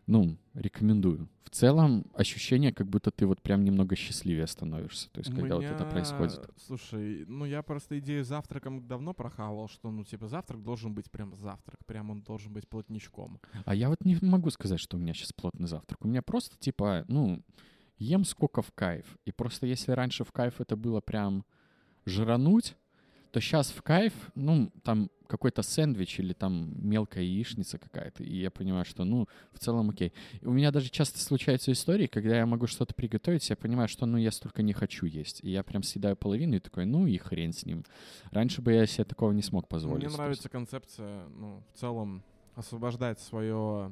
ну, 0.07 0.37
рекомендую. 0.53 1.27
В 1.43 1.49
целом, 1.51 2.05
ощущение, 2.13 2.73
как 2.73 2.87
будто 2.87 3.11
ты 3.11 3.25
вот 3.25 3.41
прям 3.41 3.63
немного 3.63 3.95
счастливее 3.95 4.45
становишься. 4.47 5.09
То 5.11 5.19
есть, 5.19 5.31
У 5.31 5.35
когда 5.35 5.55
вот 5.55 5.63
это 5.63 5.83
меня- 5.83 5.91
происходит. 5.91 6.49
Слушай, 6.57 7.23
ну 7.27 7.45
я 7.45 7.61
просто 7.61 7.97
идею 7.99 8.25
с 8.25 8.27
завтраком 8.27 8.85
давно 8.87 9.13
прохавал, 9.13 9.69
что, 9.69 9.91
ну, 9.91 10.03
типа, 10.03 10.27
завтрак 10.27 10.61
должен 10.63 10.93
быть 10.93 11.09
прям 11.09 11.35
завтрак, 11.37 11.79
прям 11.85 12.09
он 12.09 12.21
должен 12.23 12.51
быть 12.51 12.67
плотничком. 12.67 13.39
А 13.63 13.73
я 13.73 13.87
вот 13.89 14.03
не 14.03 14.17
могу 14.21 14.49
сказать, 14.49 14.79
что 14.79 14.97
у 14.97 14.99
меня 14.99 15.13
сейчас 15.13 15.31
плотный 15.33 15.67
завтрак. 15.67 16.03
У 16.03 16.07
меня 16.07 16.21
просто, 16.21 16.57
типа, 16.57 17.05
ну, 17.07 17.41
ем 17.97 18.25
сколько 18.25 18.61
в 18.61 18.71
кайф. 18.73 19.05
И 19.25 19.31
просто 19.31 19.65
если 19.67 19.93
раньше 19.93 20.25
в 20.25 20.31
кайф 20.33 20.59
это 20.59 20.75
было 20.75 20.99
прям 20.99 21.45
жрануть, 22.05 22.75
то 23.35 23.41
сейчас 23.41 23.69
в 23.69 23.81
кайф, 23.81 24.13
ну, 24.33 24.71
там 24.81 25.11
какой-то 25.27 25.61
сэндвич 25.61 26.21
или 26.21 26.31
там 26.31 26.71
мелкая 26.77 27.21
яичница 27.25 27.77
какая-то. 27.77 28.23
И 28.23 28.33
я 28.37 28.49
понимаю, 28.49 28.85
что, 28.85 29.03
ну, 29.03 29.27
в 29.51 29.59
целом 29.59 29.89
окей. 29.89 30.13
У 30.41 30.51
меня 30.51 30.71
даже 30.71 30.89
часто 30.89 31.19
случаются 31.19 31.73
истории, 31.73 32.07
когда 32.07 32.37
я 32.37 32.45
могу 32.45 32.65
что-то 32.65 32.93
приготовить, 32.95 33.49
я 33.49 33.57
понимаю, 33.57 33.89
что, 33.89 34.05
ну, 34.05 34.17
я 34.17 34.31
столько 34.31 34.63
не 34.63 34.71
хочу 34.71 35.05
есть. 35.05 35.43
И 35.43 35.49
я 35.49 35.63
прям 35.63 35.83
съедаю 35.83 36.15
половину 36.15 36.55
и 36.55 36.59
такой, 36.59 36.85
ну, 36.85 37.07
и 37.07 37.17
хрен 37.17 37.51
с 37.51 37.65
ним. 37.65 37.83
Раньше 38.31 38.61
бы 38.61 38.71
я 38.71 38.85
себе 38.85 39.03
такого 39.03 39.33
не 39.33 39.41
смог 39.41 39.67
позволить. 39.67 39.97
Мне 39.97 40.05
есть- 40.05 40.17
нравится 40.17 40.47
концепция, 40.47 41.27
ну, 41.27 41.61
в 41.73 41.77
целом, 41.77 42.23
освобождать 42.55 43.19
свое 43.19 43.91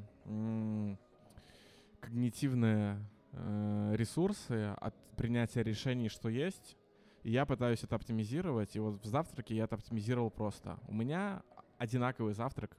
когнитивные 2.00 2.98
э, 3.34 3.96
ресурсы 3.98 4.74
от 4.80 4.96
принятия 5.18 5.64
решений, 5.64 6.08
что 6.08 6.30
есть. 6.30 6.78
И 7.24 7.32
я 7.32 7.45
пытаюсь 7.45 7.84
это 7.84 7.95
оптимизировать. 7.95 8.76
И 8.76 8.80
вот 8.80 9.03
в 9.03 9.05
завтраке 9.05 9.55
я 9.55 9.63
это 9.63 9.76
оптимизировал 9.76 10.30
просто. 10.30 10.78
У 10.88 10.93
меня 10.93 11.41
одинаковый 11.78 12.34
завтрак 12.34 12.78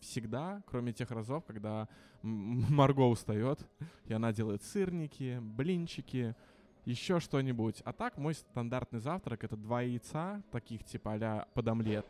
всегда, 0.00 0.62
кроме 0.66 0.92
тех 0.92 1.10
разов, 1.10 1.44
когда 1.44 1.88
Марго 2.22 3.02
устает, 3.02 3.66
и 4.06 4.12
она 4.12 4.32
делает 4.32 4.62
сырники, 4.62 5.38
блинчики, 5.40 6.34
еще 6.84 7.20
что-нибудь. 7.20 7.80
А 7.84 7.92
так 7.92 8.18
мой 8.18 8.34
стандартный 8.34 9.00
завтрак 9.00 9.44
это 9.44 9.56
два 9.56 9.82
яйца, 9.82 10.42
таких 10.50 10.84
типа 10.84 11.14
а 11.14 11.46
под 11.54 11.68
омлет, 11.68 12.06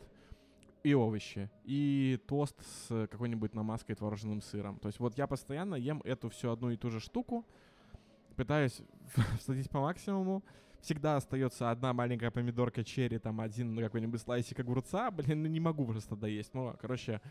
и 0.83 0.93
овощи, 0.93 1.49
и 1.63 2.19
тост 2.27 2.59
с 2.65 3.07
какой-нибудь 3.07 3.53
намазкой 3.53 3.95
творожным 3.95 4.41
сыром. 4.41 4.79
То 4.79 4.87
есть 4.87 4.99
вот 4.99 5.17
я 5.17 5.27
постоянно 5.27 5.75
ем 5.75 6.01
эту 6.03 6.29
всю 6.29 6.49
одну 6.49 6.71
и 6.71 6.77
ту 6.77 6.89
же 6.89 6.99
штуку, 6.99 7.45
пытаюсь 8.35 8.81
всадить 9.39 9.69
по 9.69 9.79
максимуму. 9.79 10.43
Всегда 10.83 11.15
остается 11.15 11.71
одна 11.71 11.93
маленькая 11.93 12.29
помидорка 12.29 12.83
черри, 12.83 13.17
там 13.17 13.39
один 13.39 13.77
какой-нибудь 13.77 14.19
слайсик 14.19 14.59
огурца. 14.59 15.09
Блин, 15.11 15.41
ну 15.41 15.47
не 15.47 15.61
могу 15.61 15.85
просто 15.85 16.17
доесть. 16.17 16.53
Ну, 16.53 16.75
короче, 16.77 17.21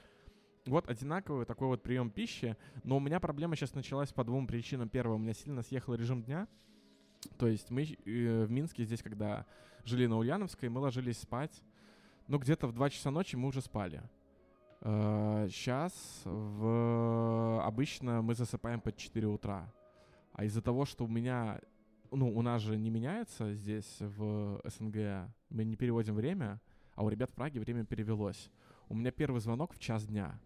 вот 0.65 0.89
одинаковый 0.89 1.45
такой 1.45 1.69
вот 1.69 1.83
прием 1.83 2.09
пищи. 2.09 2.57
Но 2.83 2.97
у 2.97 3.01
меня 3.01 3.21
проблема 3.21 3.55
сейчас 3.55 3.75
началась 3.75 4.11
по 4.11 4.25
двум 4.25 4.47
причинам. 4.47 4.89
Первое, 4.89 5.17
у 5.17 5.19
меня 5.19 5.35
сильно 5.35 5.61
съехал 5.61 5.95
режим 5.95 6.23
дня. 6.23 6.49
То 7.37 7.47
есть 7.47 7.71
мы 7.71 7.83
э, 7.83 8.45
в 8.47 8.51
Минске 8.51 8.85
здесь, 8.85 9.03
когда 9.03 9.45
жили 9.85 10.07
на 10.07 10.17
Ульяновской, 10.17 10.71
мы 10.71 10.81
ложились 10.81 11.19
спать. 11.19 11.63
Ну, 12.29 12.39
где-то 12.39 12.69
в 12.69 12.73
2 12.73 12.89
часа 12.89 13.11
ночи 13.11 13.37
мы 13.37 13.49
уже 13.49 13.61
спали. 13.61 14.03
Сейчас 14.81 15.93
в... 16.25 17.63
обычно 17.63 18.23
мы 18.23 18.35
засыпаем 18.35 18.81
под 18.81 18.97
4 18.97 19.27
утра. 19.27 19.71
А 20.33 20.45
из-за 20.45 20.63
того, 20.63 20.87
что 20.87 21.05
у 21.05 21.09
меня, 21.09 21.61
ну, 22.13 22.31
у 22.35 22.43
нас 22.43 22.63
же 22.63 22.77
не 22.77 22.91
меняется 22.91 23.55
здесь 23.55 23.97
в 24.01 24.61
СНГ, 24.65 25.33
мы 25.51 25.65
не 25.65 25.77
переводим 25.77 26.15
время, 26.15 26.61
а 26.95 27.05
у 27.05 27.09
ребят 27.09 27.31
в 27.31 27.35
Праге 27.35 27.61
время 27.61 27.85
перевелось. 27.85 28.51
У 28.89 28.95
меня 28.95 29.11
первый 29.11 29.41
звонок 29.41 29.75
в 29.75 29.79
час 29.79 30.07
дня. 30.07 30.39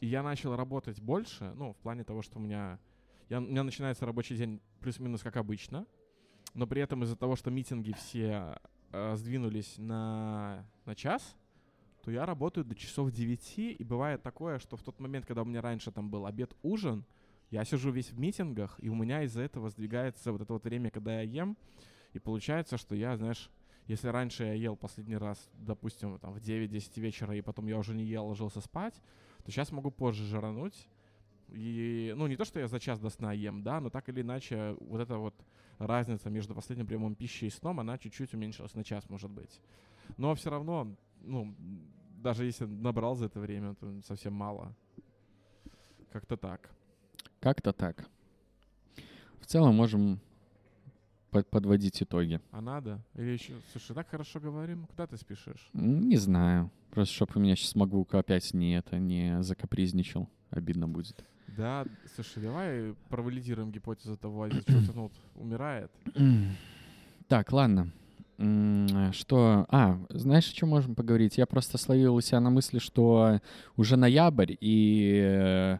И 0.00 0.06
я 0.06 0.22
начал 0.22 0.54
работать 0.56 1.00
больше, 1.00 1.52
ну, 1.56 1.72
в 1.72 1.76
плане 1.78 2.04
того, 2.04 2.22
что 2.22 2.38
у 2.38 2.42
меня, 2.42 2.78
я, 3.28 3.38
у 3.38 3.42
меня 3.42 3.64
начинается 3.64 4.06
рабочий 4.06 4.36
день 4.36 4.60
плюс-минус 4.80 5.22
как 5.22 5.36
обычно, 5.36 5.86
но 6.52 6.66
при 6.66 6.82
этом 6.82 7.02
из-за 7.02 7.16
того, 7.16 7.36
что 7.36 7.50
митинги 7.50 7.92
все 7.92 8.58
э, 8.92 9.16
сдвинулись 9.16 9.76
на, 9.78 10.66
на 10.84 10.94
час, 10.94 11.36
то 12.02 12.10
я 12.10 12.26
работаю 12.26 12.64
до 12.64 12.74
часов 12.74 13.10
9, 13.10 13.58
и 13.58 13.82
бывает 13.82 14.22
такое, 14.22 14.58
что 14.58 14.76
в 14.76 14.82
тот 14.82 15.00
момент, 15.00 15.26
когда 15.26 15.42
у 15.42 15.46
меня 15.46 15.62
раньше 15.62 15.90
там 15.90 16.10
был 16.10 16.26
обед-ужин, 16.26 17.04
я 17.50 17.64
сижу 17.64 17.90
весь 17.90 18.10
в 18.10 18.18
митингах, 18.18 18.76
и 18.78 18.88
у 18.88 18.94
меня 18.94 19.22
из-за 19.22 19.42
этого 19.42 19.70
сдвигается 19.70 20.32
вот 20.32 20.40
это 20.40 20.52
вот 20.52 20.64
время, 20.64 20.90
когда 20.90 21.20
я 21.20 21.42
ем, 21.42 21.56
и 22.12 22.18
получается, 22.18 22.78
что 22.78 22.94
я, 22.94 23.16
знаешь, 23.16 23.50
если 23.86 24.08
раньше 24.08 24.44
я 24.44 24.54
ел 24.54 24.76
последний 24.76 25.16
раз, 25.16 25.50
допустим, 25.54 26.18
там 26.18 26.32
в 26.32 26.38
9-10 26.38 27.00
вечера, 27.00 27.36
и 27.36 27.42
потом 27.42 27.66
я 27.66 27.78
уже 27.78 27.94
не 27.94 28.04
ел, 28.04 28.26
ложился 28.26 28.60
спать, 28.60 28.94
то 29.44 29.50
сейчас 29.50 29.72
могу 29.72 29.90
позже 29.90 30.24
жрануть. 30.24 30.88
И, 31.48 32.14
ну, 32.16 32.26
не 32.26 32.36
то, 32.36 32.44
что 32.44 32.58
я 32.58 32.66
за 32.66 32.80
час 32.80 32.98
до 32.98 33.10
сна 33.10 33.32
ем, 33.32 33.62
да, 33.62 33.80
но 33.80 33.90
так 33.90 34.08
или 34.08 34.22
иначе, 34.22 34.74
вот 34.80 35.00
эта 35.00 35.18
вот 35.18 35.34
разница 35.78 36.30
между 36.30 36.54
последним 36.54 36.86
приемом 36.86 37.14
пищи 37.14 37.44
и 37.44 37.50
сном, 37.50 37.80
она 37.80 37.98
чуть-чуть 37.98 38.32
уменьшилась 38.32 38.74
на 38.74 38.84
час, 38.84 39.08
может 39.10 39.30
быть. 39.30 39.60
Но 40.16 40.34
все 40.34 40.50
равно, 40.50 40.96
ну, 41.20 41.54
даже 42.22 42.44
если 42.46 42.64
набрал 42.64 43.16
за 43.16 43.26
это 43.26 43.38
время, 43.38 43.74
то 43.74 44.00
совсем 44.02 44.32
мало. 44.32 44.74
Как-то 46.10 46.36
так. 46.36 46.70
Как-то 47.44 47.74
так. 47.74 48.08
В 49.38 49.44
целом 49.44 49.74
можем 49.74 50.18
под- 51.30 51.46
подводить 51.50 52.02
итоги. 52.02 52.40
А 52.52 52.62
надо? 52.62 53.02
Или 53.16 53.32
еще... 53.32 53.52
Слушай, 53.70 53.94
так 53.94 54.08
хорошо 54.08 54.40
говорим. 54.40 54.86
Куда 54.86 55.06
ты 55.06 55.18
спешишь? 55.18 55.68
Не 55.74 56.16
знаю. 56.16 56.70
Просто 56.90 57.14
чтобы 57.14 57.32
у 57.34 57.40
меня 57.40 57.54
сейчас 57.54 57.74
MacBook 57.76 58.18
опять 58.18 58.54
не 58.54 58.78
это 58.78 58.98
не 58.98 59.42
закапризничал. 59.42 60.26
Обидно 60.48 60.88
будет. 60.88 61.22
Да, 61.48 61.84
слушай, 62.14 62.42
давай 62.42 62.94
провалидируем 63.10 63.70
гипотезу 63.70 64.16
того, 64.16 64.46
из-за 64.46 64.62
чего 64.64 65.10
умирает. 65.34 65.90
Так, 67.28 67.52
ладно. 67.52 67.90
Что? 69.12 69.66
А, 69.68 69.98
знаешь, 70.08 70.50
о 70.50 70.54
чем 70.54 70.70
можем 70.70 70.94
поговорить? 70.94 71.36
Я 71.38 71.46
просто 71.46 71.76
словил 71.78 72.14
у 72.14 72.20
себя 72.22 72.40
на 72.40 72.48
мысли, 72.50 72.78
что 72.78 73.40
уже 73.76 73.96
ноябрь, 73.96 74.54
и 74.60 75.20
э, 75.24 75.78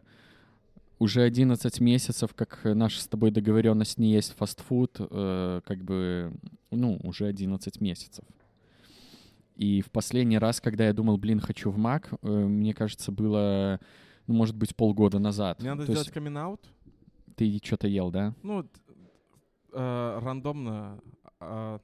уже 0.99 1.21
11 1.21 1.79
месяцев, 1.81 2.33
как 2.33 2.61
наша 2.63 3.01
с 3.01 3.07
тобой 3.07 3.31
договоренность 3.31 3.97
не 3.97 4.13
есть 4.13 4.33
фастфуд, 4.33 4.97
э, 4.99 5.61
как 5.65 5.83
бы, 5.83 6.33
ну, 6.71 6.99
уже 7.03 7.25
11 7.25 7.81
месяцев. 7.81 8.25
И 9.55 9.81
в 9.81 9.89
последний 9.91 10.37
раз, 10.37 10.59
когда 10.59 10.85
я 10.85 10.93
думал, 10.93 11.17
блин, 11.17 11.39
хочу 11.39 11.69
в 11.71 11.77
Мак, 11.77 12.13
э, 12.21 12.27
мне 12.27 12.73
кажется, 12.73 13.11
было, 13.11 13.79
ну, 14.27 14.35
может 14.35 14.55
быть, 14.55 14.75
полгода 14.75 15.19
назад. 15.19 15.59
Мне 15.59 15.69
надо 15.69 15.85
То 15.85 15.91
сделать 15.91 16.07
есть 16.07 16.13
камин 16.13 16.57
ты 17.35 17.59
что-то 17.63 17.87
ел, 17.87 18.11
да? 18.11 18.33
Ну, 18.43 18.65
э, 19.73 20.19
рандомно, 20.21 20.99
э, 21.39 21.79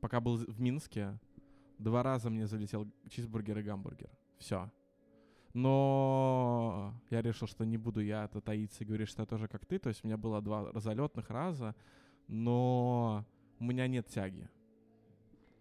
пока 0.00 0.20
был 0.20 0.36
в 0.36 0.60
Минске, 0.60 1.18
два 1.78 2.02
раза 2.02 2.30
мне 2.30 2.46
залетел 2.46 2.86
чизбургер 3.08 3.58
и 3.58 3.62
гамбургер. 3.62 4.10
Все. 4.38 4.70
Но 5.54 6.92
я 7.10 7.22
решил, 7.22 7.46
что 7.48 7.64
не 7.64 7.78
буду 7.78 8.00
я 8.00 8.24
это 8.24 8.40
таиться 8.40 8.82
и 8.84 8.86
говорить, 8.86 9.08
что 9.08 9.22
я 9.22 9.26
тоже 9.26 9.48
как 9.48 9.64
ты. 9.64 9.78
То 9.78 9.88
есть 9.88 10.04
у 10.04 10.06
меня 10.08 10.16
было 10.16 10.42
два 10.42 10.70
залетных 10.74 11.30
раза, 11.30 11.74
но 12.28 13.24
у 13.60 13.64
меня 13.64 13.86
нет 13.86 14.06
тяги. 14.08 14.48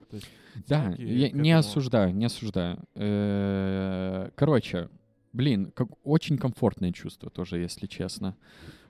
То 0.09 0.15
есть 0.17 0.29
Да, 0.67 0.91
тяги 0.91 1.03
я 1.03 1.29
не 1.29 1.49
этому- 1.51 1.59
осуждаю, 1.59 2.13
не 2.13 2.25
осуждаю. 2.25 2.79
Э, 2.95 4.29
Короче, 4.35 4.89
блин, 5.31 5.71
как 5.71 5.89
очень 6.03 6.37
комфортное 6.37 6.91
чувство 6.91 7.29
тоже, 7.29 7.59
если 7.59 7.85
честно. 7.87 8.27
Меня 8.27 8.35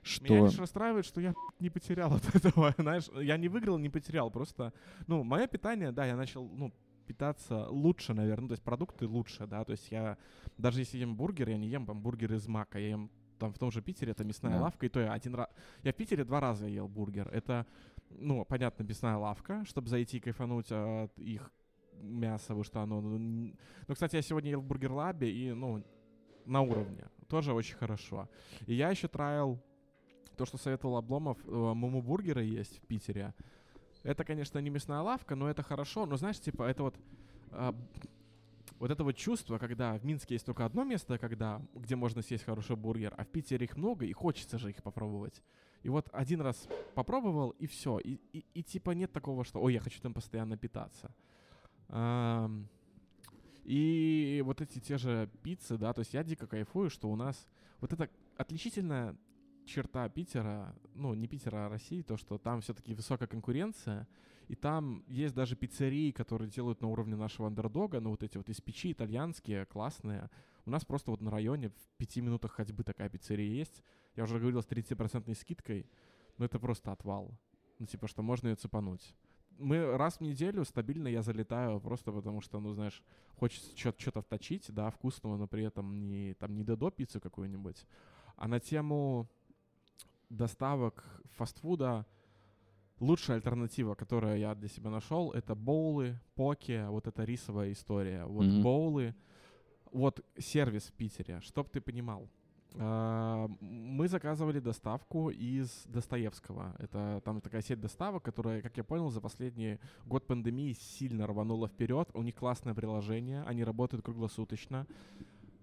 Что... 0.02 0.46
лишь 0.46 0.58
расстраивает, 0.58 1.04
что 1.06 1.20
я 1.20 1.34
не 1.60 1.70
потерял 1.70 2.12
от 2.14 2.34
этого, 2.34 2.74
знаешь, 2.78 3.08
я 3.22 3.36
не 3.36 3.48
выиграл, 3.48 3.78
не 3.78 3.88
потерял, 3.90 4.30
просто, 4.30 4.72
ну, 5.06 5.22
мое 5.22 5.46
питание, 5.46 5.92
да, 5.92 6.06
я 6.06 6.16
начал, 6.16 6.48
ну, 6.48 6.72
питаться 7.04 7.66
лучше, 7.68 8.14
наверное, 8.14 8.42
ну, 8.42 8.48
то 8.48 8.52
есть 8.52 8.62
продукты 8.62 9.06
лучше, 9.06 9.46
да, 9.46 9.64
то 9.64 9.72
есть 9.72 9.90
я, 9.90 10.16
даже 10.58 10.80
если 10.80 10.98
ем 10.98 11.16
бургер, 11.16 11.48
я 11.48 11.58
не 11.58 11.68
ем 11.68 11.86
там 11.86 12.00
бургер 12.00 12.32
из 12.34 12.46
мака, 12.48 12.78
я 12.78 12.88
ем 12.90 13.10
там 13.38 13.52
в 13.52 13.58
том 13.58 13.70
же 13.70 13.82
Питере, 13.82 14.12
это 14.12 14.24
мясная 14.24 14.56
Да. 14.56 14.62
лавка, 14.62 14.86
и 14.86 14.88
то 14.88 15.00
я 15.00 15.12
один 15.12 15.34
раз, 15.34 15.48
я 15.82 15.92
в 15.92 15.96
Питере 15.96 16.24
два 16.24 16.40
раза 16.40 16.66
ел 16.66 16.88
бургер, 16.88 17.28
это, 17.28 17.66
ну, 18.10 18.44
понятно, 18.44 18.84
мясная 18.84 19.16
лавка, 19.16 19.64
чтобы 19.66 19.88
зайти 19.88 20.16
и 20.18 20.20
кайфануть 20.20 20.70
от 20.70 21.18
их 21.18 21.50
мяса, 22.00 22.48
потому 22.48 22.64
что 22.64 22.80
оно, 22.80 23.00
ну, 23.00 23.18
ну, 23.88 23.94
кстати, 23.94 24.16
я 24.16 24.22
сегодня 24.22 24.50
ел 24.50 24.60
в 24.60 24.64
Burger 24.64 24.92
Lab 24.92 25.15
е, 25.15 25.30
и, 25.30 25.52
ну, 25.52 25.82
на 26.44 26.60
уровне, 26.60 27.08
тоже 27.28 27.52
очень 27.52 27.76
хорошо. 27.76 28.28
И 28.66 28.74
я 28.74 28.90
еще 28.90 29.08
try 29.08 29.38
ил 29.38 29.58
то, 30.36 30.44
что 30.44 30.58
советовал 30.58 30.96
Обломов, 30.96 31.38
э, 31.46 31.50
Moo 31.50 31.76
Moo 31.76 32.02
Burgers 32.02 32.42
есть 32.44 32.78
в 32.78 32.86
Питере. 32.86 33.32
Это, 34.04 34.24
конечно, 34.24 34.58
не 34.60 34.70
мясная 34.70 35.00
лавка, 35.00 35.34
но 35.34 35.50
это 35.50 35.62
хорошо. 35.62 36.06
Но 36.06 36.16
знаешь, 36.16 36.38
типа, 36.38 36.62
это 36.62 36.84
вот 36.84 36.94
а, 37.50 37.74
вот 38.78 38.90
это 38.90 39.02
вот 39.02 39.16
чувство, 39.16 39.58
когда 39.58 39.96
в 39.96 40.04
Минске 40.04 40.34
есть 40.34 40.44
только 40.44 40.64
одно 40.64 40.84
место, 40.84 41.16
когда, 41.18 41.62
где 41.74 41.96
можно 41.96 42.22
съесть 42.22 42.44
хороший 42.44 42.76
бургер, 42.76 43.14
а 43.16 43.24
в 43.24 43.28
Питере 43.28 43.64
их 43.64 43.76
много, 43.76 44.04
и 44.04 44.12
хочется 44.12 44.58
же 44.58 44.70
их 44.70 44.82
попробовать. 44.82 45.42
И 45.82 45.88
вот 45.88 46.08
один 46.12 46.40
раз 46.40 46.68
попробовал, 46.94 47.50
и 47.50 47.66
все. 47.66 47.98
И, 47.98 48.20
и, 48.32 48.44
и 48.54 48.62
типа 48.62 48.90
нет 48.90 49.12
такого, 49.12 49.44
что, 49.44 49.60
ой, 49.60 49.74
я 49.74 49.80
хочу 49.80 50.00
там 50.00 50.12
постоянно 50.12 50.56
питаться. 50.56 51.14
Ам, 51.88 52.68
и 53.64 54.42
вот 54.44 54.60
эти 54.60 54.78
те 54.80 54.98
же 54.98 55.30
пиццы, 55.42 55.78
да, 55.78 55.92
то 55.92 56.00
есть 56.00 56.12
я 56.12 56.22
дико 56.22 56.46
кайфую, 56.46 56.90
что 56.90 57.10
у 57.10 57.16
нас 57.16 57.46
вот 57.80 57.92
это 57.92 58.10
отличительная 58.36 59.16
черта 59.64 60.08
Питера, 60.08 60.74
ну, 60.94 61.14
не 61.14 61.26
Питера, 61.26 61.66
а 61.66 61.68
России, 61.68 62.02
то, 62.02 62.16
что 62.16 62.38
там 62.38 62.60
все-таки 62.60 62.94
высокая 62.94 63.28
конкуренция, 63.28 64.06
и 64.48 64.54
там 64.54 65.04
есть 65.06 65.34
даже 65.34 65.56
пиццерии, 65.56 66.10
которые 66.10 66.50
делают 66.50 66.80
на 66.80 66.88
уровне 66.88 67.16
нашего 67.16 67.48
андердога, 67.48 68.00
ну, 68.00 68.10
вот 68.10 68.22
эти 68.22 68.36
вот 68.36 68.48
из 68.48 68.60
печи 68.60 68.92
итальянские, 68.92 69.64
классные. 69.66 70.30
У 70.66 70.70
нас 70.70 70.84
просто 70.84 71.10
вот 71.10 71.20
на 71.20 71.30
районе 71.30 71.70
в 71.70 71.96
пяти 71.96 72.20
минутах 72.20 72.52
ходьбы 72.52 72.84
такая 72.84 73.08
пиццерия 73.08 73.48
есть. 73.48 73.82
Я 74.16 74.24
уже 74.24 74.38
говорил 74.38 74.62
с 74.62 74.66
30% 74.66 75.34
скидкой, 75.34 75.86
но 76.38 76.44
это 76.44 76.58
просто 76.58 76.92
отвал. 76.92 77.38
Ну, 77.78 77.86
типа, 77.86 78.06
что 78.06 78.22
можно 78.22 78.48
ее 78.48 78.56
цепануть. 78.56 79.14
Мы 79.58 79.96
раз 79.96 80.16
в 80.16 80.20
неделю 80.20 80.64
стабильно 80.64 81.08
я 81.08 81.22
залетаю, 81.22 81.80
просто 81.80 82.12
потому 82.12 82.40
что, 82.40 82.60
ну, 82.60 82.72
знаешь, 82.72 83.02
хочется 83.36 83.76
что-то 83.76 84.20
вточить, 84.20 84.66
да, 84.68 84.90
вкусного, 84.90 85.36
но 85.36 85.46
при 85.46 85.64
этом 85.64 86.08
не, 86.08 86.34
там, 86.34 86.54
не 86.54 86.64
додо 86.64 86.90
пиццу 86.90 87.20
какую-нибудь. 87.20 87.86
А 88.36 88.48
на 88.48 88.58
тему 88.58 89.28
доставок 90.36 91.04
фастфуда 91.36 92.06
лучшая 93.00 93.36
альтернатива, 93.38 93.94
которую 93.94 94.38
я 94.38 94.54
для 94.54 94.68
себя 94.68 94.90
нашел, 94.90 95.32
это 95.32 95.54
боулы, 95.54 96.18
поки, 96.34 96.86
вот 96.88 97.06
эта 97.06 97.24
рисовая 97.24 97.72
история. 97.72 98.24
Вот 98.24 98.46
Мгм. 98.46 98.62
боулы, 98.62 99.14
вот 99.92 100.24
сервис 100.38 100.84
в 100.84 100.92
Питере, 100.92 101.40
чтоб 101.40 101.68
ты 101.70 101.80
понимал. 101.80 102.28
А, 102.76 103.48
Мы 103.60 104.08
заказывали 104.08 104.58
доставку 104.60 105.30
из 105.30 105.84
Достоевского. 105.86 106.74
Это 106.78 107.20
там 107.24 107.40
такая 107.40 107.62
сеть 107.62 107.80
доставок, 107.80 108.24
которая, 108.24 108.62
как 108.62 108.76
я 108.76 108.82
понял, 108.84 109.10
за 109.10 109.20
последний 109.20 109.78
год 110.06 110.26
пандемии 110.26 110.72
сильно 110.72 111.26
рванула 111.26 111.68
вперед. 111.68 112.10
У 112.14 112.22
них 112.22 112.34
классное 112.34 112.74
приложение, 112.74 113.42
они 113.44 113.62
работают 113.64 114.04
круглосуточно. 114.04 114.86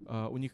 А, 0.06 0.28
У 0.28 0.38
них 0.38 0.52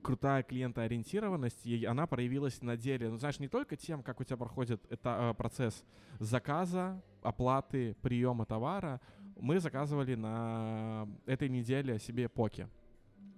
крутая 0.00 0.42
клиентоориентированность, 0.42 1.66
и 1.66 1.84
она 1.84 2.06
проявилась 2.06 2.62
на 2.62 2.76
деле. 2.76 3.10
Ну, 3.10 3.18
знаешь, 3.18 3.38
не 3.38 3.48
только 3.48 3.76
тем, 3.76 4.02
как 4.02 4.20
у 4.20 4.24
тебя 4.24 4.36
проходит 4.36 4.84
это, 4.90 5.30
э, 5.30 5.34
процесс 5.34 5.84
заказа, 6.18 7.02
оплаты, 7.22 7.94
приема 8.02 8.46
товара. 8.46 9.00
Мы 9.36 9.60
заказывали 9.60 10.14
на 10.14 11.08
этой 11.26 11.48
неделе 11.48 11.98
себе 11.98 12.28
поки. 12.28 12.68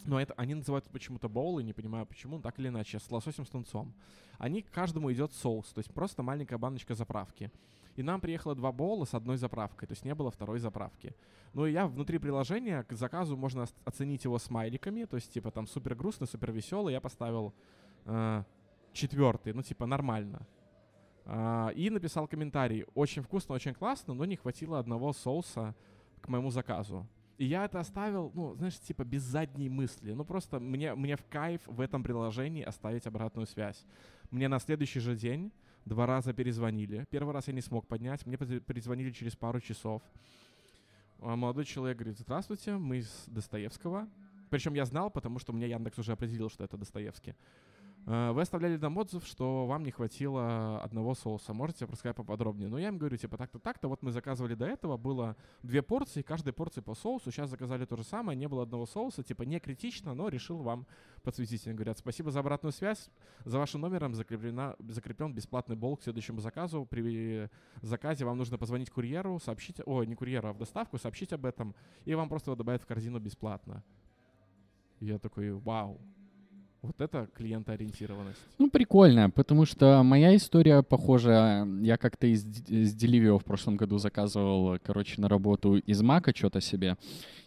Но 0.04 0.20
это 0.20 0.34
они 0.34 0.54
называют 0.54 0.88
почему-то 0.90 1.28
боулы, 1.28 1.62
не 1.62 1.72
понимаю 1.72 2.06
почему, 2.06 2.40
так 2.40 2.58
или 2.58 2.68
иначе, 2.68 2.98
с 2.98 3.10
лососем 3.10 3.46
с 3.46 3.50
тунцом. 3.50 3.94
Они 4.38 4.62
к 4.62 4.70
каждому 4.70 5.12
идет 5.12 5.32
соус, 5.32 5.72
то 5.72 5.78
есть 5.78 5.92
просто 5.92 6.22
маленькая 6.22 6.58
баночка 6.58 6.94
заправки. 6.94 7.52
И 7.96 8.02
нам 8.02 8.20
приехало 8.20 8.54
два 8.54 8.72
боула 8.72 9.04
с 9.04 9.14
одной 9.14 9.36
заправкой, 9.36 9.86
то 9.86 9.92
есть 9.92 10.04
не 10.04 10.14
было 10.14 10.30
второй 10.30 10.58
заправки. 10.58 11.14
Ну 11.52 11.66
и 11.66 11.72
я 11.72 11.86
внутри 11.86 12.18
приложения 12.18 12.82
к 12.84 12.92
заказу 12.92 13.36
можно 13.36 13.66
оценить 13.84 14.24
его 14.24 14.38
смайликами, 14.38 15.04
то 15.04 15.16
есть 15.16 15.32
типа 15.32 15.50
там 15.50 15.66
супер 15.66 15.94
грустный, 15.94 16.26
супер 16.26 16.52
веселый. 16.52 16.94
Я 16.94 17.00
поставил 17.00 17.52
э, 18.06 18.44
четвертый, 18.92 19.52
ну 19.52 19.62
типа 19.62 19.84
нормально. 19.86 20.46
А, 21.24 21.68
и 21.70 21.90
написал 21.90 22.26
комментарий. 22.26 22.86
Очень 22.94 23.22
вкусно, 23.22 23.54
очень 23.54 23.74
классно, 23.74 24.14
но 24.14 24.24
не 24.24 24.36
хватило 24.36 24.78
одного 24.78 25.12
соуса 25.12 25.74
к 26.20 26.28
моему 26.28 26.50
заказу. 26.50 27.06
И 27.38 27.44
я 27.44 27.64
это 27.64 27.80
оставил, 27.80 28.30
ну, 28.34 28.54
знаешь, 28.54 28.78
типа 28.78 29.04
без 29.04 29.22
задней 29.22 29.68
мысли. 29.68 30.12
Ну, 30.12 30.24
просто 30.24 30.60
мне, 30.60 30.94
мне 30.94 31.16
в 31.16 31.24
кайф 31.26 31.62
в 31.66 31.80
этом 31.80 32.02
приложении 32.02 32.62
оставить 32.62 33.06
обратную 33.06 33.46
связь. 33.46 33.84
Мне 34.30 34.48
на 34.48 34.58
следующий 34.58 35.00
же 35.00 35.16
день 35.16 35.52
два 35.84 36.06
раза 36.06 36.32
перезвонили. 36.32 37.06
Первый 37.10 37.34
раз 37.34 37.48
я 37.48 37.52
не 37.54 37.60
смог 37.60 37.86
поднять, 37.86 38.26
мне 38.26 38.36
пере- 38.36 38.60
перезвонили 38.60 39.10
через 39.10 39.36
пару 39.36 39.60
часов. 39.60 40.02
А 41.20 41.36
молодой 41.36 41.64
человек 41.64 41.98
говорит, 41.98 42.18
здравствуйте, 42.18 42.76
мы 42.76 42.98
из 42.98 43.24
Достоевского. 43.26 44.08
Причем 44.50 44.74
я 44.74 44.84
знал, 44.84 45.10
потому 45.10 45.38
что 45.38 45.52
у 45.52 45.56
меня 45.56 45.66
Яндекс 45.66 45.98
уже 45.98 46.12
определил, 46.12 46.50
что 46.50 46.64
это 46.64 46.76
Достоевский. 46.76 47.34
Э, 48.06 48.32
Вы 48.32 48.42
оставляли 48.42 48.76
там 48.78 48.96
отзыв, 48.96 49.24
что 49.24 49.66
вам 49.66 49.84
не 49.84 49.90
хватило 49.90 50.82
одного 50.82 51.14
соуса. 51.14 51.52
Можете 51.52 51.84
рассказать 51.84 52.16
поподробнее? 52.16 52.68
Ну, 52.68 52.78
я 52.78 52.88
им 52.88 52.98
говорю, 52.98 53.16
типа, 53.16 53.36
так-то, 53.36 53.58
так-то. 53.58 53.88
Вот 53.88 54.02
мы 54.02 54.10
заказывали 54.10 54.54
до 54.54 54.66
этого, 54.66 54.96
было 54.96 55.36
две 55.62 55.82
порции, 55.82 56.22
каждой 56.22 56.52
порции 56.52 56.80
по 56.80 56.94
соусу. 56.94 57.30
Сейчас 57.30 57.50
заказали 57.50 57.84
то 57.84 57.96
же 57.96 58.04
самое, 58.04 58.36
не 58.36 58.48
было 58.48 58.64
одного 58.64 58.86
соуса. 58.86 59.22
Типа, 59.22 59.42
не 59.42 59.60
критично, 59.60 60.14
но 60.14 60.28
решил 60.28 60.58
вам 60.58 60.86
подсветить. 61.22 61.66
Они 61.66 61.74
говорят, 61.74 61.98
спасибо 61.98 62.30
за 62.30 62.40
обратную 62.40 62.72
связь. 62.72 63.10
За 63.44 63.58
вашим 63.58 63.80
номером 63.80 64.14
закреплена, 64.14 64.74
закреплен 64.80 65.32
бесплатный 65.32 65.76
болт 65.76 66.00
к 66.00 66.02
следующему 66.04 66.40
заказу. 66.40 66.84
При 66.86 67.48
заказе 67.82 68.24
вам 68.24 68.38
нужно 68.38 68.58
позвонить 68.58 68.90
курьеру, 68.90 69.38
сообщить, 69.38 69.80
ой, 69.86 70.06
не 70.06 70.14
курьеру, 70.16 70.48
а 70.48 70.52
в 70.52 70.58
доставку, 70.58 70.98
сообщить 70.98 71.32
об 71.32 71.46
этом, 71.46 71.74
и 72.04 72.14
вам 72.14 72.28
просто 72.28 72.50
его 72.50 72.56
добавят 72.56 72.82
в 72.82 72.86
корзину 72.86 73.20
бесплатно. 73.20 73.84
Я 75.00 75.18
такой, 75.18 75.52
вау, 75.52 76.00
вот 76.82 77.00
это 77.00 77.28
клиентоориентированность. 77.34 78.40
Ну, 78.58 78.68
прикольно, 78.68 79.30
потому 79.30 79.64
что 79.64 80.02
моя 80.02 80.34
история 80.34 80.82
похожа. 80.82 81.66
Я 81.80 81.96
как-то 81.96 82.26
из, 82.26 82.44
из 82.68 82.94
Деливио 82.94 83.38
в 83.38 83.44
прошлом 83.44 83.76
году 83.76 83.98
заказывал, 83.98 84.78
короче, 84.82 85.20
на 85.20 85.28
работу 85.28 85.76
из 85.76 86.02
Мака 86.02 86.34
что-то 86.34 86.60
себе. 86.60 86.96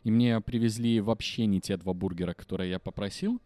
И 0.04 0.12
мне 0.12 0.40
привезли 0.40 1.02
вообще 1.02 1.46
не 1.46 1.60
те 1.60 1.76
два 1.78 1.94
бургера, 1.94 2.34
которые 2.34 2.72
я 2.72 2.80
попросил. 2.80 3.42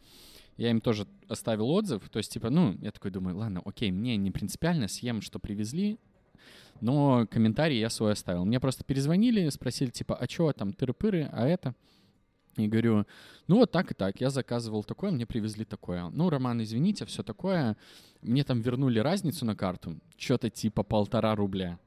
Я 0.58 0.70
им 0.72 0.82
тоже 0.82 1.08
оставил 1.28 1.70
отзыв. 1.70 2.08
То 2.10 2.18
есть, 2.18 2.32
типа, 2.34 2.50
ну, 2.50 2.78
я 2.82 2.92
такой 2.92 3.12
думаю, 3.12 3.38
ладно, 3.38 3.62
окей, 3.66 3.92
мне 3.92 4.18
не 4.18 4.30
принципиально, 4.30 4.88
съем, 4.88 5.22
что 5.22 5.40
привезли. 5.40 5.98
Но 6.82 7.28
комментарий 7.32 7.80
я 7.80 7.90
свой 7.90 8.12
оставил. 8.12 8.46
Мне 8.46 8.60
просто 8.60 8.84
перезвонили, 8.84 9.50
спросили, 9.50 9.90
типа, 9.90 10.16
а 10.16 10.30
что 10.30 10.52
там, 10.54 10.70
тыры-пыры, 10.70 11.30
а 11.32 11.48
это? 11.48 11.74
И 12.66 12.68
говорю, 12.68 13.06
ну 13.48 13.58
вот 13.58 13.72
так 13.72 13.92
и 13.92 13.94
так, 13.94 14.20
я 14.22 14.30
заказывал 14.30 14.84
такое, 14.84 15.12
мне 15.12 15.26
привезли 15.26 15.66
такое. 15.66 16.10
Ну, 16.10 16.30
Роман, 16.30 16.62
извините, 16.62 17.06
все 17.06 17.24
такое. 17.24 17.78
Мне 18.22 18.44
там 18.44 18.62
вернули 18.62 19.00
разницу 19.00 19.46
на 19.46 19.56
карту, 19.56 20.00
что-то 20.18 20.50
типа 20.50 20.84
полтора 20.84 21.36
рубля. 21.36 21.80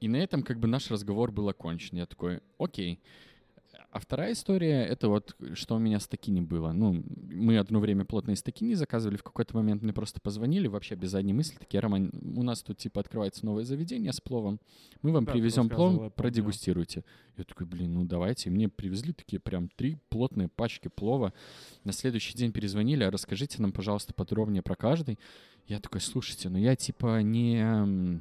И 0.00 0.08
на 0.08 0.16
этом 0.16 0.42
как 0.42 0.58
бы 0.58 0.68
наш 0.68 0.90
разговор 0.90 1.32
был 1.32 1.48
окончен. 1.48 1.96
Я 1.96 2.06
такой, 2.06 2.40
окей. 2.58 3.00
А 3.94 4.00
вторая 4.00 4.32
история— 4.32 4.84
это 4.90 5.08
вот, 5.08 5.36
что 5.52 5.76
у 5.76 5.78
меня 5.78 6.00
с 6.00 6.08
Токини 6.08 6.40
было. 6.40 6.72
Ну, 6.72 7.04
мы 7.30 7.58
одно 7.58 7.78
время 7.78 8.04
плотно 8.04 8.32
из 8.32 8.42
Токини 8.42 8.74
заказывали, 8.74 9.16
в 9.16 9.22
какой-то 9.22 9.54
момент 9.54 9.82
мне 9.82 9.92
просто 9.92 10.20
позвонили, 10.20 10.66
вообще 10.66 10.96
без 10.96 11.12
задней 11.12 11.32
мысли, 11.32 11.56
такие, 11.56 11.78
Роман, 11.78 12.10
у 12.36 12.42
нас 12.42 12.60
тут, 12.64 12.78
типа, 12.78 13.00
открывается 13.00 13.46
новое 13.46 13.62
заведение 13.62 14.12
с 14.12 14.20
пловом, 14.20 14.58
мы 15.02 15.12
вам 15.12 15.24
Да, 15.24 15.30
привезем 15.30 15.68
плов, 15.68 16.12
продегустируйте. 16.14 17.04
Я 17.36 17.44
такой, 17.44 17.66
блин, 17.66 17.94
ну 17.94 18.04
давайте. 18.04 18.50
И 18.50 18.52
мне 18.52 18.68
привезли 18.68 19.12
такие 19.12 19.38
прям 19.38 19.68
три 19.68 19.96
плотные 20.08 20.48
пачки 20.48 20.88
плова. 20.88 21.32
На 21.84 21.92
следующий 21.92 22.36
день 22.36 22.50
перезвонили, 22.50 23.04
а 23.04 23.12
расскажите 23.12 23.62
нам, 23.62 23.70
пожалуйста, 23.70 24.12
подробнее 24.12 24.62
про 24.62 24.74
каждый. 24.74 25.20
Я 25.68 25.78
такой, 25.78 26.00
слушайте, 26.00 26.48
ну 26.48 26.58
я, 26.58 26.74
типа, 26.74 27.22
не 27.22 28.20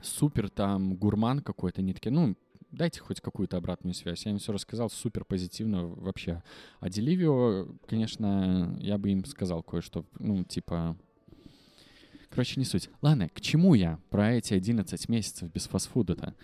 супер 0.00 0.48
там 0.48 0.94
гурман 0.94 1.40
какой-то, 1.40 1.82
не 1.82 1.92
такие, 1.92 2.10
ну, 2.10 2.36
дайте 2.72 3.00
хоть 3.00 3.20
какую-то 3.20 3.56
обратную 3.56 3.94
связь. 3.94 4.24
Я 4.24 4.32
им 4.32 4.38
все 4.38 4.52
рассказал 4.52 4.90
супер 4.90 5.24
позитивно 5.24 5.86
вообще. 5.86 6.42
А 6.80 6.88
Деливио, 6.88 7.68
конечно, 7.86 8.76
я 8.80 8.98
бы 8.98 9.10
им 9.10 9.24
сказал 9.24 9.62
кое-что, 9.62 10.04
ну, 10.18 10.44
типа... 10.44 10.96
Короче, 12.30 12.60
не 12.60 12.64
суть. 12.64 12.88
Ладно, 13.02 13.28
к 13.28 13.40
чему 13.40 13.74
я 13.74 13.98
про 14.08 14.34
эти 14.34 14.54
11 14.54 15.08
месяцев 15.08 15.52
без 15.52 15.66
фастфуда-то? 15.66 16.34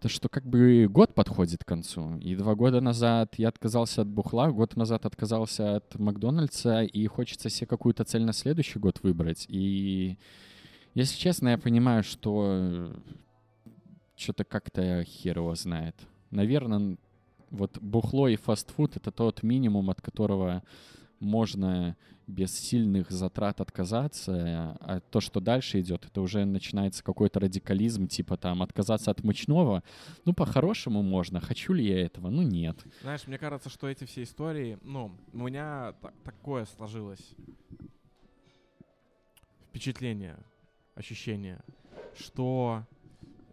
То, 0.00 0.08
что 0.08 0.28
как 0.28 0.44
бы 0.44 0.88
год 0.90 1.14
подходит 1.14 1.62
к 1.62 1.68
концу, 1.68 2.16
и 2.16 2.34
два 2.34 2.54
года 2.54 2.80
назад 2.80 3.34
я 3.36 3.48
отказался 3.48 4.02
от 4.02 4.08
бухла, 4.08 4.50
год 4.50 4.74
назад 4.74 5.06
отказался 5.06 5.76
от 5.76 5.94
Макдональдса, 5.96 6.82
и 6.82 7.06
хочется 7.06 7.50
себе 7.50 7.66
какую-то 7.66 8.04
цель 8.04 8.24
на 8.24 8.32
следующий 8.32 8.78
год 8.78 9.00
выбрать. 9.02 9.44
И, 9.48 10.16
если 10.94 11.16
честно, 11.16 11.50
я 11.50 11.58
понимаю, 11.58 12.02
что 12.02 12.92
что-то 14.20 14.44
как-то 14.44 15.02
хер 15.04 15.38
его 15.38 15.54
знает. 15.54 15.96
Наверное, 16.30 16.96
вот 17.50 17.78
бухло 17.78 18.28
и 18.28 18.36
фастфуд— 18.36 18.96
это 18.96 19.10
тот 19.10 19.42
минимум, 19.42 19.90
от 19.90 20.00
которого 20.00 20.62
можно 21.18 21.96
без 22.26 22.56
сильных 22.56 23.10
затрат 23.10 23.60
отказаться, 23.60 24.78
а 24.80 25.00
то, 25.10 25.20
что 25.20 25.40
дальше 25.40 25.80
идет, 25.80 26.06
это 26.06 26.20
уже 26.20 26.44
начинается 26.44 27.02
какой-то 27.02 27.40
радикализм, 27.40 28.06
типа 28.06 28.36
там 28.36 28.62
отказаться 28.62 29.10
от 29.10 29.24
мучного. 29.24 29.82
Ну, 30.24 30.32
по-хорошему 30.32 31.02
можно. 31.02 31.40
Хочу 31.40 31.72
ли 31.72 31.84
я 31.84 32.06
этого? 32.06 32.30
Ну, 32.30 32.42
нет. 32.42 32.76
Знаешь, 33.02 33.26
мне 33.26 33.36
кажется, 33.36 33.68
что 33.68 33.88
эти 33.88 34.04
все 34.04 34.22
истории, 34.22 34.78
ну, 34.82 35.10
у 35.32 35.38
меня 35.38 35.94
та- 36.00 36.12
такое 36.24 36.66
сложилось 36.66 37.34
впечатление, 39.68 40.36
ощущение, 40.94 41.60
что 42.16 42.84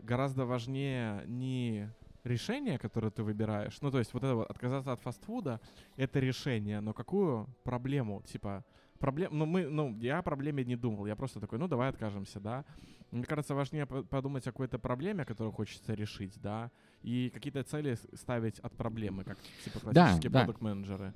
гораздо 0.08 0.46
важнее 0.46 1.24
не 1.28 1.90
решение, 2.24 2.78
которое 2.80 3.12
ты 3.12 3.24
выбираешь, 3.24 3.82
ну, 3.82 3.92
то 3.92 4.00
есть 4.00 4.14
вот 4.14 4.24
это 4.24 4.36
вот 4.36 4.50
отказаться 4.50 4.92
от 4.92 5.02
фастфуда, 5.02 5.60
это 5.98 6.20
решение, 6.20 6.82
но 6.82 6.94
какую 6.94 7.48
проблему, 7.64 8.22
типа, 8.24 8.66
проблем, 9.00 9.30
ну, 9.38 9.46
мы, 9.46 9.68
ну, 9.68 9.96
я 10.00 10.20
о 10.20 10.22
проблеме 10.24 10.64
не 10.66 10.76
думал, 10.76 11.06
я 11.08 11.16
просто 11.16 11.40
такой, 11.40 11.60
ну, 11.60 11.68
давай 11.68 11.90
откажемся, 11.90 12.40
да, 12.40 12.66
мне 13.12 13.24
кажется, 13.24 13.56
важнее 13.56 13.86
по- 13.86 14.04
подумать 14.04 14.48
о 14.48 14.52
какой-то 14.52 14.80
проблеме, 14.80 15.24
которую 15.26 15.54
хочется 15.54 15.94
решить, 15.94 16.42
да, 16.42 16.72
и 17.02 17.30
какие-то 17.34 17.64
цели 17.64 17.96
ставить 18.14 18.60
от 18.60 18.76
проблемы, 18.76 19.24
как 19.24 19.38
типа 19.64 19.80
Да, 19.80 20.04
классические 20.04 20.32
да. 20.32 20.40
продукт-менеджеры. 20.40 21.14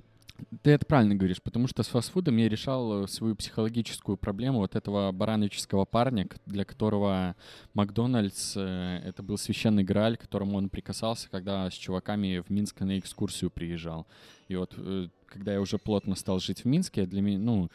Ты 0.62 0.72
это 0.72 0.86
правильно 0.86 1.14
говоришь, 1.14 1.42
потому 1.42 1.66
что 1.68 1.82
с 1.82 1.88
фастфудом 1.88 2.36
я 2.36 2.48
решал 2.48 3.04
э, 3.04 3.08
свою 3.08 3.36
психологическую 3.36 4.16
проблему 4.16 4.58
вот 4.58 4.76
этого 4.76 5.12
барановического 5.12 5.84
парня, 5.84 6.28
для 6.46 6.64
которого 6.64 7.36
Макдональдс 7.74 8.54
э, 8.56 9.00
это 9.04 9.22
был 9.22 9.38
священный 9.38 9.84
грааль, 9.84 10.16
к 10.16 10.22
которому 10.22 10.56
он 10.56 10.68
прикасался, 10.68 11.28
когда 11.30 11.70
с 11.70 11.74
чуваками 11.74 12.42
в 12.46 12.50
Минск 12.50 12.80
на 12.80 12.98
экскурсию 12.98 13.50
приезжал. 13.50 14.06
И 14.48 14.56
вот 14.56 14.74
э, 14.76 15.08
когда 15.26 15.52
я 15.52 15.60
уже 15.60 15.78
плотно 15.78 16.14
стал 16.14 16.40
жить 16.40 16.64
в 16.64 16.64
Минске, 16.66 17.06
для 17.06 17.22
меня, 17.22 17.38
ну, 17.38 17.70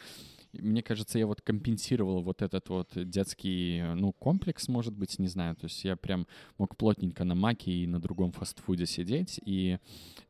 мне 0.62 0.82
кажется, 0.82 1.20
я 1.20 1.28
вот 1.28 1.42
компенсировал 1.42 2.22
вот 2.22 2.42
этот 2.42 2.70
вот 2.70 2.90
детский, 2.96 3.80
э, 3.80 3.94
ну, 3.94 4.14
комплекс, 4.14 4.68
может 4.68 4.94
быть, 4.94 5.20
не 5.20 5.28
знаю. 5.28 5.56
То 5.56 5.66
есть 5.66 5.84
я 5.84 5.96
прям 5.96 6.28
мог 6.58 6.76
плотненько 6.78 7.24
на 7.24 7.36
маке 7.36 7.72
и 7.72 7.88
на 7.88 8.00
другом 8.00 8.32
фастфуде 8.32 8.86
сидеть, 8.86 9.40
и 9.46 9.78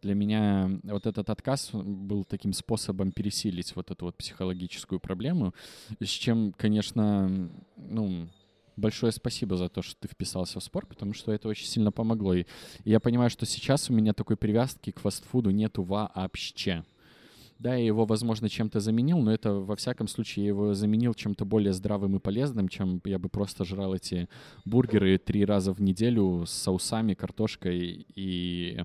для 0.01 0.13
меня 0.13 0.69
вот 0.83 1.05
этот 1.05 1.29
отказ 1.29 1.71
был 1.73 2.23
таким 2.23 2.53
способом 2.53 3.11
пересилить 3.11 3.75
вот 3.75 3.91
эту 3.91 4.05
вот 4.05 4.17
психологическую 4.17 4.99
проблему, 4.99 5.53
с 5.99 6.09
чем, 6.09 6.53
конечно, 6.53 7.49
ну, 7.75 8.27
большое 8.77 9.11
спасибо 9.11 9.57
за 9.57 9.69
то, 9.69 9.81
что 9.81 9.95
ты 9.99 10.07
вписался 10.07 10.59
в 10.59 10.63
спорт, 10.63 10.87
потому 10.87 11.13
что 11.13 11.31
это 11.31 11.49
очень 11.49 11.67
сильно 11.67 11.91
помогло. 11.91 12.35
И 12.35 12.45
я 12.85 12.99
понимаю, 12.99 13.29
что 13.29 13.45
сейчас 13.45 13.89
у 13.89 13.93
меня 13.93 14.13
такой 14.13 14.37
привязки 14.37 14.91
к 14.91 14.99
фастфуду 14.99 15.49
нету 15.49 15.83
вообще. 15.83 16.83
Да, 17.59 17.75
я 17.75 17.85
его, 17.85 18.05
возможно, 18.05 18.49
чем-то 18.49 18.79
заменил, 18.79 19.19
но 19.19 19.33
это, 19.33 19.53
во 19.53 19.75
всяком 19.75 20.07
случае, 20.07 20.45
я 20.45 20.49
его 20.49 20.73
заменил 20.73 21.13
чем-то 21.13 21.43
более 21.43 21.73
здравым 21.73 22.15
и 22.15 22.19
полезным, 22.19 22.67
чем 22.69 23.01
я 23.03 23.17
бы 23.17 23.29
просто 23.29 23.65
жрал 23.65 23.95
эти 23.95 24.29
бургеры 24.65 25.17
три 25.17 25.43
раза 25.43 25.73
в 25.73 25.81
неделю 25.81 26.45
с 26.45 26.51
соусами, 26.51 27.13
картошкой 27.13 28.05
и 28.15 28.79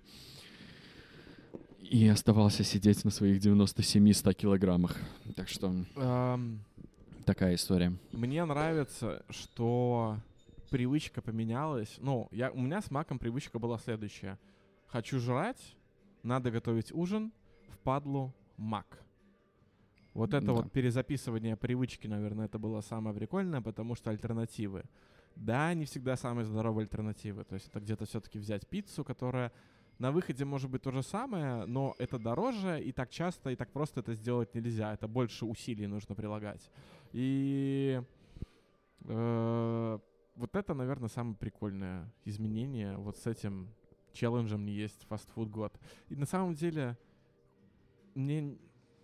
и 1.81 2.09
оставался 2.09 2.65
сидеть 2.65 3.05
на 3.05 3.11
своих 3.11 3.43
97-100 3.43 4.32
килограммах. 4.32 4.97
Так 5.36 5.51
что 5.51 5.74
Эм, 5.97 6.65
такая 7.27 7.55
история. 7.57 7.93
Мне 8.12 8.43
нравится, 8.47 9.23
что 9.28 10.16
привычка 10.70 11.20
поменялась. 11.20 11.97
Ну, 11.99 12.28
я, 12.31 12.51
у 12.51 12.61
меня 12.61 12.81
с 12.81 12.90
маком 12.90 13.19
привычка 13.19 13.59
была 13.59 13.78
следующая. 13.78 14.39
Хочу 14.86 15.19
жрать, 15.20 15.77
надо 16.23 16.51
готовить 16.51 16.93
ужин, 16.93 17.31
впадлу 17.69 18.32
мак. 18.63 19.03
Вот 20.15 20.35
это 20.35 20.47
Да. 20.47 20.53
вот 20.53 20.73
перезаписывание 20.73 21.57
привычки, 21.57 22.07
наверное, 22.07 22.47
это 22.47 22.59
было 22.59 22.81
самое 22.83 23.15
прикольное, 23.17 23.61
потому 23.61 23.95
что 23.95 24.11
альтернативы. 24.11 24.85
Да, 25.37 25.73
не 25.75 25.85
всегда 25.85 26.17
самые 26.17 26.45
здоровые 26.45 26.85
альтернативы. 26.85 27.45
То 27.45 27.55
есть 27.55 27.69
это 27.69 27.81
где-то 27.81 28.05
все-таки 28.05 28.39
взять 28.39 28.67
пиццу, 28.69 29.05
которая 29.05 29.51
на 29.99 30.11
выходе 30.13 30.45
может 30.45 30.71
быть 30.71 30.83
то 30.83 30.91
же 30.91 31.03
самое, 31.03 31.65
но 31.67 31.95
это 31.99 32.19
дороже, 32.19 32.83
и 32.83 32.93
так 32.93 33.11
часто, 33.11 33.51
и 33.51 33.57
так 33.57 33.71
просто 33.73 34.01
это 34.01 34.15
сделать 34.15 34.55
нельзя. 34.55 34.93
Это 34.93 35.09
больше 35.09 35.47
усилий 35.47 35.87
нужно 35.87 36.15
прилагать. 36.15 36.71
И 37.13 38.03
э, 39.05 39.99
вот 40.37 40.57
это, 40.57 40.75
наверное, 40.75 41.09
самое 41.09 41.37
прикольное 41.37 42.13
изменение 42.27 42.97
вот 42.97 43.17
с 43.17 43.27
этим 43.27 43.69
челленджем 44.13 44.65
не 44.65 44.73
есть 44.73 45.05
фастфуд 45.09 45.49
год. 45.49 45.79
И 46.11 46.17
на 46.17 46.27
самом 46.27 46.55
деле 46.55 46.97
мне, 48.15 48.57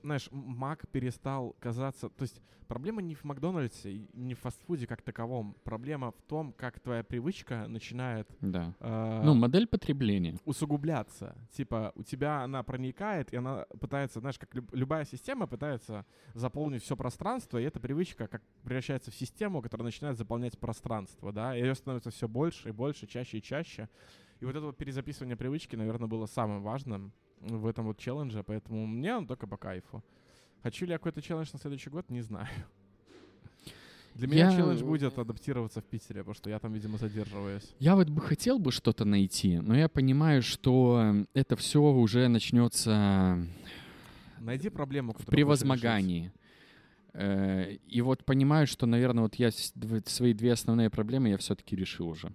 знаешь, 0.03 0.29
Мак 0.31 0.87
перестал 0.89 1.57
казаться... 1.61 2.09
То 2.11 2.23
есть 2.23 2.41
проблема 2.69 3.01
не 3.03 3.15
в 3.15 3.25
Макдональдсе, 3.25 4.07
не 4.13 4.35
в 4.35 4.39
фастфуде 4.41 4.87
как 4.87 5.03
таковом. 5.03 5.57
Проблема 5.65 6.13
в 6.13 6.23
том, 6.23 6.53
как 6.53 6.81
твоя 6.81 7.03
привычка 7.03 7.67
начинает 7.67 8.29
Да. 8.41 8.75
э, 8.81 9.23
Ну, 9.25 9.35
модель 9.35 9.67
потребления. 9.67 10.37
усугубляться. 10.45 11.35
Типа, 11.53 11.93
у 11.95 12.03
тебя 12.03 12.43
она 12.43 12.63
проникает, 12.63 13.33
и 13.33 13.37
она 13.37 13.65
пытается, 13.81 14.21
знаешь, 14.21 14.39
как 14.39 14.55
люб- 14.55 14.73
любая 14.75 15.05
система 15.05 15.47
пытается 15.47 16.05
заполнить 16.35 16.83
все 16.83 16.95
пространство, 16.97 17.59
и 17.59 17.65
эта 17.65 17.81
привычка 17.81 18.29
как 18.29 18.43
превращается 18.63 19.11
в 19.11 19.15
систему, 19.15 19.63
которая 19.63 19.87
начинает 19.87 20.17
заполнять 20.19 20.59
пространство, 20.59 21.33
да, 21.33 21.57
и 21.57 21.61
ее 21.61 21.75
становится 21.75 22.11
все 22.11 22.29
больше 22.29 22.69
и 22.69 22.73
больше, 22.73 23.07
чаще 23.07 23.39
и 23.39 23.43
чаще. 23.43 23.89
И 24.41 24.45
вот 24.45 24.55
это 24.55 24.67
вот 24.67 24.77
перезаписывание 24.77 25.37
привычки, 25.37 25.75
наверное, 25.75 26.07
было 26.07 26.27
самым 26.27 26.63
важным 26.63 27.13
в 27.41 27.67
этом 27.67 27.87
вот 27.87 27.99
челлендже, 27.99 28.43
поэтому 28.43 28.87
мне 28.87 29.15
он 29.17 29.27
только 29.27 29.47
по 29.47 29.57
кайфу. 29.57 30.03
Хочу 30.63 30.87
ли 30.87 30.93
я 30.93 30.99
какой-то 30.99 31.23
челлендж 31.23 31.49
на 31.53 31.59
следующий 31.59 31.91
год, 31.91 32.11
не 32.11 32.21
знаю. 32.23 32.49
Для 34.15 34.27
меня 34.27 34.51
Я- 34.51 34.57
челлендж 34.57 34.83
будет 34.83 35.17
адаптироваться 35.17 35.81
в 35.81 35.85
Питере, 35.85 36.21
потому 36.21 36.35
что 36.35 36.51
я 36.51 36.59
там, 36.59 36.73
видимо, 36.73 36.99
задерживаюсь. 36.99 37.73
Я 37.79 37.95
вот 37.95 38.09
бы 38.09 38.21
хотел 38.21 38.59
бы 38.59 38.73
что-то 38.73 39.05
найти, 39.05 39.59
но 39.61 39.77
я 39.77 39.89
понимаю, 39.89 40.43
что 40.43 41.15
это 41.35 41.55
все 41.57 41.81
уже 41.81 42.27
начнется 42.29 43.47
Найди 44.41 44.71
проблему, 44.71 45.13
в 45.17 45.25
превозмогании. 45.27 46.33
Э, 47.13 47.77
И 47.87 48.01
вот 48.01 48.25
понимаю, 48.25 48.67
что, 48.67 48.87
наверное, 48.87 49.23
вот 49.23 49.37
я 49.37 49.51
свои 50.07 50.33
две 50.35 50.53
основные 50.53 50.91
проблемы 50.91 51.29
я 51.29 51.37
все-таки 51.37 51.77
решил 51.77 52.09
уже. 52.09 52.33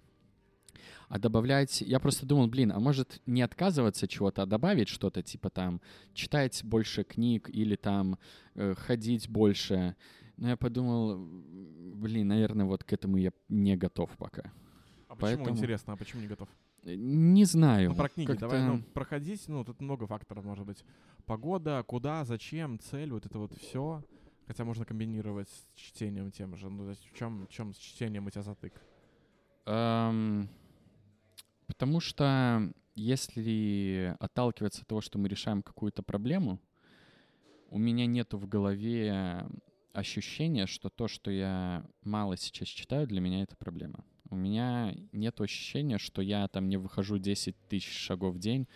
А 1.08 1.18
добавлять, 1.18 1.80
я 1.80 2.00
просто 2.00 2.26
думал, 2.26 2.48
блин, 2.48 2.72
а 2.72 2.80
может 2.80 3.20
не 3.26 3.42
отказываться 3.42 4.06
от 4.06 4.10
чего-то, 4.10 4.42
а 4.42 4.46
добавить 4.46 4.88
что-то, 4.88 5.22
типа 5.22 5.50
там 5.50 5.80
читать 6.12 6.62
больше 6.64 7.04
книг 7.04 7.48
или 7.52 7.76
там 7.76 8.18
э, 8.54 8.74
ходить 8.74 9.28
больше. 9.28 9.96
Но 10.36 10.48
я 10.48 10.56
подумал, 10.56 11.18
блин, 11.94 12.28
наверное, 12.28 12.66
вот 12.66 12.82
к 12.84 12.92
этому 12.92 13.16
я 13.18 13.30
не 13.48 13.76
готов 13.76 14.10
пока. 14.16 14.52
А 15.08 15.14
почему, 15.14 15.44
Поэтому- 15.44 15.50
интересно, 15.50 15.92
а 15.92 15.96
почему 15.96 16.22
не 16.22 16.28
готов? 16.28 16.48
Э, 16.82 16.94
Не 16.96 17.44
знаю. 17.44 17.90
Ну, 17.90 17.96
про 17.96 18.08
книги 18.08 18.26
как-то- 18.28 18.48
давай, 18.48 18.62
ну, 18.66 18.82
проходить, 18.94 19.44
ну, 19.48 19.64
тут 19.64 19.80
много 19.80 20.06
факторов 20.06 20.44
может 20.44 20.66
быть. 20.66 20.84
Погода, 21.26 21.82
куда, 21.86 22.24
зачем, 22.24 22.78
цель, 22.80 23.10
вот 23.12 23.26
это 23.26 23.38
вот 23.38 23.52
все. 23.54 24.02
Хотя 24.46 24.64
можно 24.64 24.84
комбинировать 24.84 25.48
с 25.48 25.78
чтением 25.78 26.30
тем 26.30 26.54
же. 26.56 26.68
Ну, 26.68 26.84
то 26.84 26.90
есть 26.90 27.06
в 27.06 27.16
чем, 27.16 27.46
в 27.46 27.48
чем 27.48 27.72
с 27.72 27.78
чтением 27.78 28.26
у 28.26 28.30
тебя 28.30 28.42
затык? 28.42 28.74
Эм, 29.66 30.48
потому 31.66 32.00
что 32.00 32.72
если 32.94 34.16
отталкиваться 34.20 34.82
от 34.82 34.88
того, 34.88 35.00
что 35.00 35.18
мы 35.18 35.28
решаем 35.28 35.62
какую-то 35.62 36.02
проблему, 36.02 36.60
у 37.70 37.78
меня 37.78 38.06
нету 38.06 38.38
в 38.38 38.46
голове 38.46 39.46
ощущения, 39.92 40.66
что 40.66 40.90
то, 40.90 41.08
что 41.08 41.30
я 41.30 41.84
мало 42.02 42.36
сейчас 42.36 42.68
читаю, 42.68 43.06
для 43.06 43.20
меня 43.20 43.42
это 43.42 43.56
проблема. 43.56 44.04
У 44.30 44.36
меня 44.36 44.94
нет 45.12 45.40
ощущения, 45.40 45.98
что 45.98 46.22
я 46.22 46.48
там 46.48 46.68
не 46.68 46.76
выхожу 46.76 47.18
10 47.18 47.56
тысяч 47.68 47.96
шагов 47.96 48.34
в 48.34 48.38
день, 48.38 48.66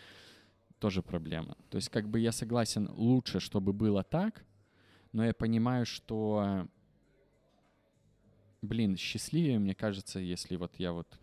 тоже 0.79 1.03
проблема. 1.03 1.57
То 1.71 1.77
есть 1.77 1.89
как 1.89 2.09
бы 2.09 2.21
я 2.21 2.33
согласен, 2.33 2.89
лучше, 2.93 3.41
чтобы 3.41 3.73
было 3.73 4.05
так, 4.05 4.45
но 5.13 5.25
я 5.25 5.35
понимаю, 5.35 5.87
что, 5.87 6.69
блин, 8.63 8.97
счастливее, 8.97 9.59
мне 9.59 9.75
кажется, 9.75 10.19
если 10.19 10.57
вот 10.57 10.75
я 10.79 10.93
вот 10.93 11.19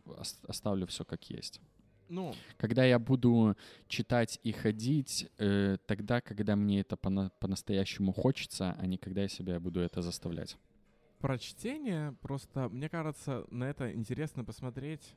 оставлю 0.48 0.88
все 0.88 1.04
как 1.06 1.30
есть. 1.30 1.62
Ну, 2.08 2.36
когда 2.58 2.86
я 2.86 3.00
буду 3.00 3.58
читать 3.88 4.40
и 4.44 4.52
ходить, 4.52 5.28
э, 5.40 5.78
тогда, 5.88 6.22
когда 6.22 6.56
мне 6.56 6.82
это 6.82 6.98
по- 6.98 7.32
по-настоящему 7.40 8.14
хочется, 8.14 8.76
а 8.80 8.86
не 8.86 8.98
когда 8.98 9.24
я 9.24 9.28
себя 9.28 9.60
буду 9.60 9.80
это 9.80 10.02
заставлять. 10.02 10.56
Про 11.20 11.40
чтение 11.40 12.12
просто, 12.22 12.70
мне 12.70 12.90
кажется, 12.90 13.46
на 13.50 13.64
это 13.64 13.92
интересно 13.92 14.44
посмотреть 14.46 15.16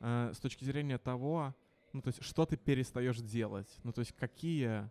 э, 0.00 0.32
с 0.34 0.38
точки 0.40 0.64
зрения 0.64 0.98
того, 0.98 1.54
ну, 1.92 2.02
то 2.02 2.08
есть, 2.08 2.22
что 2.24 2.44
ты 2.44 2.56
перестаешь 2.56 3.18
делать. 3.18 3.68
Ну, 3.84 3.92
то 3.92 4.00
есть, 4.00 4.12
какие 4.12 4.90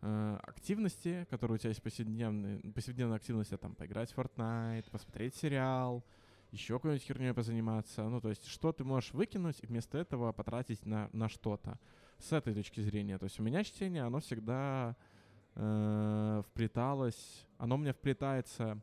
активности, 0.00 1.26
которые 1.30 1.56
у 1.56 1.58
тебя 1.58 1.70
есть 1.70 1.82
повседневные, 1.82 2.60
повседневная 2.72 3.16
активность, 3.16 3.58
там, 3.60 3.74
поиграть 3.74 4.12
в 4.12 4.18
Fortnite, 4.18 4.90
посмотреть 4.90 5.34
сериал, 5.34 6.04
еще 6.52 6.74
какой-нибудь 6.74 7.06
херней 7.06 7.34
позаниматься. 7.34 8.08
Ну, 8.08 8.20
то 8.20 8.30
есть, 8.30 8.46
что 8.46 8.72
ты 8.72 8.82
можешь 8.82 9.12
выкинуть 9.12 9.60
и 9.62 9.66
вместо 9.66 9.98
этого 9.98 10.32
потратить 10.32 10.84
на, 10.86 11.10
на 11.12 11.28
что-то. 11.28 11.78
С 12.18 12.32
этой 12.32 12.54
точки 12.54 12.80
зрения. 12.80 13.18
То 13.18 13.24
есть 13.24 13.40
у 13.40 13.42
меня 13.42 13.64
чтение, 13.64 14.02
оно 14.02 14.20
всегда 14.20 14.96
э, 15.54 16.42
вплеталось, 16.46 17.46
оно 17.56 17.76
мне 17.76 17.92
вплетается 17.92 18.80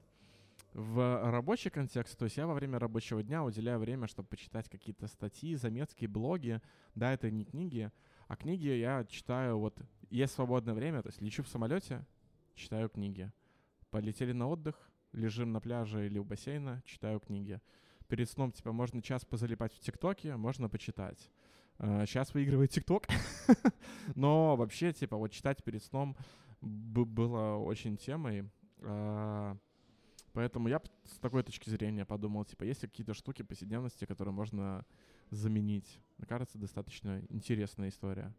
в 0.73 1.31
рабочий 1.31 1.69
контекст, 1.69 2.17
то 2.17 2.25
есть 2.25 2.37
я 2.37 2.45
во 2.45 2.53
время 2.53 2.77
рабочего 2.77 3.23
дня 3.23 3.43
уделяю 3.43 3.79
время, 3.79 4.07
чтобы 4.07 4.27
почитать 4.27 4.69
какие-то 4.69 5.07
статьи, 5.07 5.55
заметки, 5.55 6.05
блоги. 6.05 6.61
Да, 6.93 7.13
это 7.13 7.31
не 7.31 7.45
книги, 7.45 7.91
а 8.27 8.35
книги 8.35 8.67
я 8.67 9.05
читаю 9.05 9.57
вот, 9.57 9.79
есть 10.09 10.33
свободное 10.33 10.73
время, 10.73 11.01
то 11.01 11.09
есть 11.09 11.21
лечу 11.21 11.43
в 11.43 11.47
самолете, 11.47 12.05
читаю 12.55 12.89
книги. 12.89 13.31
Полетели 13.89 14.31
на 14.31 14.47
отдых, 14.47 14.75
лежим 15.11 15.51
на 15.51 15.61
пляже 15.61 16.05
или 16.05 16.19
у 16.19 16.23
бассейна, 16.23 16.81
читаю 16.85 17.19
книги. 17.19 17.61
Перед 18.07 18.29
сном, 18.29 18.51
типа, 18.51 18.71
можно 18.71 19.01
час 19.01 19.25
позалипать 19.25 19.73
в 19.73 19.79
ТикТоке, 19.79 20.35
можно 20.37 20.69
почитать. 20.69 21.29
Сейчас 21.77 22.29
а, 22.29 22.33
выигрывает 22.33 22.71
ТикТок. 22.71 23.07
Но 24.15 24.55
вообще, 24.55 24.93
типа, 24.93 25.17
вот 25.17 25.31
читать 25.31 25.63
перед 25.63 25.83
сном 25.83 26.15
было 26.61 27.57
очень 27.57 27.97
темой. 27.97 28.49
А, 28.81 29.57
поэтому 30.33 30.69
я 30.69 30.81
с 31.03 31.19
такой 31.19 31.43
точки 31.43 31.69
зрения 31.69 32.05
подумал, 32.05 32.45
типа, 32.45 32.63
есть 32.63 32.81
ли 32.81 32.89
какие-то 32.89 33.13
штуки 33.13 33.43
повседневности, 33.43 34.05
которые 34.05 34.33
можно 34.33 34.85
заменить. 35.29 35.99
Мне 36.17 36.27
кажется, 36.27 36.57
достаточно 36.57 37.21
интересная 37.29 37.89
история. 37.89 38.33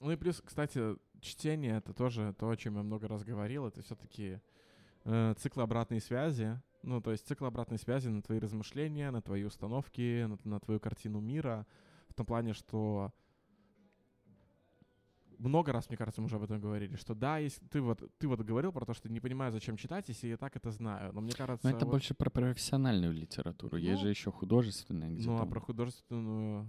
Ну 0.00 0.10
и 0.10 0.16
плюс, 0.16 0.42
кстати, 0.44 0.96
чтение 1.20 1.76
это 1.76 1.92
тоже 1.92 2.34
то, 2.38 2.48
о 2.48 2.56
чем 2.56 2.76
я 2.76 2.82
много 2.82 3.06
раз 3.06 3.22
говорил. 3.22 3.66
Это 3.66 3.82
все-таки 3.82 4.40
э, 5.04 5.34
цикл 5.38 5.60
обратной 5.60 6.00
связи. 6.00 6.60
Ну, 6.82 7.02
то 7.02 7.12
есть 7.12 7.26
цикл 7.26 7.44
обратной 7.44 7.78
связи 7.78 8.08
на 8.08 8.22
твои 8.22 8.38
размышления, 8.38 9.10
на 9.10 9.20
твои 9.20 9.44
установки, 9.44 10.24
на, 10.24 10.38
на 10.44 10.60
твою 10.60 10.80
картину 10.80 11.20
мира. 11.20 11.66
В 12.08 12.14
том 12.14 12.24
плане, 12.24 12.54
что 12.54 13.12
много 15.40 15.72
раз, 15.72 15.88
мне 15.88 15.96
кажется, 15.96 16.20
мы 16.20 16.26
уже 16.26 16.36
об 16.36 16.42
этом 16.42 16.60
говорили, 16.60 16.96
что 16.96 17.14
да, 17.14 17.38
если 17.38 17.64
ты 17.66 17.80
вот, 17.80 18.02
ты 18.18 18.28
вот 18.28 18.40
говорил 18.40 18.72
про 18.72 18.84
то, 18.84 18.94
что 18.94 19.08
не 19.08 19.20
понимаю, 19.20 19.52
зачем 19.52 19.76
читать, 19.76 20.08
если 20.08 20.28
я 20.28 20.36
так 20.36 20.56
это 20.56 20.70
знаю. 20.70 21.12
Но 21.12 21.20
мне 21.20 21.32
кажется... 21.32 21.66
Но 21.66 21.76
это 21.76 21.86
вот... 21.86 21.92
больше 21.92 22.14
про 22.14 22.30
профессиональную 22.30 23.12
литературу. 23.12 23.76
Ну, 23.76 23.82
Есть 23.82 24.02
же 24.02 24.08
еще 24.08 24.30
художественная, 24.30 25.10
Ну, 25.10 25.40
а 25.40 25.46
про 25.46 25.60
художественную... 25.60 26.66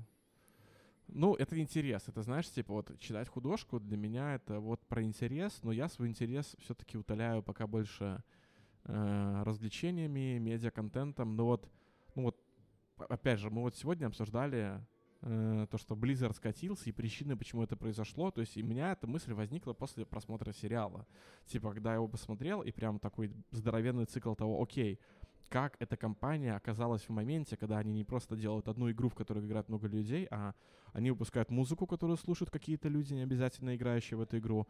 Ну, 1.14 1.36
это 1.36 1.60
интерес. 1.60 2.08
Это, 2.08 2.22
знаешь, 2.22 2.50
типа, 2.50 2.74
вот 2.74 2.98
читать 3.00 3.28
художку 3.28 3.80
для 3.82 3.98
меня 3.98 4.36
это 4.36 4.62
вот 4.62 4.80
про 4.88 5.04
интерес, 5.04 5.60
но 5.62 5.74
я 5.74 5.90
свой 5.90 6.08
интерес 6.08 6.56
все-таки 6.60 6.98
утоляю 6.98 7.44
пока 7.44 7.68
больше 7.68 8.24
э, 8.86 9.44
развлечениями, 9.46 10.40
медиа-контентом. 10.40 11.36
Но 11.36 11.46
вот, 11.48 11.70
ну 12.16 12.24
вот, 12.24 12.42
опять 13.10 13.40
же, 13.40 13.50
мы 13.50 13.62
вот 13.62 13.76
сегодня 13.76 14.06
обсуждали 14.06 14.80
э, 15.22 15.68
то, 15.70 15.78
что 15.78 15.96
Blizzard 15.96 16.34
скатился 16.34 16.90
и 16.90 16.94
причины, 16.94 17.36
почему 17.36 17.64
это 17.64 17.76
произошло. 17.76 18.32
То 18.32 18.40
есть 18.40 18.56
и 18.56 18.64
у 18.64 18.66
меня 18.66 18.94
эта 18.94 19.06
мысль 19.06 19.34
возникла 19.34 19.74
после 19.74 20.06
просмотра 20.06 20.54
сериала. 20.54 21.06
Типа, 21.46 21.74
когда 21.74 21.90
я 21.90 21.96
его 21.96 22.08
посмотрел, 22.08 22.62
и 22.62 22.72
прям 22.72 23.00
такой 23.00 23.34
здоровенный 23.52 24.06
цикл 24.06 24.34
того, 24.34 24.64
окей, 24.64 24.98
как 25.50 25.76
эта 25.80 25.98
компания 25.98 26.56
оказалась 26.56 27.04
в 27.04 27.10
моменте, 27.10 27.58
когда 27.58 27.78
они 27.78 27.94
не 27.94 28.04
просто 28.04 28.36
делают 28.36 28.68
одну 28.68 28.90
игру, 28.92 29.10
в 29.10 29.16
которой 29.16 29.46
играет 29.46 29.70
много 29.70 29.88
людей, 29.88 30.28
а 30.32 30.54
они 30.94 31.12
выпускают 31.12 31.52
музыку, 31.52 31.88
которую 31.88 32.18
слушают 32.18 32.50
какие-то 32.50 32.90
люди, 32.90 33.14
не 33.14 33.24
обязательно 33.24 33.76
играющие 33.76 34.18
в 34.18 34.22
эту 34.22 34.38
игру. 34.38 34.68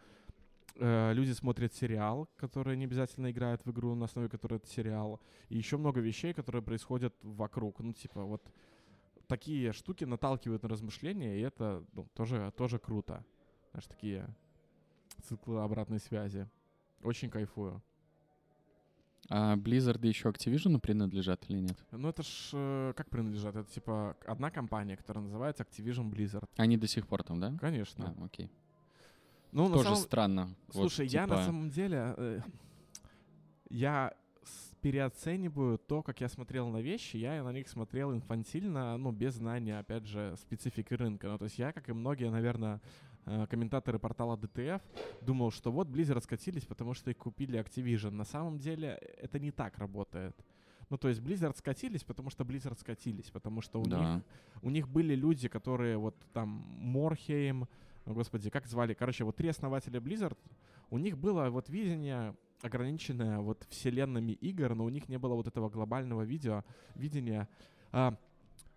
Э, 0.76 1.14
люди 1.14 1.31
смотрят 1.31 1.73
сериал, 1.73 2.30
который 2.38 2.77
не 2.77 2.85
обязательно 2.85 3.31
играет 3.31 3.65
в 3.65 3.72
игру, 3.72 3.95
на 3.95 4.06
основе 4.06 4.30
которой 4.30 4.56
это 4.56 4.68
сериал. 4.68 5.19
И 5.49 5.57
еще 5.57 5.77
много 5.77 5.99
вещей, 5.99 6.34
которые 6.34 6.61
происходят 6.61 7.14
вокруг. 7.22 7.80
Ну, 7.80 7.93
типа, 7.93 8.23
вот 8.23 8.52
такие 9.27 9.73
штуки 9.73 10.06
наталкивают 10.06 10.64
на 10.64 10.69
размышления, 10.69 11.38
и 11.38 11.41
это 11.41 11.84
ну, 11.93 12.07
тоже, 12.14 12.53
тоже 12.56 12.80
круто. 12.80 13.26
Знаешь, 13.72 13.88
такие 13.88 14.27
циклы 15.23 15.61
обратной 15.61 15.99
связи. 15.99 16.49
Очень 17.03 17.30
кайфую. 17.30 17.81
А 19.30 19.56
Blizzard 19.56 20.06
еще 20.06 20.30
Activision 20.30 20.80
принадлежат 20.80 21.45
или 21.49 21.60
нет? 21.60 21.77
Ну 21.91 22.10
это 22.10 22.23
ж 22.23 22.49
э, 22.53 22.93
как 22.95 23.10
принадлежат? 23.10 23.56
Это 23.56 23.72
типа 23.72 24.18
одна 24.26 24.52
компания, 24.52 24.98
которая 24.98 25.23
называется 25.23 25.64
Activision 25.64 26.11
Blizzard. 26.11 26.49
Они 26.57 26.77
до 26.77 26.88
сих 26.88 27.07
пор 27.07 27.23
там, 27.23 27.39
да? 27.39 27.56
Конечно. 27.60 28.15
А, 28.18 28.26
окей. 28.26 28.49
Ну, 29.52 29.69
Тоже 29.69 29.84
самом... 29.84 29.98
странно. 29.98 30.56
Слушай, 30.69 31.06
вот, 31.06 31.14
я 31.14 31.23
типа... 31.23 31.35
на 31.35 31.45
самом 31.45 31.69
деле... 31.69 32.14
Э, 32.18 32.41
я 33.69 34.14
переоцениваю 34.81 35.77
то, 35.77 36.02
как 36.02 36.22
я 36.22 36.27
смотрел 36.27 36.68
на 36.69 36.81
вещи, 36.81 37.18
я 37.18 37.43
на 37.43 37.52
них 37.52 37.68
смотрел 37.68 38.14
инфантильно, 38.14 38.98
ну, 38.98 39.11
без 39.11 39.35
знания, 39.35 39.77
опять 39.80 40.06
же, 40.06 40.35
специфики 40.38 40.93
рынка. 40.93 41.27
Ну, 41.27 41.38
то 41.38 41.45
есть 41.45 41.60
я, 41.60 41.72
как 41.72 41.88
и 41.88 41.93
многие, 41.93 42.30
наверное, 42.31 42.81
комментаторы 43.26 43.99
портала 43.99 44.35
DTF 44.35 44.81
думал, 45.22 45.52
что 45.52 45.72
вот 45.72 45.88
Blizzard 45.88 46.15
раскатились, 46.15 46.65
потому 46.65 46.93
что 46.93 47.11
их 47.11 47.18
купили 47.18 47.60
Activision. 47.60 48.11
На 48.11 48.26
самом 48.26 48.57
деле 48.57 48.99
это 49.22 49.39
не 49.39 49.52
так 49.52 49.77
работает. 49.77 50.35
Ну, 50.89 50.98
то 50.98 51.07
есть 51.07 51.22
Blizzard 51.22 51.57
скатились, 51.57 52.03
потому 52.03 52.30
что 52.30 52.43
Blizzard 52.43 52.77
скатились, 52.77 53.30
потому 53.31 53.61
что 53.61 53.80
у, 53.80 53.85
да. 53.85 54.15
них, 54.15 54.23
у 54.61 54.69
них 54.69 54.89
были 54.89 55.15
люди, 55.15 55.48
которые 55.48 55.98
вот 55.98 56.15
там 56.34 56.49
Морхейм, 56.49 57.68
господи, 58.06 58.49
как 58.49 58.68
звали, 58.68 58.93
короче, 58.93 59.23
вот 59.23 59.38
три 59.38 59.48
основателя 59.48 60.02
Blizzard, 60.02 60.38
у 60.89 60.98
них 60.98 61.18
было 61.18 61.49
вот 61.49 61.69
видение 61.69 62.35
ограниченное 62.61 63.39
вот 63.39 63.65
вселенными 63.69 64.34
игр, 64.34 64.76
но 64.76 64.84
у 64.84 64.89
них 64.89 65.07
не 65.07 65.18
было 65.18 65.35
вот 65.35 65.48
этого 65.48 65.69
глобального 65.69 66.23
видео, 66.23 66.64
видения. 66.95 67.48
А, 67.91 68.18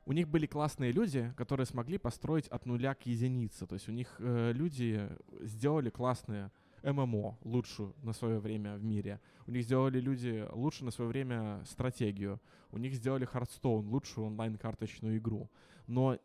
у 0.06 0.12
них 0.12 0.28
были 0.28 0.46
классные 0.46 0.92
люди, 0.92 1.32
которые 1.36 1.66
смогли 1.66 1.98
построить 1.98 2.48
от 2.48 2.66
нуля 2.66 2.94
к 2.94 3.06
единице. 3.06 3.66
То 3.66 3.74
есть 3.74 3.88
у 3.88 3.92
них 3.92 4.14
э, 4.18 4.52
люди 4.52 5.08
сделали 5.40 5.90
классные 5.90 6.50
ММО 6.82 7.38
лучшую 7.42 7.94
на 8.02 8.12
свое 8.12 8.38
время 8.38 8.76
в 8.76 8.84
мире. 8.84 9.20
У 9.46 9.50
них 9.50 9.64
сделали 9.64 10.00
люди 10.00 10.46
лучше 10.52 10.84
на 10.84 10.90
свое 10.90 11.08
время 11.08 11.62
стратегию. 11.64 12.40
У 12.70 12.78
них 12.78 12.94
сделали 12.94 13.26
Hearthstone, 13.26 13.88
лучшую 13.88 14.26
онлайн-карточную 14.26 15.16
игру. 15.18 15.50
Но 15.86 16.18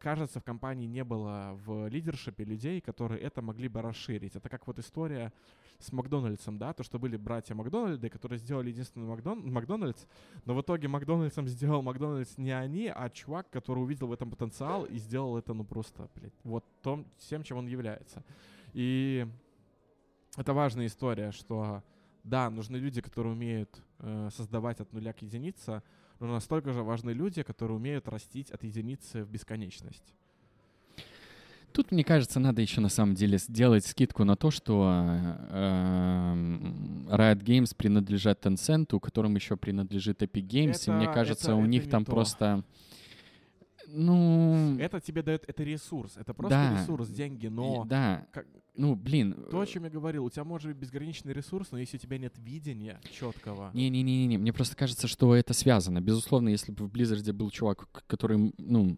кажется, 0.00 0.40
в 0.40 0.44
компании 0.44 0.86
не 0.86 1.04
было 1.04 1.58
в 1.64 1.88
лидершипе 1.88 2.44
людей, 2.44 2.80
которые 2.80 3.20
это 3.20 3.42
могли 3.42 3.68
бы 3.68 3.82
расширить. 3.82 4.34
Это 4.34 4.48
как 4.48 4.66
вот 4.66 4.78
история 4.78 5.32
с 5.78 5.92
Макдональдсом, 5.92 6.58
да, 6.58 6.72
то, 6.72 6.82
что 6.82 6.98
были 6.98 7.16
братья 7.16 7.54
Макдональды, 7.54 8.08
которые 8.08 8.38
сделали 8.38 8.70
единственный 8.70 9.06
Макдон... 9.06 9.50
Макдональдс, 9.52 10.06
но 10.44 10.54
в 10.54 10.60
итоге 10.60 10.88
Макдональдсом 10.88 11.46
сделал 11.46 11.82
Макдональдс 11.82 12.38
не 12.38 12.50
они, 12.50 12.88
а 12.88 13.08
чувак, 13.10 13.48
который 13.50 13.80
увидел 13.80 14.08
в 14.08 14.12
этом 14.12 14.30
потенциал 14.30 14.84
и 14.84 14.98
сделал 14.98 15.38
это, 15.38 15.54
ну, 15.54 15.64
просто, 15.64 16.08
блядь, 16.14 16.34
вот 16.44 16.64
том, 16.82 17.06
тем, 17.18 17.42
чем 17.42 17.58
он 17.58 17.66
является. 17.66 18.24
И 18.72 19.26
это 20.36 20.52
важная 20.52 20.86
история, 20.86 21.32
что, 21.32 21.82
да, 22.24 22.50
нужны 22.50 22.76
люди, 22.76 23.00
которые 23.00 23.32
умеют 23.32 23.82
э, 23.98 24.28
создавать 24.32 24.80
от 24.80 24.92
нуля 24.92 25.12
к 25.12 25.22
единице, 25.22 25.82
но 26.20 26.26
настолько 26.34 26.72
же 26.72 26.82
важны 26.82 27.10
люди, 27.10 27.42
которые 27.42 27.76
умеют 27.76 28.06
растить 28.08 28.50
от 28.50 28.62
единицы 28.62 29.24
в 29.24 29.30
бесконечность. 29.30 30.14
Тут, 31.72 31.92
мне 31.92 32.02
кажется, 32.02 32.40
надо 32.40 32.60
еще 32.62 32.80
на 32.80 32.88
самом 32.88 33.14
деле 33.14 33.38
сделать 33.38 33.86
скидку 33.86 34.24
на 34.24 34.34
то, 34.36 34.50
что 34.50 34.90
э, 35.50 36.44
Riot 37.08 37.42
Games 37.44 37.74
принадлежат 37.76 38.44
Tencent, 38.44 38.92
у 38.94 38.98
которым 39.00 39.36
еще 39.36 39.56
принадлежит 39.56 40.20
Epic 40.22 40.46
Games, 40.46 40.82
это, 40.82 40.90
и 40.90 40.94
мне 40.94 41.06
кажется, 41.12 41.52
это, 41.52 41.54
у 41.54 41.60
это 41.60 41.68
них 41.68 41.88
там 41.88 42.04
то. 42.04 42.10
просто 42.12 42.64
Ну, 43.92 44.76
Это 44.78 45.00
тебе 45.00 45.22
дает, 45.22 45.44
это 45.48 45.62
ресурс, 45.64 46.16
это 46.16 46.34
просто 46.34 46.58
Да. 46.58 46.80
ресурс, 46.82 47.08
деньги, 47.08 47.46
и- 47.46 47.50
но 47.50 47.84
да, 47.84 48.26
как- 48.32 48.46
ну, 48.74 48.94
блин. 48.94 49.34
то, 49.50 49.60
о 49.60 49.66
чем 49.66 49.84
я 49.84 49.90
говорил, 49.90 50.24
у 50.24 50.30
тебя 50.30 50.44
может 50.44 50.68
быть 50.68 50.76
безграничный 50.78 51.32
ресурс, 51.32 51.70
но 51.72 51.78
если 51.78 51.96
у 51.96 52.00
тебя 52.00 52.18
нет 52.18 52.34
видения 52.38 53.00
четкого, 53.12 53.70
Не-не-не-не, 53.74 54.38
мне 54.38 54.52
просто 54.52 54.76
кажется, 54.76 55.06
что 55.08 55.34
это 55.34 55.52
связано. 55.54 56.00
Безусловно, 56.00 56.48
если 56.48 56.72
бы 56.72 56.84
в 56.86 56.90
Blizzard 56.90 57.27
е 57.27 57.32
был 57.32 57.50
чувак, 57.50 57.88
который, 58.06 58.52
ну, 58.58 58.96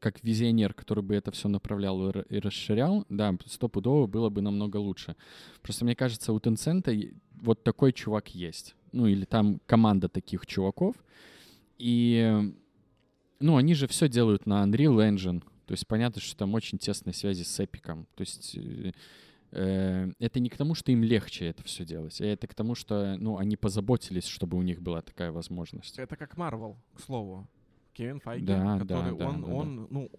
как 0.00 0.22
визионер, 0.24 0.74
который 0.74 1.04
бы 1.04 1.14
это 1.14 1.30
все 1.30 1.48
направлял 1.48 2.08
и 2.08 2.12
ра- 2.12 2.26
и 2.28 2.38
расширял, 2.40 3.04
да, 3.08 3.36
стопудово 3.46 4.06
было 4.06 4.30
бы 4.30 4.40
намного 4.42 4.78
лучше. 4.78 5.14
Просто 5.62 5.84
мне 5.84 5.94
кажется, 5.94 6.32
у 6.32 6.38
Tencent 6.38 7.14
вот 7.40 7.62
такой 7.62 7.92
чувак 7.92 8.34
есть. 8.34 8.74
Ну, 8.92 9.06
или 9.06 9.24
там 9.24 9.60
команда 9.66 10.08
таких 10.08 10.46
чуваков. 10.46 10.96
И, 11.78 12.16
э, 12.16 12.52
ну, 13.40 13.56
они 13.56 13.74
же 13.74 13.86
все 13.86 14.08
делают 14.08 14.46
на 14.46 14.64
Unreal 14.64 14.96
Engine. 15.14 15.42
То 15.66 15.72
есть 15.72 15.86
понятно, 15.86 16.20
что 16.20 16.36
там 16.36 16.54
очень 16.54 16.78
тесные 16.78 17.12
связи 17.12 17.42
с 17.42 17.60
Epic 17.60 17.86
ом. 17.86 18.06
То 18.14 18.22
есть 18.22 18.56
э, 18.56 18.92
э, 19.50 20.12
это 20.18 20.40
не 20.40 20.48
к 20.48 20.56
тому, 20.56 20.74
что 20.74 20.92
им 20.92 21.02
легче 21.02 21.46
это 21.46 21.62
все 21.64 21.84
делать, 21.84 22.20
а 22.20 22.24
это 22.24 22.46
к 22.46 22.54
тому, 22.54 22.74
что, 22.74 23.16
ну, 23.18 23.36
они 23.38 23.56
позаботились, 23.56 24.26
чтобы 24.26 24.56
у 24.56 24.62
них 24.62 24.80
была 24.80 25.02
такая 25.02 25.32
возможность. 25.32 25.98
это 25.98 26.16
как 26.16 26.36
Марвел, 26.36 26.76
к 26.94 27.00
слову. 27.00 27.48
Кевин 27.92 28.20
Файги, 28.20 28.46
Да, 28.46 28.78
который 28.78 29.12
да, 29.12 29.16
да, 29.16 29.28
он, 29.28 29.40
да, 29.40 29.46
да. 29.46 29.54
он, 29.54 29.88
ну, 29.90 30.10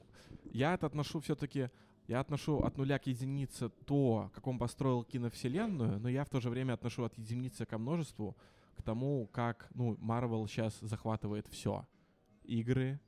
я 0.51 0.73
это 0.73 0.87
отношу 0.87 1.19
все-таки, 1.19 1.69
я 2.07 2.19
отношу 2.21 2.57
от 2.59 2.77
нуля 2.77 2.97
к 2.99 3.07
единице 3.07 3.69
то, 3.85 4.31
как 4.33 4.47
он 4.47 4.57
построил 4.57 5.03
киновселенную, 5.03 5.99
но 5.99 6.09
я 6.09 6.25
в 6.25 6.29
то 6.29 6.39
же 6.39 6.49
время 6.49 6.73
отношу 6.73 7.03
от 7.03 7.17
единицы 7.17 7.65
ко 7.65 7.77
множеству 7.77 8.35
к 8.75 8.81
тому, 8.81 9.27
как, 9.31 9.69
ну, 9.73 9.95
Марвел 9.99 10.47
сейчас 10.47 10.79
захватывает 10.79 11.47
все. 11.47 11.85
Игры, 12.43 12.99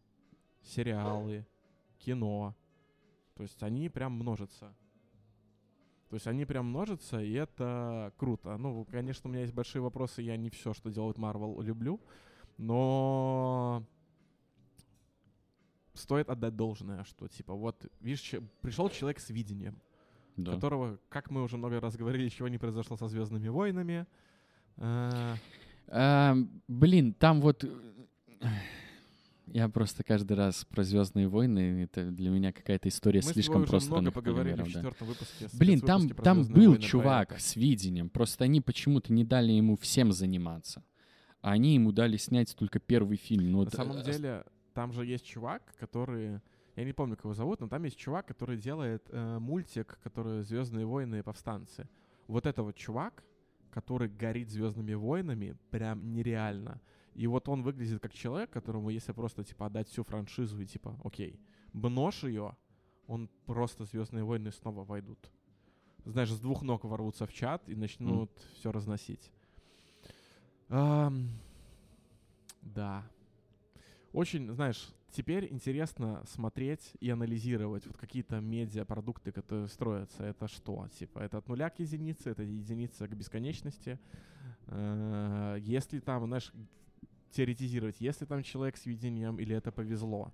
сериалы, 0.62 1.48
кино. 2.00 2.56
То 3.36 3.44
есть 3.44 3.62
они 3.64 3.90
прям 3.90 4.14
множатся. 4.14 4.74
То 6.10 6.16
есть 6.16 6.26
они 6.28 6.46
прям 6.46 6.66
множатся, 6.66 7.22
и 7.22 7.34
это 7.34 8.12
круто. 8.18 8.58
Ну, 8.58 8.84
конечно, 8.86 9.30
у 9.30 9.32
меня 9.32 9.42
есть 9.42 9.54
большие 9.54 9.82
вопросы, 9.82 10.24
я 10.24 10.36
не 10.38 10.50
все, 10.50 10.74
что 10.74 10.90
делает 10.90 11.18
Marvel, 11.18 11.62
люблю, 11.64 12.02
но 12.58 13.84
стоит 15.94 16.30
отдать 16.30 16.56
должное, 16.56 17.04
что 17.04 17.28
типа 17.28 17.54
вот, 17.54 17.86
видишь, 18.00 18.34
пришел 18.62 18.90
человек 18.90 19.20
с 19.20 19.30
видением, 19.30 19.80
Да. 20.36 20.54
которого, 20.56 20.98
как 21.10 21.30
мы 21.30 21.44
уже 21.44 21.58
много 21.58 21.80
раз 21.80 21.96
говорили, 21.96 22.28
чего 22.30 22.48
не 22.48 22.58
произошло 22.58 22.98
со 22.98 23.08
Звездными 23.08 23.50
войнами. 23.50 24.08
А, 24.78 26.36
блин, 26.68 27.14
там 27.14 27.40
вот... 27.42 27.66
Я 29.54 29.70
просто 29.70 30.04
каждый 30.04 30.34
раз 30.34 30.66
про 30.66 30.84
Звездные 30.84 31.28
войны, 31.28 31.84
это 31.84 32.12
для 32.12 32.30
меня 32.30 32.52
какая-то 32.52 32.90
история 32.90 33.22
мы 33.26 33.32
слишком 33.34 33.66
просто 33.66 33.92
много 33.92 34.12
поговорили 34.12 34.62
в 34.62 34.66
да. 34.66 34.72
четвертом 34.72 35.08
выпуске. 35.08 35.48
Блин, 35.54 35.82
там, 35.82 36.10
там 36.10 36.44
«Звездные 36.44 36.56
был 36.56 36.72
войны» 36.74 36.84
чувак 36.84 37.32
это. 37.32 37.42
с 37.42 37.56
видением, 37.56 38.10
просто 38.10 38.44
они 38.44 38.62
почему-то 38.62 39.14
не 39.14 39.24
дали 39.24 39.52
ему 39.52 39.76
всем 39.78 40.12
заниматься. 40.12 40.84
А 41.42 41.52
они 41.52 41.76
ему 41.76 41.92
дали 41.92 42.18
снять 42.18 42.56
только 42.56 42.80
первый 42.80 43.18
фильм. 43.18 43.52
Ну, 43.52 43.60
На 43.60 43.64
вот, 43.66 43.74
самом 43.74 44.04
деле, 44.04 44.44
там 44.74 44.92
же 44.92 45.06
есть 45.06 45.26
чувак, 45.26 45.74
который... 45.80 46.42
Я 46.76 46.86
не 46.86 46.94
помню, 46.94 47.16
как 47.16 47.26
его 47.26 47.34
зовут, 47.34 47.60
но 47.60 47.68
там 47.68 47.84
есть 47.84 47.98
чувак, 47.98 48.28
который 48.28 48.58
делает 48.58 49.04
э, 49.10 49.40
мультик, 49.40 50.00
который 50.02 50.44
Звездные 50.44 50.86
войны 50.86 51.20
и 51.20 51.22
повстанцы. 51.22 51.90
Вот 52.28 52.46
это 52.46 52.64
вот 52.64 52.76
чувак, 52.76 53.24
который 53.72 54.08
горит 54.08 54.50
Звездными 54.50 54.94
войнами, 54.94 55.58
прям 55.72 56.14
нереально. 56.14 56.82
И 57.16 57.28
вот 57.28 57.50
он 57.50 57.64
выглядит 57.64 58.02
как 58.02 58.14
человек, 58.14 58.50
которому, 58.50 58.90
если 58.90 59.12
просто 59.12 59.44
типа 59.44 59.66
отдать 59.66 59.90
всю 59.90 60.04
франшизу 60.04 60.62
и 60.62 60.66
типа, 60.66 60.98
окей, 61.04 61.40
бношь 61.74 62.24
ее, 62.24 62.56
он 63.08 63.30
просто 63.46 63.86
Звездные 63.86 64.24
войны 64.24 64.52
снова 64.52 64.84
войдут. 64.84 65.32
Знаешь, 66.06 66.32
с 66.32 66.40
двух 66.40 66.62
ног 66.62 66.86
ворвутся 66.86 67.26
в 67.26 67.34
чат 67.34 67.68
и 67.68 67.76
начнут 67.76 68.32
все 68.56 68.72
разносить. 68.72 69.32
Ам, 70.70 71.30
да. 72.62 73.04
Очень, 74.14 74.52
знаешь, 74.52 74.90
теперь 75.12 75.52
интересно 75.52 76.24
смотреть 76.26 76.94
и 77.00 77.10
анализировать 77.10 77.86
вот 77.86 77.98
какие-то 77.98 78.40
медиапродукты, 78.40 79.32
которые 79.32 79.68
строятся. 79.68 80.24
Это 80.24 80.48
что? 80.48 80.88
Типа, 81.00 81.20
это 81.20 81.40
от 81.40 81.48
нуля 81.48 81.70
к 81.70 81.80
единице, 81.80 82.30
это 82.30 82.44
единица 82.44 83.08
к 83.08 83.16
бесконечности. 83.16 84.00
Э, 84.68 85.58
Если 85.60 86.00
там, 86.00 86.26
знаешь, 86.26 86.52
теоретизировать, 87.32 87.98
если 88.00 88.26
там 88.26 88.44
человек 88.44 88.78
с 88.78 88.86
видением 88.86 89.40
или 89.40 89.56
это 89.56 89.72
повезло. 89.72 90.34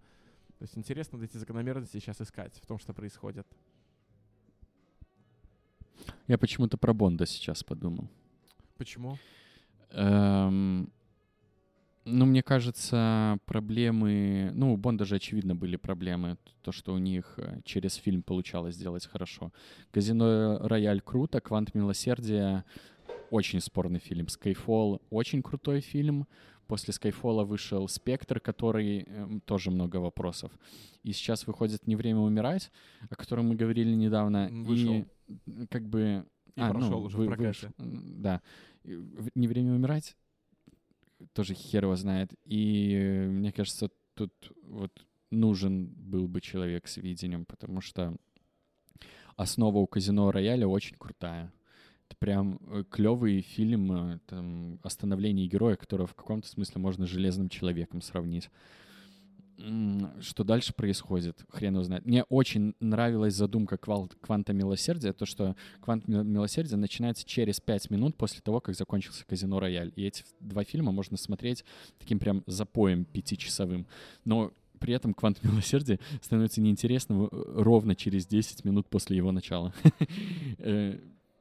То 0.57 0.63
есть 0.63 0.77
интересно 0.77 1.17
вот 1.17 1.26
эти 1.26 1.38
закономерности 1.38 1.97
сейчас 1.97 2.22
искать 2.22 2.55
в 2.61 2.65
том, 2.65 2.80
что 2.80 2.93
происходит. 2.93 3.45
Я 6.27 6.38
почему-то 6.38 6.77
про 6.77 6.93
Бонда 6.93 7.26
сейчас 7.26 7.63
подумал. 7.63 8.07
Почему? 8.77 9.17
Эм, 9.91 10.91
ну, 12.05 12.26
мне 12.26 12.43
кажется, 12.43 13.38
проблемы... 13.45 14.51
Ну, 14.53 14.73
у 14.73 14.77
Бонда 14.77 15.05
же, 15.05 15.15
очевидно, 15.15 15.55
были 15.55 15.76
проблемы. 15.76 16.38
То, 16.61 16.72
что 16.72 16.93
у 16.93 16.97
них 16.97 17.34
э, 17.38 17.61
через 17.63 17.95
фильм 17.95 18.22
получалось 18.22 18.76
сделать 18.76 19.07
хорошо. 19.07 19.51
«Казино 19.91 20.59
Рояль» 20.61 21.01
круто, 21.01 21.41
«Квант 21.41 21.73
милосердия»— 21.73 22.63
очень 23.31 23.59
спорный 23.59 23.99
фильм. 23.99 24.27
«Скайфолл»— 24.27 25.01
очень 25.09 25.41
крутой 25.41 25.81
фильм. 25.81 26.27
После 26.67 26.93
«Скайфолла» 26.93 27.43
вышел 27.43 27.87
«Спектр», 27.87 28.39
который 28.39 29.03
эм, 29.03 29.41
тоже 29.41 29.71
много 29.71 29.97
вопросов. 29.97 30.51
И 31.03 31.11
сейчас 31.11 31.45
выходит 31.47 31.87
«Не 31.87 31.95
время 31.95 32.19
умирать», 32.19 32.71
о 33.09 33.15
котором 33.15 33.49
мы 33.49 33.55
говорили 33.55 33.93
недавно. 33.93 34.49
Вышел. 34.51 35.05
И 35.27 35.67
как 35.69 35.87
бы... 35.87 36.25
И 36.55 36.61
а, 36.61 36.71
прошел 36.71 37.01
ну, 37.01 37.05
уже 37.05 37.17
вы- 37.17 37.25
в 37.25 37.27
прокате. 37.27 37.71
м, 37.77 38.21
Да. 38.21 38.41
«Не 38.83 39.47
время 39.47 39.73
умирать» 39.73 40.15
тоже 41.33 41.53
хер 41.53 41.83
его 41.83 41.95
знает. 41.95 42.33
И 42.45 42.93
э, 42.93 43.27
мне 43.27 43.51
кажется, 43.51 43.89
тут 44.13 44.33
вот 44.63 45.05
нужен 45.31 45.87
был 45.87 46.27
бы 46.27 46.41
человек 46.41 46.87
с 46.87 46.97
видением, 46.97 47.45
потому 47.45 47.81
что 47.81 48.15
основа 49.35 49.77
у 49.79 49.87
казино 49.87 50.31
рояля 50.31 50.67
очень 50.67 50.95
крутая. 50.97 51.51
Прям 52.19 52.59
клевый 52.89 53.41
фильм 53.41 53.91
э, 53.91 54.19
там, 54.27 54.79
о 54.83 54.89
становлении 54.89 55.47
героя, 55.47 55.75
которого 55.75 56.07
в 56.07 56.15
каком-то 56.15 56.47
смысле 56.47 56.81
можно 56.81 57.05
с 57.05 57.09
железным 57.09 57.49
человеком 57.49 58.01
сравнить. 58.01 58.49
Что 60.19 60.43
дальше 60.43 60.73
происходит, 60.73 61.45
хрен 61.49 61.75
его 61.75 61.83
знает. 61.83 62.05
Мне 62.05 62.23
очень 62.23 62.75
нравилась 62.81 63.35
задумка 63.35 63.77
кванта 63.77 64.51
милосердия, 64.51 65.13
то, 65.13 65.25
что 65.25 65.55
квант 65.79 66.07
Мил- 66.09 66.23
милосердия 66.25 66.75
начинается 66.75 67.25
через 67.25 67.61
пять 67.61 67.89
минут 67.89 68.17
после 68.17 68.41
того, 68.41 68.59
как 68.59 68.75
закончился 68.75 69.25
казино 69.25 69.59
рояль. 69.59 69.93
И 69.95 70.03
эти 70.03 70.25
два 70.41 70.65
фильма 70.65 70.91
можно 70.91 71.15
смотреть 71.15 71.63
таким 71.99 72.19
прям 72.19 72.43
запоем 72.47 73.05
пятичасовым. 73.05 73.87
Но 74.25 74.51
при 74.79 74.93
этом 74.93 75.13
квант 75.13 75.41
милосердия 75.43 75.99
становится 76.21 76.59
неинтересным 76.59 77.25
э, 77.25 77.29
ровно 77.31 77.95
через 77.95 78.27
10 78.27 78.65
минут 78.65 78.87
после 78.89 79.17
его 79.17 79.31
начала. 79.31 79.73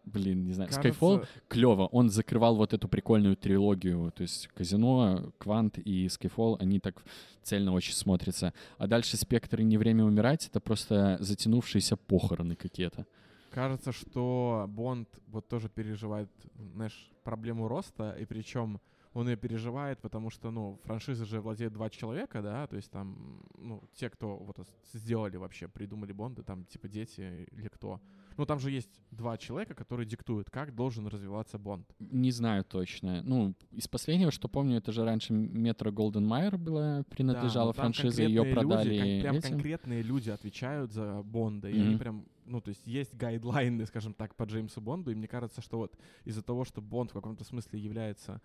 Блин, 0.07 0.45
не 0.45 0.53
знаю. 0.53 0.71
Skyfall 0.71 1.19
Кажется, 1.19 1.41
клево. 1.49 1.87
Он 1.87 2.11
закрывал 2.11 2.57
вот 2.57 2.73
эту 2.73 2.89
прикольную 2.89 3.37
трилогию. 3.37 4.13
То 4.13 4.23
есть 4.23 4.49
Казино, 4.49 5.33
Квант 5.39 5.79
и 5.79 6.07
Skyfall, 6.07 6.57
они 6.61 6.79
так 6.79 7.03
цельно 7.43 7.73
очень 7.73 7.95
смотрятся. 7.95 8.53
А 8.79 8.87
дальше 8.87 9.17
Спектр 9.17 9.61
и 9.61 9.65
Не 9.65 9.79
время 9.79 10.05
умирать— 10.05 10.47
это 10.51 10.61
просто 10.61 11.17
затянувшиеся 11.21 11.97
похороны 11.97 12.55
какие-то. 12.55 13.07
Кажется, 13.51 13.93
что 13.93 14.67
Бонд 14.69 15.09
вот 15.29 15.49
тоже 15.49 15.69
переживает, 15.69 16.29
знаешь, 16.75 17.11
проблему 17.23 17.69
роста, 17.69 18.17
и 18.21 18.25
причем 18.25 18.81
он 19.13 19.29
ее 19.29 19.37
переживает, 19.37 20.01
потому 20.01 20.29
что, 20.29 20.51
ну, 20.51 20.81
франшизы 20.83 21.25
же 21.25 21.41
владеют 21.41 21.73
два 21.73 21.89
человека, 21.89 22.43
да, 22.43 22.67
то 22.67 22.75
есть 22.75 22.91
там, 22.91 23.41
ну, 23.57 23.81
те, 23.95 24.11
кто 24.11 24.37
вот 24.37 24.59
сделали 24.93 25.37
вообще, 25.37 25.69
придумали 25.69 26.13
Бонды, 26.13 26.43
там, 26.43 26.65
типа, 26.65 26.89
дети 26.89 27.47
или 27.53 27.69
кто. 27.69 28.01
Ну, 28.37 28.47
там 28.47 28.59
же 28.59 28.71
есть 28.71 28.91
два 29.11 29.37
человека, 29.39 29.75
которые 29.75 30.07
диктуют, 30.07 30.51
как 30.51 30.75
должен 30.75 31.07
развиваться 31.07 31.59
Бонд. 31.59 31.87
Не 32.01 32.31
знаю 32.33 32.65
точно. 32.65 33.23
Ну, 33.23 33.55
из 33.71 33.87
последнего, 33.89 34.31
что 34.31 34.49
помню, 34.49 34.79
это 34.79 34.93
же 34.93 35.05
раньше 35.05 35.33
Метро 35.33 35.93
Голден 35.93 36.27
Майер 36.27 36.57
была, 36.59 37.05
принадлежала 37.11 37.73
Да, 37.73 37.81
франшизе, 37.81 38.25
ее 38.27 38.43
конкретные 38.43 38.55
люди, 38.55 38.69
продали 38.69 38.99
кон- 38.99 39.21
прям 39.21 39.37
этим. 39.37 39.51
конкретные 39.51 40.03
люди 40.03 40.31
отвечают 40.31 40.93
за 40.93 41.23
Бонда, 41.23 41.69
и 41.71 41.75
они 41.79 41.91
Мгм. 41.91 41.99
прям, 41.99 42.27
ну, 42.45 42.61
то 42.61 42.71
есть 42.71 42.87
есть 42.87 43.15
гайдлайны, 43.15 43.87
скажем 43.87 44.15
так, 44.15 44.35
по 44.35 44.45
Джеймсу 44.45 44.81
Бонду, 44.81 45.11
и 45.11 45.15
мне 45.15 45.29
кажется, 45.29 45.61
что 45.61 45.79
вот 45.79 45.97
из-за 46.25 46.43
того, 46.43 46.65
что 46.65 46.81
Бонд 46.83 47.11
в 47.11 47.15
каком-то 47.15 47.45
смысле 47.45 47.79
является 47.79 48.41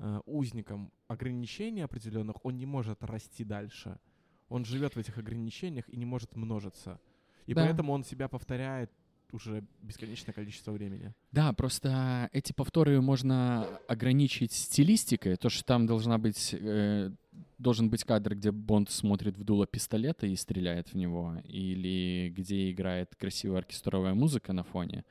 э, 0.00 0.20
узником 0.26 0.90
ограничений 1.06 1.82
определенных, 1.82 2.44
он 2.44 2.56
не 2.56 2.66
может 2.66 3.04
расти 3.04 3.44
дальше. 3.44 4.00
Он 4.48 4.64
живет 4.64 4.94
в 4.96 4.98
этих 4.98 5.18
ограничениях 5.18 5.88
и 5.88 5.96
не 5.96 6.04
может 6.04 6.34
множиться. 6.34 6.98
И 7.46 7.54
Да. 7.54 7.62
поэтому 7.62 7.92
он 7.92 8.02
себя 8.02 8.26
повторяет 8.28 8.90
уже 9.34 9.64
бесконечное 9.82 10.32
количество 10.32 10.72
времени. 10.72 11.12
Да, 11.32 11.52
просто 11.52 12.30
эти 12.32 12.52
повторы 12.52 13.00
можно 13.00 13.66
ограничить 13.88 14.52
стилистикой, 14.52 15.36
то, 15.36 15.48
что 15.48 15.64
там 15.64 15.86
должна 15.86 16.18
быть 16.18 16.54
э, 16.58 17.10
должен 17.58 17.90
быть 17.90 18.04
кадр, 18.04 18.34
где 18.34 18.52
Бонд 18.52 18.90
смотрит 18.90 19.36
в 19.36 19.44
дуло 19.44 19.66
пистолета 19.66 20.26
и 20.26 20.36
стреляет 20.36 20.88
в 20.88 20.94
него, 20.94 21.36
или 21.44 22.32
где 22.34 22.70
играет 22.70 23.14
красивая 23.16 23.58
оркестровая 23.58 24.14
музыка 24.14 24.52
на 24.52 24.62
фоне, 24.62 25.04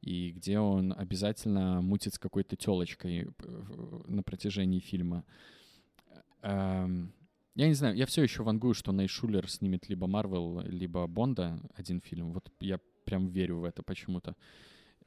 и 0.00 0.30
где 0.30 0.58
он 0.58 0.94
обязательно 0.96 1.80
мутит 1.80 2.14
с 2.14 2.18
какой-то 2.18 2.56
телочкой 2.56 3.28
на 4.06 4.22
протяжении 4.22 4.80
фильма. 4.80 5.24
Эм, 6.42 7.12
я 7.54 7.66
не 7.66 7.74
знаю, 7.74 7.96
я 7.96 8.06
все 8.06 8.22
еще 8.22 8.42
вангую, 8.42 8.74
что 8.74 8.92
Найшулер 8.92 9.50
снимет 9.50 9.88
либо 9.88 10.06
Марвел, 10.06 10.60
либо 10.60 11.06
Бонда 11.06 11.60
один 11.74 12.00
фильм. 12.00 12.32
Вот 12.32 12.50
я 12.60 12.78
прям 13.08 13.28
верю 13.28 13.60
в 13.60 13.64
это 13.64 13.82
почему-то. 13.82 14.34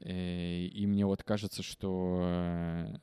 Э, 0.00 0.64
и 0.64 0.86
мне 0.86 1.06
вот 1.06 1.22
кажется, 1.22 1.62
что 1.62 2.20
э, 2.24 2.96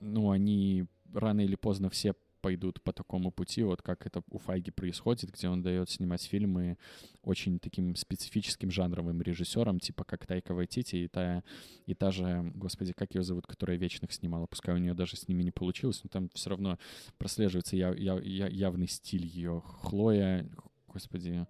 ну, 0.00 0.30
они 0.30 0.86
рано 1.12 1.42
или 1.42 1.54
поздно 1.54 1.88
все 1.90 2.14
пойдут 2.40 2.82
по 2.82 2.92
такому 2.92 3.30
пути, 3.30 3.62
вот 3.62 3.82
как 3.82 4.06
это 4.06 4.22
у 4.30 4.38
Файги 4.38 4.70
происходит, 4.70 5.30
где 5.30 5.48
он 5.48 5.62
дает 5.62 5.88
снимать 5.88 6.22
фильмы 6.22 6.76
очень 7.22 7.58
таким 7.58 7.96
специфическим 7.96 8.70
жанровым 8.70 9.22
режиссером, 9.22 9.78
типа 9.80 10.04
как 10.04 10.26
Тайка 10.26 10.54
Вайтити 10.54 10.96
и 10.96 11.08
та, 11.08 11.42
и 11.86 11.94
та 11.94 12.10
же, 12.10 12.52
господи, 12.54 12.92
как 12.92 13.14
ее 13.14 13.22
зовут, 13.22 13.46
которая 13.46 13.78
«Вечных» 13.78 14.12
снимала, 14.12 14.46
пускай 14.46 14.74
у 14.74 14.78
нее 14.78 14.92
даже 14.92 15.16
с 15.16 15.28
ними 15.28 15.42
не 15.42 15.52
получилось, 15.52 16.00
но 16.04 16.10
там 16.10 16.28
все 16.34 16.50
равно 16.50 16.78
прослеживается 17.16 17.76
я, 17.76 17.94
я, 17.94 18.20
я, 18.20 18.48
явный 18.48 18.88
стиль 18.88 19.24
ее. 19.24 19.62
Хлоя, 19.80 20.46
господи, 20.88 21.46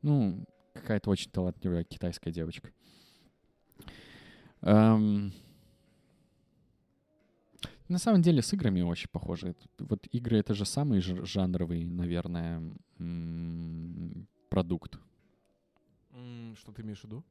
ну, 0.00 0.46
какая-то 0.80 1.10
очень 1.10 1.30
талантливая 1.30 1.84
китайская 1.84 2.32
девочка. 2.32 2.70
Эм... 4.62 5.32
На 7.88 7.98
самом 7.98 8.22
деле 8.22 8.40
с 8.40 8.52
играми 8.52 8.82
очень 8.82 9.08
похоже. 9.10 9.56
Вот 9.78 10.06
игры— 10.12 10.38
это 10.38 10.54
же 10.54 10.64
самый 10.64 11.00
жанровый, 11.00 11.84
наверное, 11.84 12.62
продукт. 14.48 15.00
Что 16.56 16.70
ты 16.70 16.82
имеешь 16.82 17.00
в 17.00 17.04
виду? 17.04 17.24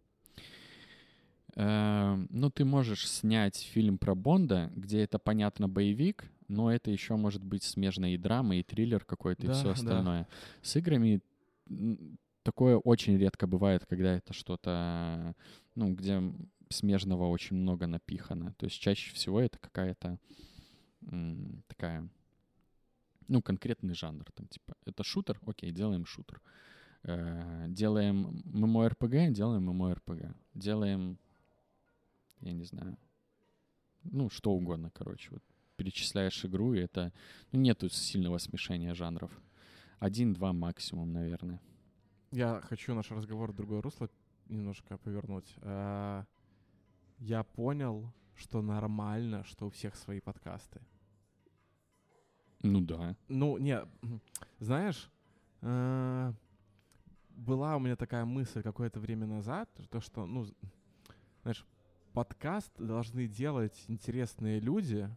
Эм, 1.55 2.27
ну, 2.29 2.49
ты 2.49 2.65
можешь 2.65 3.09
снять 3.09 3.57
фильм 3.57 3.97
про 3.97 4.15
Бонда, 4.15 4.69
где 4.75 5.01
это, 5.01 5.17
понятно, 5.17 5.69
боевик, 5.69 6.29
но 6.47 6.71
это 6.71 6.91
еще 6.91 7.15
может 7.15 7.43
быть 7.43 7.63
смежная 7.63 8.11
и 8.11 8.17
драма, 8.17 8.57
и 8.57 8.63
триллер 8.63 9.03
какой-то, 9.05 9.47
да, 9.47 9.51
и 9.51 9.55
все 9.55 9.69
остальное. 9.69 10.23
Да. 10.23 10.27
С 10.61 10.75
играми 10.75 11.21
такое 12.43 12.77
очень 12.77 13.17
редко 13.17 13.47
бывает, 13.47 13.85
когда 13.85 14.15
это 14.15 14.33
что-то, 14.33 15.35
ну, 15.75 15.93
где 15.93 16.21
смежного 16.69 17.27
очень 17.27 17.55
много 17.55 17.87
напихано. 17.87 18.53
То 18.57 18.65
есть 18.65 18.79
чаще 18.79 19.13
всего 19.13 19.41
это 19.41 19.57
какая-то 19.59 20.19
такая, 21.67 22.07
ну, 23.27 23.41
конкретный 23.41 23.95
жанр. 23.95 24.25
Там, 24.33 24.47
типа, 24.47 24.75
это 24.85 25.03
шутер, 25.03 25.39
окей, 25.45 25.71
делаем 25.71 26.05
шутер. 26.05 26.41
Э, 27.03 27.65
делаем 27.67 28.41
MMORPG, 28.45 29.31
делаем 29.31 29.69
MMORPG. 29.69 30.35
Делаем, 30.53 31.17
я 32.41 32.51
не 32.51 32.65
знаю, 32.65 32.97
ну, 34.03 34.29
что 34.29 34.51
угодно, 34.51 34.91
короче. 34.91 35.29
Вот 35.31 35.43
перечисляешь 35.75 36.43
игру, 36.45 36.73
и 36.73 36.79
это... 36.79 37.13
Ну, 37.51 37.59
нету 37.59 37.89
сильного 37.89 38.37
смешения 38.37 38.93
жанров. 38.93 39.31
Один-два 39.99 40.51
максимум, 40.53 41.13
наверное. 41.13 41.61
Я 42.31 42.61
хочу 42.61 42.93
наш 42.93 43.09
разговор 43.11 43.51
в 43.51 43.55
другое 43.55 43.81
русло 43.81 44.09
немножко 44.47 44.97
повернуть. 44.97 45.55
Э, 45.61 46.23
я 47.19 47.43
понял, 47.43 48.11
что 48.35 48.61
нормально, 48.61 49.43
что 49.43 49.67
у 49.67 49.69
всех 49.69 49.95
свои 49.95 50.19
подкасты. 50.19 50.81
Ну 52.61 52.81
да. 52.81 53.15
Ну, 53.27 53.57
не, 53.57 53.81
знаешь, 54.59 55.09
э, 55.61 56.33
была 57.29 57.75
у 57.75 57.79
меня 57.79 57.95
такая 57.95 58.25
мысль 58.25 58.61
какое-то 58.61 58.99
время 58.99 59.25
назад, 59.25 59.69
то, 59.89 60.01
что, 60.01 60.25
ну, 60.25 60.45
знаешь, 61.41 61.65
подкаст 62.13 62.71
должны 62.77 63.27
делать 63.27 63.85
интересные 63.87 64.59
люди, 64.59 65.09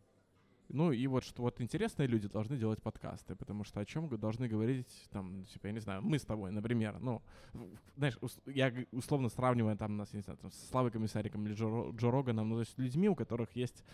ну 0.69 0.93
и 0.93 1.07
вот 1.07 1.25
что 1.25 1.43
вот 1.43 1.61
интересные 1.61 2.09
люди 2.09 2.29
должны 2.29 2.57
делать 2.57 2.83
подкасты, 2.83 3.35
потому 3.37 3.65
что 3.65 3.81
о 3.81 3.85
чем 3.85 4.09
должны 4.19 4.49
говорить, 4.49 4.89
там, 5.11 5.45
типа, 5.45 5.67
я 5.67 5.73
не 5.73 5.81
знаю, 5.81 6.03
мы 6.03 6.19
с 6.19 6.23
тобой, 6.23 6.51
например, 6.51 6.99
ну, 7.01 7.23
знаешь, 7.97 8.19
я 8.47 8.73
условно 8.93 9.29
сравниваю 9.29 9.77
там 9.77 9.97
нас, 9.97 10.13
не 10.13 10.21
знаю, 10.21 10.39
там, 10.39 10.51
с 10.51 10.69
Славой 10.71 10.91
Комиссариком 10.91 11.47
или 11.47 11.55
Джо, 11.55 11.91
Джо 11.93 12.11
Роганом, 12.11 12.49
ну, 12.49 12.55
то 12.57 12.61
есть 12.61 12.79
людьми, 12.79 13.09
у 13.09 13.15
которых 13.15 13.55
есть 13.55 13.85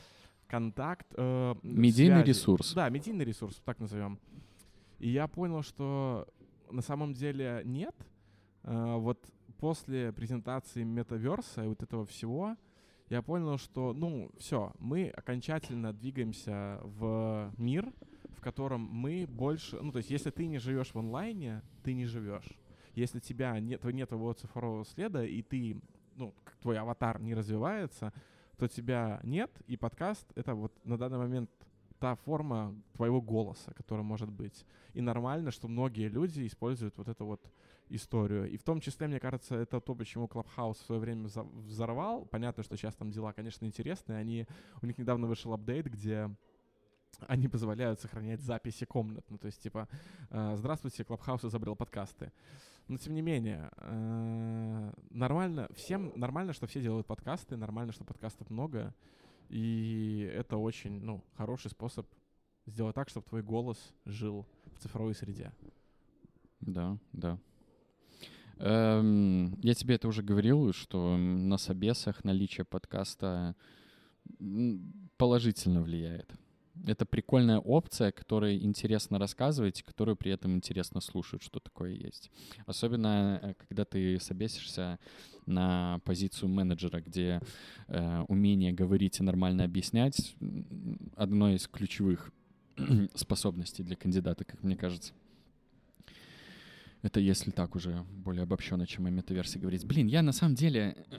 контакт. 0.47 1.07
Э, 1.17 1.55
медийный 1.63 2.23
связи. 2.23 2.29
ресурс. 2.29 2.75
Да, 2.75 2.89
медийный 2.89 3.25
ресурс, 3.25 3.61
так 3.65 3.79
назовем. 3.79 4.19
И 4.99 5.11
я 5.11 5.29
понял, 5.29 5.63
что 5.63 6.27
на 6.71 6.83
самом 6.83 7.13
деле 7.13 7.63
нет. 7.65 7.95
Э, 8.65 8.97
вот 8.97 9.25
после 9.59 10.13
презентации 10.13 10.85
метаверса 10.85 11.65
и 11.65 11.69
вот 11.69 11.83
этого 11.83 12.05
всего, 12.05 12.57
я 13.09 13.23
понял, 13.23 13.59
что, 13.59 13.93
ну, 13.93 14.31
все, 14.39 14.73
мы 14.79 15.09
окончательно 15.09 15.93
двигаемся 15.93 16.81
в 16.83 17.53
мир, 17.57 17.93
в 18.37 18.41
котором 18.41 18.83
мы 18.83 19.27
больше, 19.27 19.81
ну, 19.81 19.93
то 19.93 19.99
есть, 19.99 20.11
если 20.11 20.31
ты 20.31 20.47
не 20.47 20.59
живешь 20.59 20.93
в 20.95 20.99
онлайне, 20.99 21.63
ты 21.83 21.95
не 21.95 22.05
живешь. 22.05 22.49
Если 22.95 23.21
тебя 23.21 23.59
нет, 23.61 23.83
нет 23.85 24.09
твоего 24.09 24.33
цифрового 24.33 24.85
следа, 24.85 25.25
и 25.25 25.43
ты, 25.43 25.81
ну, 26.17 26.35
твой 26.61 26.79
аватар 26.79 27.21
не 27.21 27.35
развивается, 27.35 28.13
то 28.57 28.69
тебя 28.69 29.21
нет, 29.23 29.51
и 29.67 29.77
подкаст— 29.77 30.27
это 30.35 30.55
вот 30.55 30.73
на 30.85 30.99
данный 30.99 31.19
момент 31.19 31.51
та 31.99 32.15
форма 32.15 32.75
твоего 32.95 33.21
голоса, 33.21 33.73
которая 33.75 34.05
может 34.05 34.31
быть. 34.31 34.65
И 34.95 35.01
нормально, 35.01 35.51
что 35.51 35.69
многие 35.69 36.09
люди 36.09 36.47
используют 36.47 36.97
вот 36.97 37.09
эту 37.09 37.25
вот 37.25 37.51
историю. 37.91 38.51
И 38.51 38.57
в 38.57 38.63
том 38.63 38.81
числе, 38.81 39.09
мне 39.09 39.21
кажется, 39.21 39.57
это 39.57 39.81
то, 39.81 39.95
почему 39.95 40.27
Clubhouse 40.27 40.75
в 40.75 40.87
свое 40.87 41.01
время 41.01 41.29
взорвал. 41.67 42.25
Понятно, 42.27 42.63
что 42.63 42.77
сейчас 42.77 42.95
там 42.95 43.11
дела, 43.11 43.33
конечно, 43.33 43.65
интересные. 43.65 44.19
Они, 44.19 44.47
у 44.83 44.87
них 44.87 44.99
недавно 44.99 45.27
вышел 45.27 45.53
апдейт, 45.53 45.87
где 45.87 46.31
они 47.27 47.49
позволяют 47.49 48.01
сохранять 48.01 48.41
записи 48.41 48.85
комнат. 48.85 49.25
Ну, 49.31 49.39
то 49.39 49.47
есть, 49.47 49.63
типа, 49.63 49.89
э, 50.31 50.55
здравствуйте, 50.57 51.03
Clubhouse 51.03 51.47
изобрел 51.49 51.77
подкасты. 51.77 52.33
Но, 52.87 52.97
тем 52.97 53.15
не 53.15 53.23
менее, 53.23 53.71
э, 53.77 54.93
нормально, 55.11 55.69
всем 55.75 56.13
нормально, 56.17 56.53
что 56.53 56.67
все 56.67 56.81
делают 56.81 57.07
подкасты, 57.07 57.57
нормально, 57.57 57.93
что 57.93 58.05
подкастов 58.05 58.51
много. 58.51 58.95
И 59.49 60.31
это 60.35 60.57
очень, 60.57 61.01
ну, 61.01 61.25
хороший 61.37 61.71
способ 61.71 62.07
сделать 62.67 62.95
так, 62.95 63.09
чтобы 63.09 63.27
твой 63.27 63.43
голос 63.43 63.95
жил 64.05 64.47
в 64.75 64.79
цифровой 64.79 65.15
среде. 65.15 65.53
Да, 66.61 66.99
да. 67.13 67.39
Эм, 68.59 69.59
я 69.63 69.75
тебе 69.75 69.95
это 69.95 70.09
уже 70.09 70.23
говорил, 70.23 70.73
что 70.73 71.17
на 71.17 71.59
собесах 71.59 72.25
наличие 72.25 72.65
подкаста 72.65 73.55
положительно 75.17 75.83
влияет. 75.83 76.31
Это 76.87 77.05
прикольная 77.05 77.59
опция, 77.59 78.13
которой 78.13 78.63
интересно 78.63 79.19
рассказывать, 79.19 79.83
которую 79.83 80.17
при 80.17 80.33
этом 80.33 80.55
интересно 80.55 81.01
слушать, 81.01 81.43
что 81.43 81.61
такое 81.61 81.93
есть. 81.93 82.31
Особенно, 82.67 83.41
э, 83.43 83.55
когда 83.55 83.85
ты 83.85 84.21
собесишься 84.21 84.99
на 85.47 86.01
позицию 86.05 86.51
менеджера, 86.51 87.01
где 87.01 87.41
э, 87.89 88.25
умение 88.29 88.73
говорить 88.73 89.19
и 89.19 89.23
нормально 89.23 89.65
объяснять 89.65 90.37
одно 91.17 91.51
из 91.51 91.67
ключевых 91.67 92.33
способностей 93.15 93.83
для 93.83 93.97
кандидата, 93.97 94.45
как 94.45 94.63
мне 94.63 94.77
кажется. 94.77 95.15
Это 97.03 97.21
если 97.21 97.51
так 97.51 97.77
уже 97.77 98.05
более 98.25 98.43
обобщенно, 98.43 98.87
чем 98.87 99.07
о 99.07 99.11
метаверсии 99.11 99.59
говорить. 99.59 99.85
Блин, 99.85 100.09
я 100.09 100.23
на 100.23 100.33
самом 100.33 100.57
деле 100.57 100.97
э, 101.11 101.19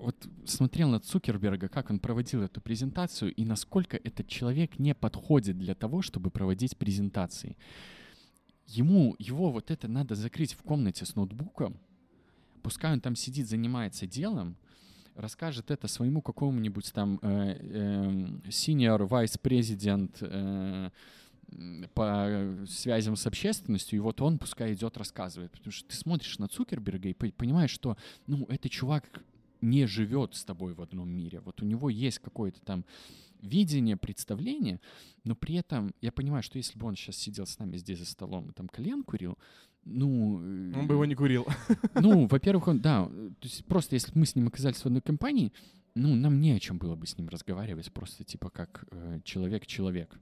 вот 0.00 0.16
смотрел 0.44 0.88
на 0.88 0.98
Цукерберга, 0.98 1.68
как 1.68 1.90
он 1.90 2.00
проводил 2.00 2.42
эту 2.42 2.60
презентацию, 2.60 3.32
и 3.32 3.44
насколько 3.44 3.96
этот 3.96 4.26
человек 4.26 4.78
не 4.78 4.94
подходит 4.94 5.56
для 5.56 5.74
того, 5.74 6.02
чтобы 6.02 6.30
проводить 6.30 6.76
презентации. 6.76 7.56
Ему, 8.66 9.14
его 9.18 9.52
вот 9.52 9.70
это 9.70 9.88
надо 9.88 10.14
закрыть 10.14 10.54
в 10.54 10.62
комнате 10.62 11.04
с 11.04 11.14
ноутбуком, 11.14 11.76
пускай 12.62 12.92
он 12.92 13.00
там 13.00 13.14
сидит, 13.14 13.48
занимается 13.48 14.06
делом, 14.06 14.56
расскажет 15.14 15.70
это 15.70 15.86
своему 15.88 16.22
какому-нибудь 16.22 16.92
там 16.92 17.18
э, 17.22 17.56
э, 17.60 18.08
senior 18.48 19.08
vice 19.08 19.40
president 19.40 20.16
э, 20.20 20.90
по 21.94 22.64
связям 22.68 23.16
с 23.16 23.26
общественностью, 23.26 23.96
и 23.96 24.00
вот 24.00 24.20
он 24.20 24.38
пускай 24.38 24.74
идет 24.74 24.96
рассказывает. 24.96 25.52
Потому 25.52 25.72
что 25.72 25.88
ты 25.88 25.96
смотришь 25.96 26.38
на 26.38 26.48
Цукерберга 26.48 27.08
и 27.08 27.14
понимаешь, 27.14 27.70
что, 27.70 27.96
ну, 28.26 28.46
этот 28.48 28.70
чувак 28.70 29.22
не 29.60 29.86
живет 29.86 30.34
с 30.34 30.44
тобой 30.44 30.74
в 30.74 30.80
одном 30.80 31.08
мире. 31.08 31.40
Вот 31.40 31.62
у 31.62 31.66
него 31.66 31.90
есть 31.90 32.18
какое-то 32.18 32.60
там 32.62 32.84
видение, 33.42 33.96
представление, 33.96 34.80
но 35.24 35.34
при 35.34 35.56
этом 35.56 35.94
я 36.00 36.12
понимаю, 36.12 36.42
что 36.42 36.58
если 36.58 36.78
бы 36.78 36.86
он 36.86 36.96
сейчас 36.96 37.16
сидел 37.16 37.46
с 37.46 37.58
нами 37.58 37.76
здесь 37.78 37.98
за 37.98 38.06
столом 38.06 38.50
и 38.50 38.52
там 38.52 38.68
колен 38.68 39.02
курил, 39.02 39.38
ну... 39.84 40.34
Он 40.34 40.86
бы 40.86 40.94
его 40.94 41.04
не 41.06 41.14
курил. 41.14 41.46
Ну, 41.94 42.26
во-первых, 42.26 42.68
он, 42.68 42.80
да, 42.80 43.06
то 43.06 43.46
есть 43.46 43.64
просто 43.64 43.96
если 43.96 44.12
бы 44.12 44.20
мы 44.20 44.26
с 44.26 44.34
ним 44.34 44.48
оказались 44.48 44.78
в 44.78 44.86
одной 44.86 45.00
компании, 45.00 45.52
ну, 45.94 46.14
нам 46.14 46.40
не 46.40 46.52
о 46.52 46.60
чем 46.60 46.78
было 46.78 46.94
бы 46.96 47.06
с 47.06 47.16
ним 47.16 47.28
разговаривать, 47.28 47.90
просто 47.92 48.24
типа 48.24 48.50
как 48.50 48.84
э, 48.90 49.20
человек-человек 49.24 50.20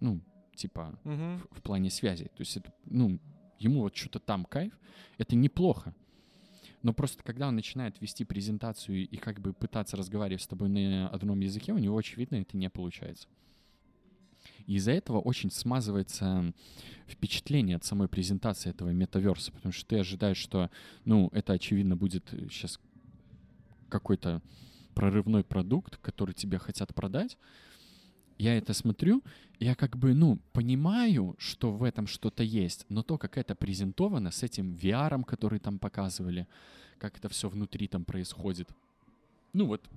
ну, 0.00 0.20
типа, 0.54 0.98
Мгм. 1.04 1.38
в, 1.38 1.58
в 1.58 1.62
плане 1.62 1.90
связи. 1.90 2.24
То 2.24 2.40
есть 2.40 2.56
это, 2.56 2.72
ну, 2.84 3.18
ему 3.58 3.80
вот 3.82 3.96
что-то 3.96 4.18
там 4.18 4.44
кайф, 4.44 4.72
это 5.18 5.36
неплохо. 5.36 5.94
Но 6.82 6.92
просто 6.92 7.22
когда 7.24 7.48
он 7.48 7.56
начинает 7.56 8.00
вести 8.00 8.24
презентацию 8.24 9.08
и 9.08 9.16
как 9.16 9.40
бы 9.40 9.52
пытаться 9.52 9.96
разговаривать 9.96 10.42
с 10.42 10.46
тобой 10.46 10.68
на 10.68 11.08
одном 11.08 11.40
языке, 11.40 11.72
у 11.72 11.78
него, 11.78 11.96
очевидно, 11.96 12.36
это 12.36 12.56
не 12.56 12.70
получается. 12.70 13.26
И 14.66 14.74
из-за 14.74 14.92
этого 14.92 15.18
очень 15.20 15.50
смазывается 15.50 16.52
впечатление 17.08 17.76
от 17.76 17.84
самой 17.84 18.08
презентации 18.08 18.70
этого 18.70 18.90
метаверса, 18.90 19.52
потому 19.52 19.72
что 19.72 19.86
ты 19.86 19.98
ожидаешь, 19.98 20.36
что, 20.36 20.70
ну, 21.04 21.28
это, 21.32 21.52
очевидно, 21.54 21.96
будет 21.96 22.28
сейчас 22.50 22.78
какой-то 23.88 24.42
прорывной 24.94 25.44
продукт, 25.44 25.96
который 25.98 26.34
тебе 26.34 26.58
хотят 26.58 26.94
продать. 26.94 27.36
Я 28.38 28.56
это 28.56 28.74
смотрю, 28.74 29.22
я 29.58 29.74
как 29.74 29.96
бы, 29.96 30.12
ну, 30.12 30.38
понимаю, 30.52 31.34
что 31.38 31.72
в 31.72 31.82
этом 31.82 32.06
что-то 32.06 32.42
есть, 32.42 32.84
но 32.88 33.02
то, 33.02 33.16
как 33.16 33.38
это 33.38 33.54
презентовано 33.54 34.30
с 34.30 34.42
этим 34.42 34.74
VR, 34.74 35.24
который 35.24 35.58
там 35.58 35.78
показывали, 35.78 36.46
как 36.98 37.16
это 37.16 37.28
все 37.28 37.48
внутри 37.48 37.88
там 37.88 38.04
происходит. 38.04 38.68
Ну 39.52 39.66
вот, 39.66 39.88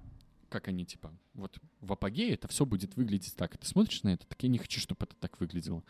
как 0.48 0.68
они 0.70 0.86
типа, 0.86 1.14
вот 1.34 1.60
в 1.82 1.92
апогее 1.92 2.34
это 2.34 2.48
все 2.48 2.66
будет 2.66 2.96
выглядеть 2.96 3.36
так. 3.36 3.58
Ты 3.58 3.68
смотришь 3.68 4.04
на 4.04 4.14
это, 4.14 4.26
так 4.26 4.42
я 4.42 4.50
не 4.50 4.58
хочу, 4.58 4.80
чтобы 4.80 5.06
это 5.06 5.16
так 5.16 5.40
выглядело. 5.40 5.84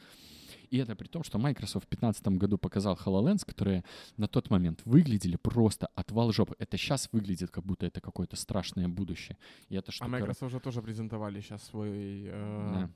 И 0.70 0.78
это 0.78 0.96
при 0.96 1.08
том, 1.08 1.24
что 1.24 1.38
Microsoft 1.40 1.86
в 1.88 1.90
2015 1.90 2.28
году 2.40 2.58
показал 2.58 2.96
HoloLens, 2.96 3.46
которые 3.46 3.84
на 4.18 4.28
тот 4.28 4.50
момент 4.50 4.82
выглядели 4.86 5.36
просто 5.36 5.88
отвал 5.96 6.32
жопы. 6.32 6.56
Это 6.60 6.78
сейчас 6.78 7.10
выглядит, 7.12 7.50
как 7.52 7.64
будто 7.66 7.86
это 7.86 8.02
какое-то 8.02 8.36
страшное 8.36 8.88
будущее. 8.88 9.38
И 9.70 9.76
это 9.76 9.90
А 9.90 9.92
штука... 9.92 10.10
Microsoft 10.12 10.44
уже 10.44 10.60
тоже 10.60 10.82
презентовали 10.82 11.42
сейчас 11.42 11.64
свой 11.64 12.26
э, 12.26 12.70
Да. 12.74 12.90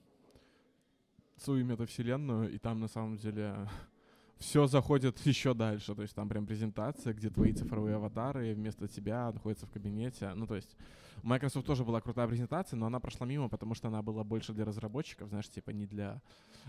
свою 1.38 1.66
метавселенную, 1.66 2.52
и 2.54 2.58
там 2.58 2.80
на 2.80 2.88
самом 2.88 3.18
деле 3.18 3.56
все 4.38 4.68
заходит 4.68 5.20
еще 5.26 5.54
дальше. 5.54 5.96
То 5.96 6.02
есть 6.04 6.14
там 6.16 6.30
прям 6.30 6.46
презентация, 6.46 7.14
где 7.14 7.30
твои 7.30 7.54
цифровые 7.54 7.96
аватары 7.96 8.54
вместо 8.54 8.88
тебя 8.88 9.32
находятся 9.32 9.66
в 9.66 9.72
кабинете. 9.72 10.32
Ну, 10.36 10.46
то 10.48 10.56
есть 10.56 10.76
у 11.22 11.28
Microsoft 11.28 11.66
тоже 11.66 11.84
была 11.84 12.02
крутая 12.02 12.28
презентация, 12.28 12.78
но 12.78 12.88
она 12.88 13.00
прошла 13.00 13.28
мимо, 13.28 13.50
потому 13.50 13.76
что 13.76 13.90
она 13.90 14.02
была 14.02 14.24
больше 14.24 14.54
для 14.54 14.66
разработчиков, 14.66 15.30
знаешь, 15.30 15.50
типа 15.50 15.70
не 15.72 15.86
для 15.86 16.22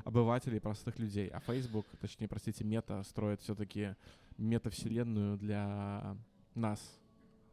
обывателей, 0.05 0.61
простых 0.61 0.99
людей. 0.99 1.29
А 1.29 1.41
Facebook, 1.41 1.87
точнее, 2.01 2.29
простите, 2.29 2.65
мета 2.65 3.03
строит 3.05 3.41
все-таки 3.41 3.95
метавселенную 4.37 5.39
для 5.39 6.17
нас, 6.55 6.81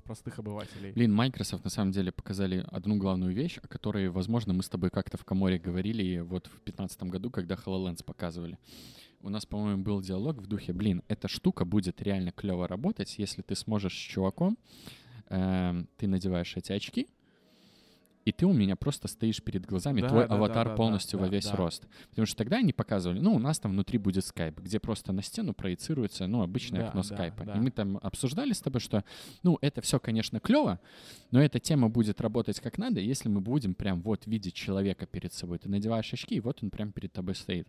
простых 0.03 0.39
обывателей. 0.39 0.91
Блин, 0.91 1.13
Microsoft 1.13 1.63
на 1.63 1.69
самом 1.69 1.91
деле 1.91 2.11
показали 2.11 2.65
одну 2.71 2.97
главную 2.97 3.33
вещь, 3.33 3.59
о 3.61 3.67
которой, 3.67 4.09
возможно, 4.09 4.53
мы 4.53 4.63
с 4.63 4.69
тобой 4.69 4.89
как-то 4.89 5.17
в 5.17 5.25
Каморе 5.25 5.59
говорили 5.59 6.19
вот 6.19 6.47
в 6.47 6.63
2015 6.63 7.03
году, 7.03 7.31
когда 7.31 7.55
HoloLens 7.55 8.03
показывали. 8.03 8.57
У 9.21 9.29
нас, 9.29 9.45
по-моему, 9.45 9.83
был 9.83 10.01
диалог 10.01 10.41
в 10.41 10.47
духе, 10.47 10.73
блин, 10.73 11.03
эта 11.07 11.27
штука 11.27 11.63
будет 11.63 12.01
реально 12.01 12.31
клево 12.31 12.67
работать, 12.67 13.19
если 13.19 13.43
ты 13.43 13.55
сможешь 13.55 13.93
с 13.93 13.95
чуваком, 13.95 14.57
эм, 15.31 15.87
ты 15.97 16.07
надеваешь 16.07 16.55
эти 16.57 16.71
очки, 16.71 17.07
и 18.23 18.31
ты 18.31 18.45
у 18.45 18.53
меня 18.53 18.75
просто 18.75 19.07
стоишь 19.07 19.41
перед 19.41 19.65
глазами, 19.65 20.01
Да, 20.01 20.09
твой 20.09 20.23
да, 20.23 20.29
да, 20.29 20.35
аватар 20.35 20.67
да, 20.69 20.75
полностью 20.75 21.17
да, 21.17 21.25
во 21.25 21.31
весь 21.31 21.45
да. 21.45 21.55
рост. 21.55 21.87
Потому 22.11 22.27
что 22.27 22.37
тогда 22.37 22.57
они 22.57 22.71
показывали, 22.71 23.19
ну, 23.19 23.33
у 23.33 23.39
нас 23.39 23.59
там 23.59 23.71
внутри 23.71 23.97
будет 23.97 24.23
скайп, 24.23 24.59
где 24.59 24.79
просто 24.79 25.11
на 25.11 25.23
стену 25.23 25.53
проецируется, 25.55 26.27
ну, 26.27 26.43
обычное 26.43 26.81
Да, 26.81 26.87
окно 26.89 27.01
да, 27.01 27.15
скайпа. 27.15 27.45
да. 27.45 27.53
И 27.55 27.59
мы 27.59 27.71
там 27.71 27.97
обсуждали 28.01 28.53
с 28.53 28.61
тобой, 28.61 28.79
что, 28.79 29.03
ну, 29.41 29.57
это 29.61 29.81
все, 29.81 29.99
конечно, 29.99 30.39
клево, 30.39 30.79
но 31.31 31.41
эта 31.41 31.59
тема 31.59 31.89
будет 31.89 32.21
работать 32.21 32.59
как 32.59 32.77
надо, 32.77 32.99
если 32.99 33.27
мы 33.27 33.41
будем 33.41 33.73
прям 33.73 34.01
вот 34.03 34.27
видеть 34.27 34.53
человека 34.53 35.07
перед 35.07 35.33
собой. 35.33 35.57
Ты 35.57 35.69
надеваешь 35.69 36.13
очки, 36.13 36.35
и 36.35 36.39
вот 36.39 36.59
он 36.61 36.69
прям 36.69 36.91
перед 36.91 37.11
тобой 37.11 37.33
стоит. 37.33 37.67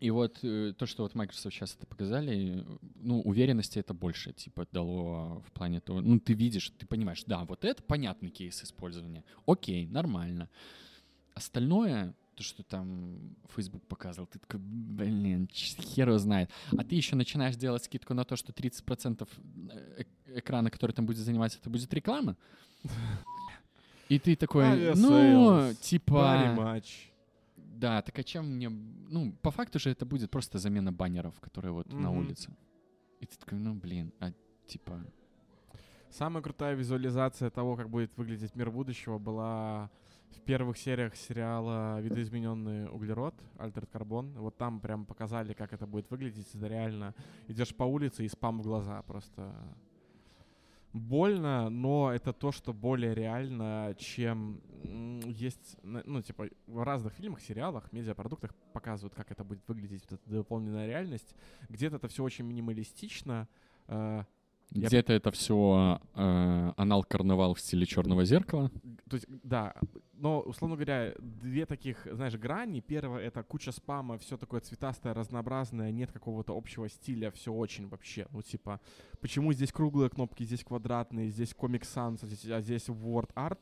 И 0.00 0.10
вот 0.10 0.38
э, 0.42 0.74
то, 0.76 0.86
что 0.86 1.04
вот 1.04 1.14
Microsoft 1.14 1.54
сейчас 1.54 1.76
это 1.76 1.86
показали, 1.86 2.64
ну, 2.96 3.20
уверенности 3.20 3.78
это 3.78 3.94
больше, 3.94 4.32
типа, 4.32 4.66
дало 4.72 5.42
в 5.46 5.52
плане 5.52 5.80
того, 5.80 6.00
ну, 6.00 6.18
ты 6.18 6.34
видишь, 6.34 6.72
ты 6.76 6.86
понимаешь, 6.86 7.22
да, 7.26 7.44
вот 7.44 7.64
это 7.64 7.82
понятный 7.82 8.30
кейс 8.30 8.62
использования. 8.62 9.24
Окей, 9.46 9.86
нормально. 9.86 10.50
Остальное, 11.34 12.14
то, 12.34 12.42
что 12.42 12.64
там 12.64 13.36
Facebook 13.54 13.82
показывал, 13.86 14.26
ты 14.26 14.38
такой, 14.40 14.60
блин, 14.60 15.48
хер 15.52 16.08
его 16.08 16.18
знает. 16.18 16.50
А 16.76 16.82
ты 16.82 16.96
еще 16.96 17.14
начинаешь 17.16 17.56
делать 17.56 17.84
скидку 17.84 18.14
на 18.14 18.24
то, 18.24 18.36
что 18.36 18.52
30% 18.52 19.28
э- 19.70 20.04
экрана, 20.34 20.70
который 20.70 20.92
там 20.92 21.06
будет 21.06 21.18
занимать, 21.18 21.56
это 21.56 21.70
будет 21.70 21.92
реклама. 21.94 22.36
И 24.08 24.18
ты 24.18 24.36
такой, 24.36 24.94
ну, 24.94 25.14
Aviasales, 25.14 25.78
типа... 25.78 26.84
Да, 27.78 28.02
так 28.02 28.18
а 28.18 28.22
чем 28.22 28.56
мне... 28.56 28.68
Ну, 28.68 29.32
по 29.42 29.50
факту 29.50 29.78
же 29.78 29.90
это 29.90 30.06
будет 30.06 30.30
просто 30.30 30.58
замена 30.58 30.92
баннеров, 30.92 31.40
которые 31.40 31.72
вот 31.72 31.92
на 31.92 32.10
Мгм. 32.10 32.18
улице. 32.18 32.56
И 33.20 33.26
ты 33.26 33.36
такой, 33.38 33.58
ну, 33.58 33.74
блин, 33.74 34.12
а 34.20 34.32
типа... 34.66 35.04
Самая 36.10 36.42
крутая 36.42 36.76
визуализация 36.76 37.50
того, 37.50 37.76
как 37.76 37.90
будет 37.90 38.16
выглядеть 38.16 38.54
мир 38.54 38.70
будущего, 38.70 39.18
была 39.18 39.90
в 40.30 40.40
первых 40.42 40.76
сериях 40.78 41.16
сериала 41.16 42.00
«Видоизмененный 42.00 42.88
углерод», 42.88 43.34
«Альтеред 43.58 43.90
Карбон». 43.90 44.32
Вот 44.38 44.56
там 44.56 44.80
прям 44.80 45.06
показали, 45.06 45.54
как 45.54 45.72
это 45.72 45.86
будет 45.86 46.10
выглядеть. 46.10 46.54
Это 46.54 46.66
реально 46.68 47.14
идешь 47.48 47.74
по 47.74 47.84
улице 47.84 48.24
и 48.24 48.28
спам 48.28 48.58
в 48.60 48.62
глаза. 48.62 49.02
Просто 49.02 49.52
больно, 50.94 51.70
но 51.70 52.12
это 52.12 52.32
то, 52.32 52.52
что 52.52 52.72
более 52.72 53.14
реально, 53.14 53.96
чем 53.98 54.62
есть, 55.26 55.76
ну, 55.82 56.22
типа, 56.22 56.48
в 56.66 56.84
разных 56.84 57.14
фильмах, 57.14 57.40
сериалах, 57.40 57.92
медиапродуктах 57.92 58.54
показывают, 58.72 59.14
как 59.14 59.32
это 59.32 59.42
будет 59.42 59.66
выглядеть, 59.66 60.02
вот 60.08 60.20
эта 60.20 60.30
дополненная 60.30 60.86
реальность. 60.86 61.34
Где-то 61.68 61.96
это 61.96 62.06
все 62.06 62.22
очень 62.22 62.44
минималистично, 62.44 63.48
э, 63.88 64.24
Где-то 64.70 65.12
это 65.12 65.30
все 65.30 66.00
анал-карнавал 66.14 67.54
в 67.54 67.60
стиле 67.60 67.86
черного 67.86 68.24
зеркала. 68.24 68.70
То 69.08 69.16
есть, 69.16 69.26
да, 69.28 69.74
но, 70.12 70.40
условно 70.40 70.76
говоря, 70.76 71.14
две 71.18 71.66
таких, 71.66 72.06
знаешь, 72.10 72.34
грани. 72.34 72.80
Первое— 72.80 73.20
это 73.22 73.42
куча 73.42 73.72
спама, 73.72 74.16
все 74.18 74.36
такое 74.36 74.60
цветастое, 74.60 75.12
разнообразное, 75.12 75.92
нет 75.92 76.12
какого-то 76.12 76.56
общего 76.56 76.88
стиля, 76.88 77.30
все 77.30 77.52
очень 77.52 77.88
вообще. 77.88 78.26
Ну, 78.30 78.42
типа, 78.42 78.80
почему 79.20 79.52
здесь 79.52 79.72
круглые 79.72 80.10
кнопки, 80.10 80.44
здесь 80.44 80.64
квадратные, 80.64 81.28
здесь 81.28 81.52
Comic 81.52 81.82
Sans, 81.82 82.18
а 82.22 82.26
здесь, 82.26 82.46
а 82.50 82.60
здесь 82.60 82.88
Word 82.88 83.32
Art, 83.34 83.60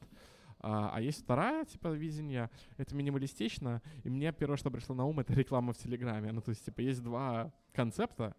а, 0.61 0.93
а 0.95 1.01
есть 1.01 1.23
вторая, 1.25 1.65
типа, 1.65 1.89
видение, 1.89 2.49
это 2.77 2.95
минималистично, 2.95 3.83
и 4.05 4.11
мне 4.11 4.33
первое, 4.33 4.57
что 4.57 4.71
пришло 4.71 4.95
на 4.95 5.05
ум, 5.05 5.19
это 5.19 5.35
реклама 5.35 5.73
в 5.73 5.79
Телеграме. 5.79 6.31
Ну, 6.33 6.41
то 6.41 6.51
есть, 6.51 6.65
типа, 6.65 6.81
есть 6.81 7.03
два 7.03 7.53
концепта, 7.73 8.37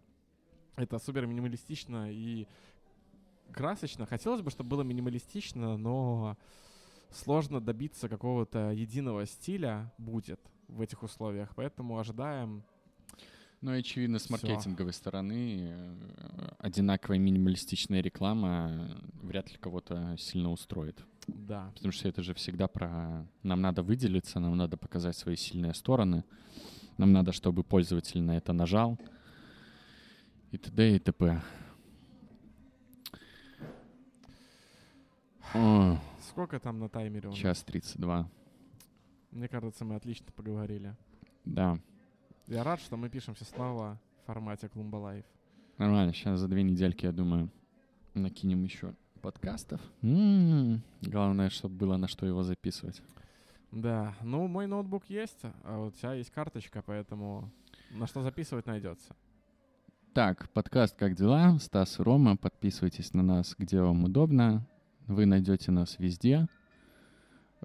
это 0.76 0.98
супер 0.98 1.26
минималистично 1.26 2.10
и 2.10 2.46
красочно. 3.52 4.06
Хотелось 4.06 4.42
бы, 4.42 4.50
чтобы 4.50 4.70
было 4.70 4.82
минималистично, 4.82 5.76
но 5.76 6.36
сложно 7.10 7.60
добиться 7.60 8.08
какого-то 8.08 8.70
единого 8.70 9.26
стиля 9.26 9.92
будет 9.98 10.40
в 10.68 10.80
этих 10.80 11.02
условиях. 11.02 11.54
Поэтому 11.54 11.98
ожидаем. 11.98 12.64
Ну 13.60 13.74
и, 13.74 13.78
очевидно, 13.78 14.18
с 14.18 14.24
Всё. 14.24 14.32
маркетинговой 14.32 14.92
стороны 14.92 15.70
э, 15.70 16.54
одинаковая 16.58 17.18
минималистичная 17.18 18.02
реклама 18.02 18.68
э, 18.70 19.26
вряд 19.26 19.50
ли 19.50 19.56
кого-то 19.56 20.16
сильно 20.18 20.50
устроит. 20.50 21.02
Да. 21.26 21.72
Потому 21.74 21.92
что 21.92 22.08
это 22.08 22.22
же 22.22 22.34
всегда 22.34 22.68
про... 22.68 23.26
Нам 23.42 23.62
надо 23.62 23.82
выделиться, 23.82 24.38
нам 24.38 24.54
надо 24.56 24.76
показать 24.76 25.16
свои 25.16 25.36
сильные 25.36 25.72
стороны, 25.72 26.24
нам 26.98 27.12
надо, 27.12 27.32
чтобы 27.32 27.64
пользователь 27.64 28.20
на 28.20 28.36
это 28.36 28.52
нажал, 28.52 28.98
и 30.54 30.58
т.д. 30.58 30.96
и 30.96 30.98
т.п. 31.00 31.40
О, 35.52 35.98
Сколько 36.28 36.58
там 36.60 36.78
на 36.78 36.88
таймере 36.88 37.28
у 37.28 37.30
нас? 37.32 37.38
час 37.40 37.62
32. 37.64 38.28
Мне 39.32 39.48
кажется, 39.48 39.84
мы 39.84 39.96
отлично 39.96 40.26
поговорили. 40.32 40.94
Да, 41.44 41.78
Я 42.46 42.62
рад, 42.62 42.80
что 42.80 42.96
мы 42.96 43.08
пишемся 43.08 43.44
снова 43.44 44.00
в 44.22 44.26
формате 44.26 44.68
Клумба 44.68 44.96
Live. 44.96 45.24
нормально. 45.78 46.12
Сейчас 46.12 46.38
за 46.40 46.46
две 46.48 46.62
недельки, 46.62 47.04
я 47.04 47.12
думаю, 47.12 47.50
накинем 48.14 48.62
еще 48.62 48.94
подкастов. 49.22 49.80
М, 50.02 50.82
Главное, 51.02 51.50
чтобы 51.50 51.74
было 51.76 51.96
на 51.96 52.06
что 52.08 52.26
его 52.26 52.42
записывать. 52.44 53.02
Да, 53.72 54.14
ну 54.22 54.46
мой 54.46 54.68
ноутбук 54.68 55.04
есть, 55.08 55.40
а 55.64 55.78
вот 55.78 55.94
у 55.94 55.96
тебя 55.96 56.14
есть 56.14 56.30
карточка, 56.30 56.80
поэтому 56.86 57.50
на 57.90 58.06
что 58.06 58.22
записывать 58.22 58.66
найдется. 58.66 59.16
Так, 60.14 60.48
подкаст 60.50 60.94
«Как 60.96 61.16
дела?» 61.16 61.58
Стас 61.58 61.98
и 61.98 62.02
Рома. 62.04 62.36
Подписывайтесь 62.36 63.14
на 63.14 63.24
нас, 63.24 63.56
где 63.58 63.80
вам 63.80 64.04
удобно. 64.04 64.64
Вы 65.08 65.26
найдете 65.26 65.72
нас 65.72 65.96
везде. 65.98 66.46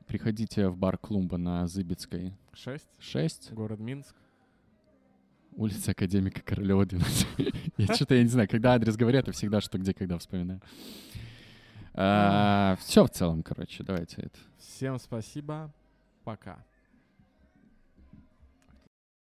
Приходите 0.08 0.68
в 0.70 0.76
бар 0.76 0.98
Клумба 0.98 1.38
на 1.38 1.68
Зыбецкой 1.68 2.34
6, 2.54 2.88
6, 2.98 3.54
город 3.54 3.80
Минск. 3.80 4.16
улица 5.52 5.92
Академика 5.92 6.42
Королева 6.42 6.88
12. 6.88 7.28
Я 7.78 7.94
что-то, 7.94 8.16
я 8.16 8.24
не 8.24 8.30
знаю, 8.30 8.50
когда 8.50 8.74
адрес 8.74 8.98
говорят, 8.98 9.28
я 9.28 9.34
всегда 9.34 9.62
что, 9.62 9.78
где, 9.78 9.94
когда 9.94 10.18
вспоминаю. 10.18 10.60
Все 11.94 13.06
в 13.06 13.10
целом, 13.12 13.44
короче, 13.44 13.84
давайте 13.84 14.24
это. 14.24 14.40
Всем 14.58 14.98
спасибо, 14.98 15.72
пока. 16.24 16.66